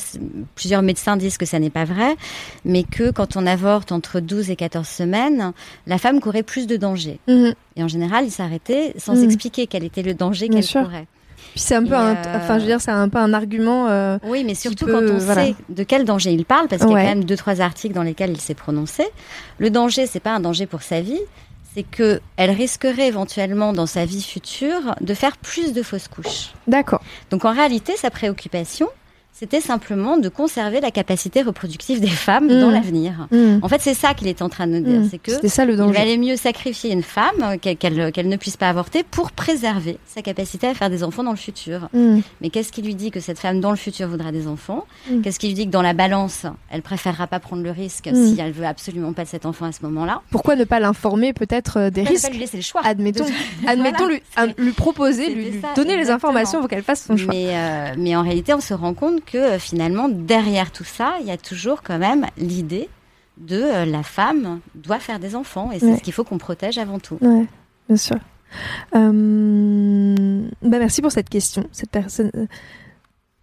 plusieurs 0.55 0.81
médecins 0.81 1.17
disent 1.17 1.37
que 1.37 1.45
ça 1.45 1.59
n'est 1.59 1.69
pas 1.69 1.83
vrai, 1.83 2.15
mais 2.63 2.83
que 2.83 3.11
quand 3.11 3.35
on 3.35 3.45
avorte 3.45 3.91
entre 3.91 4.21
12 4.21 4.49
et 4.51 4.55
14 4.55 4.87
semaines, 4.87 5.51
la 5.87 5.97
femme 5.97 6.21
courait 6.21 6.43
plus 6.43 6.65
de 6.67 6.77
danger. 6.77 7.19
Mhm. 7.27 7.53
Et 7.75 7.83
en 7.83 7.89
général, 7.89 8.23
il 8.25 8.31
s'arrêtait 8.31 8.93
sans 8.97 9.15
Mhm. 9.15 9.25
expliquer 9.25 9.67
quel 9.67 9.83
était 9.83 10.03
le 10.03 10.13
danger 10.13 10.47
qu'elle 10.47 10.65
courait. 10.65 11.07
Puis 11.53 11.59
c'est 11.59 11.75
un 11.75 11.83
peu, 11.83 11.95
un, 11.95 12.13
enfin, 12.35 12.59
je 12.59 12.61
veux 12.61 12.67
dire, 12.67 12.79
c'est 12.79 12.91
un 12.91 13.09
peu 13.09 13.17
un 13.17 13.33
argument. 13.33 13.87
euh, 13.89 14.17
Oui, 14.25 14.43
mais 14.45 14.53
surtout 14.55 14.85
peut- 14.85 14.93
quand 14.93 15.13
on 15.13 15.17
voilà. 15.17 15.47
sait 15.47 15.55
de 15.67 15.83
quel 15.83 16.05
danger 16.05 16.31
il 16.31 16.45
parle, 16.45 16.69
parce 16.69 16.83
qu'il 16.83 16.91
y 16.91 16.95
a 16.95 17.01
quand 17.01 17.09
même 17.15 17.25
deux, 17.25 17.35
trois 17.35 17.59
articles 17.59 17.93
dans 17.95 18.03
lesquels 18.03 18.31
il 18.31 18.39
s'est 18.39 18.53
prononcé. 18.53 19.03
Le 19.57 19.69
danger, 19.69 20.05
c'est 20.07 20.21
pas 20.21 20.31
un 20.33 20.39
danger 20.39 20.67
pour 20.67 20.83
sa 20.83 21.01
vie, 21.01 21.19
c'est 21.73 21.83
que 21.83 22.21
elle 22.37 22.51
risquerait 22.51 23.07
éventuellement 23.07 23.73
dans 23.73 23.85
sa 23.85 24.05
vie 24.05 24.21
future 24.21 24.95
de 24.99 25.13
faire 25.13 25.37
plus 25.37 25.73
de 25.73 25.83
fausses 25.83 26.07
couches. 26.07 26.51
D'accord. 26.67 27.01
Donc 27.29 27.45
en 27.45 27.53
réalité, 27.53 27.95
sa 27.95 28.09
préoccupation, 28.09 28.89
c'était 29.33 29.61
simplement 29.61 30.17
de 30.17 30.29
conserver 30.29 30.81
la 30.81 30.91
capacité 30.91 31.41
reproductive 31.41 31.99
des 31.99 32.07
femmes 32.07 32.45
Mm. 32.45 32.61
dans 32.61 32.69
l'avenir. 32.69 33.27
Mhm. 33.31 33.59
En 33.63 33.67
fait, 33.67 33.81
c'est 33.81 33.93
ça 33.95 34.13
qu'il 34.13 34.27
est 34.27 34.41
en 34.43 34.49
train 34.49 34.67
de 34.67 34.73
nous 34.73 34.81
dire, 34.81 34.99
Mhm. 34.99 35.07
c'est 35.09 35.17
que 35.17 35.47
ça 35.47 35.65
le 35.65 35.73
il 35.73 35.77
danger. 35.77 35.97
valait 35.97 36.17
mieux 36.17 36.35
sacrifier 36.35 36.91
une 36.91 37.01
femme, 37.01 37.41
euh, 37.41 37.57
qu'elle 37.57 38.27
ne 38.27 38.35
puisse 38.37 38.57
pas 38.57 38.69
avorter, 38.69 39.03
pour 39.03 39.31
préserver 39.31 39.97
sa 40.05 40.21
capacité 40.21 40.67
à 40.67 40.73
faire 40.75 40.89
des 40.91 41.03
enfants 41.03 41.23
dans 41.23 41.31
le 41.31 41.37
futur. 41.37 41.89
Mais 42.41 42.49
qu'est-ce 42.51 42.71
qui 42.71 42.81
lui 42.83 42.93
dit 42.93 43.09
que 43.09 43.19
cette 43.19 43.39
femme 43.39 43.59
dans 43.61 43.71
le 43.71 43.77
futur 43.77 44.07
voudra 44.07 44.31
des 44.31 44.47
enfants 44.47 44.85
Mm. 45.09 45.21
Qu'est-ce 45.21 45.39
qui 45.39 45.47
lui 45.47 45.53
dit 45.55 45.65
que 45.65 45.71
dans 45.71 45.81
la 45.81 45.93
balance, 45.93 46.45
elle 46.69 46.81
préférera 46.83 47.25
pas 47.27 47.39
prendre 47.39 47.63
le 47.63 47.71
risque 47.71 48.07
Mm. 48.11 48.15
si 48.35 48.39
elle 48.39 48.51
veut 48.51 48.65
absolument 48.67 49.13
pas 49.13 49.23
de 49.23 49.29
cet 49.29 49.45
enfant 49.47 49.65
à 49.65 49.71
ce 49.71 49.79
moment-là 49.83 50.21
Pourquoi 50.29 50.55
ne 50.55 50.63
pas 50.65 50.79
l'informer 50.79 51.33
peut-être 51.33 51.77
euh, 51.79 51.89
des 51.89 52.01
Pourquoi 52.01 52.11
ne 52.11 52.15
risques 52.15 52.27
pas 52.27 52.31
lui 52.33 52.39
laisser 52.39 52.57
le 52.57 52.63
choix 52.63 52.81
Admettons, 52.83 53.25
admettons 53.67 53.97
Voilà. 54.05 54.13
lui, 54.13 54.21
un- 54.37 54.63
lui 54.63 54.71
proposer, 54.73 55.33
lui, 55.33 55.59
ça, 55.61 55.69
donner 55.75 55.97
les 55.97 56.09
informations 56.11 56.59
pour 56.59 56.69
qu'elle 56.69 56.83
fasse 56.83 57.05
son 57.05 57.17
choix. 57.17 57.33
Mais, 57.33 57.47
euh, 57.49 57.93
mais 57.97 58.15
en 58.15 58.21
réalité, 58.23 58.53
on 58.53 58.59
se 58.61 58.73
rend 58.73 58.93
compte 58.93 59.20
que 59.21 59.37
euh, 59.37 59.59
finalement, 59.59 60.09
derrière 60.09 60.71
tout 60.71 60.83
ça, 60.83 61.15
il 61.21 61.27
y 61.27 61.31
a 61.31 61.37
toujours 61.37 61.81
quand 61.83 61.97
même 61.99 62.27
l'idée 62.37 62.89
de 63.37 63.55
euh, 63.61 63.85
la 63.85 64.03
femme 64.03 64.59
doit 64.75 64.99
faire 64.99 65.19
des 65.19 65.35
enfants 65.35 65.71
et 65.71 65.79
c'est 65.79 65.85
Ouais. 65.85 65.97
ce 65.97 66.03
qu'il 66.03 66.13
faut 66.13 66.23
qu'on 66.23 66.37
protège 66.37 66.77
avant 66.77 66.99
tout. 66.99 67.17
Ouais, 67.21 67.45
bien 67.87 67.97
sûr. 67.97 68.17
Euh, 68.95 70.45
bah 70.61 70.77
merci 70.79 71.01
pour 71.01 71.11
cette 71.11 71.29
question. 71.29 71.65
Cette 71.71 71.89
personne. 71.91 72.31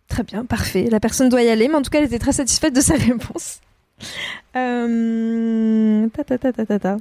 Très 0.09 0.23
bien, 0.23 0.45
parfait. 0.45 0.89
La 0.91 1.01
personne 1.01 1.29
doit 1.31 1.43
y 1.43 1.49
aller, 1.49 1.69
mais 1.69 1.75
en 1.75 1.83
tout 1.83 1.91
cas, 1.91 1.99
elle 1.99 2.05
était 2.05 2.19
très 2.19 2.33
satisfaite 2.33 2.75
de 2.75 2.81
sa 2.81 2.95
réponse. 2.97 3.61
Euh, 4.57 6.09
ta, 6.11 6.25
ta, 6.25 6.39
ta, 6.39 6.53
ta, 6.53 6.67
ta, 6.67 6.79
ta. 6.79 6.97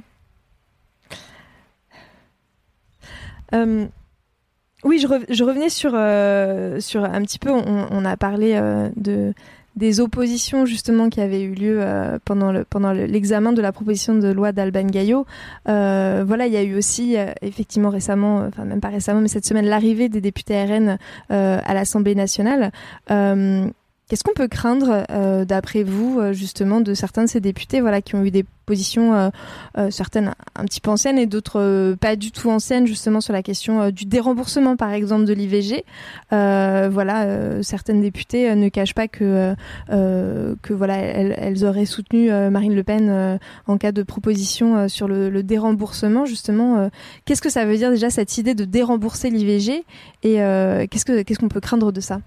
Oui, 4.88 4.98
je, 4.98 5.06
je 5.28 5.44
revenais 5.44 5.68
sur, 5.68 5.92
euh, 5.94 6.80
sur 6.80 7.04
un 7.04 7.20
petit 7.20 7.38
peu, 7.38 7.50
on, 7.50 8.04
a 8.06 8.16
parlé 8.16 8.52
euh, 8.54 8.88
de, 8.96 9.34
des 9.76 10.00
oppositions 10.00 10.64
justement 10.64 11.10
qui 11.10 11.20
avaient 11.20 11.42
eu 11.42 11.52
lieu 11.52 11.76
euh, 11.80 12.18
pendant 12.24 12.52
le- 12.52 12.64
pendant 12.64 12.94
le- 12.94 13.04
l'examen 13.04 13.52
de 13.52 13.60
la 13.60 13.70
proposition 13.70 14.14
de 14.14 14.28
loi 14.28 14.52
d'Alban 14.52 14.86
Gaillot. 14.86 15.26
Voilà, 15.66 16.46
il 16.46 16.52
y 16.54 16.56
a 16.56 16.62
eu 16.62 16.74
aussi 16.74 17.16
effectivement 17.42 17.90
récemment, 17.90 18.38
enfin 18.48 18.64
même 18.64 18.80
pas 18.80 18.88
récemment, 18.88 19.20
mais 19.20 19.28
cette 19.28 19.44
semaine, 19.44 19.66
l'arrivée 19.66 20.08
des 20.08 20.22
députés 20.22 20.64
RN 20.64 20.96
à 21.28 21.74
l'Assemblée 21.74 22.14
nationale. 22.14 22.72
Qu'est-ce 23.08 24.24
qu'on 24.24 24.32
peut 24.34 24.48
craindre, 24.48 25.04
d'après 25.44 25.82
vous, 25.82 26.32
justement, 26.32 26.80
de 26.80 26.94
certains 26.94 27.24
de 27.24 27.28
ces 27.28 27.40
députés, 27.40 27.82
voilà, 27.82 28.00
qui 28.00 28.14
ont 28.16 28.24
eu 28.24 28.30
des 28.30 28.46
positions, 28.68 29.14
euh, 29.14 29.30
euh, 29.78 29.90
certaines 29.90 30.34
un 30.54 30.64
petit 30.64 30.82
peu 30.82 30.90
anciennes 30.90 31.18
et 31.18 31.24
d'autres 31.24 31.58
euh, 31.58 31.96
pas 31.96 32.16
du 32.16 32.30
tout 32.30 32.50
anciennes, 32.50 32.86
justement, 32.86 33.22
sur 33.22 33.32
la 33.32 33.42
question 33.42 33.90
du 33.90 34.04
déremboursement, 34.04 34.76
par 34.76 34.92
exemple, 34.92 35.24
de 35.24 35.32
l'IVG. 35.32 35.84
Voilà, 36.30 37.62
certaines 37.62 38.02
députées 38.02 38.54
ne 38.54 38.68
cachent 38.68 38.94
pas 38.94 39.08
que, 39.08 39.54
que 39.88 40.72
voilà, 40.72 40.96
elles, 40.96 41.64
auraient 41.64 41.86
soutenu 41.86 42.30
Marine 42.50 42.74
Le 42.74 42.82
Pen 42.82 43.38
en 43.66 43.78
cas 43.78 43.92
de 43.92 44.02
proposition 44.02 44.88
sur 44.88 45.08
le, 45.08 45.42
déremboursement, 45.42 46.26
justement. 46.26 46.90
qu'est-ce 47.24 47.42
que 47.42 47.50
ça 47.50 47.64
veut 47.64 47.76
dire 47.76 47.90
déjà 47.90 48.10
cette 48.10 48.36
idée 48.36 48.54
de 48.54 48.64
dérembourser 48.64 49.30
l'IVG 49.30 49.84
et 50.22 50.42
euh, 50.42 50.86
qu'est-ce 50.90 51.04
que 51.04 51.22
qu'est-ce 51.22 51.38
qu'on 51.38 51.48
peut 51.48 51.60
craindre 51.60 51.92
de 51.92 52.00
ça? 52.00 52.20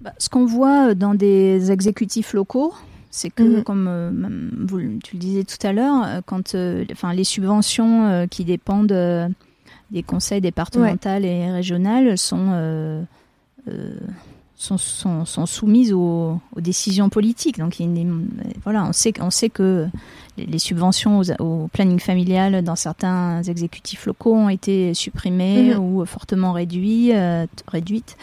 Bah, 0.00 0.12
ce 0.18 0.28
qu'on 0.28 0.46
voit 0.46 0.94
dans 0.94 1.14
des 1.14 1.70
exécutifs 1.70 2.32
locaux, 2.32 2.74
c'est 3.14 3.30
que, 3.30 3.42
Mhm. 3.58 3.62
comme 3.62 3.86
euh, 3.88 4.10
vous, 4.66 4.80
tu 5.04 5.14
le 5.16 5.20
disais 5.20 5.44
tout 5.44 5.64
à 5.66 5.72
l'heure, 5.72 6.02
euh, 6.04 6.20
quand 6.24 6.54
euh, 6.54 6.84
enfin, 6.90 7.12
les 7.12 7.24
subventions 7.24 8.26
qui 8.28 8.44
dépendent 8.44 8.96
des 9.90 10.02
conseils 10.02 10.40
départementaux 10.40 11.10
et 11.22 11.50
régionaux 11.52 12.16
sont, 12.16 13.04
sont, 14.56 14.78
sont, 14.78 15.24
sont 15.24 15.46
soumises 15.46 15.92
aux, 15.92 16.38
aux 16.56 16.60
décisions 16.60 17.08
politiques. 17.08 17.58
Donc, 17.58 17.80
il 17.80 17.88
voilà, 18.64 18.84
on 18.84 18.92
sait, 18.92 19.12
on 19.20 19.30
sait 19.30 19.50
que 19.50 19.86
les, 20.38 20.46
les 20.46 20.58
subventions 20.58 21.18
aux- 21.20 21.42
au 21.42 21.68
planning 21.68 21.98
familial 21.98 22.62
dans 22.62 22.76
certains 22.76 23.42
exécutifs 23.42 24.06
locaux 24.06 24.34
ont 24.34 24.48
été 24.48 24.94
supprimées 24.94 25.74
Mhm. 25.74 25.80
ou 25.80 26.04
fortement 26.06 26.52
euh, 27.12 27.46
réduites 27.68 28.16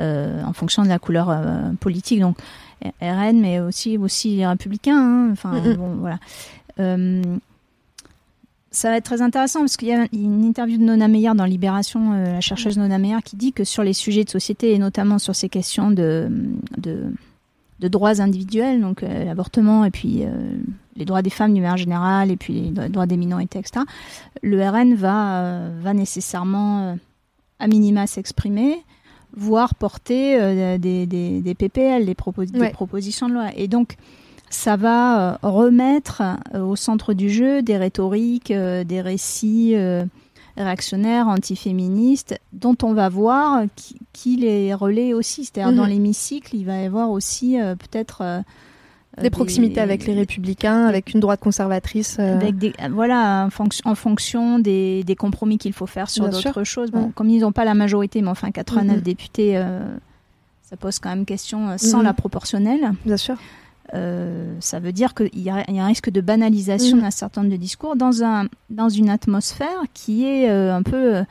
euh, 0.00 0.42
en 0.42 0.52
fonction 0.52 0.82
de 0.82 0.88
la 0.88 0.98
couleur 0.98 1.28
euh, 1.30 1.70
politique. 1.78 2.20
Donc 2.20 2.36
RN, 3.00 3.40
mais 3.40 3.60
aussi 3.60 3.96
aussi 3.98 4.36
les 4.36 4.46
républicains. 4.46 4.96
hein. 4.98 5.28
Enfin 5.32 5.52
Mhm. 5.60 5.74
bon, 5.76 5.94
voilà. 5.96 6.18
Euh, 6.80 7.22
ça 8.70 8.90
va 8.90 8.96
être 8.96 9.04
très 9.04 9.22
intéressant 9.22 9.60
parce 9.60 9.76
qu'il 9.76 9.86
y 9.88 9.92
a 9.92 10.06
une 10.12 10.44
interview 10.44 10.78
de 10.78 10.82
Nona 10.82 11.06
Meyer 11.06 11.30
dans 11.36 11.44
Libération, 11.44 12.12
euh, 12.12 12.24
la 12.32 12.40
chercheuse 12.40 12.76
Nona 12.76 12.98
Meyer, 12.98 13.18
qui 13.24 13.36
dit 13.36 13.52
que 13.52 13.62
sur 13.62 13.84
les 13.84 13.92
sujets 13.92 14.24
de 14.24 14.30
société 14.30 14.72
et 14.72 14.78
notamment 14.78 15.20
sur 15.20 15.36
ces 15.36 15.48
questions 15.48 15.92
de, 15.92 16.28
de, 16.76 17.04
de 17.78 17.88
droits 17.88 18.20
individuels, 18.20 18.80
donc 18.80 19.04
euh, 19.04 19.24
l'avortement 19.24 19.84
et 19.84 19.90
puis 19.92 20.24
euh, 20.24 20.30
les 20.96 21.04
droits 21.04 21.22
des 21.22 21.30
femmes 21.30 21.54
d'une 21.54 21.62
manière 21.62 21.76
générale 21.76 22.32
et 22.32 22.36
puis 22.36 22.72
les 22.74 22.88
droits 22.88 23.06
des 23.06 23.16
minorités, 23.16 23.60
etc., 23.60 23.84
le 24.42 24.60
RN 24.68 24.94
va, 24.94 25.68
va 25.80 25.94
nécessairement 25.94 26.98
à 27.60 27.66
minima 27.68 28.08
s'exprimer, 28.08 28.82
voire 29.36 29.74
porter 29.74 30.40
euh, 30.40 30.78
des, 30.78 31.06
des, 31.06 31.40
des 31.40 31.54
PPL, 31.54 32.06
des, 32.06 32.14
propos- 32.14 32.44
des 32.44 32.58
Ouais. 32.60 32.70
propositions 32.70 33.28
de 33.28 33.34
loi. 33.34 33.46
Et 33.56 33.68
donc, 33.68 33.96
ça 34.50 34.76
va 34.76 35.32
euh, 35.32 35.36
remettre 35.42 36.22
euh, 36.54 36.62
au 36.64 36.76
centre 36.76 37.12
du 37.14 37.28
jeu 37.30 37.62
des 37.62 37.76
rhétoriques, 37.76 38.52
des 38.52 39.00
récits 39.00 39.74
réactionnaires, 40.56 41.26
antiféministes, 41.28 42.38
dont 42.52 42.76
on 42.82 42.92
va 42.92 43.08
voir 43.08 43.64
qui, 43.74 43.96
qui 44.12 44.36
les 44.36 44.72
relaie 44.74 45.12
aussi. 45.14 45.44
C'est-à-dire, 45.44 45.72
Mhm. 45.72 45.76
dans 45.78 45.86
l'hémicycle, 45.86 46.54
il 46.54 46.64
va 46.64 46.80
y 46.80 46.84
avoir 46.86 47.10
aussi 47.10 47.56
peut-être... 47.78 48.22
euh, 49.18 49.22
Des 49.22 49.30
proximités 49.30 49.80
avec 49.80 50.06
les 50.06 50.14
républicains, 50.14 50.86
avec 50.86 51.14
une 51.14 51.20
droite 51.20 51.40
conservatrice. 51.40 52.16
euh, 52.18 52.34
avec 52.36 52.56
des, 52.58 52.72
voilà, 52.90 53.44
en, 53.46 53.50
fonction- 53.50 53.88
en 53.90 53.94
fonction 53.94 54.58
des, 54.58 55.04
des 55.04 55.16
compromis 55.16 55.58
qu'il 55.58 55.72
faut 55.72 55.86
faire 55.86 56.10
sur 56.10 56.28
d'autres 56.28 56.64
choses. 56.64 56.90
Bon, 56.90 57.08
Mm. 57.08 57.12
Comme 57.12 57.28
ils 57.30 57.40
n'ont 57.40 57.52
pas 57.52 57.64
la 57.64 57.74
majorité, 57.74 58.22
mais 58.22 58.28
enfin 58.30 58.50
89 58.50 58.96
Mhm. 58.96 59.02
députés, 59.02 59.56
euh, 59.56 59.80
ça 60.62 60.76
pose 60.76 60.98
quand 60.98 61.10
même 61.10 61.24
question 61.26 61.68
euh, 61.70 61.76
sans 61.78 61.98
Mhm. 61.98 62.04
la 62.04 62.12
proportionnelle. 62.14 62.92
Bien 63.04 63.16
sûr. 63.16 63.36
Euh, 63.92 64.54
ça 64.60 64.80
veut 64.80 64.92
dire 64.92 65.14
qu'il 65.14 65.28
y, 65.42 65.50
a 65.50 65.62
il 65.68 65.76
y 65.76 65.78
a 65.78 65.84
un 65.84 65.88
risque 65.88 66.10
de 66.10 66.20
banalisation 66.22 66.96
Mhm. 66.96 67.02
d'un 67.02 67.10
certain 67.10 67.42
nombre 67.42 67.52
de 67.52 67.58
discours 67.60 67.96
dans, 67.96 68.22
un, 68.24 68.46
dans 68.70 68.88
une 68.88 69.10
atmosphère 69.10 69.82
qui 69.92 70.24
est 70.26 70.48
euh, 70.50 70.74
un 70.74 70.82
peu. 70.82 71.16
euh, 71.16 71.22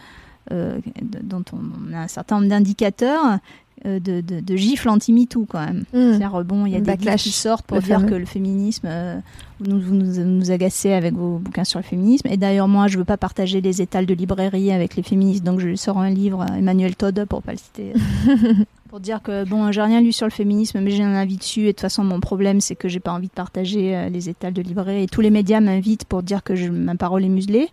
euh, 0.52 0.78
dont 1.24 1.44
on 1.54 1.94
a 1.94 2.00
un 2.00 2.08
certain 2.10 2.36
nombre 2.36 2.50
d'indicateurs 2.50 3.26
euh, 3.26 3.38
de, 3.86 4.22
de, 4.22 4.40
de 4.40 4.56
gifles 4.56 4.90
anti-MeToo 4.90 5.46
quand 5.50 5.60
même. 5.66 5.80
Mm. 5.94 6.10
C'est-à-dire, 6.10 6.36
euh, 6.36 6.44
bon, 6.44 6.66
il 6.66 6.72
y 6.74 6.76
a 6.76 6.80
des 6.80 6.86
Backlash, 6.86 7.24
qui 7.24 7.32
sortent 7.32 7.66
pour 7.66 7.80
dire 7.80 8.06
que 8.06 8.16
le 8.16 8.26
féminisme, 8.26 8.88
euh, 8.90 9.18
vous, 9.60 9.66
nous, 9.72 9.80
vous 9.82 9.94
nous, 10.24 10.52
agacez 10.52 10.94
avec 10.94 11.14
vos 11.14 11.38
bouquins 11.40 11.64
sur 11.64 11.80
le 11.80 11.84
féminisme. 11.84 12.28
Et 12.30 12.38
d'ailleurs, 12.38 12.68
moi, 12.68 12.88
je 12.88 12.98
veux 12.98 13.04
pas 13.06 13.18
partager 13.18 13.62
les 13.62 13.82
étals 13.82 14.06
de 14.06 14.14
librairie 14.14 14.72
avec 14.72 14.96
les 14.96 15.04
féministes, 15.04 15.44
donc 15.44 15.60
je 15.60 15.76
sors 15.76 15.98
un 15.98 16.10
livre, 16.10 16.42
euh, 16.50 16.56
Emmanuel 16.56 16.96
Todd, 16.96 17.26
pour 17.28 17.42
pas 17.44 17.52
le 17.54 17.58
citer. 17.58 17.94
euh, 18.28 18.54
pour 18.90 19.00
dire 19.00 19.22
que, 19.24 19.44
bon, 19.46 19.72
j'ai 19.72 19.82
rien 19.82 20.02
lu 20.02 20.12
sur 20.12 20.28
le 20.28 20.32
féminisme, 20.32 20.80
mais 20.80 20.92
j'ai 20.92 21.04
un 21.04 21.16
avis 21.16 21.38
dessus. 21.38 21.62
Et 21.62 21.66
de 21.66 21.72
toute 21.72 21.82
façon, 21.82 22.04
mon 22.04 22.20
problème, 22.20 22.62
c'est 22.62 22.76
que 22.76 22.88
j'ai 22.88 23.00
pas 23.00 23.12
envie 23.12 23.28
de 23.28 23.34
partager 23.34 23.96
euh, 23.98 24.10
les 24.10 24.30
étals 24.30 24.54
de 24.54 24.62
librairie. 24.62 25.04
Et 25.04 25.08
tous 25.08 25.22
les 25.22 25.30
médias 25.32 25.60
m'invitent 25.62 26.06
pour 26.06 26.22
dire 26.24 26.44
que 26.44 26.56
je, 26.56 26.70
ma 26.70 26.96
parole 26.96 27.24
est 27.26 27.30
muselée. 27.30 27.70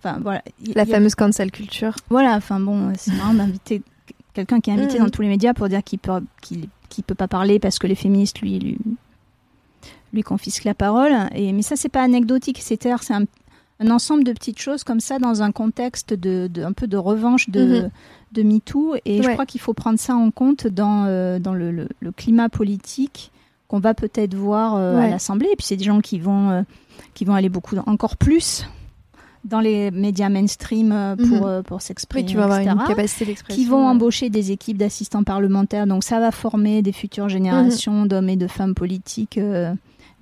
Enfin, 0.00 0.20
voilà. 0.22 0.42
Il- 0.64 0.74
La 0.76 0.84
il 0.84 0.88
y 0.88 0.92
a- 0.92 0.94
fameuse 0.94 1.16
cancel 1.16 1.50
culture. 1.50 1.94
voilà, 2.08 2.36
enfin 2.36 2.60
bon, 2.60 2.92
c'est 2.96 3.12
marrant 3.16 3.34
d'inviter 3.34 3.82
quelqu'un 4.38 4.60
qui 4.60 4.70
est 4.70 4.74
invité 4.74 4.98
Mhm. 4.98 5.04
dans 5.06 5.10
tous 5.10 5.22
les 5.22 5.28
médias 5.28 5.52
pour 5.54 5.68
dire 5.68 5.82
qu'il 5.82 5.98
peut, 5.98 6.20
qu'il, 6.40 6.68
qu'il 6.88 7.02
peut 7.04 7.14
pas 7.16 7.28
parler 7.28 7.58
parce 7.58 7.78
que 7.78 7.86
les 7.86 7.94
féministes 7.96 8.40
lui, 8.40 8.58
lui, 8.58 8.78
lui 10.12 10.22
confisquent 10.22 10.64
la 10.64 10.74
parole. 10.74 11.12
Et, 11.34 11.52
mais 11.52 11.62
ça, 11.62 11.76
c'est 11.76 11.88
pas 11.88 12.02
anecdotique, 12.02 12.58
c'est-à-dire 12.62 13.02
c'est 13.02 13.14
un, 13.14 13.24
un 13.80 13.90
ensemble 13.90 14.24
de 14.24 14.32
petites 14.32 14.58
choses 14.60 14.84
comme 14.84 15.00
ça 15.00 15.18
dans 15.18 15.42
un 15.42 15.52
contexte 15.52 16.14
de, 16.14 16.48
de- 16.52 16.62
un 16.62 16.72
peu 16.72 16.86
de 16.86 16.96
revanche 16.96 17.50
de, 17.50 17.82
Mhm. 17.82 17.90
de 18.32 18.42
MeToo. 18.42 18.94
Et 19.04 19.22
je 19.22 19.28
crois 19.30 19.46
qu'il 19.46 19.60
faut 19.60 19.74
prendre 19.74 19.98
ça 19.98 20.14
en 20.14 20.30
compte 20.30 20.66
dans, 20.66 21.04
euh, 21.06 21.38
dans 21.38 21.54
le, 21.54 21.70
le- 21.72 21.88
le 22.00 22.12
climat 22.12 22.48
politique 22.48 23.30
qu'on 23.66 23.80
va 23.80 23.92
peut-être 23.94 24.34
voir 24.34 24.76
euh, 24.76 24.98
à 24.98 25.08
l'Assemblée. 25.08 25.48
Et 25.52 25.56
puis 25.56 25.66
c'est 25.66 25.76
des 25.76 25.84
gens 25.84 26.00
qui 26.00 26.18
vont, 26.18 26.50
euh, 26.50 26.62
qui 27.14 27.24
vont 27.24 27.34
aller 27.34 27.48
beaucoup, 27.50 27.76
encore 27.86 28.16
plus 28.16 28.64
dans 29.48 29.60
les 29.60 29.90
médias 29.90 30.28
mainstream 30.28 30.92
euh, 30.92 31.16
pour, 31.16 31.26
Mhm. 31.26 31.42
euh, 31.44 31.62
pour 31.62 31.82
s'exprimer, 31.82 32.28
Oui, 32.36 32.42
avoir 32.42 32.60
etc., 32.60 32.76
une 32.80 32.86
capacité 32.86 33.24
d'expression. 33.26 33.62
qui 33.62 33.68
vont 33.68 33.86
embaucher 33.86 34.30
des 34.30 34.52
équipes 34.52 34.76
d'assistants 34.76 35.24
parlementaires. 35.24 35.86
Donc 35.86 36.04
ça 36.04 36.20
va 36.20 36.30
former 36.30 36.82
des 36.82 36.92
futures 36.92 37.28
générations 37.28 38.02
Mhm. 38.02 38.08
d'hommes 38.08 38.28
et 38.28 38.36
de 38.36 38.46
femmes 38.46 38.74
politiques 38.74 39.38
euh, 39.38 39.72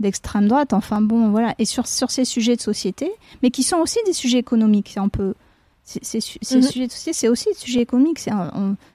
d'extrême 0.01 0.47
droite. 0.49 0.73
Enfin 0.73 1.01
bon, 1.01 1.31
voilà. 1.31 1.55
Et 1.59 1.65
sur, 1.65 1.87
sur 1.87 2.11
ces 2.11 2.25
sujets 2.25 2.57
de 2.57 2.61
société, 2.61 3.11
mais 3.43 3.51
qui 3.51 3.63
sont 3.63 3.79
aussi 3.79 3.99
des 4.07 4.13
sujets 4.13 4.39
économiques. 4.39 4.91
C'est 4.95 5.01
un 5.01 5.09
peu... 5.09 5.35
Mhm. 5.95 6.89
c'est 6.91 7.29
aussi 7.29 7.49
des 7.49 7.55
sujets 7.55 7.81
économiques. 7.81 8.21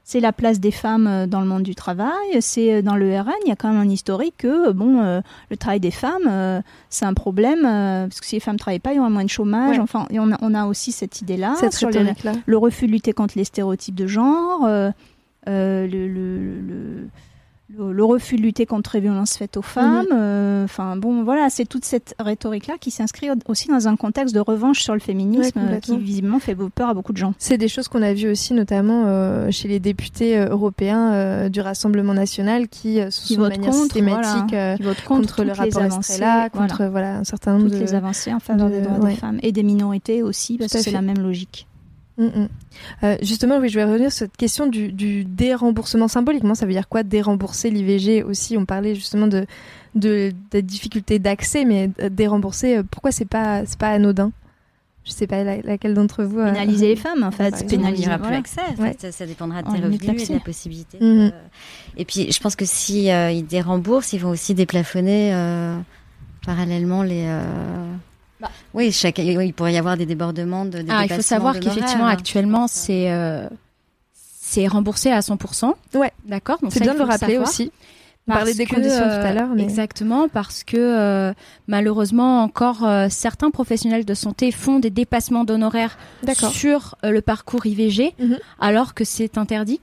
C'est 0.03 0.19
la 0.19 0.33
place 0.33 0.59
des 0.59 0.71
femmes 0.71 1.07
euh, 1.07 1.25
dans 1.25 1.39
le 1.39 1.47
monde 1.47 1.63
du 1.63 1.73
travail. 1.73 2.11
C'est 2.41 2.73
euh, 2.73 2.81
dans 2.81 2.95
le 2.95 3.17
RN, 3.17 3.31
il 3.45 3.49
y 3.49 3.51
a 3.51 3.55
quand 3.55 3.69
même 3.71 3.79
un 3.79 3.89
historique 3.89 4.35
que 4.39 4.69
euh, 4.69 4.73
bon, 4.73 4.99
euh, 4.99 5.21
le 5.49 5.55
travail 5.55 5.79
des 5.79 5.91
femmes, 5.91 6.27
euh, 6.27 6.61
c'est 6.89 7.05
un 7.05 7.13
problème 7.13 7.65
euh, 7.65 8.07
parce 8.07 8.19
que 8.19 8.25
si 8.25 8.35
les 8.35 8.41
femmes 8.41 8.57
travaillent 8.57 8.79
pas, 8.79 8.91
il 8.91 8.97
y 8.97 8.99
aura 8.99 9.09
moins 9.09 9.23
de 9.23 9.29
chômage. 9.29 9.77
Ouais. 9.77 9.81
Enfin, 9.81 10.05
on 10.11 10.33
a, 10.33 10.37
on 10.41 10.53
a 10.53 10.65
aussi 10.65 10.91
cette 10.91 11.21
idée-là 11.21 11.55
sur 11.71 11.89
les, 11.89 12.13
le 12.45 12.57
refus 12.57 12.87
de 12.87 12.91
lutter 12.91 13.13
contre 13.13 13.37
les 13.37 13.45
stéréotypes 13.45 13.95
de 13.95 14.07
genre, 14.07 14.67
le, 14.67 14.91
le, 15.47 16.07
le, 16.07 17.07
le- 17.77 17.91
le 17.93 18.03
refus 18.05 18.35
de 18.35 18.41
lutter 18.41 18.65
contre 18.65 18.91
les 18.95 19.01
violences 19.01 19.37
faites 19.37 19.57
aux 19.57 19.61
femmes. 19.61 20.05
Mhm. 20.09 20.17
euh, 20.17 20.63
Enfin 20.65 20.95
bon, 20.95 21.23
voilà, 21.23 21.49
c'est 21.49 21.65
toute 21.65 21.85
cette 21.85 22.13
rhétorique-là 22.19 22.75
qui 22.79 22.91
s'inscrit 22.91 23.27
aussi 23.47 23.67
dans 23.67 23.87
un 23.87 23.95
contexte 23.95 24.33
de 24.35 24.39
revanche 24.39 24.81
sur 24.81 24.93
le 24.93 24.99
Ouais, 24.99 25.05
féminisme 25.05 25.59
euh, 25.59 25.79
qui 25.79 25.97
visiblement 25.97 26.39
fait 26.39 26.55
peur 26.55 26.89
à 26.89 26.93
beaucoup 26.93 27.13
de 27.13 27.17
gens. 27.17 27.33
C'est 27.39 27.57
des 27.57 27.67
choses 27.67 27.87
qu'on 27.87 28.01
a 28.03 28.13
vues 28.13 28.29
aussi, 28.29 28.53
notamment 28.53 29.03
euh, 29.07 29.49
chez 29.51 29.67
les 29.67 29.79
députés 29.79 30.37
européens 30.37 31.49
du 31.49 31.61
Rassemblement 31.61 32.13
national 32.13 32.67
qui 32.69 32.99
se 33.09 33.27
Qui 33.27 33.35
votent 33.37 33.49
manière 33.57 33.71
contre, 33.71 33.83
systématique 33.83 34.49
voilà, 34.49 34.77
qui 34.77 34.83
votent 34.83 35.03
contre, 35.03 35.35
contre, 35.37 35.43
le 35.43 35.51
rapport 35.51 35.81
Estrella, 35.99 36.49
contre 36.49 36.85
voilà, 36.85 37.17
un 37.17 37.23
certain 37.23 37.53
nombre 37.53 37.69
toutes 37.69 37.75
de... 37.79 37.83
les 37.83 37.93
avancées 37.93 38.33
en 38.33 38.39
faveur 38.39 38.67
de- 38.69 38.73
des 38.75 38.81
droits 38.81 38.99
ouais. 38.99 39.11
des 39.11 39.17
femmes 39.17 39.39
et 39.41 39.51
des 39.51 39.63
minorités 39.63 40.21
aussi, 40.23 40.57
parce 40.57 40.73
que 40.73 40.79
c'est 40.79 40.91
la 40.91 41.01
même 41.01 41.19
logique. 41.19 41.67
Mm, 42.17 42.25
mm. 42.25 42.47
Euh, 43.03 43.17
justement, 43.21 43.57
oui, 43.59 43.69
je 43.69 43.75
vais 43.75 43.85
revenir 43.85 44.11
sur 44.11 44.19
cette 44.19 44.37
question 44.37 44.67
du, 44.67 44.91
du 44.91 45.23
déremboursement 45.25 46.07
symboliquement. 46.07 46.55
Ça 46.55 46.65
veut 46.65 46.73
dire 46.73 46.87
quoi 46.89 47.03
dérembourser 47.03 47.69
l'IVG 47.69 48.23
aussi? 48.23 48.57
On 48.57 48.65
parlait 48.65 48.95
justement 48.95 49.27
de, 49.27 49.45
de 49.95 50.31
des 50.51 50.61
difficultés 50.61 51.19
d'accès, 51.19 51.63
mais 51.65 51.89
euh, 52.01 52.09
dérembourser, 52.09 52.77
euh, 52.77 52.83
pourquoi 52.89 53.11
c'est 53.11 53.25
pas 53.25 53.65
c'est 53.65 53.79
pas 53.79 53.89
anodin? 53.89 54.31
Je 55.03 55.11
sais 55.11 55.25
pas 55.25 55.43
la- 55.43 55.61
laquelle 55.61 55.95
d'entre 55.95 56.23
vous. 56.23 56.37
euh, 56.39 56.51
Pénaliser 56.51 56.89
les 56.89 56.95
femmes, 56.95 57.23
en 57.23 57.31
fait, 57.31 57.65
pénaliser. 57.67 58.03
plus 58.07 58.17
voilà. 58.19 58.37
accès. 58.37 58.61
en 58.77 58.81
Ouais. 58.83 58.89
fait, 58.91 59.01
ça, 59.01 59.11
ça 59.11 59.25
dépendra 59.25 59.63
de 59.63 59.71
tes 59.71 59.77
revenus 59.79 59.95
et 59.99 60.05
de 60.05 60.07
l'accès. 60.11 60.33
la 60.33 60.39
possibilité. 60.41 60.97
Mhm. 61.01 61.27
de- 61.29 61.33
Et 61.97 62.05
puis, 62.05 62.31
je 62.31 62.39
pense 62.39 62.55
que 62.55 62.65
si 62.65 63.09
euh, 63.09 63.31
ils 63.31 63.45
déremboursent, 63.47 64.13
ils 64.13 64.19
vont 64.19 64.29
aussi 64.29 64.53
déplafonner 64.53 65.33
euh, 65.33 65.75
parallèlement 66.45 67.01
les. 67.01 67.25
Euh, 68.41 68.47
Bah. 68.47 68.51
Oui, 68.73 68.91
chaque... 68.91 69.17
oui, 69.17 69.47
il 69.47 69.53
pourrait 69.53 69.73
y 69.73 69.77
avoir 69.77 69.97
des 69.97 70.05
débordements 70.05 70.65
de. 70.65 70.79
des 70.81 70.85
Ah, 70.89 71.03
il 71.05 71.13
faut 71.13 71.21
savoir 71.21 71.59
qu'effectivement, 71.59 72.05
hein, 72.05 72.09
actuellement, 72.11 72.67
c'est 72.67 73.11
euh, 73.11 73.47
c'est 74.13 74.67
remboursé 74.67 75.11
à 75.11 75.19
100%. 75.19 75.73
Ouais. 75.95 76.11
D'accord. 76.25 76.57
C'est 76.69 76.81
bien 76.81 76.93
de 76.93 76.99
le 76.99 77.05
rappeler 77.05 77.33
savoir. 77.35 77.47
aussi. 77.49 77.71
On 78.27 78.33
parlait 78.33 78.53
des 78.53 78.65
que, 78.65 78.75
conditions 78.75 78.99
tout 78.99 79.03
euh, 79.03 79.25
à 79.25 79.33
l'heure, 79.33 79.49
mais 79.55 79.63
Exactement, 79.63 80.29
parce 80.29 80.63
que 80.63 80.77
euh, 80.77 81.33
malheureusement 81.67 82.43
encore 82.43 82.85
euh, 82.85 83.07
certains 83.09 83.49
professionnels 83.49 84.05
de 84.05 84.13
santé 84.13 84.51
font 84.51 84.77
des 84.79 84.91
dépassements 84.91 85.43
d'honoraires 85.43 85.97
sur 86.51 86.95
euh, 87.03 87.09
le 87.09 87.21
parcours 87.21 87.65
IVG, 87.65 88.13
Mhm. 88.19 88.37
alors 88.59 88.93
que 88.93 89.03
c'est 89.05 89.37
interdit. 89.39 89.81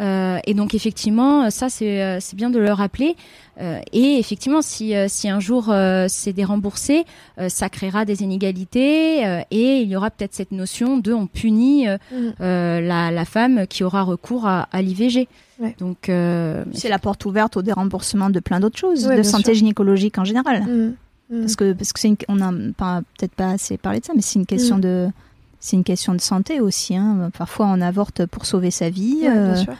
Euh, 0.00 0.38
et 0.44 0.54
donc 0.54 0.74
effectivement, 0.74 1.50
ça 1.50 1.68
c'est 1.68 2.02
euh, 2.02 2.18
c'est 2.20 2.34
bien 2.34 2.50
de 2.50 2.58
le 2.58 2.72
rappeler. 2.72 3.14
Euh, 3.60 3.78
et 3.92 4.18
effectivement, 4.18 4.60
si 4.60 4.92
si 5.06 5.28
un 5.28 5.38
jour 5.38 5.66
euh, 5.70 6.06
c'est 6.08 6.32
déremboursé, 6.32 7.04
euh, 7.38 7.48
ça 7.48 7.68
créera 7.68 8.04
des 8.04 8.22
inégalités 8.24 9.24
euh, 9.24 9.40
et 9.52 9.82
il 9.82 9.88
y 9.88 9.94
aura 9.96 10.10
peut-être 10.10 10.34
cette 10.34 10.50
notion 10.50 10.98
de 10.98 11.12
on 11.12 11.28
punit 11.28 11.86
euh, 11.88 12.80
la, 12.80 13.10
la 13.12 13.24
femme 13.24 13.66
qui 13.68 13.84
aura 13.84 14.02
recours 14.02 14.46
à, 14.46 14.68
à 14.72 14.82
l'IVG. 14.82 15.28
Ouais. 15.60 15.76
Donc 15.78 16.08
euh, 16.08 16.64
C'est 16.72 16.88
la 16.88 16.98
porte 16.98 17.24
ouverte 17.24 17.56
au 17.56 17.62
déremboursement 17.62 18.30
de 18.30 18.40
plein 18.40 18.58
d'autres 18.58 18.78
choses, 18.78 19.06
Ouais, 19.06 19.16
de 19.16 19.22
santé 19.22 19.44
sûr. 19.52 19.54
gynécologique 19.54 20.18
en 20.18 20.24
général. 20.24 20.62
Mm, 20.62 20.94
mm. 21.30 21.40
Parce 21.42 21.54
que 21.54 21.72
parce 21.72 21.92
que 21.92 22.00
c'est 22.00 22.08
une- 22.08 22.16
on 22.28 22.40
a 22.40 22.50
peut-être 22.50 23.34
pas 23.34 23.50
assez 23.50 23.76
parlé 23.78 24.00
de 24.00 24.04
ça, 24.04 24.12
mais 24.16 24.22
c'est 24.22 24.40
une 24.40 24.46
question 24.46 24.78
Mm. 24.78 24.80
de 24.80 25.08
c'est 25.66 25.76
une 25.76 25.84
question 25.84 26.12
de 26.14 26.20
santé 26.20 26.60
aussi. 26.60 26.94
Hein. 26.94 27.30
Parfois, 27.38 27.66
on 27.70 27.80
avorte 27.80 28.26
pour 28.26 28.44
sauver 28.44 28.70
sa 28.70 28.90
vie. 28.90 29.14
Ouais, 29.22 29.30
bien 29.30 29.36
euh, 29.36 29.56
sûr. 29.56 29.72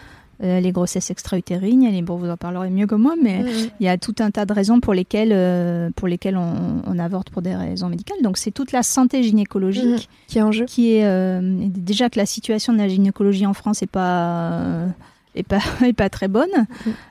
euh, 0.43 0.59
les 0.61 0.73
grossesses 0.73 1.11
extra-utérines, 1.11 1.87
les- 1.91 2.01
bon, 2.01 2.17
vous 2.17 2.31
en 2.31 2.39
parlerez 2.39 2.71
mieux 2.71 2.87
que 2.87 2.95
moi, 2.95 3.15
mais 3.23 3.45
il 3.81 3.85
y 3.85 3.89
a 3.89 3.99
tout 3.99 4.15
un 4.21 4.31
tas 4.31 4.47
de 4.47 4.53
raisons 4.55 4.81
pour 4.81 4.95
lesquelles 4.95 5.33
euh, 5.33 5.91
pour 5.95 6.09
lesquelles 6.09 6.39
on, 6.39 6.81
on 6.87 6.99
avorte 6.99 7.29
pour 7.29 7.43
des 7.43 7.55
raisons 7.55 7.91
médicales. 7.91 8.17
Donc, 8.23 8.39
c'est 8.39 8.51
toute 8.51 8.73
la 8.73 8.83
santé 8.83 9.23
gynécologique 9.23 9.85
Mhm. 9.85 9.99
Qui 10.29 10.39
est 10.39 10.43
en 10.43 10.53
jeu. 10.53 10.65
qui 10.65 10.95
est 10.97 11.05
euh, 11.05 11.41
déjà 11.69 12.09
que 12.09 12.19
la 12.19 12.27
situation 12.27 12.73
de 12.73 12.79
la 12.79 12.89
gynécologie 12.89 13.45
en 13.47 13.53
France 13.55 13.83
est 13.83 13.87
pas 13.91 14.63
est 15.35 15.43
pas 15.47 15.59
est 15.85 15.93
pas 15.93 16.09
très 16.09 16.29
bonne. 16.29 16.49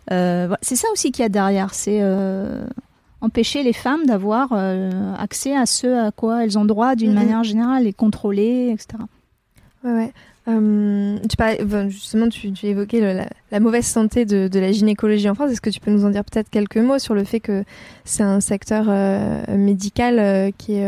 Voilà. 0.09 0.57
c'est 0.61 0.75
ça 0.75 0.87
aussi 0.93 1.11
qu'il 1.11 1.21
y 1.21 1.25
a 1.25 1.29
derrière, 1.29 1.73
c'est 1.75 2.01
empêcher 3.23 3.63
les 3.63 3.73
femmes 3.73 4.05
d'avoir 4.05 4.49
euh, 4.51 4.91
accès 5.17 5.55
à 5.55 5.65
ce 5.65 5.87
à 6.07 6.11
quoi 6.11 6.43
elles 6.43 6.57
ont 6.59 6.65
droit 6.65 6.95
d'une 6.95 7.09
Mhm. 7.11 7.15
manière 7.15 7.43
générale 7.43 7.87
et 7.87 7.93
contrôler, 7.93 8.69
etc. 8.71 9.03
Ouais, 9.83 9.91
ouais. 9.93 10.11
Euh, 10.49 11.17
tu 11.29 11.37
parlais, 11.37 11.61
enfin, 11.63 11.87
justement, 11.87 12.27
tu, 12.27 12.51
tu 12.51 12.65
évoquais 12.67 12.99
le- 12.99 13.13
la, 13.13 13.27
la 13.51 13.59
mauvaise 13.61 13.85
santé 13.85 14.25
de, 14.25 14.49
de 14.49 14.59
la 14.59 14.73
gynécologie 14.73 15.29
en 15.29 15.35
France. 15.35 15.51
Est-ce 15.51 15.61
que 15.61 15.69
tu 15.69 15.79
peux 15.79 15.89
nous 15.91 16.03
en 16.03 16.09
dire 16.09 16.25
peut-être 16.25 16.49
quelques 16.49 16.77
mots 16.77 16.99
sur 16.99 17.13
le 17.13 17.23
fait 17.23 17.39
que 17.39 17.63
c'est 18.03 18.23
un 18.23 18.41
secteur 18.41 18.85
euh, 18.89 19.41
médical 19.57 20.19
euh, 20.19 20.51
qui, 20.57 20.73
est, 20.73 20.85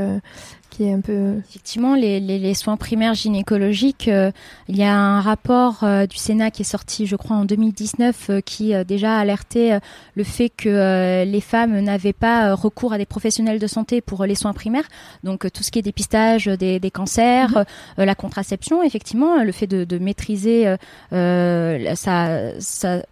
qui 0.76 0.84
est 0.84 0.94
un 0.94 1.00
peu. 1.00 1.38
Effectivement, 1.50 1.96
les, 1.96 2.20
les, 2.20 2.38
les 2.38 2.54
soins 2.54 2.76
primaires 2.76 3.14
gynécologiques, 3.14 4.10
euh, 4.10 4.32
il 4.68 4.76
y 4.76 4.84
a 4.84 4.94
un 4.94 5.22
rapport 5.22 5.84
euh, 5.84 6.06
du 6.06 6.18
Sénat 6.18 6.52
qui 6.52 6.64
est 6.64 6.66
sorti, 6.66 7.06
je 7.06 7.16
crois, 7.16 7.38
en 7.38 7.46
2019, 7.46 8.30
euh, 8.30 8.42
qui 8.42 8.74
déjà 8.86 9.18
alertait 9.18 9.80
le 10.16 10.24
fait 10.24 10.50
que 10.50 11.24
les 11.24 11.42
femmes 11.42 11.80
n'avaient 11.80 12.14
pas 12.14 12.54
recours 12.54 12.94
à 12.94 12.98
des 12.98 13.06
professionnels 13.06 13.60
de 13.60 13.68
santé 13.68 14.02
pour 14.02 14.26
les 14.26 14.36
soins 14.36 14.54
primaires. 14.54 14.88
Donc 15.24 15.50
tout 15.52 15.64
ce 15.64 15.72
qui 15.72 15.80
est 15.80 15.82
dépistage 15.82 16.48
des, 16.48 16.80
des 16.80 16.92
cancers, 16.92 17.66
mhm. 17.98 18.06
la 18.06 18.16
contraception, 18.16 18.84
effectivement, 18.84 19.44
le 19.44 19.52
fait 19.52 19.68
de, 19.68 19.84
de 19.84 19.98
maîtriser 19.98 20.76
sa, 21.12 22.60
sa 22.60 23.06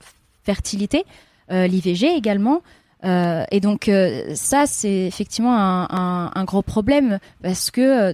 fertilité, 0.44 1.06
l'IVG 1.49 2.15
également. 2.15 2.61
Euh, 3.04 3.44
et 3.52 3.60
donc 3.60 3.90
euh, 3.90 4.32
ça, 4.34 4.66
c'est 4.66 5.06
effectivement 5.06 5.58
un, 5.58 5.88
un, 5.90 6.32
un, 6.34 6.44
gros 6.46 6.62
problème 6.62 7.20
parce 7.42 7.70
que 7.70 7.82
euh, 7.82 8.14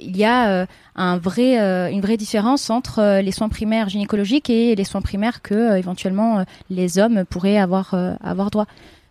il 0.00 0.16
y 0.16 0.24
a 0.24 0.66
un 0.96 1.18
vrai, 1.18 1.58
une 1.92 2.00
vraie 2.00 2.16
différence 2.16 2.70
entre 2.70 3.20
les 3.20 3.32
soins 3.32 3.48
primaires 3.48 3.88
gynécologiques 3.88 4.48
et 4.48 4.74
les 4.74 4.84
soins 4.84 5.02
primaires 5.02 5.42
que 5.42 5.76
éventuellement 5.76 6.44
les 6.70 6.98
hommes 6.98 7.24
pourraient 7.28 7.58
avoir 7.58 7.94
avoir 8.22 8.50
droit. 8.50 8.66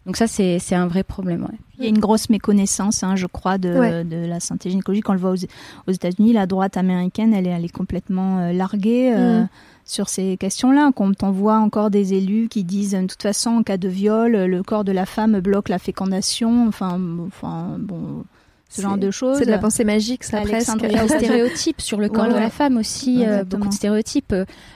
Donc 0.06 0.18
ça, 0.18 0.26
c'est 0.28 0.74
un 0.74 0.88
vrai 0.88 1.04
problème. 1.04 1.44
Ouais. 1.44 1.58
Il 1.78 1.84
y 1.84 1.88
a 1.88 1.90
une 1.90 2.00
grosse 2.00 2.30
méconnaissance, 2.30 3.04
hein, 3.04 3.16
je 3.16 3.28
crois, 3.28 3.58
de, 3.58 4.04
de, 4.04 4.26
la 4.26 4.40
santé 4.40 4.72
gynécologique. 4.72 5.08
On 5.08 5.14
le 5.14 5.20
voit 5.20 5.32
aux, 5.32 5.46
aux 5.88 5.92
États-Unis, 5.92 6.34
la 6.34 6.48
droite 6.48 6.78
américaine, 6.78 7.34
elle 7.34 7.46
est, 7.46 7.52
elle 7.52 7.66
est 7.66 7.72
complètement 7.72 8.52
larguée. 8.52 9.12
Mm 9.12 9.48
sur 9.90 10.08
ces 10.08 10.38
questions-là. 10.38 10.92
Quand 10.96 11.24
on 11.24 11.32
voit 11.32 11.58
encore 11.58 11.90
des 11.90 12.14
élus 12.14 12.48
qui 12.48 12.64
disent, 12.64 12.92
de 12.92 13.08
toute 13.08 13.22
façon, 13.22 13.50
en 13.52 13.64
cas 13.64 13.78
de 13.78 13.90
viol, 13.90 14.32
le 14.34 14.64
corps 14.64 14.84
de 14.84 14.92
la 14.92 15.06
femme 15.06 15.40
bloque 15.40 15.70
la 15.70 15.80
fécondation. 15.80 16.68
Enfin, 16.68 17.00
enfin 17.28 17.78
bon 17.80 18.24
ce 18.70 18.84
genre 18.84 18.98
de 18.98 19.10
choses. 19.10 19.40
C'est 19.40 19.46
de 19.46 19.52
la 19.52 19.58
pensée 19.58 19.84
magique, 19.84 20.24
ça 20.24 20.42
presque. 20.42 20.70
Il 20.84 20.92
y 20.92 20.96
a 20.96 21.02
des 21.08 21.10
stéréotypes 21.10 21.82
sur 21.82 22.00
le 22.00 22.08
corps 22.08 22.28
de 22.28 22.36
la 22.36 22.52
femme 22.52 22.78
aussi, 22.78 23.26
euh, 23.26 23.44
beaucoup 23.44 23.68
de 23.68 23.74
stéréotypes. 23.74 24.36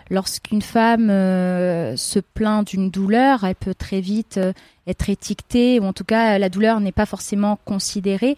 Lorsqu'une 0.09 0.63
femme 0.63 1.09
euh, 1.09 1.95
se 1.95 2.19
plaint 2.19 2.67
d'une 2.67 2.89
douleur, 2.89 3.43
elle 3.43 3.55
peut 3.55 3.75
très 3.75 4.01
vite 4.01 4.37
euh, 4.37 4.51
être 4.87 5.09
étiquetée, 5.09 5.79
ou 5.79 5.85
en 5.85 5.93
tout 5.93 6.03
cas, 6.03 6.39
la 6.39 6.49
douleur 6.49 6.79
n'est 6.79 6.91
pas 6.91 7.05
forcément 7.05 7.59
considérée 7.65 8.35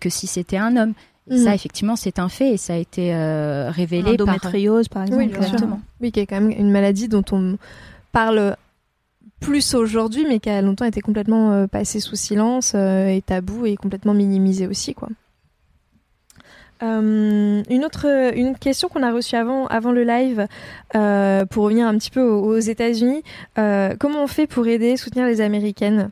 que 0.00 0.08
si 0.08 0.26
c'était 0.26 0.56
un 0.56 0.76
homme. 0.76 0.94
Ça, 1.28 1.34
mhm. 1.34 1.54
effectivement, 1.54 1.96
c'est 1.96 2.20
un 2.20 2.28
fait 2.28 2.52
et 2.52 2.56
ça 2.56 2.74
a 2.74 2.76
été 2.76 3.12
euh, 3.12 3.68
révélé 3.70 4.16
L'endométriose, 4.16 4.86
par... 4.88 5.02
exemple. 5.02 5.24
Oui, 5.24 5.28
exactement. 5.28 5.80
Oui, 6.00 6.12
qui 6.12 6.20
est 6.20 6.26
quand 6.26 6.40
même 6.40 6.52
une 6.52 6.70
maladie 6.70 7.08
dont 7.08 7.24
on 7.32 7.58
parle 8.12 8.56
plus 9.40 9.74
aujourd'hui, 9.74 10.24
mais 10.28 10.38
qui 10.38 10.48
a 10.50 10.62
longtemps 10.62 10.84
été 10.84 11.00
complètement 11.00 11.52
euh, 11.52 11.66
passée 11.66 11.98
sous 11.98 12.14
silence 12.14 12.72
euh, 12.76 13.08
et 13.08 13.22
tabou 13.22 13.66
et 13.66 13.76
complètement 13.76 14.14
minimisée 14.14 14.68
aussi, 14.68 14.94
quoi. 14.94 15.08
une 16.80 17.84
autre 17.84 18.06
une 18.36 18.56
question 18.56 18.88
qu'on 18.88 19.02
a 19.02 19.10
reçue 19.10 19.34
avant, 19.34 19.66
avant 19.66 19.90
le 19.90 20.04
live, 20.04 20.46
pour 21.50 21.64
revenir 21.64 21.88
un 21.88 21.98
petit 21.98 22.12
peu 22.12 22.22
aux, 22.22 22.54
aux 22.54 22.58
États-Unis, 22.58 23.24
comment 23.56 24.22
on 24.22 24.28
fait 24.28 24.46
pour 24.46 24.68
aider, 24.68 24.96
soutenir 24.96 25.26
les 25.26 25.40
Américaines? 25.40 26.10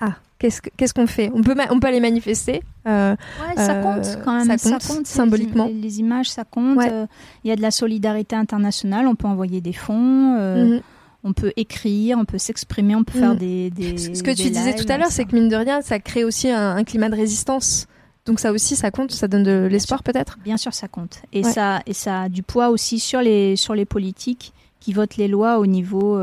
Ah, 0.00 0.16
Qu'est-ce 0.40 0.94
qu'on 0.94 1.06
fait? 1.06 1.30
On 1.34 1.42
peut, 1.42 1.54
on 1.70 1.80
peut 1.80 1.88
aller 1.88 2.00
manifester. 2.00 2.62
Euh, 2.86 3.14
ça 3.56 3.72
euh, 3.72 3.82
compte 3.82 4.18
quand 4.24 4.42
même. 4.42 4.56
Ça 4.56 4.78
compte, 4.78 5.06
symboliquement. 5.06 5.70
Les, 5.70 6.00
images, 6.00 6.30
ça 6.30 6.44
compte. 6.44 6.78
Euh, 6.80 7.06
il 7.44 7.48
y 7.48 7.52
a 7.52 7.56
de 7.56 7.60
la 7.60 7.70
solidarité 7.70 8.36
internationale. 8.36 9.06
On 9.06 9.14
peut 9.14 9.28
envoyer 9.28 9.60
des 9.60 9.74
fonds. 9.74 10.38
Mhm. 10.38 10.80
On 11.22 11.34
peut 11.34 11.52
écrire, 11.56 12.16
on 12.18 12.24
peut 12.24 12.38
s'exprimer, 12.38 12.96
on 12.96 13.04
peut 13.04 13.18
faire 13.18 13.34
mhm. 13.34 13.38
des, 13.38 13.70
des, 13.70 13.98
Ce 13.98 14.22
que 14.22 14.30
tu 14.30 14.48
disais 14.48 14.74
tout 14.74 14.90
à 14.90 14.96
l'heure, 14.96 15.10
c'est 15.10 15.26
que 15.26 15.36
mine 15.36 15.50
de 15.50 15.56
rien, 15.56 15.82
ça 15.82 15.98
crée 15.98 16.24
aussi 16.24 16.48
un, 16.48 16.82
climat 16.84 17.10
de 17.10 17.16
résistance. 17.16 17.86
Donc 18.24 18.40
ça 18.40 18.52
aussi, 18.52 18.74
ça 18.74 18.90
compte, 18.90 19.12
ça 19.12 19.28
donne 19.28 19.42
de 19.42 19.68
l'espoir 19.70 20.02
peut-être? 20.02 20.38
Bien 20.42 20.56
sûr, 20.56 20.72
ça 20.72 20.88
compte. 20.88 21.20
Et 21.34 21.42
ça, 21.42 21.82
et 21.84 21.92
ça 21.92 22.22
a 22.22 22.28
du 22.30 22.42
poids 22.42 22.70
aussi 22.70 22.98
sur 22.98 23.20
les 23.20 23.56
sur 23.56 23.74
les 23.74 23.84
politiques 23.84 24.54
qui 24.78 24.94
votent 24.94 25.18
les 25.18 25.28
lois 25.28 25.58
au 25.58 25.66
niveau 25.66 26.18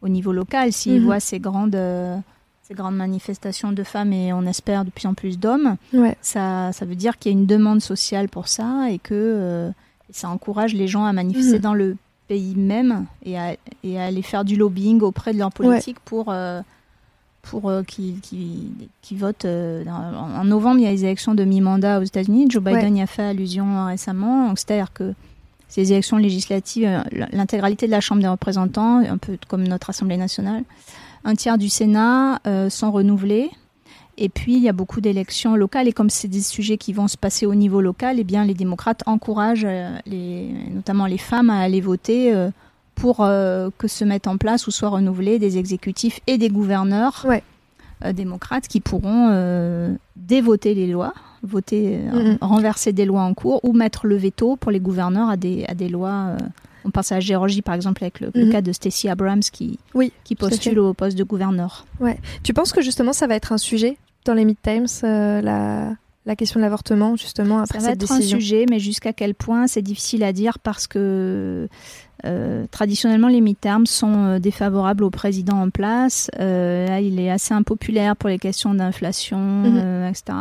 au 0.00 0.08
niveau 0.08 0.32
local. 0.32 0.72
S'ils 0.72 1.00
mhm. 1.00 1.04
voient 1.04 1.20
ces 1.20 1.38
grandes 1.38 1.76
ces 2.74 2.82
grandes 2.82 2.96
manifestations 2.96 3.72
de 3.72 3.82
femmes 3.84 4.12
et 4.12 4.32
on 4.32 4.46
espère 4.46 4.84
de 4.84 4.90
plus 4.90 5.06
en 5.06 5.14
plus 5.14 5.38
d'hommes, 5.38 5.76
ça, 6.20 6.72
ça 6.72 6.84
veut 6.84 6.96
dire 6.96 7.18
qu'il 7.18 7.32
y 7.32 7.34
a 7.34 7.38
une 7.38 7.46
demande 7.46 7.80
sociale 7.80 8.28
pour 8.28 8.48
ça 8.48 8.90
et 8.90 8.98
que 8.98 9.14
euh, 9.14 9.70
ça 10.10 10.28
encourage 10.28 10.74
les 10.74 10.88
gens 10.88 11.04
à 11.04 11.12
manifester 11.12 11.56
mhm. 11.56 11.62
dans 11.62 11.74
le 11.74 11.96
pays 12.26 12.54
même 12.56 13.06
et 13.24 13.38
à, 13.38 13.54
et 13.82 14.00
à, 14.00 14.06
aller 14.06 14.22
faire 14.22 14.44
du 14.44 14.56
lobbying 14.56 15.00
auprès 15.02 15.32
de 15.32 15.38
leurs 15.38 15.52
politiques 15.52 16.00
pour, 16.04 16.26
euh, 16.30 16.62
pour 17.42 17.68
euh, 17.68 17.82
qu'ils 17.82 18.20
qui, 18.20 19.16
votent. 19.16 19.44
en 19.44 20.44
novembre, 20.44 20.80
il 20.80 20.84
y 20.84 20.86
a 20.86 20.90
les 20.90 21.04
élections 21.04 21.34
de 21.34 21.44
mi-mandat 21.44 22.00
aux 22.00 22.04
États-Unis. 22.04 22.46
Joe 22.48 22.62
Biden 22.62 22.96
y 22.96 23.02
a 23.02 23.06
fait 23.06 23.22
allusion 23.22 23.86
récemment. 23.86 24.54
C'est-à-dire 24.56 24.92
que 24.92 25.14
ces 25.68 25.92
élections 25.92 26.16
législatives, 26.16 27.04
l'intégralité 27.32 27.86
de 27.86 27.90
la 27.90 28.00
Chambre 28.00 28.22
des 28.22 28.28
représentants, 28.28 28.98
un 28.98 29.18
peu 29.18 29.36
comme 29.48 29.66
notre 29.66 29.90
Assemblée 29.90 30.16
nationale, 30.16 30.64
un 31.24 31.34
tiers 31.34 31.58
du 31.58 31.68
Sénat 31.68 32.40
euh, 32.46 32.68
sont 32.70 32.92
renouvelés. 32.92 33.50
Et 34.16 34.28
puis, 34.28 34.54
il 34.54 34.62
y 34.62 34.68
a 34.68 34.72
beaucoup 34.72 35.00
d'élections 35.00 35.56
locales. 35.56 35.88
Et 35.88 35.92
comme 35.92 36.10
c'est 36.10 36.28
des 36.28 36.42
sujets 36.42 36.76
qui 36.76 36.92
vont 36.92 37.08
se 37.08 37.16
passer 37.16 37.46
au 37.46 37.54
niveau 37.54 37.80
local, 37.80 38.16
eh 38.20 38.24
bien, 38.24 38.44
les 38.44 38.54
démocrates 38.54 39.02
encouragent 39.06 39.66
euh, 39.66 39.96
les, 40.06 40.54
notamment 40.72 41.06
les 41.06 41.18
femmes 41.18 41.50
à 41.50 41.58
aller 41.58 41.80
voter 41.80 42.32
euh, 42.32 42.50
pour 42.94 43.16
que 43.16 43.88
se 43.88 44.04
mettent 44.04 44.28
en 44.28 44.36
place 44.36 44.68
ou 44.68 44.70
soient 44.70 44.90
renouvelés 44.90 45.40
des 45.40 45.58
exécutifs 45.58 46.20
et 46.28 46.38
des 46.38 46.48
gouverneurs 46.48 47.26
démocrates 48.12 48.68
qui 48.68 48.78
pourront 48.78 49.96
dévoter 50.14 50.74
les 50.74 50.86
lois, 50.86 51.12
voter, 51.42 51.98
mm-hmm. 51.98 52.38
renverser 52.40 52.92
des 52.92 53.04
lois 53.04 53.22
en 53.22 53.34
cours 53.34 53.58
ou 53.64 53.72
mettre 53.72 54.06
le 54.06 54.14
veto 54.14 54.54
pour 54.54 54.70
les 54.70 54.78
gouverneurs 54.78 55.28
à 55.28 55.36
des, 55.36 55.64
à 55.66 55.74
des 55.74 55.88
lois 55.88 56.36
on 56.84 56.90
pense 56.90 57.12
à 57.12 57.16
la 57.16 57.20
Géorgie, 57.20 57.62
par 57.62 57.74
exemple, 57.74 58.02
avec 58.04 58.20
le, 58.20 58.30
mhm. 58.34 58.50
cas 58.50 58.62
de 58.62 58.72
Stacey 58.72 59.08
Abrams 59.08 59.40
qui, 59.40 59.78
oui, 59.94 60.12
qui 60.24 60.34
postule 60.34 60.78
au 60.78 60.94
poste 60.94 61.16
de 61.16 61.24
gouverneur. 61.24 61.86
Ouais. 62.00 62.18
Tu 62.42 62.52
penses 62.52 62.72
que 62.72 62.82
justement 62.82 63.12
ça 63.12 63.26
va 63.26 63.34
être 63.34 63.52
un 63.52 63.58
sujet 63.58 63.96
dans 64.24 64.34
les 64.34 64.44
midterms, 64.44 64.86
euh, 65.04 65.40
la, 65.40 65.90
la 66.26 66.36
question 66.36 66.58
de 66.58 66.64
l'avortement, 66.64 67.16
justement, 67.16 67.58
après 67.60 67.80
ça 67.80 67.88
va 67.88 67.92
être 67.92 68.10
un 68.10 68.20
sujet, 68.20 68.64
mais 68.70 68.78
jusqu'à 68.78 69.12
quel 69.12 69.34
point, 69.34 69.66
c'est 69.66 69.82
difficile 69.82 70.24
à 70.24 70.32
dire 70.32 70.58
parce 70.58 70.86
que 70.86 71.68
euh, 72.24 72.64
traditionnellement, 72.70 73.28
les 73.28 73.40
midterms 73.40 73.86
sont 73.86 74.24
euh, 74.24 74.38
défavorables 74.38 75.04
au 75.04 75.10
président 75.10 75.60
en 75.60 75.68
place. 75.68 76.30
Euh, 76.40 76.98
il 77.02 77.20
est 77.20 77.30
assez 77.30 77.52
impopulaire 77.52 78.16
pour 78.16 78.30
les 78.30 78.38
questions 78.38 78.72
d'inflation, 78.74 79.38
mhm. 79.38 80.08
etc. 80.08 80.38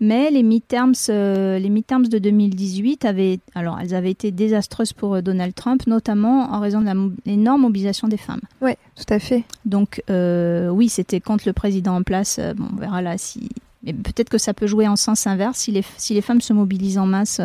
Mais 0.00 0.30
les 0.30 0.42
midterms, 0.42 0.94
les 1.08 1.68
midterms 1.68 2.06
de 2.06 2.18
2018 2.18 3.04
avaient, 3.04 3.40
alors, 3.54 3.78
elles 3.80 3.94
avaient 3.94 4.10
été 4.10 4.30
désastreuses 4.30 4.92
pour 4.92 5.20
Donald 5.22 5.54
Trump, 5.54 5.86
notamment 5.86 6.52
en 6.52 6.60
raison 6.60 6.80
de 6.80 7.12
l'énorme 7.24 7.62
mobilisation 7.62 8.06
des 8.08 8.16
femmes. 8.16 8.42
Oui, 8.60 8.72
tout 8.94 9.12
à 9.12 9.18
fait. 9.18 9.44
Donc, 9.64 10.02
oui, 10.08 10.88
c'était 10.88 11.20
contre 11.20 11.44
le 11.46 11.52
président 11.52 11.96
en 11.96 12.02
place. 12.02 12.38
bon, 12.56 12.68
on 12.72 12.76
verra 12.76 13.02
là 13.02 13.18
si. 13.18 13.48
Mais 13.86 13.94
peut-être 13.94 14.28
que 14.28 14.38
ça 14.38 14.52
peut 14.52 14.66
jouer 14.66 14.86
en 14.88 14.96
sens 14.96 15.26
inverse 15.26 15.58
si 15.58 15.72
les, 15.72 15.84
si 15.96 16.12
les 16.12 16.20
femmes 16.20 16.40
se 16.40 16.52
mobilisent 16.52 16.98
en 16.98 17.06
masse 17.06 17.40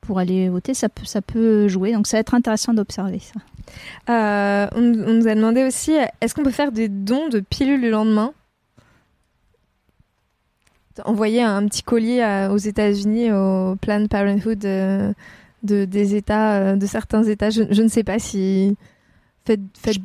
pour 0.00 0.18
aller 0.18 0.48
voter, 0.48 0.74
ça 0.74 0.88
peut, 0.88 1.04
ça 1.04 1.22
peut 1.22 1.68
jouer. 1.68 1.92
Donc 1.92 2.06
ça 2.06 2.16
va 2.16 2.20
être 2.20 2.34
intéressant 2.34 2.74
d'observer 2.74 3.20
ça. 3.20 3.40
Euh, 4.08 4.66
on, 4.74 4.80
nous 4.80 5.28
a 5.28 5.34
demandé 5.34 5.64
aussi, 5.64 5.92
est-ce 6.20 6.34
qu'on 6.34 6.42
peut 6.42 6.50
faire 6.50 6.72
des 6.72 6.88
dons 6.88 7.28
de 7.28 7.40
pilules 7.40 7.80
le 7.80 7.90
lendemain? 7.90 8.32
Envoyer 11.04 11.42
un 11.42 11.66
petit 11.66 11.82
colis 11.82 12.20
aux 12.50 12.58
États-Unis, 12.58 13.32
au 13.32 13.76
Planned 13.76 14.08
Parenthood 14.08 14.64
euh, 14.64 15.12
de, 15.62 15.84
des 15.84 16.14
États, 16.14 16.56
euh, 16.56 16.76
de 16.76 16.86
certains 16.86 17.22
États. 17.22 17.50
Je, 17.50 17.62
je, 17.70 17.82
ne 17.82 17.88
sais 17.88 18.04
pas 18.04 18.18
si 18.18 18.76
Faites, 19.44 19.60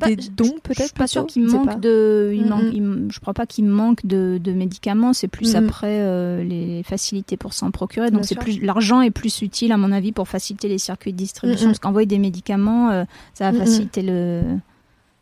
des 0.06 0.16
dons 0.16 0.56
peut-être. 0.62 0.78
Je 0.78 0.84
suis 0.84 0.92
pas 0.94 1.06
sûre 1.06 1.26
qu'il 1.26 1.44
manque 1.44 1.78
de. 1.80 2.32
Il 2.34 2.48
manque, 2.48 3.12
je 3.12 3.20
crois 3.20 3.34
pas 3.34 3.46
qu'il 3.46 3.66
manque 3.66 4.04
de, 4.06 4.38
de, 4.42 4.52
médicaments. 4.52 5.12
C'est 5.12 5.28
plus 5.28 5.54
après 5.54 6.00
euh, 6.00 6.42
les 6.42 6.82
facilités 6.82 7.36
pour 7.36 7.52
s'en 7.52 7.70
procurer. 7.70 8.10
Donc 8.10 8.24
c'est 8.24 8.34
plus 8.38 8.60
l'argent 8.60 9.02
est 9.02 9.10
plus 9.10 9.42
utile 9.42 9.72
à 9.72 9.76
mon 9.76 9.92
avis 9.92 10.12
pour 10.12 10.26
faciliter 10.26 10.68
les 10.68 10.78
circuits 10.78 11.12
de 11.12 11.18
distribution. 11.18 11.66
Parce 11.66 11.78
qu'envoyer 11.78 12.06
des 12.06 12.18
médicaments, 12.18 12.90
euh, 12.90 13.04
ça 13.34 13.50
va 13.50 13.58
faciliter 13.58 14.02
le. 14.02 14.42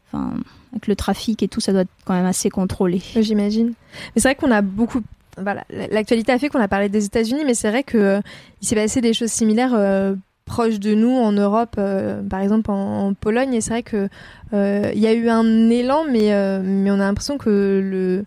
Enfin, 0.07 0.35
avec 0.73 0.86
le 0.86 0.95
trafic 0.95 1.43
et 1.43 1.49
tout, 1.49 1.61
ça 1.61 1.73
doit 1.73 1.82
être 1.82 1.91
quand 2.05 2.15
même 2.15 2.27
assez 2.27 2.51
contrôlé. 2.51 3.03
J'imagine. 3.16 3.74
Mais 4.15 4.23
c'est 4.23 4.28
vrai 4.28 4.35
qu'on 4.36 4.53
a 4.53 4.62
beaucoup 4.62 5.03
voilà, 5.36 5.65
l'actualité 5.70 6.31
a 6.31 6.39
fait 6.39 6.49
qu'on 6.49 6.61
a 6.61 6.69
parlé 6.69 6.89
des 6.89 7.07
États-Unis, 7.07 7.43
mais 7.45 7.55
c'est 7.55 7.69
vrai 7.69 7.82
que 7.82 7.99
euh, 7.99 8.20
il 8.62 8.69
s'est 8.69 8.77
passé 8.77 9.01
des 9.01 9.12
choses 9.12 9.31
similaires 9.31 9.74
proche 10.45 10.79
de 10.79 10.95
nous 10.95 11.11
en 11.11 11.33
Europe, 11.33 11.77
euh, 11.79 12.23
par 12.23 12.41
exemple 12.41 12.71
en, 12.71 13.15
Pologne. 13.15 13.55
Et 13.55 13.61
c'est 13.61 13.71
vrai 13.71 13.83
que 13.83 14.09
euh, 14.53 14.91
il 14.95 15.01
y 15.01 15.07
a 15.07 15.12
eu 15.12 15.29
un 15.29 15.71
élan, 15.71 16.05
mais 16.11 16.33
euh, 16.33 16.61
mais 16.62 16.91
on 16.91 16.95
a 16.95 16.99
l'impression 16.99 17.39
que 17.39 17.81
le 17.83 18.25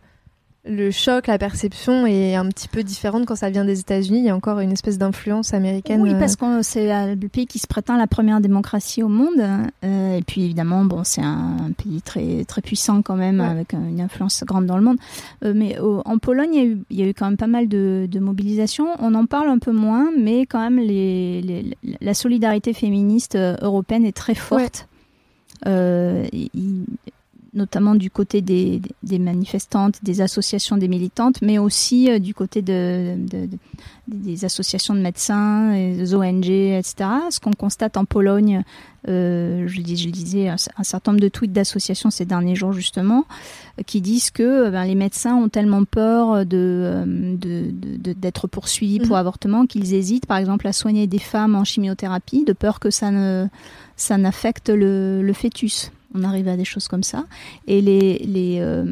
le 0.69 0.91
choc, 0.91 1.27
la 1.27 1.38
perception 1.38 2.06
est 2.06 2.35
un 2.35 2.45
petit 2.49 2.68
peu 2.68 2.84
différente 2.84 3.26
quand 3.26 3.35
ça 3.35 3.49
vient 3.49 3.65
des 3.65 3.80
États-Unis. 3.80 4.19
Il 4.19 4.26
y 4.26 4.30
a 4.30 4.35
encore 4.35 4.60
une 4.60 4.72
espèce 4.72 4.98
d'influence 4.98 5.53
américaine. 5.53 6.02
Oui, 6.02 6.14
euh, 6.14 6.19
parce 6.19 6.35
que 6.35 6.61
c'est 6.61 6.94
euh, 6.94 7.15
le 7.15 7.27
pays 7.27 7.45
qui 7.48 7.60
se 7.60 7.68
prétend 7.68 7.95
la 7.98 8.07
première 8.07 8.41
démocratie 8.41 9.03
au 9.03 9.07
monde. 9.07 9.39
Euh, 9.84 10.18
et 10.18 10.22
puis 10.23 10.44
évidemment, 10.44 10.84
bon, 10.85 11.03
c'est 11.03 11.22
un, 11.22 11.72
pays 11.77 12.02
très 12.02 12.44
très 12.45 12.61
puissant 12.61 13.02
quand 13.02 13.15
même, 13.15 13.39
Ouais. 13.39 13.45
avec 13.48 13.73
euh, 13.73 13.77
une 13.77 14.02
influence 14.02 14.44
grande 14.45 14.65
dans 14.65 14.77
le 14.77 14.84
monde. 14.84 14.98
Euh, 15.45 15.53
mais 15.56 15.80
au- 15.80 16.02
en 16.06 16.18
Pologne, 16.18 16.49
il 16.53 16.57
y, 16.57 16.61
a 16.61 16.65
eu, 16.65 16.77
il 16.89 16.99
y 16.99 17.03
a 17.03 17.07
eu 17.07 17.14
quand 17.14 17.26
même 17.26 17.38
pas 17.38 17.48
mal 17.48 17.68
de, 17.68 18.07
de 18.10 18.19
mobilisations. 18.19 18.88
On 18.99 19.14
en 19.15 19.26
parle 19.26 19.49
un 19.49 19.60
peu 19.60 19.72
moins, 19.72 20.10
mais 20.18 20.45
quand 20.45 20.60
même, 20.60 20.80
les, 20.80 21.41
les- 21.41 21.77
la 22.02 22.14
solidarité 22.14 22.73
féministe 22.73 23.35
euh, 23.35 23.56
européenne 23.61 24.06
est 24.06 24.15
très 24.15 24.35
forte. 24.35 24.88
Euh, 25.65 26.26
il- 26.34 26.85
notamment 27.57 27.95
du 27.95 28.09
côté 28.09 28.41
des, 28.41 28.81
des 29.03 29.19
manifestantes, 29.19 29.95
des 30.03 30.21
associations 30.21 30.77
des 30.77 30.88
militantes, 30.88 31.41
mais 31.41 31.57
aussi 31.57 32.09
euh, 32.09 32.19
du 32.19 32.34
côté 32.34 32.61
de, 32.61 33.15
de- 33.17 33.47
de- 33.47 33.57
des 34.07 34.45
associations 34.45 34.93
de 34.95 35.01
médecins, 35.01 35.71
des 35.73 36.15
ONG, 36.15 36.45
etc. 36.49 37.09
Ce 37.29 37.41
qu'on 37.41 37.51
constate 37.51 37.97
en 37.97 38.05
Pologne, 38.05 38.63
euh, 39.09 39.65
je, 39.67 39.81
dis, 39.81 39.97
je 39.97 40.07
lisais 40.07 40.47
un, 40.47 40.55
un 40.77 40.84
certain 40.84 41.11
nombre 41.11 41.21
de 41.21 41.27
tweets 41.27 41.51
d'associations 41.51 42.09
ces 42.09 42.23
derniers 42.23 42.55
jours 42.55 42.71
justement, 42.71 43.25
euh, 43.79 43.84
qui 43.85 43.99
disent 43.99 44.31
que 44.31 44.43
euh, 44.67 44.71
ben, 44.71 44.85
les 44.85 44.95
médecins 44.95 45.35
ont 45.35 45.49
tellement 45.49 45.84
peur 45.84 46.45
de, 46.45 47.03
d'être 47.35 48.47
poursuivis 48.47 48.99
pour 48.99 49.09
Mhm. 49.15 49.15
avortement 49.15 49.65
qu'ils 49.65 49.93
hésitent 49.93 50.25
par 50.25 50.38
exemple 50.38 50.67
à 50.67 50.73
soigner 50.73 51.07
des 51.07 51.19
femmes 51.19 51.55
en 51.55 51.63
chimiothérapie 51.65 52.45
de 52.45 52.53
peur 52.53 52.79
que 52.79 52.89
ça 52.89 53.11
ne 53.11 53.47
ça 53.95 54.17
n'affecte 54.17 54.69
le, 54.69 55.21
le 55.23 55.34
fœtus. 55.34 55.91
On 56.15 56.23
arrive 56.23 56.47
à 56.47 56.55
des 56.57 56.65
choses 56.65 56.88
comme 56.88 57.03
ça. 57.03 57.25
Et, 57.67 57.81
les, 57.81 58.19
les, 58.19 58.57
euh, 58.61 58.85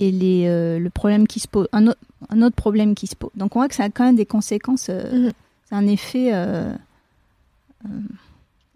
et 0.00 0.10
les, 0.10 0.44
euh, 0.46 0.78
le 0.78 0.90
problème 0.90 1.26
qui 1.26 1.40
se 1.40 1.48
pose, 1.48 1.66
un, 1.72 1.88
autre- 1.88 1.98
un 2.30 2.42
autre 2.42 2.54
problème 2.56 2.94
qui 2.94 3.06
se 3.06 3.16
pose. 3.16 3.30
Donc 3.34 3.56
on 3.56 3.58
voit 3.60 3.68
que 3.68 3.74
ça 3.74 3.84
a 3.84 3.88
quand 3.90 4.04
même 4.04 4.16
des 4.16 4.26
conséquences. 4.26 4.86
euh, 4.90 5.26
Mhm. 5.26 5.32
C'est 5.68 5.74
un 5.74 5.86
effet. 5.86 6.30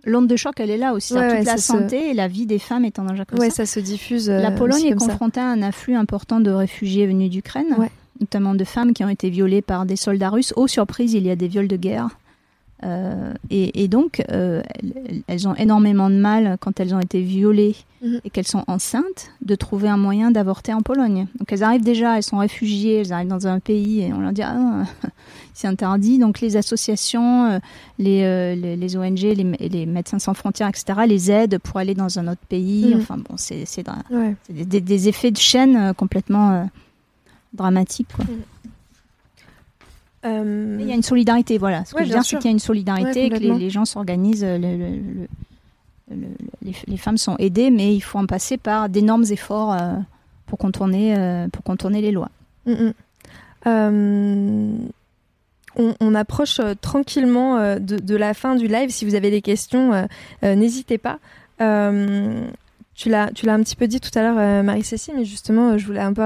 L'onde 0.05 0.27
de 0.29 0.37
choc, 0.37 0.55
elle 0.59 0.71
est 0.71 0.77
là 0.79 0.95
aussi. 0.95 1.13
Ouais, 1.15 1.39
toute 1.39 1.47
la 1.47 1.57
se- 1.57 1.65
santé 1.67 2.11
et 2.11 2.15
la 2.15 2.29
vie 2.29 2.47
des 2.47 2.59
femmes 2.59 2.85
est 2.85 2.99
en 2.99 3.05
danger 3.05 3.25
comme 3.27 3.39
ouais, 3.41 3.51
ça. 3.51 3.67
ça 3.67 3.75
se 3.75 3.81
diffuse. 3.81 4.29
La 4.31 4.51
Pologne 4.51 4.85
est 4.87 4.99
ça. 4.99 5.07
confrontée 5.07 5.41
à 5.41 5.47
un 5.49 5.61
afflux 5.61 5.95
important 5.97 6.41
de 6.41 6.51
réfugiés 6.51 7.07
venus 7.07 7.31
d'Ukraine, 7.31 7.67
notamment 8.21 8.55
de 8.55 8.65
femmes 8.65 8.93
qui 8.95 9.05
ont 9.05 9.09
été 9.09 9.29
violées 9.29 9.61
par 9.63 9.87
des 9.87 9.97
soldats 9.97 10.31
russes. 10.31 10.53
Aux 10.57 10.67
surprises, 10.67 11.13
il 11.15 11.27
y 11.27 11.31
a 11.31 11.37
des 11.37 11.49
viols 11.49 11.69
de 11.69 11.77
guerre. 11.77 12.09
Euh, 12.85 13.33
et, 13.51 13.83
et 13.83 13.89
donc, 13.89 14.23
euh, 14.31 14.63
elles, 14.79 15.23
elles 15.27 15.49
ont 15.49 15.55
énormément 15.57 16.11
de 16.11 16.15
mal, 16.17 16.57
quand 16.61 16.79
elles 16.81 16.95
ont 16.95 17.01
été 17.01 17.21
violées 17.21 17.75
Mhm. 18.01 18.21
et 18.25 18.31
qu'elles 18.31 18.47
sont 18.47 18.63
enceintes, 18.69 19.33
de 19.45 19.57
trouver 19.57 19.89
un 19.89 19.97
moyen 19.97 20.31
d'avorter 20.31 20.73
en 20.73 20.83
Pologne. 20.83 21.27
Donc, 21.41 21.51
elles 21.53 21.65
arrivent 21.65 21.83
déjà, 21.83 22.17
elles 22.17 22.23
sont 22.23 22.39
réfugiées, 22.39 23.01
elles 23.01 23.13
arrivent 23.13 23.27
dans 23.27 23.49
un 23.49 23.59
pays 23.59 24.03
et 24.03 24.13
on 24.13 24.21
leur 24.21 24.33
dit 24.33 24.43
ah 24.43 24.85
c'est 25.55 25.67
interdit. 25.67 26.21
Donc, 26.21 26.41
les 26.41 26.57
associations, 26.57 27.47
euh, 27.47 27.59
les, 27.99 28.23
euh, 28.23 28.55
les, 28.55 28.77
les 28.77 28.97
ONG, 28.97 29.19
les, 29.19 29.87
Médecins 29.87 30.21
sans 30.21 30.35
frontières, 30.35 30.69
etc., 30.69 31.01
les 31.09 31.33
aident 31.33 31.59
pour 31.59 31.79
aller 31.79 31.97
dans 31.97 32.21
un 32.21 32.29
autre 32.29 32.47
pays. 32.49 32.95
Mhm. 32.95 33.01
Enfin, 33.01 33.17
bon, 33.17 33.35
c'est 33.37 33.65
Ouais. 34.13 34.37
des, 34.49 35.09
effets 35.09 35.33
de 35.33 35.37
chaîne 35.37 35.93
complètement 35.95 36.69
dramatiques. 37.53 38.13
Quoi. 38.15 38.27
Euh, 40.29 40.77
il 40.81 40.87
y 40.87 40.93
a 40.93 40.95
une 40.95 41.03
solidarité, 41.03 41.59
voilà. 41.59 41.85
Ce 41.85 41.93
que 41.93 41.99
Ouais, 41.99 42.05
je 42.05 42.09
veux 42.09 42.15
dire, 42.15 42.25
c'est 42.25 42.37
qu'il 42.37 42.47
y 42.47 42.49
a 42.49 42.53
une 42.53 42.59
solidarité 42.59 43.21
Ouais, 43.23 43.27
et 43.27 43.31
que 43.31 43.37
les, 43.59 43.71
gens 43.71 43.85
s'organisent. 43.85 44.45
le- 44.45 44.59
le- 44.59 44.77
le- 44.77 46.17
le- 46.17 46.27
les, 46.63 46.73
les 46.87 46.97
femmes 46.97 47.19
sont 47.19 47.37
aidées, 47.39 47.71
mais 47.71 47.95
il 47.95 48.01
faut 48.01 48.19
en 48.19 48.27
passer 48.27 48.57
par 48.57 48.89
d'énormes 48.89 49.25
efforts 49.31 49.73
euh, 49.75 49.93
pour, 50.47 50.59
contourner, 50.59 51.15
euh, 51.17 51.49
pour 51.49 51.63
contourner 51.65 52.01
les 52.01 52.13
lois. 52.13 52.31
Mm, 52.67 52.73
mm. 53.67 54.89
On, 55.77 55.95
on 56.01 56.15
approche 56.15 56.61
tranquillement 56.81 57.77
de, 57.79 57.97
de 57.99 58.17
la 58.17 58.35
fin 58.35 58.57
du 58.57 58.67
live. 58.67 58.91
Si 58.91 59.05
vous 59.05 59.15
avez 59.15 59.31
des 59.31 59.43
questions, 59.43 60.09
n'hésitez 60.43 60.99
pas. 60.99 61.19
Euh, 62.99 63.03
tu 63.03 63.09
l'as, 63.09 63.31
tu 63.35 63.47
l'as 63.47 63.55
un 63.55 63.63
petit 63.63 63.77
peu 63.77 63.87
dit 63.87 64.01
tout 64.01 64.17
à 64.17 64.23
l'heure, 64.23 64.39
euh, 64.39 64.63
Marie-Cécile, 64.63 65.15
mais 65.17 65.25
justement, 65.25 65.71
euh, 65.71 65.79
je 65.79 65.87
voulais 65.87 66.01
un 66.01 66.13
peu 66.13 66.23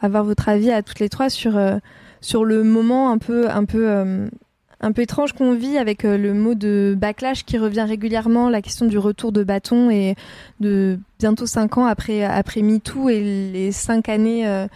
avoir 0.00 0.24
votre 0.24 0.48
avis 0.48 0.70
à 0.70 0.82
toutes 0.82 1.00
les 1.00 1.08
trois 1.08 1.30
sur, 1.30 1.56
euh, 1.56 1.78
sur 2.20 2.44
le 2.44 2.62
moment 2.62 3.10
un 3.10 3.18
peu, 3.18 3.50
un 3.50 3.64
peu, 3.64 3.88
euh, 3.88 4.28
un 4.80 4.92
peu 4.92 5.02
étrange 5.02 5.32
qu'on 5.32 5.54
vit 5.54 5.78
avec 5.78 6.04
euh, 6.04 6.16
le 6.16 6.34
mot 6.34 6.54
de 6.54 6.94
backlash 6.96 7.44
qui 7.44 7.58
revient 7.58 7.84
régulièrement, 7.86 8.48
la 8.50 8.62
question 8.62 8.86
du 8.86 8.98
retour 8.98 9.32
de 9.32 9.42
bâton 9.44 9.90
et 9.90 10.14
de 10.60 10.98
bientôt 11.18 11.46
cinq 11.46 11.78
ans 11.78 11.86
après, 11.86 12.22
après 12.24 12.62
MeToo 12.62 13.08
et 13.08 13.20
les 13.20 13.72
cinq 13.72 14.08
années 14.08 14.46
euh, 14.46 14.66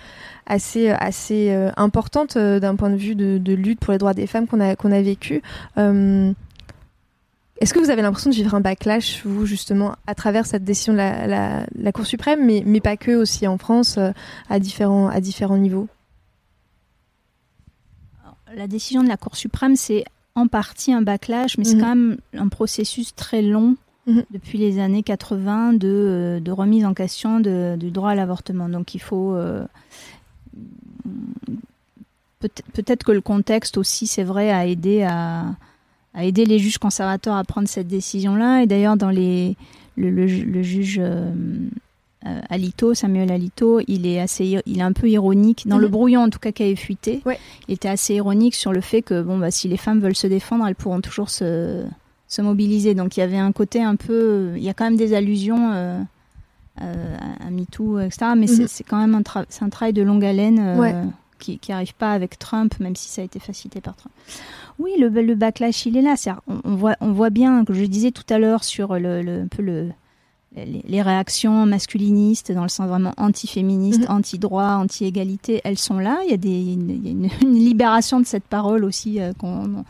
assez, 0.46 0.88
assez 0.90 1.50
euh, 1.50 1.70
importantes 1.76 2.36
euh, 2.36 2.58
d'un 2.58 2.74
point 2.74 2.90
de 2.90 2.96
vue 2.96 3.14
de, 3.14 3.52
lutte 3.52 3.80
pour 3.80 3.92
les 3.92 3.98
droits 3.98 4.14
des 4.14 4.26
femmes 4.26 4.46
qu'on 4.46 4.60
a, 4.60 4.76
qu'on 4.76 4.92
a 4.92 5.02
vécu. 5.02 5.42
Euh, 5.76 6.32
est-ce 7.60 7.74
que 7.74 7.78
vous 7.80 7.90
avez 7.90 8.02
l'impression 8.02 8.30
de 8.30 8.34
vivre 8.36 8.54
un 8.54 8.60
backlash, 8.60 9.24
vous, 9.26 9.44
justement, 9.46 9.94
à 10.06 10.14
travers 10.14 10.46
cette 10.46 10.64
décision 10.64 10.92
de 10.92 10.98
la, 10.98 11.26
la, 11.26 11.66
la 11.74 11.92
Cour 11.92 12.06
suprême, 12.06 12.44
mais, 12.44 12.62
mais 12.64 12.80
pas 12.80 12.96
que, 12.96 13.12
aussi 13.16 13.46
en 13.46 13.58
France, 13.58 13.96
euh, 13.98 14.12
à, 14.48 14.58
différents, 14.60 15.08
à 15.08 15.20
différents 15.20 15.58
niveaux? 15.58 15.88
La 18.54 18.66
décision 18.66 19.02
de 19.02 19.08
la 19.08 19.16
Cour 19.16 19.36
suprême, 19.36 19.76
c'est 19.76 20.04
en 20.34 20.46
partie 20.46 20.92
un 20.92 21.02
backlash, 21.02 21.58
mais 21.58 21.64
c'est 21.64 21.74
Mhm. 21.74 21.80
quand 21.80 21.88
même 21.88 22.16
un 22.34 22.48
processus 22.48 23.14
très 23.14 23.42
long 23.42 23.76
Mhm. 24.06 24.24
depuis 24.30 24.56
les 24.58 24.78
années 24.78 25.02
80 25.02 25.74
de, 25.74 25.88
euh, 25.88 26.40
de 26.40 26.50
remise 26.52 26.86
en 26.86 26.94
question 26.94 27.40
de- 27.40 27.76
du 27.78 27.90
droit 27.90 28.10
à 28.10 28.14
l'avortement. 28.14 28.68
Donc 28.68 28.94
il 28.94 29.00
faut... 29.00 29.34
euh, 29.34 29.64
peut-être 32.40 32.62
peut-être 32.72 33.04
que 33.04 33.12
le 33.12 33.20
contexte 33.20 33.76
aussi, 33.76 34.06
c'est 34.06 34.22
vrai, 34.22 34.50
a 34.50 34.66
aidé 34.66 35.02
à, 35.02 35.44
à 36.18 36.24
aider 36.24 36.44
les 36.44 36.58
juges 36.58 36.78
conservateurs 36.78 37.36
à 37.36 37.44
prendre 37.44 37.68
cette 37.68 37.86
décision-là. 37.88 38.62
Et 38.62 38.66
d'ailleurs, 38.66 38.96
dans 38.96 39.10
les 39.10 39.56
le, 39.96 40.10
le 40.10 40.26
ju- 40.26 40.44
le 40.44 40.62
juge 40.62 40.98
euh, 41.00 41.30
euh, 42.26 42.40
Alito, 42.50 42.94
Samuel 42.94 43.30
Alito, 43.30 43.80
il 43.86 44.04
est 44.06 44.18
assez, 44.20 44.60
il 44.66 44.78
est 44.78 44.82
un 44.82 44.92
peu 44.92 45.08
ironique 45.08 45.66
dans 45.68 45.78
le 45.78 45.86
Mhm. 45.86 45.92
brouillon 45.92 46.20
en 46.22 46.30
tout 46.30 46.40
cas 46.40 46.50
qui 46.52 46.64
avait 46.64 46.74
fuité. 46.76 47.22
Ouais. 47.24 47.38
Il 47.68 47.74
était 47.74 47.88
assez 47.88 48.14
ironique 48.14 48.54
sur 48.56 48.72
le 48.72 48.80
fait 48.80 49.02
que 49.02 49.22
bon 49.22 49.38
bah 49.38 49.50
si 49.52 49.68
les 49.68 49.76
femmes 49.76 50.00
veulent 50.00 50.16
se 50.16 50.26
défendre, 50.26 50.66
elles 50.66 50.74
pourront 50.74 51.00
toujours 51.00 51.30
se 51.30 51.84
se 52.26 52.42
mobiliser. 52.42 52.94
Donc 52.94 53.16
il 53.16 53.20
y 53.20 53.22
avait 53.22 53.38
un 53.38 53.52
côté 53.52 53.82
un 53.82 53.96
peu, 53.96 54.52
il 54.56 54.62
y 54.62 54.68
a 54.68 54.74
quand 54.74 54.84
même 54.84 54.96
des 54.96 55.14
allusions. 55.14 55.70
euh, 55.72 56.00
euh, 56.80 57.16
à 57.44 57.50
MeToo, 57.50 57.98
etc. 57.98 58.26
Mais 58.36 58.46
c'est- 58.46 58.62
Mhm. 58.62 58.68
c'est 58.68 58.84
quand 58.84 58.98
même 58.98 59.16
un, 59.16 59.22
tra- 59.22 59.46
c'est 59.48 59.64
un 59.64 59.68
travail 59.68 59.92
de 59.92 60.02
longue 60.02 60.24
haleine 60.24 60.78
Ouais. 60.78 60.94
qui 61.40 61.58
n'arrive 61.68 61.94
pas 61.94 62.12
avec 62.12 62.38
Trump, 62.38 62.78
même 62.78 62.94
si 62.94 63.08
ça 63.08 63.20
a 63.20 63.24
été 63.24 63.40
facilité 63.40 63.80
par 63.80 63.96
Trump. 63.96 64.14
Oui, 64.78 64.90
le, 64.98 65.08
le 65.08 65.34
backlash, 65.34 65.86
il 65.86 65.96
est 65.96 66.02
là. 66.02 66.14
On, 66.46 66.60
on 66.64 66.74
voit, 66.76 66.96
on 67.00 67.12
voit 67.12 67.30
bien, 67.30 67.64
que 67.64 67.72
je 67.74 67.84
disais 67.84 68.10
tout 68.12 68.22
à 68.30 68.38
l'heure 68.38 68.62
sur 68.64 68.94
le, 68.98 69.22
le- 69.22 69.40
un 69.42 69.46
peu 69.48 69.62
le, 69.62 69.88
les, 70.56 70.82
les 70.86 71.02
réactions 71.02 71.66
masculinistes, 71.66 72.52
dans 72.52 72.62
le 72.62 72.68
sens 72.68 72.88
vraiment 72.88 73.12
anti-féministe, 73.16 74.02
Mhm. 74.08 74.16
anti-droit, 74.16 74.74
anti-égalité, 74.76 75.60
elles 75.64 75.78
sont 75.78 75.98
là. 75.98 76.18
Il 76.26 76.30
y 76.30 76.34
a, 76.34 76.36
des, 76.36 76.72
une, 76.74 76.90
il 76.90 77.04
y 77.04 77.08
a 77.08 77.10
une, 77.10 77.28
une 77.42 77.54
libération 77.58 78.20
de 78.20 78.26
cette 78.26 78.44
parole 78.44 78.84
aussi, 78.84 79.20
euh, 79.20 79.32
qu'on- 79.38 79.84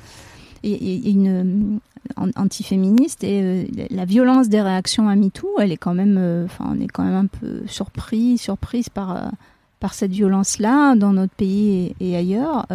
et, 0.63 0.73
et- 0.73 1.09
et 1.09 1.11
une 1.11 1.79
an- 2.17 2.31
anti-féministe 2.37 3.23
et 3.23 3.41
euh, 3.43 3.65
la 3.91 4.05
violence 4.07 4.49
des 4.49 4.61
réactions 4.63 5.09
à 5.09 5.15
MeToo, 5.17 5.49
elle 5.61 5.71
est 5.71 5.77
quand 5.77 5.95
même, 5.95 6.17
euh, 6.19 6.47
enfin, 6.47 6.65
on 6.75 6.81
est 6.81 6.89
quand 6.89 7.05
même 7.05 7.15
un 7.15 7.27
peu 7.27 7.63
surpris, 7.67 8.39
surprise 8.39 8.89
par 8.89 9.17
euh, 9.17 9.29
par 9.81 9.95
cette 9.95 10.11
violence-là 10.11 10.97
dans 10.97 11.13
notre 11.13 11.35
pays 11.35 11.95
et, 12.01 12.11
et 12.11 12.17
ailleurs. 12.17 12.67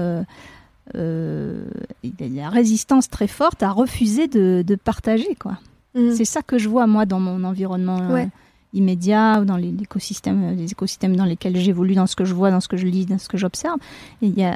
Euh, 0.96 1.64
euh, 1.64 1.64
il 2.04 2.34
y 2.34 2.40
a 2.40 2.44
la 2.44 2.50
résistance 2.50 3.10
très 3.10 3.28
forte 3.28 3.64
à 3.64 3.72
refuser 3.72 4.28
de, 4.28 4.64
de 4.66 4.76
partager, 4.76 5.36
quoi. 5.40 5.58
Mhm. 5.96 6.14
C'est 6.16 6.26
ça 6.26 6.42
que 6.42 6.58
je 6.58 6.68
vois 6.70 6.88
moi 6.88 7.06
dans 7.06 7.20
mon 7.20 7.44
environnement 7.44 8.00
euh, 8.12 8.26
immédiat 8.74 9.40
ou 9.42 9.46
dans 9.46 9.58
les 9.58 9.70
écosystèmes, 9.82 10.56
les 10.58 10.72
écosystèmes 10.72 11.16
dans 11.16 11.26
lesquels 11.26 11.56
j'évolue, 11.58 11.94
dans 11.96 12.08
ce 12.08 12.16
que 12.16 12.26
je 12.26 12.34
vois, 12.34 12.50
dans 12.52 12.60
ce 12.60 12.68
que 12.68 12.78
je 12.78 12.88
lis, 12.88 13.06
dans 13.06 13.20
ce 13.20 13.30
que 13.30 13.38
j'observe. 13.38 13.78
Il 14.22 14.38
y 14.38 14.44
a, 14.44 14.56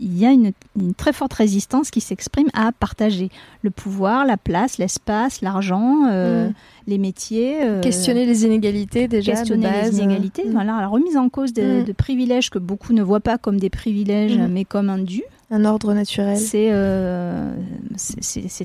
il 0.00 0.18
y 0.18 0.24
a 0.26 0.30
une, 0.32 0.52
une 0.80 0.94
très 0.94 1.12
forte 1.12 1.34
résistance 1.34 1.90
qui 1.90 2.00
s'exprime 2.00 2.48
à 2.54 2.72
partager 2.72 3.30
le 3.62 3.70
pouvoir, 3.70 4.24
la 4.24 4.36
place, 4.38 4.78
l'espace, 4.78 5.42
l'argent, 5.42 6.06
euh, 6.10 6.46
Mhm. 6.48 6.54
les 6.86 6.98
métiers. 6.98 7.62
euh, 7.62 7.82
Questionner 7.82 8.24
les 8.24 8.44
inégalités 8.46 9.08
déjà 9.08 9.32
questionner 9.32 9.66
de 9.66 9.70
base. 9.70 9.90
les 9.92 9.98
inégalités, 10.02 10.44
Mhm. 10.46 10.52
voilà, 10.52 10.80
la 10.80 10.88
remise 10.88 11.16
en 11.18 11.28
cause 11.28 11.52
de, 11.52 11.82
de 11.84 11.92
privilèges 11.92 12.48
que 12.50 12.58
beaucoup 12.58 12.94
ne 12.94 13.02
voient 13.02 13.20
pas 13.20 13.36
comme 13.38 13.58
des 13.60 13.70
privilèges, 13.70 14.38
mais 14.50 14.64
comme 14.64 14.88
un 14.88 14.98
dû. 14.98 15.22
Un 15.50 15.64
ordre 15.64 15.94
naturel. 15.94 16.36
C'est 16.38 16.70
euh, 16.72 17.54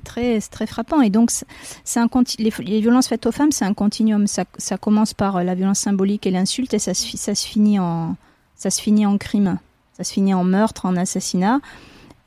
très, 0.03 0.39
très 0.41 0.65
frappant. 0.65 1.01
Et 1.01 1.11
donc, 1.11 1.29
c'est- 1.29 1.99
un 1.99 2.09
les, 2.39 2.81
violences 2.81 3.07
faites 3.07 3.25
aux 3.27 3.31
femmes, 3.31 3.51
c'est 3.51 3.65
un 3.65 3.75
continuum. 3.75 4.25
Ça, 4.25 4.45
commence 4.79 5.13
par 5.13 5.37
euh, 5.37 5.43
la 5.43 5.53
violence 5.53 5.79
symbolique 5.79 6.25
et 6.25 6.31
l'insulte, 6.31 6.73
et 6.73 6.79
ça 6.79 6.93
se, 6.93 7.17
ça, 7.17 7.35
se 7.35 7.45
finit 7.45 7.77
en, 7.77 8.15
ça 8.55 8.71
se 8.71 8.81
finit 8.81 9.05
en 9.05 9.17
crime. 9.17 9.59
Ça 9.95 10.03
se 10.03 10.13
finit 10.13 10.33
en 10.33 10.43
meurtre, 10.43 10.85
en 10.85 10.95
assassinat. 10.95 11.59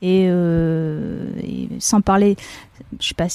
Et, 0.01 0.29
sans 1.79 2.01
parler, 2.01 2.35
je 2.99 3.07
sais 3.07 3.13
pas 3.13 3.27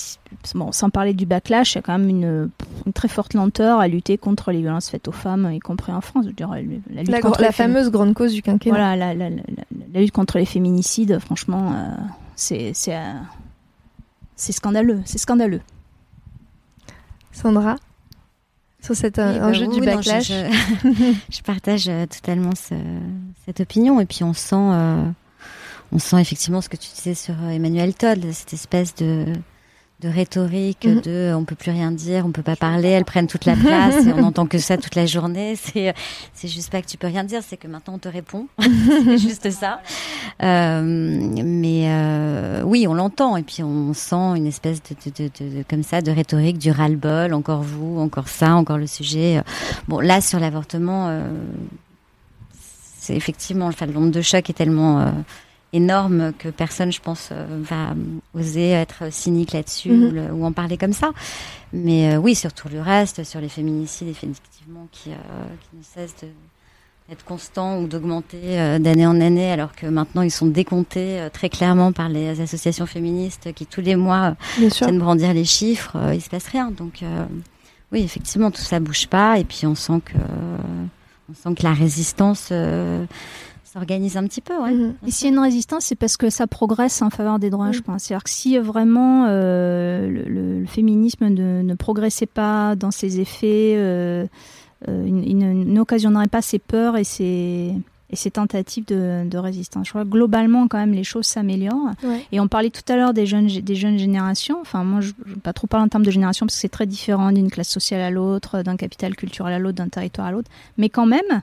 bon, 0.54 0.72
sans 0.72 0.90
parler 0.90 1.14
du 1.14 1.26
backlash, 1.26 1.72
il 1.72 1.76
y 1.76 1.78
a 1.78 1.82
quand 1.82 1.98
même 1.98 2.08
une, 2.08 2.50
très 2.92 3.08
forte 3.08 3.34
lenteur 3.34 3.80
à 3.80 3.88
lutter 3.88 4.18
contre 4.18 4.52
les 4.52 4.60
violences 4.60 4.88
faites 4.88 5.08
aux 5.08 5.12
femmes, 5.12 5.50
y 5.52 5.58
compris 5.58 5.92
en 5.92 6.00
France. 6.00 6.26
Je 6.28 6.32
dirais, 6.32 6.64
la, 6.90 7.02
lutte 7.02 7.20
contre 7.20 7.42
la 7.42 7.52
fameuse 7.52 7.90
grande 7.90 8.14
cause 8.14 8.32
du 8.32 8.42
quinquennat. 8.42 8.76
Voilà, 8.76 9.14
la, 9.14 9.30
la 9.30 10.00
lutte 10.00 10.12
contre 10.12 10.38
les 10.38 10.46
féminicides, 10.46 11.18
franchement, 11.18 11.74
c'est 12.36 12.72
c'est 12.74 14.52
scandaleux, 14.52 15.00
c'est 15.04 15.18
scandaleux. 15.18 15.60
Sandra 17.32 17.76
sur 18.82 18.96
cet 18.96 19.18
euh, 19.18 19.38
bah 19.38 19.48
enjeu 19.48 19.66
du 19.66 19.80
backlash. 19.80 20.28
je, 21.30 21.42
partage 21.42 21.88
euh, 21.88 22.06
totalement 22.06 22.52
cette 22.54 23.60
opinion 23.60 24.00
et 24.00 24.06
puis 24.06 24.24
on 24.24 24.32
sent, 24.32 24.56
euh, 24.56 25.04
on 25.92 25.98
sent 25.98 26.20
effectivement 26.20 26.60
ce 26.60 26.68
que 26.68 26.76
tu 26.76 26.88
disais 26.94 27.14
sur 27.14 27.34
Emmanuel 27.48 27.94
Todd, 27.94 28.24
cette 28.32 28.52
espèce 28.52 28.94
de 28.94 29.26
de 30.00 30.08
rhétorique, 30.08 30.86
mhm. 30.86 31.00
de 31.02 31.34
on 31.36 31.44
peut 31.44 31.54
plus 31.54 31.70
rien 31.70 31.90
dire, 31.90 32.24
on 32.24 32.32
peut 32.32 32.42
pas 32.42 32.56
parler, 32.56 32.88
elles 32.88 33.04
prennent 33.04 33.26
toute 33.26 33.44
la 33.44 33.54
place 33.54 34.06
et 34.06 34.12
on 34.14 34.22
entend 34.24 34.46
que 34.46 34.58
ça 34.58 34.78
toute 34.78 34.94
la 34.94 35.06
journée. 35.06 35.56
C'est 35.60 35.94
c'est 36.32 36.48
juste 36.48 36.70
pas 36.70 36.80
que 36.80 36.86
tu 36.86 36.96
peux 36.96 37.06
rien 37.06 37.22
dire, 37.24 37.42
c'est 37.46 37.56
que 37.56 37.68
maintenant 37.68 37.94
on 37.94 37.98
te 37.98 38.08
répond. 38.08 38.46
c'est 38.58 39.18
juste 39.18 39.50
ça. 39.50 39.80
Euh, 40.42 40.82
mais 40.82 41.84
euh, 41.86 42.62
oui, 42.64 42.86
on 42.88 42.94
l'entend 42.94 43.36
et 43.36 43.42
puis 43.42 43.62
on 43.62 43.92
sent 43.92 44.36
une 44.36 44.46
espèce 44.46 44.80
de, 44.82 45.10
de, 45.10 45.30
de, 45.38 45.56
de 45.58 45.62
comme 45.68 45.82
ça 45.82 46.00
de 46.00 46.10
rhétorique, 46.10 46.58
du 46.58 46.70
ras-le-bol, 46.70 47.34
encore 47.34 47.62
vous, 47.62 48.00
encore 48.00 48.28
ça, 48.28 48.54
encore 48.54 48.78
le 48.78 48.86
sujet. 48.86 49.42
Bon, 49.86 50.00
là 50.00 50.20
sur 50.20 50.40
l'avortement, 50.40 51.08
euh, 51.08 51.28
c'est 52.98 53.14
effectivement 53.14 53.66
enfin, 53.66 53.86
le 53.86 53.92
nombre 53.92 54.10
de 54.10 54.22
chocs 54.22 54.48
est 54.48 54.54
tellement 54.54 55.00
euh, 55.00 55.10
énorme 55.72 56.32
que 56.38 56.48
personne, 56.48 56.92
je 56.92 57.00
pense, 57.00 57.28
euh, 57.32 57.46
va 57.62 57.94
oser 58.34 58.70
être 58.70 59.12
cynique 59.12 59.52
là-dessus 59.52 59.90
mhm. 59.90 60.30
ou, 60.32 60.44
en 60.44 60.52
parler 60.52 60.76
comme 60.76 60.92
ça. 60.92 61.12
Mais 61.72 62.14
euh, 62.14 62.18
oui, 62.18 62.34
sur 62.34 62.52
tout 62.52 62.68
le 62.68 62.80
reste, 62.80 63.24
sur 63.24 63.40
les 63.40 63.48
féminicides, 63.48 64.08
effectivement, 64.08 64.88
qui, 64.90 65.10
euh, 65.10 65.14
qui 65.70 65.76
ne 65.76 65.82
cessent 65.82 66.24
d'être 67.08 67.24
constants 67.24 67.80
ou 67.80 67.86
d'augmenter 67.86 68.78
d'année 68.78 69.06
en 69.06 69.20
année, 69.20 69.50
alors 69.50 69.74
que 69.74 69.86
maintenant 69.86 70.22
ils 70.22 70.30
sont 70.30 70.46
décomptés 70.46 71.26
très 71.32 71.48
clairement 71.48 71.90
par 71.90 72.08
les 72.08 72.40
associations 72.40 72.86
féministes 72.86 73.52
qui 73.52 73.66
tous 73.66 73.80
les 73.80 73.96
mois 73.96 74.36
viennent 74.58 75.00
brandir 75.00 75.34
les 75.34 75.44
chiffres, 75.44 75.96
il 76.14 76.20
se 76.20 76.30
passe 76.30 76.46
rien. 76.46 76.70
Donc 76.70 77.02
oui, 77.90 78.02
effectivement, 78.04 78.52
tout 78.52 78.60
ça 78.60 78.78
bouge 78.78 79.08
pas, 79.08 79.40
et 79.40 79.44
puis 79.44 79.66
on 79.66 79.74
sent 79.74 80.00
que 80.04 80.18
on 81.28 81.34
sent 81.34 81.56
que 81.56 81.64
la 81.64 81.72
résistance 81.72 82.52
s'organise 83.72 84.16
un 84.16 84.24
petit 84.24 84.40
peu. 84.40 84.56
Ouais. 84.60 84.72
Mhm. 84.72 84.94
Et 85.06 85.10
s'il 85.10 85.28
y 85.28 85.30
a 85.30 85.32
une 85.32 85.38
résistance, 85.38 85.84
c'est 85.84 85.94
parce 85.94 86.16
que 86.16 86.28
ça 86.30 86.46
progresse 86.46 87.02
en 87.02 87.10
faveur 87.10 87.38
des 87.38 87.50
droits, 87.50 87.72
je 87.72 87.80
pense. 87.80 88.04
C'est-à-dire 88.04 88.24
que 88.24 88.30
si 88.30 88.58
vraiment 88.58 89.26
euh, 89.28 90.08
le, 90.08 90.66
féminisme 90.66 91.28
ne, 91.28 91.74
progressait 91.74 92.26
pas 92.26 92.74
dans 92.74 92.90
ses 92.90 93.20
effets, 93.20 93.74
euh, 93.76 94.26
euh, 94.88 95.04
il, 95.06 95.38
n'occasionnerait 95.38 96.28
pas 96.28 96.42
ses 96.42 96.58
peurs 96.58 96.96
et 96.96 97.04
ses, 97.04 97.72
et 98.10 98.16
ses 98.16 98.32
tentatives 98.32 98.86
de, 98.86 99.38
résistance. 99.38 99.86
Je 99.86 99.92
crois 99.92 100.04
que 100.04 100.10
globalement, 100.10 100.66
quand 100.66 100.78
même, 100.78 100.92
les 100.92 101.04
choses 101.04 101.26
s'améliorent. 101.26 101.92
Et 102.32 102.40
on 102.40 102.48
parlait 102.48 102.70
tout 102.70 102.92
à 102.92 102.96
l'heure 102.96 103.14
des 103.14 103.26
jeunes, 103.26 103.46
des 103.46 103.74
jeunes 103.76 103.98
générations. 103.98 104.58
Enfin, 104.60 104.82
moi, 104.82 105.00
je 105.00 105.12
ne 105.24 105.34
veux 105.34 105.40
pas 105.40 105.52
trop 105.52 105.68
parler 105.68 105.84
en 105.84 105.88
termes 105.88 106.04
de 106.04 106.10
génération 106.10 106.44
parce 106.46 106.56
que 106.56 106.60
c'est 106.60 106.68
très 106.68 106.86
différent 106.86 107.30
d'une 107.30 107.50
classe 107.50 107.68
sociale 107.68 108.00
à 108.00 108.10
l'autre, 108.10 108.62
d'un 108.62 108.76
capital 108.76 109.14
culturel 109.14 109.54
à 109.54 109.58
l'autre, 109.60 109.76
d'un 109.76 109.88
territoire 109.88 110.26
à 110.26 110.32
l'autre. 110.32 110.50
Mais 110.76 110.88
quand 110.88 111.06
même, 111.06 111.20
euh, 111.30 111.38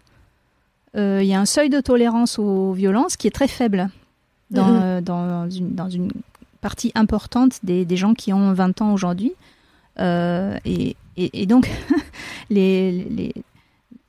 il 0.97 1.25
y 1.25 1.33
a 1.33 1.39
un 1.39 1.45
seuil 1.45 1.69
de 1.69 1.79
tolérance 1.79 2.39
aux 2.39 2.73
violences 2.73 3.17
qui 3.17 3.27
est 3.27 3.31
très 3.31 3.47
faible 3.47 3.89
dans, 4.51 4.67
mhm. 4.67 4.81
euh, 4.81 5.01
dans, 5.01 5.49
une, 5.49 5.75
dans 5.75 5.89
une, 5.89 6.11
partie 6.61 6.91
importante 6.95 7.59
des, 7.63 7.85
des, 7.85 7.97
gens 7.97 8.13
qui 8.13 8.33
ont 8.33 8.51
20 8.51 8.81
ans 8.81 8.93
aujourd'hui. 8.93 9.33
Euh, 9.99 10.57
et, 10.65 10.95
et, 11.15 11.45
donc, 11.45 11.69
les, 12.49 12.91
les, 12.91 13.33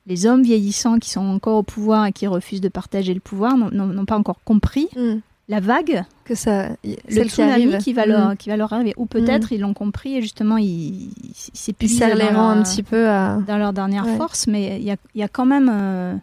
les, 0.07 0.25
hommes 0.25 0.43
vieillissants 0.43 0.97
qui 0.97 1.09
sont 1.09 1.25
encore 1.25 1.57
au 1.57 1.63
pouvoir 1.63 2.07
et 2.07 2.11
qui 2.11 2.27
refusent 2.27 2.61
de 2.61 2.69
partager 2.69 3.13
le 3.13 3.19
pouvoir 3.19 3.55
n'ont 3.57 4.05
pas 4.05 4.17
encore 4.17 4.39
compris 4.43 4.87
mhm. 4.95 5.21
la 5.47 5.59
vague 5.59 6.03
que 6.25 6.35
ça 6.35 6.69
le 6.83 7.23
tsunami 7.23 7.77
qui, 7.77 7.83
qui 7.85 7.93
va 7.93 8.05
leur 8.05 8.29
mhm. 8.29 8.37
qui 8.37 8.49
va 8.49 8.57
leur 8.57 8.73
arriver 8.73 8.93
ou 8.97 9.05
peut-être 9.07 9.51
ils 9.51 9.61
l'ont 9.61 9.73
compris 9.73 10.17
et 10.17 10.21
justement 10.21 10.57
ils 10.57 11.09
ils 11.55 11.89
serrent 11.89 12.15
les 12.15 12.27
rangs 12.29 12.49
un 12.49 12.61
petit 12.61 12.83
peu 12.83 13.05
dans 13.05 13.57
leur 13.57 13.73
dernière 13.73 14.07
force 14.17 14.47
mais 14.47 14.77
il 14.79 14.83
y 14.83 14.91
a, 14.91 14.95
y 15.15 15.23
a, 15.23 15.27
quand 15.27 15.45
même 15.45 16.21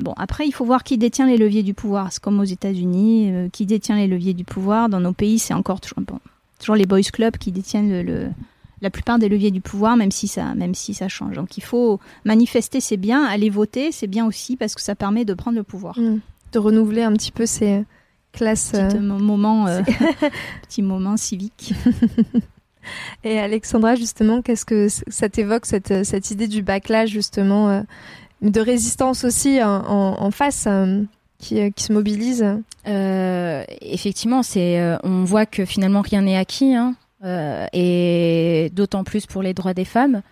Bon, 0.00 0.12
après, 0.16 0.46
il 0.46 0.52
faut 0.52 0.64
voir 0.64 0.84
qui 0.84 0.98
détient 0.98 1.26
les 1.26 1.36
leviers 1.36 1.62
du 1.62 1.74
pouvoir. 1.74 2.12
C'est 2.12 2.22
comme 2.22 2.40
aux 2.40 2.44
États-Unis, 2.44 3.30
euh, 3.30 3.48
qui 3.48 3.66
détient 3.66 3.96
les 3.96 4.06
leviers 4.06 4.34
du 4.34 4.44
pouvoir. 4.44 4.88
Dans 4.88 5.00
nos 5.00 5.12
pays, 5.12 5.38
c'est 5.38 5.54
encore 5.54 5.80
toujours, 5.80 6.00
bon, 6.00 6.18
toujours 6.58 6.74
les 6.74 6.86
boys 6.86 7.00
clubs 7.02 7.36
qui 7.36 7.52
détiennent 7.52 8.02
le, 8.02 8.28
la 8.82 8.90
plupart 8.90 9.18
des 9.18 9.28
leviers 9.28 9.50
du 9.50 9.60
pouvoir, 9.60 9.96
même 9.96 10.10
si 10.10 10.28
ça, 10.28 10.54
même 10.54 10.74
si 10.74 10.94
ça 10.94 11.08
change. 11.08 11.36
Donc, 11.36 11.56
il 11.56 11.62
faut 11.62 12.00
manifester, 12.24 12.80
c'est 12.80 12.96
bien. 12.96 13.24
Aller 13.24 13.50
voter, 13.50 13.92
c'est 13.92 14.06
bien 14.06 14.26
aussi 14.26 14.56
parce 14.56 14.74
que 14.74 14.82
ça 14.82 14.94
permet 14.94 15.24
de 15.24 15.34
prendre 15.34 15.56
le 15.56 15.64
pouvoir, 15.64 15.98
mmh. 15.98 16.20
de 16.52 16.58
renouveler 16.58 17.02
un 17.02 17.12
petit 17.12 17.32
peu 17.32 17.46
ces 17.46 17.84
classes. 18.32 18.72
Petit 18.72 18.96
euh, 18.96 19.00
moment, 19.00 19.66
euh, 19.66 19.80
petit 20.62 20.82
moment 20.82 21.16
civique. 21.16 21.72
Et 23.24 23.38
Alexandra, 23.38 23.94
justement, 23.94 24.42
qu'est-ce 24.42 24.66
que 24.66 24.88
ça 24.88 25.30
t'évoque 25.30 25.64
cette, 25.64 26.04
cette 26.04 26.30
idée 26.30 26.48
du 26.48 26.60
backlash 26.60 27.08
justement 27.08 27.82
de 28.50 28.60
résistance 28.60 29.24
aussi 29.24 29.62
en, 29.62 30.30
face 30.30 30.66
euh, 30.68 31.02
qui, 31.38 31.60
euh, 31.60 31.70
qui, 31.70 31.84
se 31.84 31.92
mobilise 31.92 32.44
euh, 32.86 33.64
Effectivement, 33.80 34.42
c'est, 34.42 34.80
on 35.02 35.24
voit 35.24 35.46
que 35.46 35.64
finalement 35.64 36.02
rien 36.02 36.22
n'est 36.22 36.36
acquis, 36.36 36.74
hein, 36.74 36.94
et 37.72 38.70
d'autant 38.74 39.02
plus 39.02 39.26
pour 39.26 39.42
les 39.42 39.54
droits 39.54 39.74
des 39.74 39.86
femmes. 39.86 40.22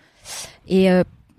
Et 0.67 0.87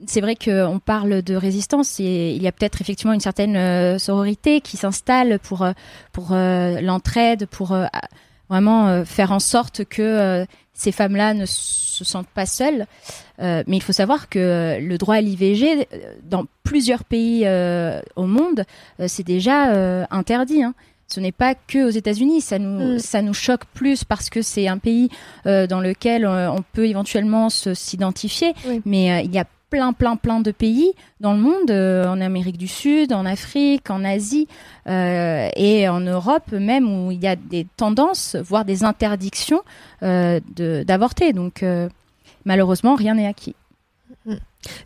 c'est 0.07 0.21
vrai 0.21 0.35
qu'on 0.35 0.81
parle 0.85 1.23
de 1.23 1.35
résistance 1.37 2.01
et 2.01 2.35
il 2.35 2.43
y 2.43 2.49
a 2.49 2.53
peut-être 2.53 2.81
effectivement 2.81 3.15
une 3.15 3.21
certaine 3.21 3.99
sororité 3.99 4.61
qui 4.61 4.77
s'installe 4.77 5.39
pour, 5.39 5.67
pour 6.13 6.33
l'entraide, 6.33 7.47
pour 7.47 7.77
vraiment 8.49 9.05
faire 9.05 9.33
en 9.33 9.41
sorte 9.41 9.85
que 9.85 10.47
ces 10.75 10.93
femmes-là 10.93 11.35
ne 11.35 11.47
se 11.47 12.05
sentent 12.05 12.29
pas 12.29 12.47
seules. 12.47 12.87
Euh, 13.41 13.63
mais 13.67 13.77
il 13.77 13.83
faut 13.83 13.93
savoir 13.93 14.29
que 14.29 14.79
le 14.81 14.99
droit 14.99 15.17
à 15.17 15.21
l'IVG, 15.21 15.89
euh, 15.93 16.15
dans 16.25 16.45
plusieurs 16.63 17.05
pays 17.05 17.45
euh, 17.47 18.01
au 18.17 18.27
monde, 18.27 18.65
c'est 19.07 19.27
déjà 19.27 20.07
interdit. 20.11 20.63
Hein. 20.63 20.75
Ce 21.07 21.21
n'est 21.21 21.33
pas 21.33 21.55
que 21.55 21.87
aux 21.87 21.91
États-Unis, 21.91 22.41
ça 22.41 22.59
nous 22.59 22.95
mm. 22.95 22.99
ça 22.99 23.23
nous 23.23 23.35
choque 23.35 23.67
plus 23.67 24.05
parce 24.05 24.31
que 24.31 24.43
c'est 24.43 24.69
un 24.69 24.79
pays 24.79 25.11
dans 25.45 25.81
lequel 25.81 26.27
on 26.27 26.63
peut 26.73 26.87
éventuellement 26.87 27.51
s'identifier, 27.51 28.55
mais 28.85 29.25
il 29.25 29.33
y 29.33 29.39
a 29.39 29.45
plein, 29.75 29.93
plein, 29.93 30.15
plein 30.15 30.39
de 30.39 30.53
pays 30.53 30.93
dans 31.19 31.33
le 31.33 31.41
monde, 31.41 31.69
en 31.73 32.21
Amérique 32.21 32.59
du 32.59 32.69
Sud, 32.69 33.13
en 33.13 33.27
Afrique, 33.27 33.91
en 33.91 34.05
Asie 34.05 34.47
et 34.87 35.89
en 35.89 35.99
Europe 35.99 36.53
même, 36.53 36.87
où 36.87 37.11
il 37.11 37.21
y 37.21 37.27
a 37.27 37.35
des 37.35 37.67
tendances, 37.77 38.37
voire 38.37 38.65
des 38.65 38.85
interdictions 38.85 39.63
d'avorter. 40.01 41.33
Donc 41.33 41.65
malheureusement, 42.45 42.95
rien 42.95 43.17
n'est 43.17 43.27
acquis. 43.27 43.57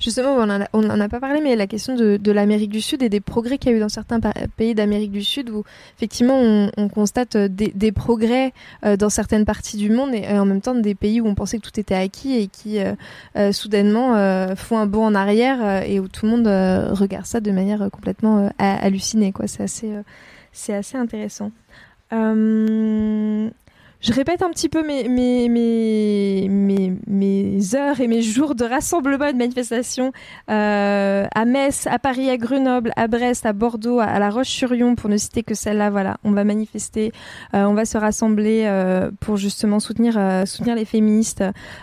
Justement, 0.01 0.35
on 0.73 0.83
n'en 0.83 1.01
a, 1.01 1.09
pas 1.09 1.21
parlé, 1.21 1.41
mais 1.41 1.57
la 1.57 1.67
question 1.67 1.95
de, 1.95 2.33
l'Amérique 2.33 2.71
du 2.71 2.81
Sud 2.81 3.03
et 3.03 3.09
des 3.09 3.21
progrès 3.21 3.59
qu'il 3.59 3.71
y 3.71 3.75
a 3.75 3.77
eu 3.77 3.81
dans 3.81 3.89
certains 3.89 4.21
pays 4.57 4.75
d'Amérique 4.75 5.13
du 5.13 5.23
Sud, 5.23 5.51
où 5.51 5.65
effectivement 5.97 6.69
on, 6.77 6.89
constate 6.89 7.37
euh, 7.37 7.49
des, 7.49 7.93
progrès 7.93 8.53
euh, 8.85 8.97
dans 8.97 9.11
certaines 9.11 9.45
parties 9.45 9.77
du 9.77 9.91
monde 9.91 10.15
et 10.15 10.27
en 10.39 10.45
même 10.45 10.61
temps 10.61 10.75
des 10.75 10.95
pays 10.95 11.21
où 11.21 11.27
on 11.27 11.35
pensait 11.35 11.59
que 11.59 11.69
tout 11.69 11.81
était 11.81 11.95
acquis 11.95 12.37
et 12.37 12.47
qui 12.47 12.79
euh, 12.79 13.53
soudainement 13.53 14.15
font 14.57 14.79
un 14.79 14.87
bond 14.87 15.05
en 15.05 15.15
arrière 15.15 15.83
et 15.85 16.01
où 16.01 16.09
tout 16.09 16.27
le 16.27 16.33
monde 16.33 16.47
regarde 16.97 17.27
ça 17.27 17.41
de 17.41 17.51
manière 17.51 17.89
complètement 17.91 18.51
hallucinée. 18.59 19.33
C'est 20.53 20.75
assez 20.75 20.97
intéressant 20.97 21.51
je 24.01 24.13
répète 24.13 24.43
un 24.43 24.51
petit 24.51 24.69
peu 24.69 24.87
mes, 24.87 25.09
mes, 25.09 25.49
mes, 25.49 26.49
mes, 27.09 27.75
heures 27.75 28.01
et 28.01 28.07
mes 28.07 28.23
jours 28.23 28.55
de 28.55 28.65
rassemblement 28.65 29.25
et 29.25 29.33
de 29.33 29.39
manifestation 29.39 30.13
euh, 30.51 31.27
à 31.35 31.45
Metz, 31.45 31.89
à 31.89 31.99
Paris, 31.99 32.31
à 32.31 32.37
Grenoble, 32.37 32.93
à 32.95 33.09
Brest, 33.09 33.45
à 33.45 33.53
Bordeaux, 33.53 33.99
à, 33.99 34.21
La 34.21 34.31
Roche-sur-Yon, 34.31 34.95
pour 34.95 35.11
ne 35.11 35.17
citer 35.17 35.43
que 35.43 35.55
celle-là. 35.55 35.91
Voilà, 35.91 36.19
on 36.23 36.31
va 36.31 36.45
manifester, 36.45 37.11
euh, 37.55 37.65
on 37.65 37.75
va 37.75 37.85
se 37.85 37.99
rassembler 37.99 38.67
euh, 38.67 39.11
pour 39.19 39.37
justement 39.37 39.81
soutenir, 39.81 40.15
soutenir 40.47 40.77
les 40.77 40.85
féministes 40.85 41.43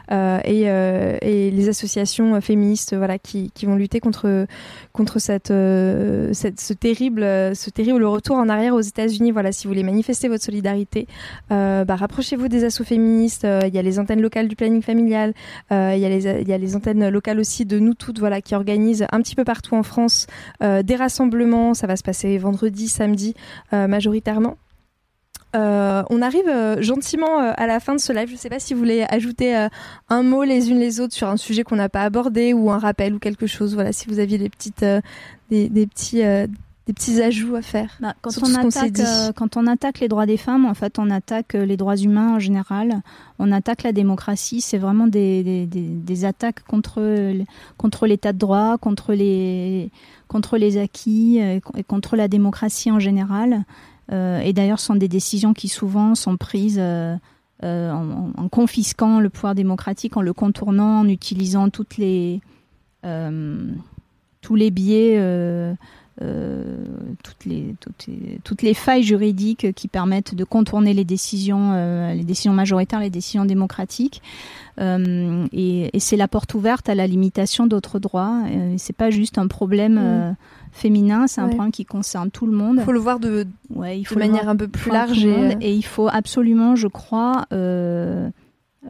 et, 0.09 0.61
et, 0.61 1.51
les 1.51 1.69
associations 1.69 2.39
féministes 2.39 2.95
voilà, 2.95 3.19
qui, 3.19 3.51
qui 3.51 3.65
vont 3.65 3.75
lutter 3.75 3.99
contre, 3.99 4.47
contre 4.93 5.19
cette, 5.19 5.53
cette, 6.33 6.61
ce, 6.61 6.73
terrible, 6.73 7.23
ce 7.55 7.69
terrible 7.69 8.05
retour 8.05 8.37
en 8.37 8.47
arrière 8.47 8.73
aux 8.73 8.81
États-Unis. 8.81 9.31
Voilà, 9.31 9.51
si 9.51 9.67
vous 9.67 9.71
voulez 9.71 9.83
manifester 9.83 10.29
votre 10.29 10.43
solidarité, 10.43 11.07
bah, 11.49 11.95
rapprochez-vous 12.05 12.49
des 12.49 12.63
assauts 12.63 12.83
féministes. 12.83 13.45
Euh, 13.45 13.61
il 13.65 13.73
y 13.73 13.79
a 13.79 13.81
les 13.81 13.97
antennes 13.97 14.21
locales 14.21 14.47
du 14.47 14.55
planning 14.55 14.83
familial. 14.83 15.33
Euh, 15.71 15.93
il 15.95 15.99
y, 15.99 16.05
a 16.53 16.57
les, 16.57 16.75
antennes 16.75 17.09
locales 17.09 17.39
aussi 17.39 17.65
de 17.65 17.79
nous 17.79 17.95
toutes, 17.95 18.19
voilà, 18.19 18.41
qui 18.41 18.53
organisent 18.53 19.07
un 19.11 19.21
petit 19.21 19.33
peu 19.33 19.43
partout 19.43 19.73
en 19.73 19.81
France 19.81 20.27
euh, 20.61 20.83
des 20.83 20.95
rassemblements. 20.95 21.73
Ça 21.73 21.87
va 21.87 21.95
se 21.95 22.03
passer 22.03 22.37
vendredi, 22.37 22.87
samedi, 22.87 23.33
majoritairement. 23.71 24.57
On 25.53 26.21
arrive 26.21 26.51
gentiment 26.81 27.39
à 27.39 27.65
la 27.65 27.79
fin 27.79 27.95
de 27.95 27.99
ce 27.99 28.11
live. 28.11 28.27
Je 28.27 28.33
ne 28.33 28.37
sais 28.37 28.49
pas 28.49 28.59
si 28.59 28.73
vous 28.73 28.79
voulez 28.81 29.05
ajouter 29.07 29.67
un 30.09 30.21
mot 30.21 30.43
les 30.43 30.69
unes 30.69 30.79
les 30.79 30.99
autres 30.99 31.13
sur 31.13 31.29
un 31.29 31.37
sujet 31.37 31.63
qu'on 31.63 31.77
n'a 31.77 31.87
pas 31.87 32.03
abordé 32.03 32.53
ou 32.53 32.71
un 32.71 32.77
rappel 32.77 33.13
ou 33.13 33.19
quelque 33.19 33.47
chose. 33.47 33.73
Voilà, 33.73 33.93
si 33.93 34.09
vous 34.09 34.19
aviez 34.19 34.37
des 34.37 34.49
petites, 34.49 34.85
des, 35.49 35.87
petits, 35.87 36.21
des 36.87 36.93
petits 36.93 37.21
ajouts 37.21 37.55
à 37.55 37.61
faire. 37.63 37.97
Bah, 37.99 38.13
quand, 38.21 38.31
on 38.43 38.53
attaque, 38.53 38.99
euh, 38.99 39.31
quand 39.33 39.57
on 39.57 39.65
attaque 39.65 39.99
les 39.99 40.07
droits 40.07 40.27
des 40.27 40.37
femmes, 40.37 40.65
en 40.65 40.75
fait, 40.75 40.99
on 40.99 41.09
attaque 41.09 41.55
euh, 41.55 41.65
les 41.65 41.77
droits 41.77 41.97
humains 41.97 42.35
en 42.35 42.39
général. 42.39 43.01
On 43.39 43.51
attaque 43.51 43.81
la 43.81 43.91
démocratie. 43.91 44.61
C'est 44.61 44.77
vraiment 44.77 45.07
des, 45.07 45.43
des, 45.43 45.65
des, 45.65 45.81
des 45.81 46.25
attaques 46.25 46.63
contre, 46.63 47.01
l- 47.01 47.45
contre 47.77 48.05
l'état 48.05 48.33
de 48.33 48.37
droit, 48.37 48.77
contre 48.77 49.13
les, 49.13 49.89
contre 50.27 50.57
les 50.57 50.77
acquis 50.77 51.39
euh, 51.41 51.59
et 51.75 51.83
contre 51.83 52.15
la 52.15 52.27
démocratie 52.27 52.91
en 52.91 52.99
général. 52.99 53.63
Euh, 54.11 54.39
et 54.41 54.53
d'ailleurs, 54.53 54.79
ce 54.79 54.85
sont 54.85 54.95
des 54.95 55.07
décisions 55.07 55.55
qui 55.55 55.67
souvent 55.67 56.13
sont 56.13 56.37
prises 56.37 56.77
euh, 56.79 57.15
euh, 57.63 57.91
en, 57.91 58.31
en 58.37 58.47
confisquant 58.47 59.19
le 59.19 59.31
pouvoir 59.31 59.55
démocratique, 59.55 60.17
en 60.17 60.21
le 60.21 60.33
contournant, 60.33 60.99
en 60.99 61.07
utilisant 61.07 61.69
toutes 61.69 61.97
les, 61.97 62.41
euh, 63.05 63.71
tous 64.41 64.53
les 64.53 64.69
biais. 64.69 65.15
Euh, 66.21 66.63
toutes, 67.23 67.45
les, 67.45 67.75
toutes, 67.79 68.07
les, 68.07 68.39
toutes 68.43 68.61
les 68.61 68.73
failles 68.73 69.03
juridiques 69.03 69.73
qui 69.73 69.87
permettent 69.87 70.33
de 70.33 70.43
contourner 70.43 70.93
les 70.93 71.03
décisions, 71.03 71.71
euh, 71.73 72.13
les 72.13 72.23
décisions 72.23 72.53
majoritaires, 72.53 72.99
les 72.99 73.09
décisions 73.09 73.45
démocratiques. 73.45 74.21
Euh, 74.79 75.45
et 75.53 75.89
et 75.95 75.99
c'est 75.99 76.17
la 76.17 76.27
porte 76.27 76.53
ouverte 76.53 76.89
à 76.89 76.95
la 76.95 77.07
limitation 77.07 77.67
d'autres 77.67 77.99
droits. 77.99 78.41
C'est 78.77 78.95
pas 78.95 79.09
juste 79.09 79.37
un 79.37 79.47
problème 79.47 79.97
euh, 80.01 80.31
féminin, 80.71 81.27
c'est 81.27 81.41
un 81.41 81.47
problème 81.47 81.71
qui 81.71 81.85
concerne 81.85 82.31
tout 82.31 82.45
le 82.45 82.51
monde. 82.51 82.77
Il 82.79 82.83
faut 82.83 82.91
le 82.91 82.99
voir 82.99 83.19
de, 83.19 83.47
Ouais, 83.69 83.99
il 83.99 84.03
de 84.03 84.07
faut 84.07 84.19
manière 84.19 84.43
voir 84.43 84.49
un 84.49 84.57
peu 84.57 84.67
plus 84.67 84.91
large. 84.91 85.25
Et, 85.25 85.33
euh, 85.33 85.53
il 85.61 85.85
faut 85.85 86.09
absolument, 86.09 86.75
je 86.75 86.87
crois, 86.87 87.45
euh, 87.53 88.29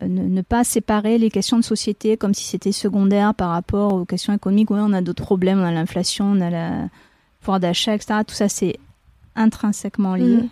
ne, 0.02 0.24
ne 0.24 0.42
pas 0.42 0.64
séparer 0.64 1.18
les 1.18 1.30
questions 1.30 1.58
de 1.58 1.64
société 1.64 2.18
comme 2.18 2.34
si 2.34 2.46
c'était 2.46 2.72
secondaire 2.72 3.36
par 3.36 3.50
rapport 3.50 3.94
aux 3.94 4.06
questions 4.06 4.34
économiques. 4.34 4.72
Oui, 4.72 4.80
on 4.82 4.94
a 4.94 5.02
d'autres 5.02 5.24
problèmes, 5.24 5.60
on 5.60 5.66
a 5.66 5.72
l'inflation, 5.72 6.26
on 6.26 6.42
a 6.42 6.50
le 6.50 6.88
pouvoir 7.46 7.60
d'achat, 7.60 7.94
etc. 7.96 8.20
Tout 8.28 8.36
ça, 8.36 8.50
c'est 8.50 8.78
intrinsèquement 9.36 10.16
lié. 10.16 10.38
Mhm. 10.38 10.50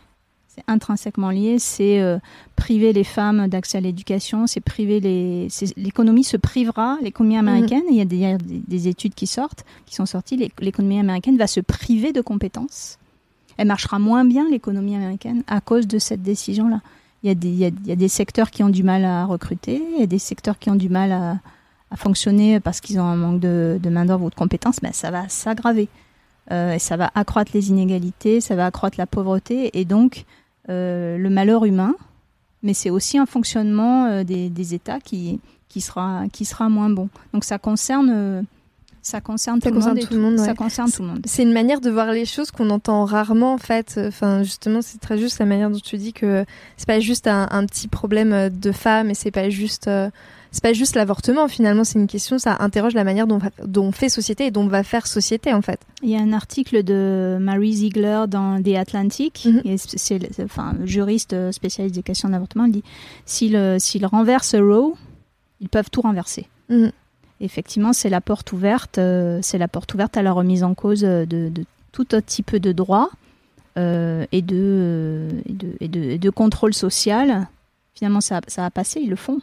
C'est 0.55 0.63
intrinsèquement 0.67 1.31
lié. 1.31 1.57
C'est 1.57 1.99
euh, 1.99 2.19
priver 2.55 2.93
les 2.93 3.03
femmes 3.03 3.47
d'accès 3.47 3.79
à 3.79 3.81
l'éducation. 3.81 4.45
C'est 4.45 4.61
priver 4.61 4.99
les. 4.99 5.47
L'économie 5.77 6.23
se 6.23 6.37
privera. 6.37 6.97
L'économie 7.01 7.37
américaine. 7.37 7.81
Il 7.89 7.95
y 7.95 8.01
a 8.01 8.05
des, 8.05 8.15
il 8.17 8.21
y 8.21 8.25
a 8.27 8.37
des- 8.37 8.61
des 8.67 8.87
études 8.87 9.15
qui 9.15 9.25
sortent, 9.25 9.65
qui 9.87 9.95
sont 9.95 10.05
sorties. 10.05 10.37
l'é- 10.37 10.51
L'économie 10.59 10.99
américaine 10.99 11.37
va 11.37 11.47
se 11.47 11.59
priver 11.59 12.13
de 12.13 12.21
compétences. 12.21 12.99
Elle 13.57 13.67
marchera 13.67 13.97
moins 13.99 14.25
bien 14.25 14.47
l'économie 14.49 14.95
américaine 14.95 15.43
à 15.47 15.59
cause 15.61 15.87
de 15.87 15.97
cette 15.99 16.21
décision-là. 16.21 16.81
Il 17.23 17.27
y, 17.27 17.31
a 17.31 17.35
des, 17.35 17.47
il, 17.49 17.55
y 17.57 17.65
a, 17.65 17.69
il 17.69 17.87
y 17.87 17.91
a 17.91 17.95
des 17.95 18.07
secteurs 18.09 18.51
qui 18.51 18.63
ont 18.63 18.69
du 18.69 18.83
mal 18.83 19.05
à 19.05 19.25
recruter, 19.25 19.81
il 19.95 19.99
y 20.01 20.03
a 20.03 20.07
des 20.07 20.19
secteurs 20.19 20.59
qui 20.59 20.69
ont 20.69 20.75
du 20.75 20.89
mal 20.89 21.11
à, 21.11 21.39
à 21.89 21.95
fonctionner 21.95 22.59
parce 22.59 22.81
qu'ils 22.81 22.99
ont 22.99 23.05
un 23.05 23.15
manque 23.15 23.39
de, 23.39 23.79
de 23.81 23.89
main-d'œuvre 23.89 24.25
ou 24.25 24.29
de 24.29 24.35
compétences, 24.35 24.79
ben, 24.81 24.91
ça 24.91 25.09
va 25.09 25.29
s'aggraver. 25.29 25.87
Euh, 26.51 26.73
et 26.73 26.79
ça 26.79 26.97
va 26.97 27.09
accroître 27.15 27.51
les 27.53 27.69
inégalités, 27.69 28.41
ça 28.41 28.55
va 28.55 28.65
accroître 28.65 28.97
la 28.97 29.07
pauvreté 29.07 29.77
et 29.79 29.85
donc 29.85 30.25
euh, 30.69 31.17
le 31.17 31.29
malheur 31.29 31.65
humain. 31.65 31.95
Mais 32.63 32.73
c'est 32.73 32.89
aussi 32.89 33.17
un 33.17 33.25
fonctionnement 33.25 34.05
euh, 34.05 34.23
des, 34.23 34.49
des 34.49 34.73
États 34.73 34.99
qui, 34.99 35.39
qui, 35.69 35.81
sera, 35.81 36.23
qui 36.31 36.45
sera 36.45 36.69
moins 36.69 36.89
bon. 36.89 37.09
Donc 37.33 37.43
ça 37.43 37.57
concerne, 37.59 38.45
ça 39.01 39.19
concerne, 39.19 39.61
Ça 39.61 39.69
tout, 39.69 39.75
concerne 39.75 39.95
le 39.95 40.01
monde 40.01 40.03
et 40.03 40.07
tout 40.07 40.13
le 40.13 40.19
monde, 40.21 40.39
Ça 40.39 40.53
concerne 40.53 40.91
tout 40.91 41.01
le 41.01 41.07
monde. 41.09 41.21
C'est 41.25 41.43
une 41.43 41.53
manière 41.53 41.81
de 41.81 41.89
voir 41.89 42.11
les 42.11 42.25
choses 42.25 42.51
qu'on 42.51 42.69
entend 42.69 43.05
rarement 43.05 43.53
en 43.53 43.57
fait. 43.57 43.99
Enfin, 44.07 44.43
justement, 44.43 44.81
c'est 44.81 44.99
très 44.99 45.17
juste 45.17 45.39
la 45.39 45.45
manière 45.45 45.69
dont 45.69 45.79
tu 45.79 45.97
dis 45.97 46.13
que 46.13 46.45
c'est 46.77 46.87
pas 46.87 46.99
juste 46.99 47.27
un, 47.27 47.47
un 47.51 47.65
petit 47.65 47.87
problème 47.87 48.49
de 48.49 48.71
femme 48.71 49.09
et 49.09 49.13
c'est 49.13 49.31
pas 49.31 49.49
juste, 49.49 49.87
euh, 49.87 50.09
c'est 50.53 50.61
pas 50.63 50.71
juste 50.71 50.95
l'avortement. 50.95 51.47
Finalement, 51.49 51.84
c'est 51.84 51.99
une 51.99 52.07
question. 52.07 52.38
Ça 52.38 52.55
interroge 52.59 52.93
la 52.93 53.03
manière 53.03 53.27
dont, 53.27 53.39
on 53.75 53.91
fait 53.91 54.07
société 54.07 54.45
et 54.45 54.51
dont 54.51 54.61
on 54.63 54.67
va 54.67 54.84
faire 54.84 55.07
société 55.07 55.51
en 55.51 55.61
fait. 55.61 55.81
Il 56.03 56.09
y 56.09 56.15
a 56.15 56.19
un 56.19 56.31
article 56.31 56.84
de 56.84 57.38
Mary 57.41 57.73
Ziegler 57.73 58.25
dans 58.30 58.61
The 58.63 58.75
Atlantic, 58.75 59.45
Mhm. 59.49 59.77
c'est, 59.77 60.41
enfin, 60.41 60.75
juriste 60.85 61.51
spécialiste 61.51 61.95
des 61.95 62.03
questions 62.03 62.30
d'avortement, 62.30 62.67
dit 62.67 62.84
s'ils, 63.25 63.57
renversent 64.05 64.55
Roe, 64.55 64.93
ils 65.59 65.69
peuvent 65.69 65.89
tout 65.89 66.01
renverser. 66.01 66.47
Mhm. 66.69 66.91
Effectivement, 67.41 67.91
c'est 67.91 68.09
la 68.09 68.21
porte 68.21 68.53
ouverte, 68.53 68.99
euh, 68.99 69.39
c'est 69.41 69.57
la 69.57 69.67
porte 69.67 69.93
ouverte 69.95 70.15
à 70.15 70.21
la 70.21 70.31
remise 70.31 70.63
en 70.63 70.75
cause 70.75 71.01
de, 71.01 71.25
de 71.25 71.65
tout 71.91 72.13
autre 72.15 72.25
type 72.25 72.55
de 72.55 72.71
droits 72.71 73.09
euh, 73.77 74.25
et, 74.31 74.41
de, 74.43 74.55
euh, 74.55 75.30
et, 75.47 75.53
de, 75.53 75.67
et, 75.80 75.88
de, 75.88 75.99
et 76.11 76.17
de 76.19 76.30
contrôle 76.30 76.73
social. 76.75 77.47
Finalement, 77.95 78.21
ça, 78.21 78.39
ça 78.47 78.65
a 78.65 78.69
passé, 78.69 79.01
ils 79.01 79.09
le 79.09 79.15
font. 79.15 79.39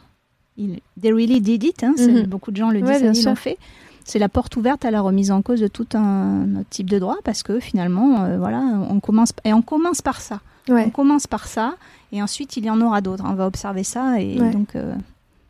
Ils, 0.57 0.79
they 1.01 1.11
really 1.13 1.41
did 1.41 1.63
it. 1.63 1.83
Hein, 1.83 1.95
Mhm. 1.97 2.23
Beaucoup 2.27 2.51
de 2.51 2.57
gens 2.57 2.69
le 2.69 2.81
disent, 2.81 2.89
Ouais, 2.89 3.01
bien 3.01 3.13
ils 3.13 3.25
l'ont 3.25 3.35
fait 3.35 3.57
c'est 4.03 4.17
la 4.17 4.29
porte 4.29 4.55
ouverte 4.57 4.83
à 4.83 4.89
la 4.91 4.99
remise 4.99 5.29
en 5.31 5.43
cause 5.43 5.59
de 5.61 5.67
tout 5.67 5.85
un 5.93 6.55
autre 6.55 6.69
type 6.71 6.89
de 6.89 6.97
droit 6.97 7.17
parce 7.23 7.43
que 7.43 7.59
finalement, 7.59 8.23
euh, 8.23 8.37
voilà, 8.39 8.59
on 8.89 8.99
commence 8.99 9.31
et 9.45 9.53
on 9.53 9.61
commence 9.61 10.01
par 10.01 10.19
ça. 10.21 10.41
Ouais. 10.67 10.85
On 10.87 10.89
commence 10.89 11.27
par 11.27 11.45
ça 11.47 11.75
et 12.11 12.21
ensuite 12.21 12.57
il 12.57 12.65
y 12.65 12.69
en 12.71 12.81
aura 12.81 13.01
d'autres. 13.01 13.23
On 13.27 13.35
va 13.35 13.45
observer 13.45 13.83
ça 13.83 14.19
et 14.19 14.39
Ouais. 14.41 14.49
donc 14.51 14.75
euh, 14.75 14.95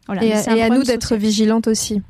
voilà. 0.06 0.24
Et, 0.26 0.34
à- 0.34 0.68
et 0.68 0.70
nous 0.70 0.84
d'être 0.84 1.04
social. 1.04 1.20
vigilantes 1.20 1.68
aussi. 1.68 2.02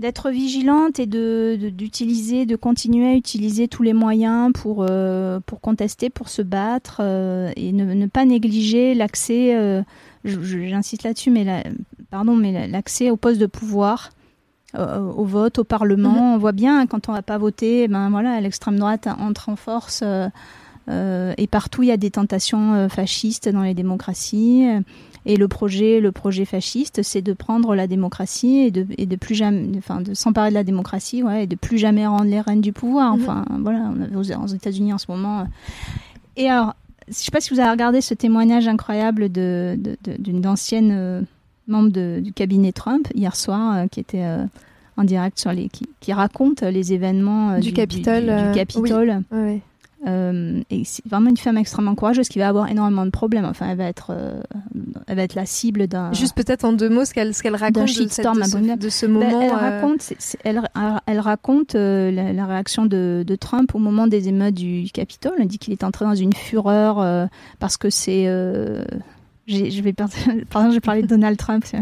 d'être 0.00 0.30
vigilante 0.30 0.98
et 0.98 1.06
de 1.06 1.56
d'utiliser, 1.70 2.46
de, 2.46 2.56
continuer 2.56 3.06
à 3.06 3.14
utiliser 3.14 3.68
tous 3.68 3.82
les 3.84 3.92
moyens 3.92 4.50
pour 4.52 4.84
euh, 4.88 5.38
pour 5.46 5.60
contester, 5.60 6.10
pour 6.10 6.30
se 6.30 6.42
battre 6.42 6.96
euh, 7.00 7.52
et 7.54 7.70
ne, 7.72 7.84
ne 7.94 8.06
pas 8.06 8.24
négliger 8.24 8.94
l'accès. 8.94 9.54
euh, 9.54 9.82
J'insiste 10.24 11.02
là-dessus, 11.04 11.30
mais 11.30 11.44
la- 11.44 11.62
pardon, 12.10 12.34
mais 12.36 12.52
la- 12.52 12.66
l'accès 12.66 13.10
au 13.10 13.16
poste 13.16 13.40
de 13.40 13.46
pouvoir 13.46 14.10
euh, 14.76 15.00
au 15.00 15.24
vote, 15.24 15.58
au 15.58 15.64
Parlement. 15.64 16.10
Mhm. 16.12 16.34
On 16.34 16.38
voit 16.38 16.52
bien 16.52 16.86
quand 16.86 17.08
on 17.08 17.12
va 17.12 17.22
pas 17.22 17.38
voter, 17.38 17.88
ben 17.88 18.08
voilà, 18.10 18.40
l'extrême 18.40 18.78
droite 18.78 19.08
entre 19.18 19.48
en 19.48 19.56
force. 19.56 20.00
euh, 20.04 20.28
euh, 20.88 21.34
et 21.38 21.46
partout, 21.46 21.82
il 21.82 21.88
y 21.88 21.92
a 21.92 21.96
des 21.96 22.10
tentations 22.10 22.74
euh, 22.74 22.88
fascistes 22.88 23.48
dans 23.48 23.62
les 23.62 23.74
démocraties. 23.74 24.66
euh, 24.68 24.80
Et 25.26 25.36
le 25.36 25.48
projet, 25.48 26.00
le 26.00 26.12
projet 26.12 26.44
fasciste, 26.44 27.02
c'est 27.02 27.20
de 27.20 27.32
prendre 27.32 27.74
la 27.74 27.86
démocratie 27.86 28.58
et 28.60 28.70
de, 28.70 28.86
et 28.96 29.06
de 29.06 29.16
plus 29.16 29.34
jamais, 29.34 29.76
enfin, 29.76 30.00
de 30.00 30.14
s'emparer 30.14 30.48
de 30.50 30.54
la 30.54 30.64
démocratie, 30.64 31.22
ouais, 31.22 31.44
et 31.44 31.46
de 31.46 31.56
plus 31.56 31.76
jamais 31.76 32.06
rendre 32.06 32.24
les 32.24 32.40
rênes 32.40 32.60
du 32.62 32.72
pouvoir. 32.72 33.16
Mhm. 33.16 33.22
Enfin, 33.22 33.44
voilà, 33.60 33.90
on 34.14 34.16
aux, 34.18 34.32
aux 34.32 34.46
États-Unis 34.46 34.92
en 34.94 34.98
ce 34.98 35.06
moment. 35.10 35.46
Et 36.36 36.48
alors, 36.48 36.74
je 37.08 37.14
sais 37.14 37.30
pas 37.32 37.40
si 37.40 37.52
vous 37.52 37.60
avez 37.60 37.70
regardé 37.70 38.00
ce 38.00 38.14
témoignage 38.14 38.66
incroyable 38.68 39.30
de, 39.32 39.76
de- 39.78 39.96
de- 40.04 40.16
d'une 40.22 40.46
ancienne 40.46 40.90
euh, 40.92 41.20
membre 41.70 41.90
de- 41.90 42.20
du 42.22 42.32
cabinet 42.32 42.72
Trump 42.72 43.08
hier 43.14 43.34
soir, 43.36 43.76
euh, 43.76 43.86
qui 43.86 44.00
était 44.00 44.24
euh, 44.24 44.44
en 44.96 45.04
direct 45.04 45.38
sur 45.38 45.52
les, 45.52 45.68
qui, 45.68 45.86
qui 46.00 46.12
raconte 46.12 46.62
les 46.62 46.92
événements 46.92 47.52
euh, 47.52 47.58
Du 47.60 47.72
Capitole, 47.72 48.20
du, 48.22 48.26
du 48.26 48.32
euh, 48.32 48.52
Capitole. 48.54 49.22
Ouais. 49.30 49.60
Euh, 50.06 50.62
et 50.70 50.82
c'est 50.86 51.06
vraiment 51.06 51.28
une 51.28 51.36
femme 51.36 51.58
extrêmement 51.58 51.94
courageuse 51.94 52.26
qui 52.30 52.38
va 52.38 52.48
avoir 52.48 52.70
énormément 52.70 53.04
de 53.04 53.10
problèmes. 53.10 53.44
Enfin, 53.44 53.66
elle 53.68 53.76
va 53.76 53.84
être, 53.84 54.12
euh, 54.16 54.40
elle 55.06 55.16
va 55.16 55.22
être 55.24 55.34
la 55.34 55.44
cible 55.44 55.88
d'un. 55.88 56.10
Juste 56.14 56.34
peut-être 56.34 56.64
en 56.64 56.72
deux 56.72 56.88
mots 56.88 57.04
ce 57.04 57.12
qu'elle 57.12 57.34
ce 57.34 57.42
qu'elle 57.42 57.54
raconte 57.54 57.84
de, 57.84 58.08
cette- 58.08 58.08
de, 58.26 58.42
ce, 58.42 58.76
de 58.76 58.88
ce 58.88 59.04
Ben, 59.04 59.12
moment. 59.12 59.40
elle 59.42 59.50
euh, 59.50 59.54
raconte, 59.56 60.12
elle, 60.42 60.62
elle 61.06 61.20
raconte 61.20 61.74
euh, 61.74 62.10
la, 62.10 62.32
la 62.32 62.46
réaction 62.46 62.86
de, 62.86 63.24
de 63.26 63.36
Trump 63.36 63.74
au 63.74 63.78
moment 63.78 64.06
des 64.06 64.28
émeutes 64.28 64.54
du 64.54 64.86
Capitole. 64.90 65.34
Elle 65.38 65.48
dit 65.48 65.58
qu'il 65.58 65.74
est 65.74 65.84
entré 65.84 66.06
dans 66.06 66.14
une 66.14 66.32
fureur 66.32 66.98
euh, 67.00 67.26
parce 67.58 67.76
que 67.76 67.90
c'est. 67.90 68.24
Je 69.54 69.82
vais 69.82 69.92
par- 69.92 70.08
pardon, 70.50 70.70
j'ai 70.70 70.80
parlé 70.80 71.02
de 71.02 71.06
Donald 71.06 71.36
Trump. 71.36 71.64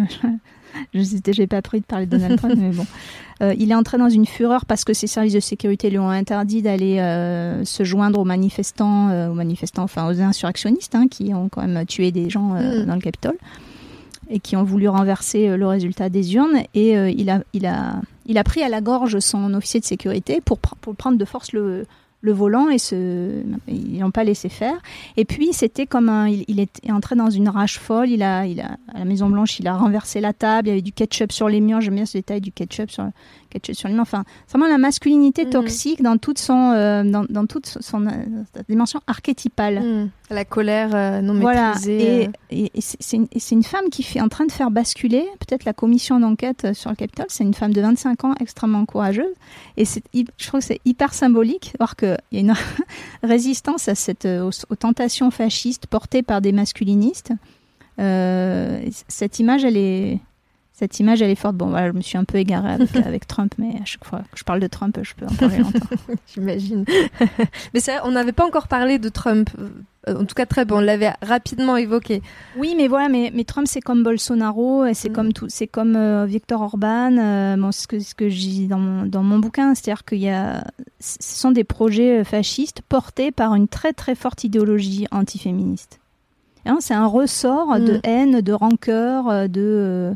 Je 0.94 1.40
n'ai 1.40 1.46
pas 1.46 1.62
pris 1.62 1.80
de 1.80 1.84
parler 1.86 2.04
de 2.06 2.10
Donald 2.16 2.36
Trump, 2.38 2.54
mais 2.56 2.70
bon. 2.70 2.86
Euh, 3.40 3.54
il 3.56 3.70
est 3.70 3.74
entré 3.76 3.98
dans 3.98 4.08
une 4.08 4.26
fureur 4.26 4.66
parce 4.66 4.82
que 4.82 4.92
ses 4.92 5.06
services 5.06 5.32
de 5.32 5.38
sécurité 5.38 5.90
lui 5.90 6.00
ont 6.00 6.08
interdit 6.10 6.60
d'aller 6.60 6.98
euh, 6.98 7.64
se 7.64 7.84
joindre 7.84 8.18
aux 8.18 8.24
manifestants, 8.24 9.10
euh, 9.10 9.28
aux 9.28 9.34
manifestants, 9.34 9.84
enfin 9.84 10.08
aux 10.08 10.20
insurrectionnistes, 10.20 10.96
hein, 10.96 11.06
qui 11.08 11.32
ont 11.32 11.48
quand 11.48 11.64
même 11.64 11.86
tué 11.86 12.10
des 12.10 12.28
gens 12.30 12.56
euh, 12.56 12.82
Mm. 12.82 12.86
dans 12.86 12.94
le 12.96 13.00
Capitole 13.00 13.36
et 14.28 14.40
qui 14.40 14.56
ont 14.56 14.64
voulu 14.64 14.88
renverser 14.88 15.56
le 15.56 15.66
résultat 15.68 16.08
des 16.08 16.34
urnes. 16.34 16.62
Et 16.74 16.94
il, 16.94 17.30
a, 17.30 17.40
il, 17.52 17.64
a, 17.66 18.00
il 18.26 18.38
a 18.38 18.42
pris 18.42 18.64
à 18.64 18.68
la 18.68 18.80
gorge 18.80 19.20
son 19.20 19.54
officier 19.54 19.78
de 19.78 19.84
sécurité 19.84 20.40
pour, 20.44 20.58
pr- 20.58 20.74
pour 20.80 20.96
prendre 20.96 21.16
de 21.16 21.24
force 21.24 21.52
le, 21.52 21.86
le 22.20 22.32
volant 22.32 22.68
et 22.68 22.78
se, 22.78 23.42
ils 23.68 24.00
l'ont 24.00 24.10
pas 24.10 24.24
laissé 24.24 24.48
faire. 24.48 24.76
Et 25.16 25.24
puis 25.24 25.52
c'était 25.52 25.86
comme 25.86 26.08
un, 26.08 26.28
il, 26.28 26.44
il 26.48 26.60
est 26.60 26.90
entré 26.90 27.14
dans 27.14 27.30
une 27.30 27.48
rage 27.48 27.78
folle. 27.78 28.10
Il 28.10 28.22
a, 28.22 28.46
il 28.46 28.60
a 28.60 28.76
à 28.92 28.98
la 28.98 29.04
Maison 29.04 29.28
Blanche, 29.28 29.60
il 29.60 29.68
a 29.68 29.76
renversé 29.76 30.20
la 30.20 30.32
table. 30.32 30.68
Il 30.68 30.70
y 30.70 30.72
avait 30.72 30.82
du 30.82 30.92
ketchup 30.92 31.32
sur 31.32 31.48
les 31.48 31.60
murs. 31.60 31.80
J'aime 31.80 31.94
bien 31.94 32.06
ce 32.06 32.18
détail 32.18 32.40
du 32.40 32.50
ketchup 32.50 32.90
sur 32.90 33.08
ketchup 33.48 33.74
sur 33.74 33.88
les. 33.88 33.98
Enfin, 33.98 34.24
c'est 34.46 34.56
vraiment 34.58 34.70
la 34.72 34.78
masculinité 34.78 35.44
Mhm. 35.44 35.50
toxique 35.50 36.02
dans 36.02 36.16
toute 36.18 36.38
son, 36.38 36.72
euh, 36.72 37.02
dans, 37.04 37.24
dans 37.28 37.46
toute 37.46 37.66
son 37.66 38.06
euh, 38.06 38.10
sa 38.54 38.62
dimension 38.68 39.00
archétypale. 39.06 39.80
hmm, 39.80 40.10
La 40.30 40.44
colère 40.44 40.94
euh, 40.94 41.20
non 41.20 41.34
Voilà, 41.40 41.68
maîtrisée. 41.68 42.22
et, 42.22 42.26
euh. 42.26 42.30
et- 42.50 42.70
et 42.74 42.80
c'est 42.80 43.52
une, 43.52 43.62
femme 43.62 43.88
qui 43.90 44.02
fait 44.02 44.20
en 44.20 44.28
train 44.28 44.46
de 44.46 44.52
faire 44.52 44.70
basculer 44.70 45.24
peut-être 45.40 45.64
la 45.64 45.72
commission 45.72 46.20
d'enquête 46.20 46.74
sur 46.74 46.90
le 46.90 46.96
Capitole. 46.96 47.26
C'est 47.28 47.44
une 47.44 47.54
femme 47.54 47.72
de 47.72 47.80
25 47.80 48.24
ans 48.24 48.34
extrêmement 48.40 48.84
courageuse. 48.84 49.34
Et 49.76 49.84
je 49.84 50.46
trouve 50.46 50.60
que 50.60 50.66
c'est 50.66 50.80
hyper 50.84 51.14
symbolique, 51.14 51.72
voir 51.78 51.96
que 51.96 52.16
qu'il 52.30 52.38
y 52.38 52.38
a 52.38 52.40
une 52.40 52.54
résistance 53.22 53.88
à 53.88 53.94
cette, 53.94 54.26
aux, 54.26 54.74
tentations 54.76 55.30
fascistes 55.30 55.86
portées 55.86 56.22
par 56.22 56.40
des 56.40 56.52
masculinistes. 56.52 57.32
cette 59.08 59.38
image, 59.38 59.64
elle 59.64 59.76
est, 59.76 60.20
cette 60.78 61.00
image, 61.00 61.22
elle 61.22 61.30
est 61.30 61.34
forte. 61.34 61.56
Bon, 61.56 61.70
voilà, 61.70 61.88
je 61.88 61.96
me 61.96 62.02
suis 62.02 62.16
un 62.16 62.24
peu 62.24 62.38
égarée 62.38 62.74
avec, 62.74 62.94
avec, 63.06 63.26
Trump, 63.26 63.52
mais 63.58 63.74
à 63.82 63.84
chaque 63.84 64.04
fois 64.04 64.20
que 64.30 64.38
je 64.38 64.44
parle 64.44 64.60
de 64.60 64.68
Trump, 64.68 64.96
je 65.02 65.12
peux 65.14 65.26
en 65.26 65.34
parler 65.34 65.58
longtemps. 65.58 65.88
J'imagine. 66.32 66.84
mais 67.74 67.80
ça, 67.80 68.02
on 68.04 68.12
n'avait 68.12 68.32
pas 68.32 68.46
encore 68.46 68.68
parlé 68.68 69.00
de 69.00 69.08
Trump. 69.08 69.50
Euh, 70.06 70.20
en 70.20 70.24
tout 70.24 70.36
cas, 70.36 70.46
très 70.46 70.64
bon, 70.64 70.76
on 70.76 70.80
l'avait 70.80 71.12
rapidement 71.20 71.76
évoqué. 71.76 72.22
Oui, 72.56 72.74
mais 72.76 72.86
voilà, 72.86 73.08
mais, 73.08 73.32
mais 73.34 73.42
Trump, 73.42 73.66
c'est 73.68 73.80
comme 73.80 74.04
Bolsonaro, 74.04 74.84
c'est 74.94 75.08
mm. 75.08 75.12
comme 75.12 75.32
tout, 75.32 75.46
c'est 75.48 75.66
comme 75.66 75.96
euh, 75.96 76.26
Victor 76.26 76.62
Orban. 76.62 77.18
Euh, 77.18 77.56
bon, 77.56 77.72
ce 77.72 77.88
que 77.88 77.98
ce 77.98 78.14
que 78.14 78.28
j'ai 78.28 78.48
dis 78.48 78.68
dans 78.68 78.78
mon 78.78 79.04
dans 79.04 79.24
mon 79.24 79.40
bouquin, 79.40 79.74
c'est-à-dire 79.74 80.04
qu'il 80.04 80.20
y 80.20 80.30
a, 80.30 80.64
ce 81.00 81.16
sont 81.20 81.50
des 81.50 81.64
projets 81.64 82.22
fascistes 82.22 82.82
portés 82.88 83.32
par 83.32 83.56
une 83.56 83.66
très 83.66 83.92
très 83.92 84.14
forte 84.14 84.44
idéologie 84.44 85.08
antiféministe. 85.10 85.98
Hein, 86.66 86.78
c'est 86.80 86.94
un 86.94 87.06
ressort 87.06 87.80
de 87.80 87.94
mm. 87.94 88.00
haine, 88.04 88.40
de 88.42 88.52
rancœur, 88.52 89.48
de 89.48 89.60
euh, 89.60 90.14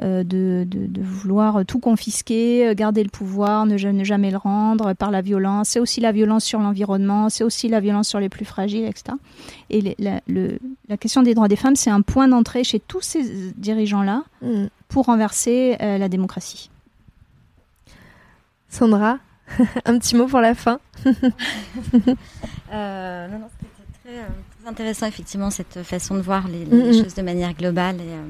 de, 0.00 0.64
de, 0.68 1.02
vouloir 1.02 1.64
tout 1.66 1.80
confisquer, 1.80 2.68
euh, 2.68 2.74
garder 2.74 3.02
le 3.02 3.08
pouvoir, 3.08 3.66
ne, 3.66 3.76
jamais 3.76 4.30
le 4.30 4.36
rendre 4.36 4.94
par 4.94 5.10
la 5.10 5.22
violence. 5.22 5.70
C'est 5.70 5.80
aussi 5.80 6.00
la 6.00 6.12
violence 6.12 6.44
sur 6.44 6.60
l'environnement, 6.60 7.28
c'est 7.28 7.44
aussi 7.44 7.68
la 7.68 7.80
violence 7.80 8.08
sur 8.08 8.20
les 8.20 8.28
plus 8.28 8.44
fragiles, 8.44 8.84
etc. 8.84 9.16
Et 9.70 9.96
la, 9.98 10.20
la, 10.28 10.96
question 10.96 11.22
des 11.22 11.34
droits 11.34 11.48
des 11.48 11.56
femmes, 11.56 11.76
c'est 11.76 11.90
un 11.90 12.02
point 12.02 12.28
d'entrée 12.28 12.64
chez 12.64 12.80
tous 12.80 13.00
ces 13.00 13.52
dirigeants-là 13.56 14.22
mm. 14.42 14.66
pour 14.88 15.06
renverser 15.06 15.76
euh, 15.80 15.98
la 15.98 16.08
démocratie. 16.08 16.70
Sandra, 18.68 19.18
un 19.84 19.98
petit 19.98 20.14
mot 20.14 20.26
pour 20.26 20.40
la 20.40 20.54
fin. 20.54 20.78
non, 21.04 21.12
non, 22.72 23.48
c'était 23.50 23.72
très, 24.04 24.68
intéressant, 24.68 25.06
effectivement, 25.06 25.50
cette 25.50 25.82
façon 25.82 26.14
de 26.14 26.20
voir 26.20 26.46
les, 26.48 26.64
mm, 26.64 26.88
mm. 26.88 27.02
choses 27.02 27.14
de 27.14 27.22
manière 27.22 27.54
globale. 27.54 27.96
Et, 27.96 28.12
euh, 28.12 28.24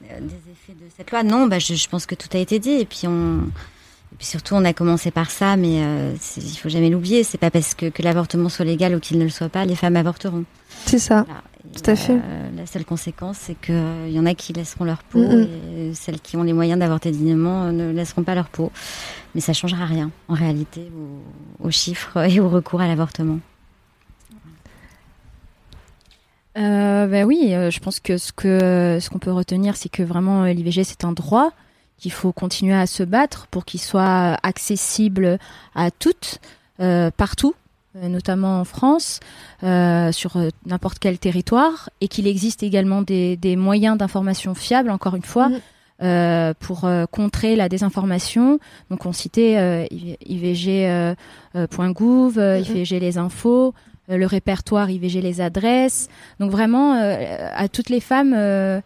des 0.00 0.50
effets 0.50 0.72
de 0.72 0.88
cette 0.96 1.10
loi 1.10 1.22
Non, 1.22 1.46
bah, 1.46 1.58
je, 1.58 1.74
je, 1.74 1.88
pense 1.88 2.06
que 2.06 2.14
tout 2.14 2.28
a 2.32 2.38
été 2.38 2.58
dit. 2.58 2.70
Et 2.70 2.84
puis, 2.84 3.02
on, 3.06 3.42
et 4.12 4.16
puis 4.16 4.26
surtout, 4.26 4.54
on 4.54 4.64
a 4.64 4.72
commencé 4.72 5.10
par 5.10 5.30
ça, 5.30 5.56
mais 5.56 5.82
euh, 5.82 6.14
il 6.36 6.56
faut 6.56 6.68
jamais 6.68 6.90
l'oublier. 6.90 7.22
C'est 7.22 7.38
pas 7.38 7.50
parce 7.50 7.74
que, 7.74 7.86
que 7.86 8.02
l'avortement 8.02 8.48
soit 8.48 8.64
légal 8.64 8.94
ou 8.94 9.00
qu'il 9.00 9.18
ne 9.18 9.24
le 9.24 9.30
soit 9.30 9.48
pas, 9.48 9.64
les 9.64 9.76
femmes 9.76 9.96
avorteront. 9.96 10.44
C'est 10.86 10.98
ça. 10.98 11.24
Tout 11.74 11.90
à 11.90 11.94
fait. 11.94 12.14
Euh, 12.14 12.50
la 12.56 12.66
seule 12.66 12.84
conséquence, 12.84 13.36
c'est 13.38 13.54
qu'il 13.54 13.74
euh, 13.74 14.08
y 14.08 14.18
en 14.18 14.26
a 14.26 14.34
qui 14.34 14.52
laisseront 14.52 14.84
leur 14.84 15.02
peau 15.04 15.22
et 15.22 15.92
celles 15.94 16.20
qui 16.20 16.36
ont 16.36 16.42
les 16.42 16.52
moyens 16.52 16.80
d'avorter 16.80 17.10
dignement 17.10 17.64
euh, 17.64 17.72
ne 17.72 17.92
laisseront 17.92 18.24
pas 18.24 18.34
leur 18.34 18.48
peau. 18.48 18.72
Mais 19.34 19.40
ça 19.40 19.52
changera 19.52 19.84
rien, 19.84 20.10
en 20.28 20.34
réalité, 20.34 20.90
aux 21.60 21.70
chiffres 21.70 22.18
et 22.28 22.40
au 22.40 22.48
recours 22.48 22.80
à 22.80 22.88
l'avortement. 22.88 23.38
Euh, 26.60 27.06
ben 27.06 27.24
oui, 27.24 27.54
euh, 27.54 27.70
je 27.70 27.80
pense 27.80 28.00
que 28.00 28.18
ce 28.18 28.32
que 28.32 28.98
ce 29.00 29.08
qu'on 29.08 29.18
peut 29.18 29.32
retenir, 29.32 29.76
c'est 29.76 29.88
que 29.88 30.02
vraiment 30.02 30.44
euh, 30.44 30.52
l'IVG 30.52 30.84
c'est 30.84 31.04
un 31.04 31.12
droit 31.12 31.52
qu'il 31.96 32.12
faut 32.12 32.32
continuer 32.32 32.74
à 32.74 32.86
se 32.86 33.02
battre 33.02 33.46
pour 33.50 33.64
qu'il 33.64 33.80
soit 33.80 34.36
accessible 34.42 35.38
à 35.74 35.90
toutes 35.90 36.38
euh, 36.80 37.10
partout, 37.14 37.54
euh, 37.96 38.08
notamment 38.08 38.60
en 38.60 38.64
France, 38.64 39.20
sur 39.62 40.38
n'importe 40.66 40.98
quel 40.98 41.18
territoire, 41.18 41.90
et 42.00 42.08
qu'il 42.08 42.26
existe 42.26 42.62
également 42.62 43.02
des, 43.02 43.36
des 43.36 43.56
moyens 43.56 43.98
d'information 43.98 44.54
fiables, 44.54 44.90
encore 44.90 45.16
une 45.16 45.22
fois. 45.22 45.48
Mm. 45.48 45.60
pour 46.60 46.88
contrer 47.10 47.56
la 47.56 47.68
désinformation. 47.68 48.58
Donc 48.88 49.04
on 49.04 49.12
citait 49.12 49.86
ivg.gouv, 50.24 51.16
IVG 52.38 53.00
les 53.00 53.18
infos, 53.18 53.68
euh, 53.68 53.89
le 54.16 54.26
répertoire 54.26 54.90
IVG 54.90 55.20
les 55.20 55.40
adresses. 55.40 56.08
Donc 56.38 56.50
vraiment, 56.50 56.94
euh, 56.94 57.48
à 57.54 57.68
toutes 57.68 57.88
les 57.88 58.00
femmes, 58.00 58.34
euh, 58.34 58.80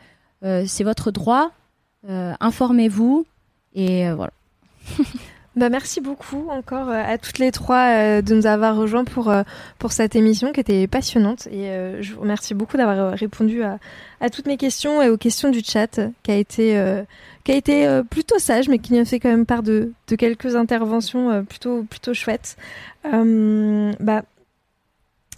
c'est 0.66 0.84
votre 0.84 1.10
droit. 1.10 1.50
Informez-vous 2.06 3.26
et 3.74 4.10
voilà. 4.12 4.32
Bah, 5.56 5.68
merci 5.68 6.00
beaucoup 6.00 6.48
encore 6.50 6.88
à 6.88 7.16
toutes 7.16 7.38
les 7.38 7.52
trois 7.52 8.20
de 8.20 8.34
nous 8.34 8.46
avoir 8.46 8.74
rejoints 8.74 9.04
pour, 9.04 9.32
pour 9.78 9.92
cette 9.92 10.16
émission 10.16 10.52
qui 10.52 10.58
était 10.58 10.88
passionnante. 10.88 11.46
Et 11.46 11.70
je 12.00 12.12
vous 12.12 12.22
remercie 12.22 12.54
beaucoup 12.54 12.76
d'avoir 12.76 13.12
répondu 13.12 13.62
à, 13.62 13.78
à, 14.20 14.30
toutes 14.30 14.46
mes 14.46 14.56
questions 14.56 15.00
et 15.00 15.10
aux 15.10 15.16
questions 15.16 15.50
du 15.50 15.60
chat 15.60 16.00
qui 16.24 16.32
a 16.32 16.34
été, 16.34 17.02
qui 17.44 17.52
a 17.52 17.54
été 17.54 18.00
plutôt 18.10 18.40
sage, 18.40 18.68
mais 18.68 18.80
qui 18.80 18.94
nous 18.94 18.98
a 18.98 19.04
fait 19.04 19.20
quand 19.20 19.28
même 19.28 19.46
part 19.46 19.62
de, 19.62 19.92
de 20.08 20.16
quelques 20.16 20.56
interventions 20.56 21.44
plutôt, 21.44 21.84
plutôt 21.84 22.14
chouettes. 22.14 22.56
bah, 23.04 24.24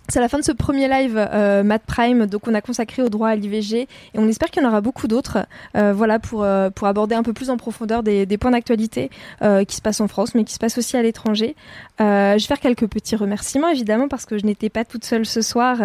c'est 0.09 0.21
la 0.21 0.29
fin 0.29 0.39
de 0.39 0.45
ce 0.45 0.53
premier 0.53 0.89
live 0.89 1.17
euh, 1.17 1.63
Prime, 1.87 2.27
donc 2.27 2.49
on 2.49 2.55
a 2.55 2.61
consacré 2.61 3.03
au 3.03 3.09
droit 3.09 3.29
à 3.29 3.37
l'IVG 3.37 3.83
et 3.83 3.89
on 4.15 4.29
espère 4.29 4.51
qu'il 4.51 4.63
y 4.63 4.67
en 4.67 4.69
aura 4.69 4.81
beaucoup 4.81 5.09
d'autres, 5.09 5.39
euh, 5.77 5.93
voilà 5.93 6.19
pour 6.19 6.43
euh, 6.43 6.71
pour 6.71 6.87
aborder 6.87 7.15
un 7.15 7.23
peu 7.23 7.33
plus 7.33 7.51
en 7.51 7.57
profondeur 7.57 8.03
des, 8.03 8.27
des 8.27 8.39
points 8.39 8.51
d'actualité 8.51 9.11
euh, 9.43 9.65
qui 9.65 9.77
se 9.77 9.83
passent 9.83 10.01
en 10.01 10.09
France, 10.09 10.35
mais 10.35 10.45
qui 10.45 10.55
se 10.55 10.59
passent 10.59 10.79
aussi 10.79 10.97
à 10.97 11.03
l'étranger. 11.03 11.57
Euh, 12.01 12.39
je 12.39 12.45
vais 12.45 12.47
faire 12.47 12.61
quelques 12.61 12.87
petits 12.87 13.17
remerciements 13.17 13.69
évidemment 13.69 14.09
parce 14.09 14.27
que 14.27 14.39
je 14.39 14.47
n'étais 14.47 14.69
pas 14.69 14.85
toute 14.85 15.05
seule 15.05 15.27
ce 15.27 15.41
soir 15.41 15.79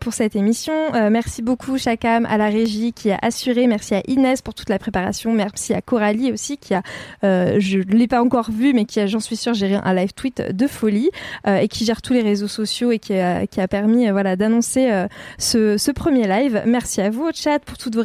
pour 0.00 0.12
cette 0.12 0.36
émission. 0.36 0.72
merci 1.10 1.42
beaucoup 1.42 1.78
Chakam 1.78 2.26
à 2.26 2.36
la 2.36 2.48
régie 2.48 2.92
qui 2.92 3.10
a 3.10 3.18
assuré, 3.22 3.66
merci 3.66 3.94
à 3.94 4.02
Inès 4.06 4.42
pour 4.42 4.54
toute 4.54 4.68
la 4.68 4.78
préparation, 4.78 5.32
merci 5.32 5.74
à 5.74 5.80
Coralie 5.80 6.32
aussi 6.32 6.58
qui 6.58 6.74
a, 6.74 6.82
je 7.22 7.78
l'ai 7.78 8.08
pas 8.08 8.22
encore 8.22 8.50
vu, 8.50 8.72
mais 8.72 8.84
qui 8.84 9.00
a, 9.00 9.06
j'en 9.06 9.20
suis 9.20 9.36
sûre, 9.36 9.54
géré 9.54 9.78
un 9.82 9.94
live 9.94 10.12
tweet 10.12 10.42
de 10.54 10.66
folie 10.66 11.10
et 11.46 11.68
qui 11.68 11.84
gère 11.84 12.02
tous 12.02 12.12
les 12.12 12.22
réseaux 12.22 12.48
sociaux 12.48 12.90
et 12.90 12.98
qui 12.98 13.15
qui 13.50 13.60
a 13.60 13.68
permis 13.68 14.08
euh, 14.08 14.12
voilà, 14.12 14.36
d'annoncer 14.36 14.90
euh, 14.90 15.06
ce, 15.38 15.90
premier 15.92 16.26
live. 16.26 16.62
Merci 16.66 17.00
à 17.00 17.10
vous 17.10 17.24
au 17.24 17.32
chat 17.32 17.58
pour 17.58 17.78
toutes 17.78 17.96
vos, 17.96 18.02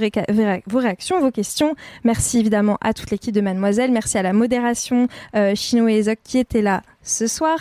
réactions, 0.78 1.20
vos 1.20 1.32
questions. 1.32 1.76
Merci 2.04 2.40
évidemment 2.40 2.78
à 2.82 2.94
toute 2.94 3.12
l'équipe 3.12 3.34
de 3.34 3.42
Mademoiselle. 3.42 3.92
Merci 3.92 4.18
à 4.18 4.24
la 4.24 4.34
modération 4.34 5.08
euh, 5.36 5.54
Chino 5.56 5.88
et 5.88 5.96
Ezoc 5.96 6.20
qui 6.24 6.38
étaient 6.38 6.62
là 6.62 6.82
ce 7.04 7.28
soir. 7.28 7.60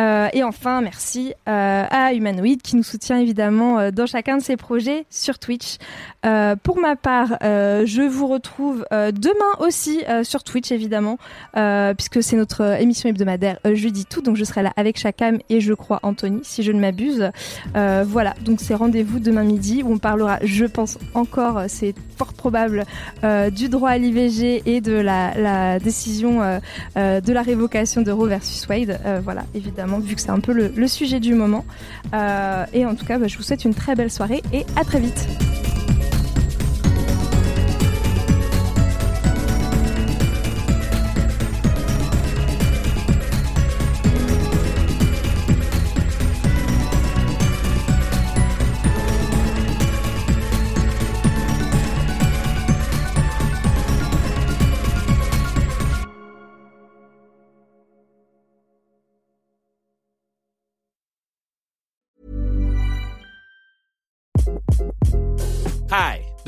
Euh, 0.00 0.28
et 0.32 0.42
enfin, 0.42 0.80
merci 0.80 1.34
euh, 1.48 1.84
à 1.90 2.14
Humanoid 2.14 2.60
qui 2.62 2.76
nous 2.76 2.82
soutient 2.82 3.18
évidemment 3.18 3.78
euh, 3.78 3.90
dans 3.90 4.06
chacun 4.06 4.38
de 4.38 4.42
ses 4.42 4.56
projets 4.56 5.04
sur 5.10 5.38
Twitch. 5.38 5.76
Pour 6.62 6.78
ma 6.78 6.96
part, 6.96 7.38
je 7.40 8.06
vous 8.06 8.26
retrouve 8.26 8.84
demain 8.90 9.54
aussi 9.58 10.02
sur 10.22 10.44
Twitch 10.44 10.70
évidemment, 10.70 11.16
puisque 11.96 12.22
c'est 12.22 12.36
notre 12.36 12.78
émission 12.78 13.08
hebdomadaire 13.08 13.58
jeudi 13.72 14.04
tout, 14.04 14.20
donc 14.20 14.36
je 14.36 14.44
serai 14.44 14.62
là 14.62 14.70
avec 14.76 14.98
Chakam 14.98 15.38
et 15.48 15.62
je 15.62 15.72
crois 15.72 15.98
Anthony, 16.02 16.40
si 16.42 16.62
je 16.62 16.72
ne 16.72 16.78
m'abuse. 16.78 17.30
voilà, 17.74 18.34
donc 18.44 18.60
c'est 18.60 18.74
rendez-vous 18.74 19.18
demain 19.18 19.44
midi 19.44 19.82
où 19.82 19.94
on 19.94 19.98
parlera, 19.98 20.38
je 20.42 20.66
pense 20.66 20.98
encore, 21.14 21.62
c'est 21.68 21.94
fort 22.18 22.34
probable, 22.34 22.84
du 23.52 23.70
droit 23.70 23.88
à 23.88 23.96
l'IVG 23.96 24.62
et 24.66 24.82
de 24.82 24.92
la, 24.92 25.32
la 25.38 25.78
décision 25.78 26.60
de 26.96 27.32
la 27.32 27.42
révocation 27.42 28.02
de 28.02 28.10
Roe 28.10 28.28
versus 28.28 28.68
euh, 28.70 29.20
voilà, 29.22 29.44
évidemment, 29.54 29.98
vu 29.98 30.14
que 30.14 30.20
c'est 30.20 30.30
un 30.30 30.40
peu 30.40 30.52
le, 30.52 30.88
sujet 30.88 31.20
du 31.20 31.34
moment. 31.34 31.64
Euh, 32.14 32.64
et 32.72 32.84
en 32.84 32.94
tout 32.94 33.04
cas, 33.04 33.18
bah, 33.18 33.28
je 33.28 33.36
vous 33.36 33.42
souhaite 33.42 33.64
une 33.64 33.74
très 33.74 33.94
belle 33.94 34.10
soirée 34.10 34.42
et 34.52 34.64
à 34.76 34.84
très 34.84 35.00
vite. 35.00 35.28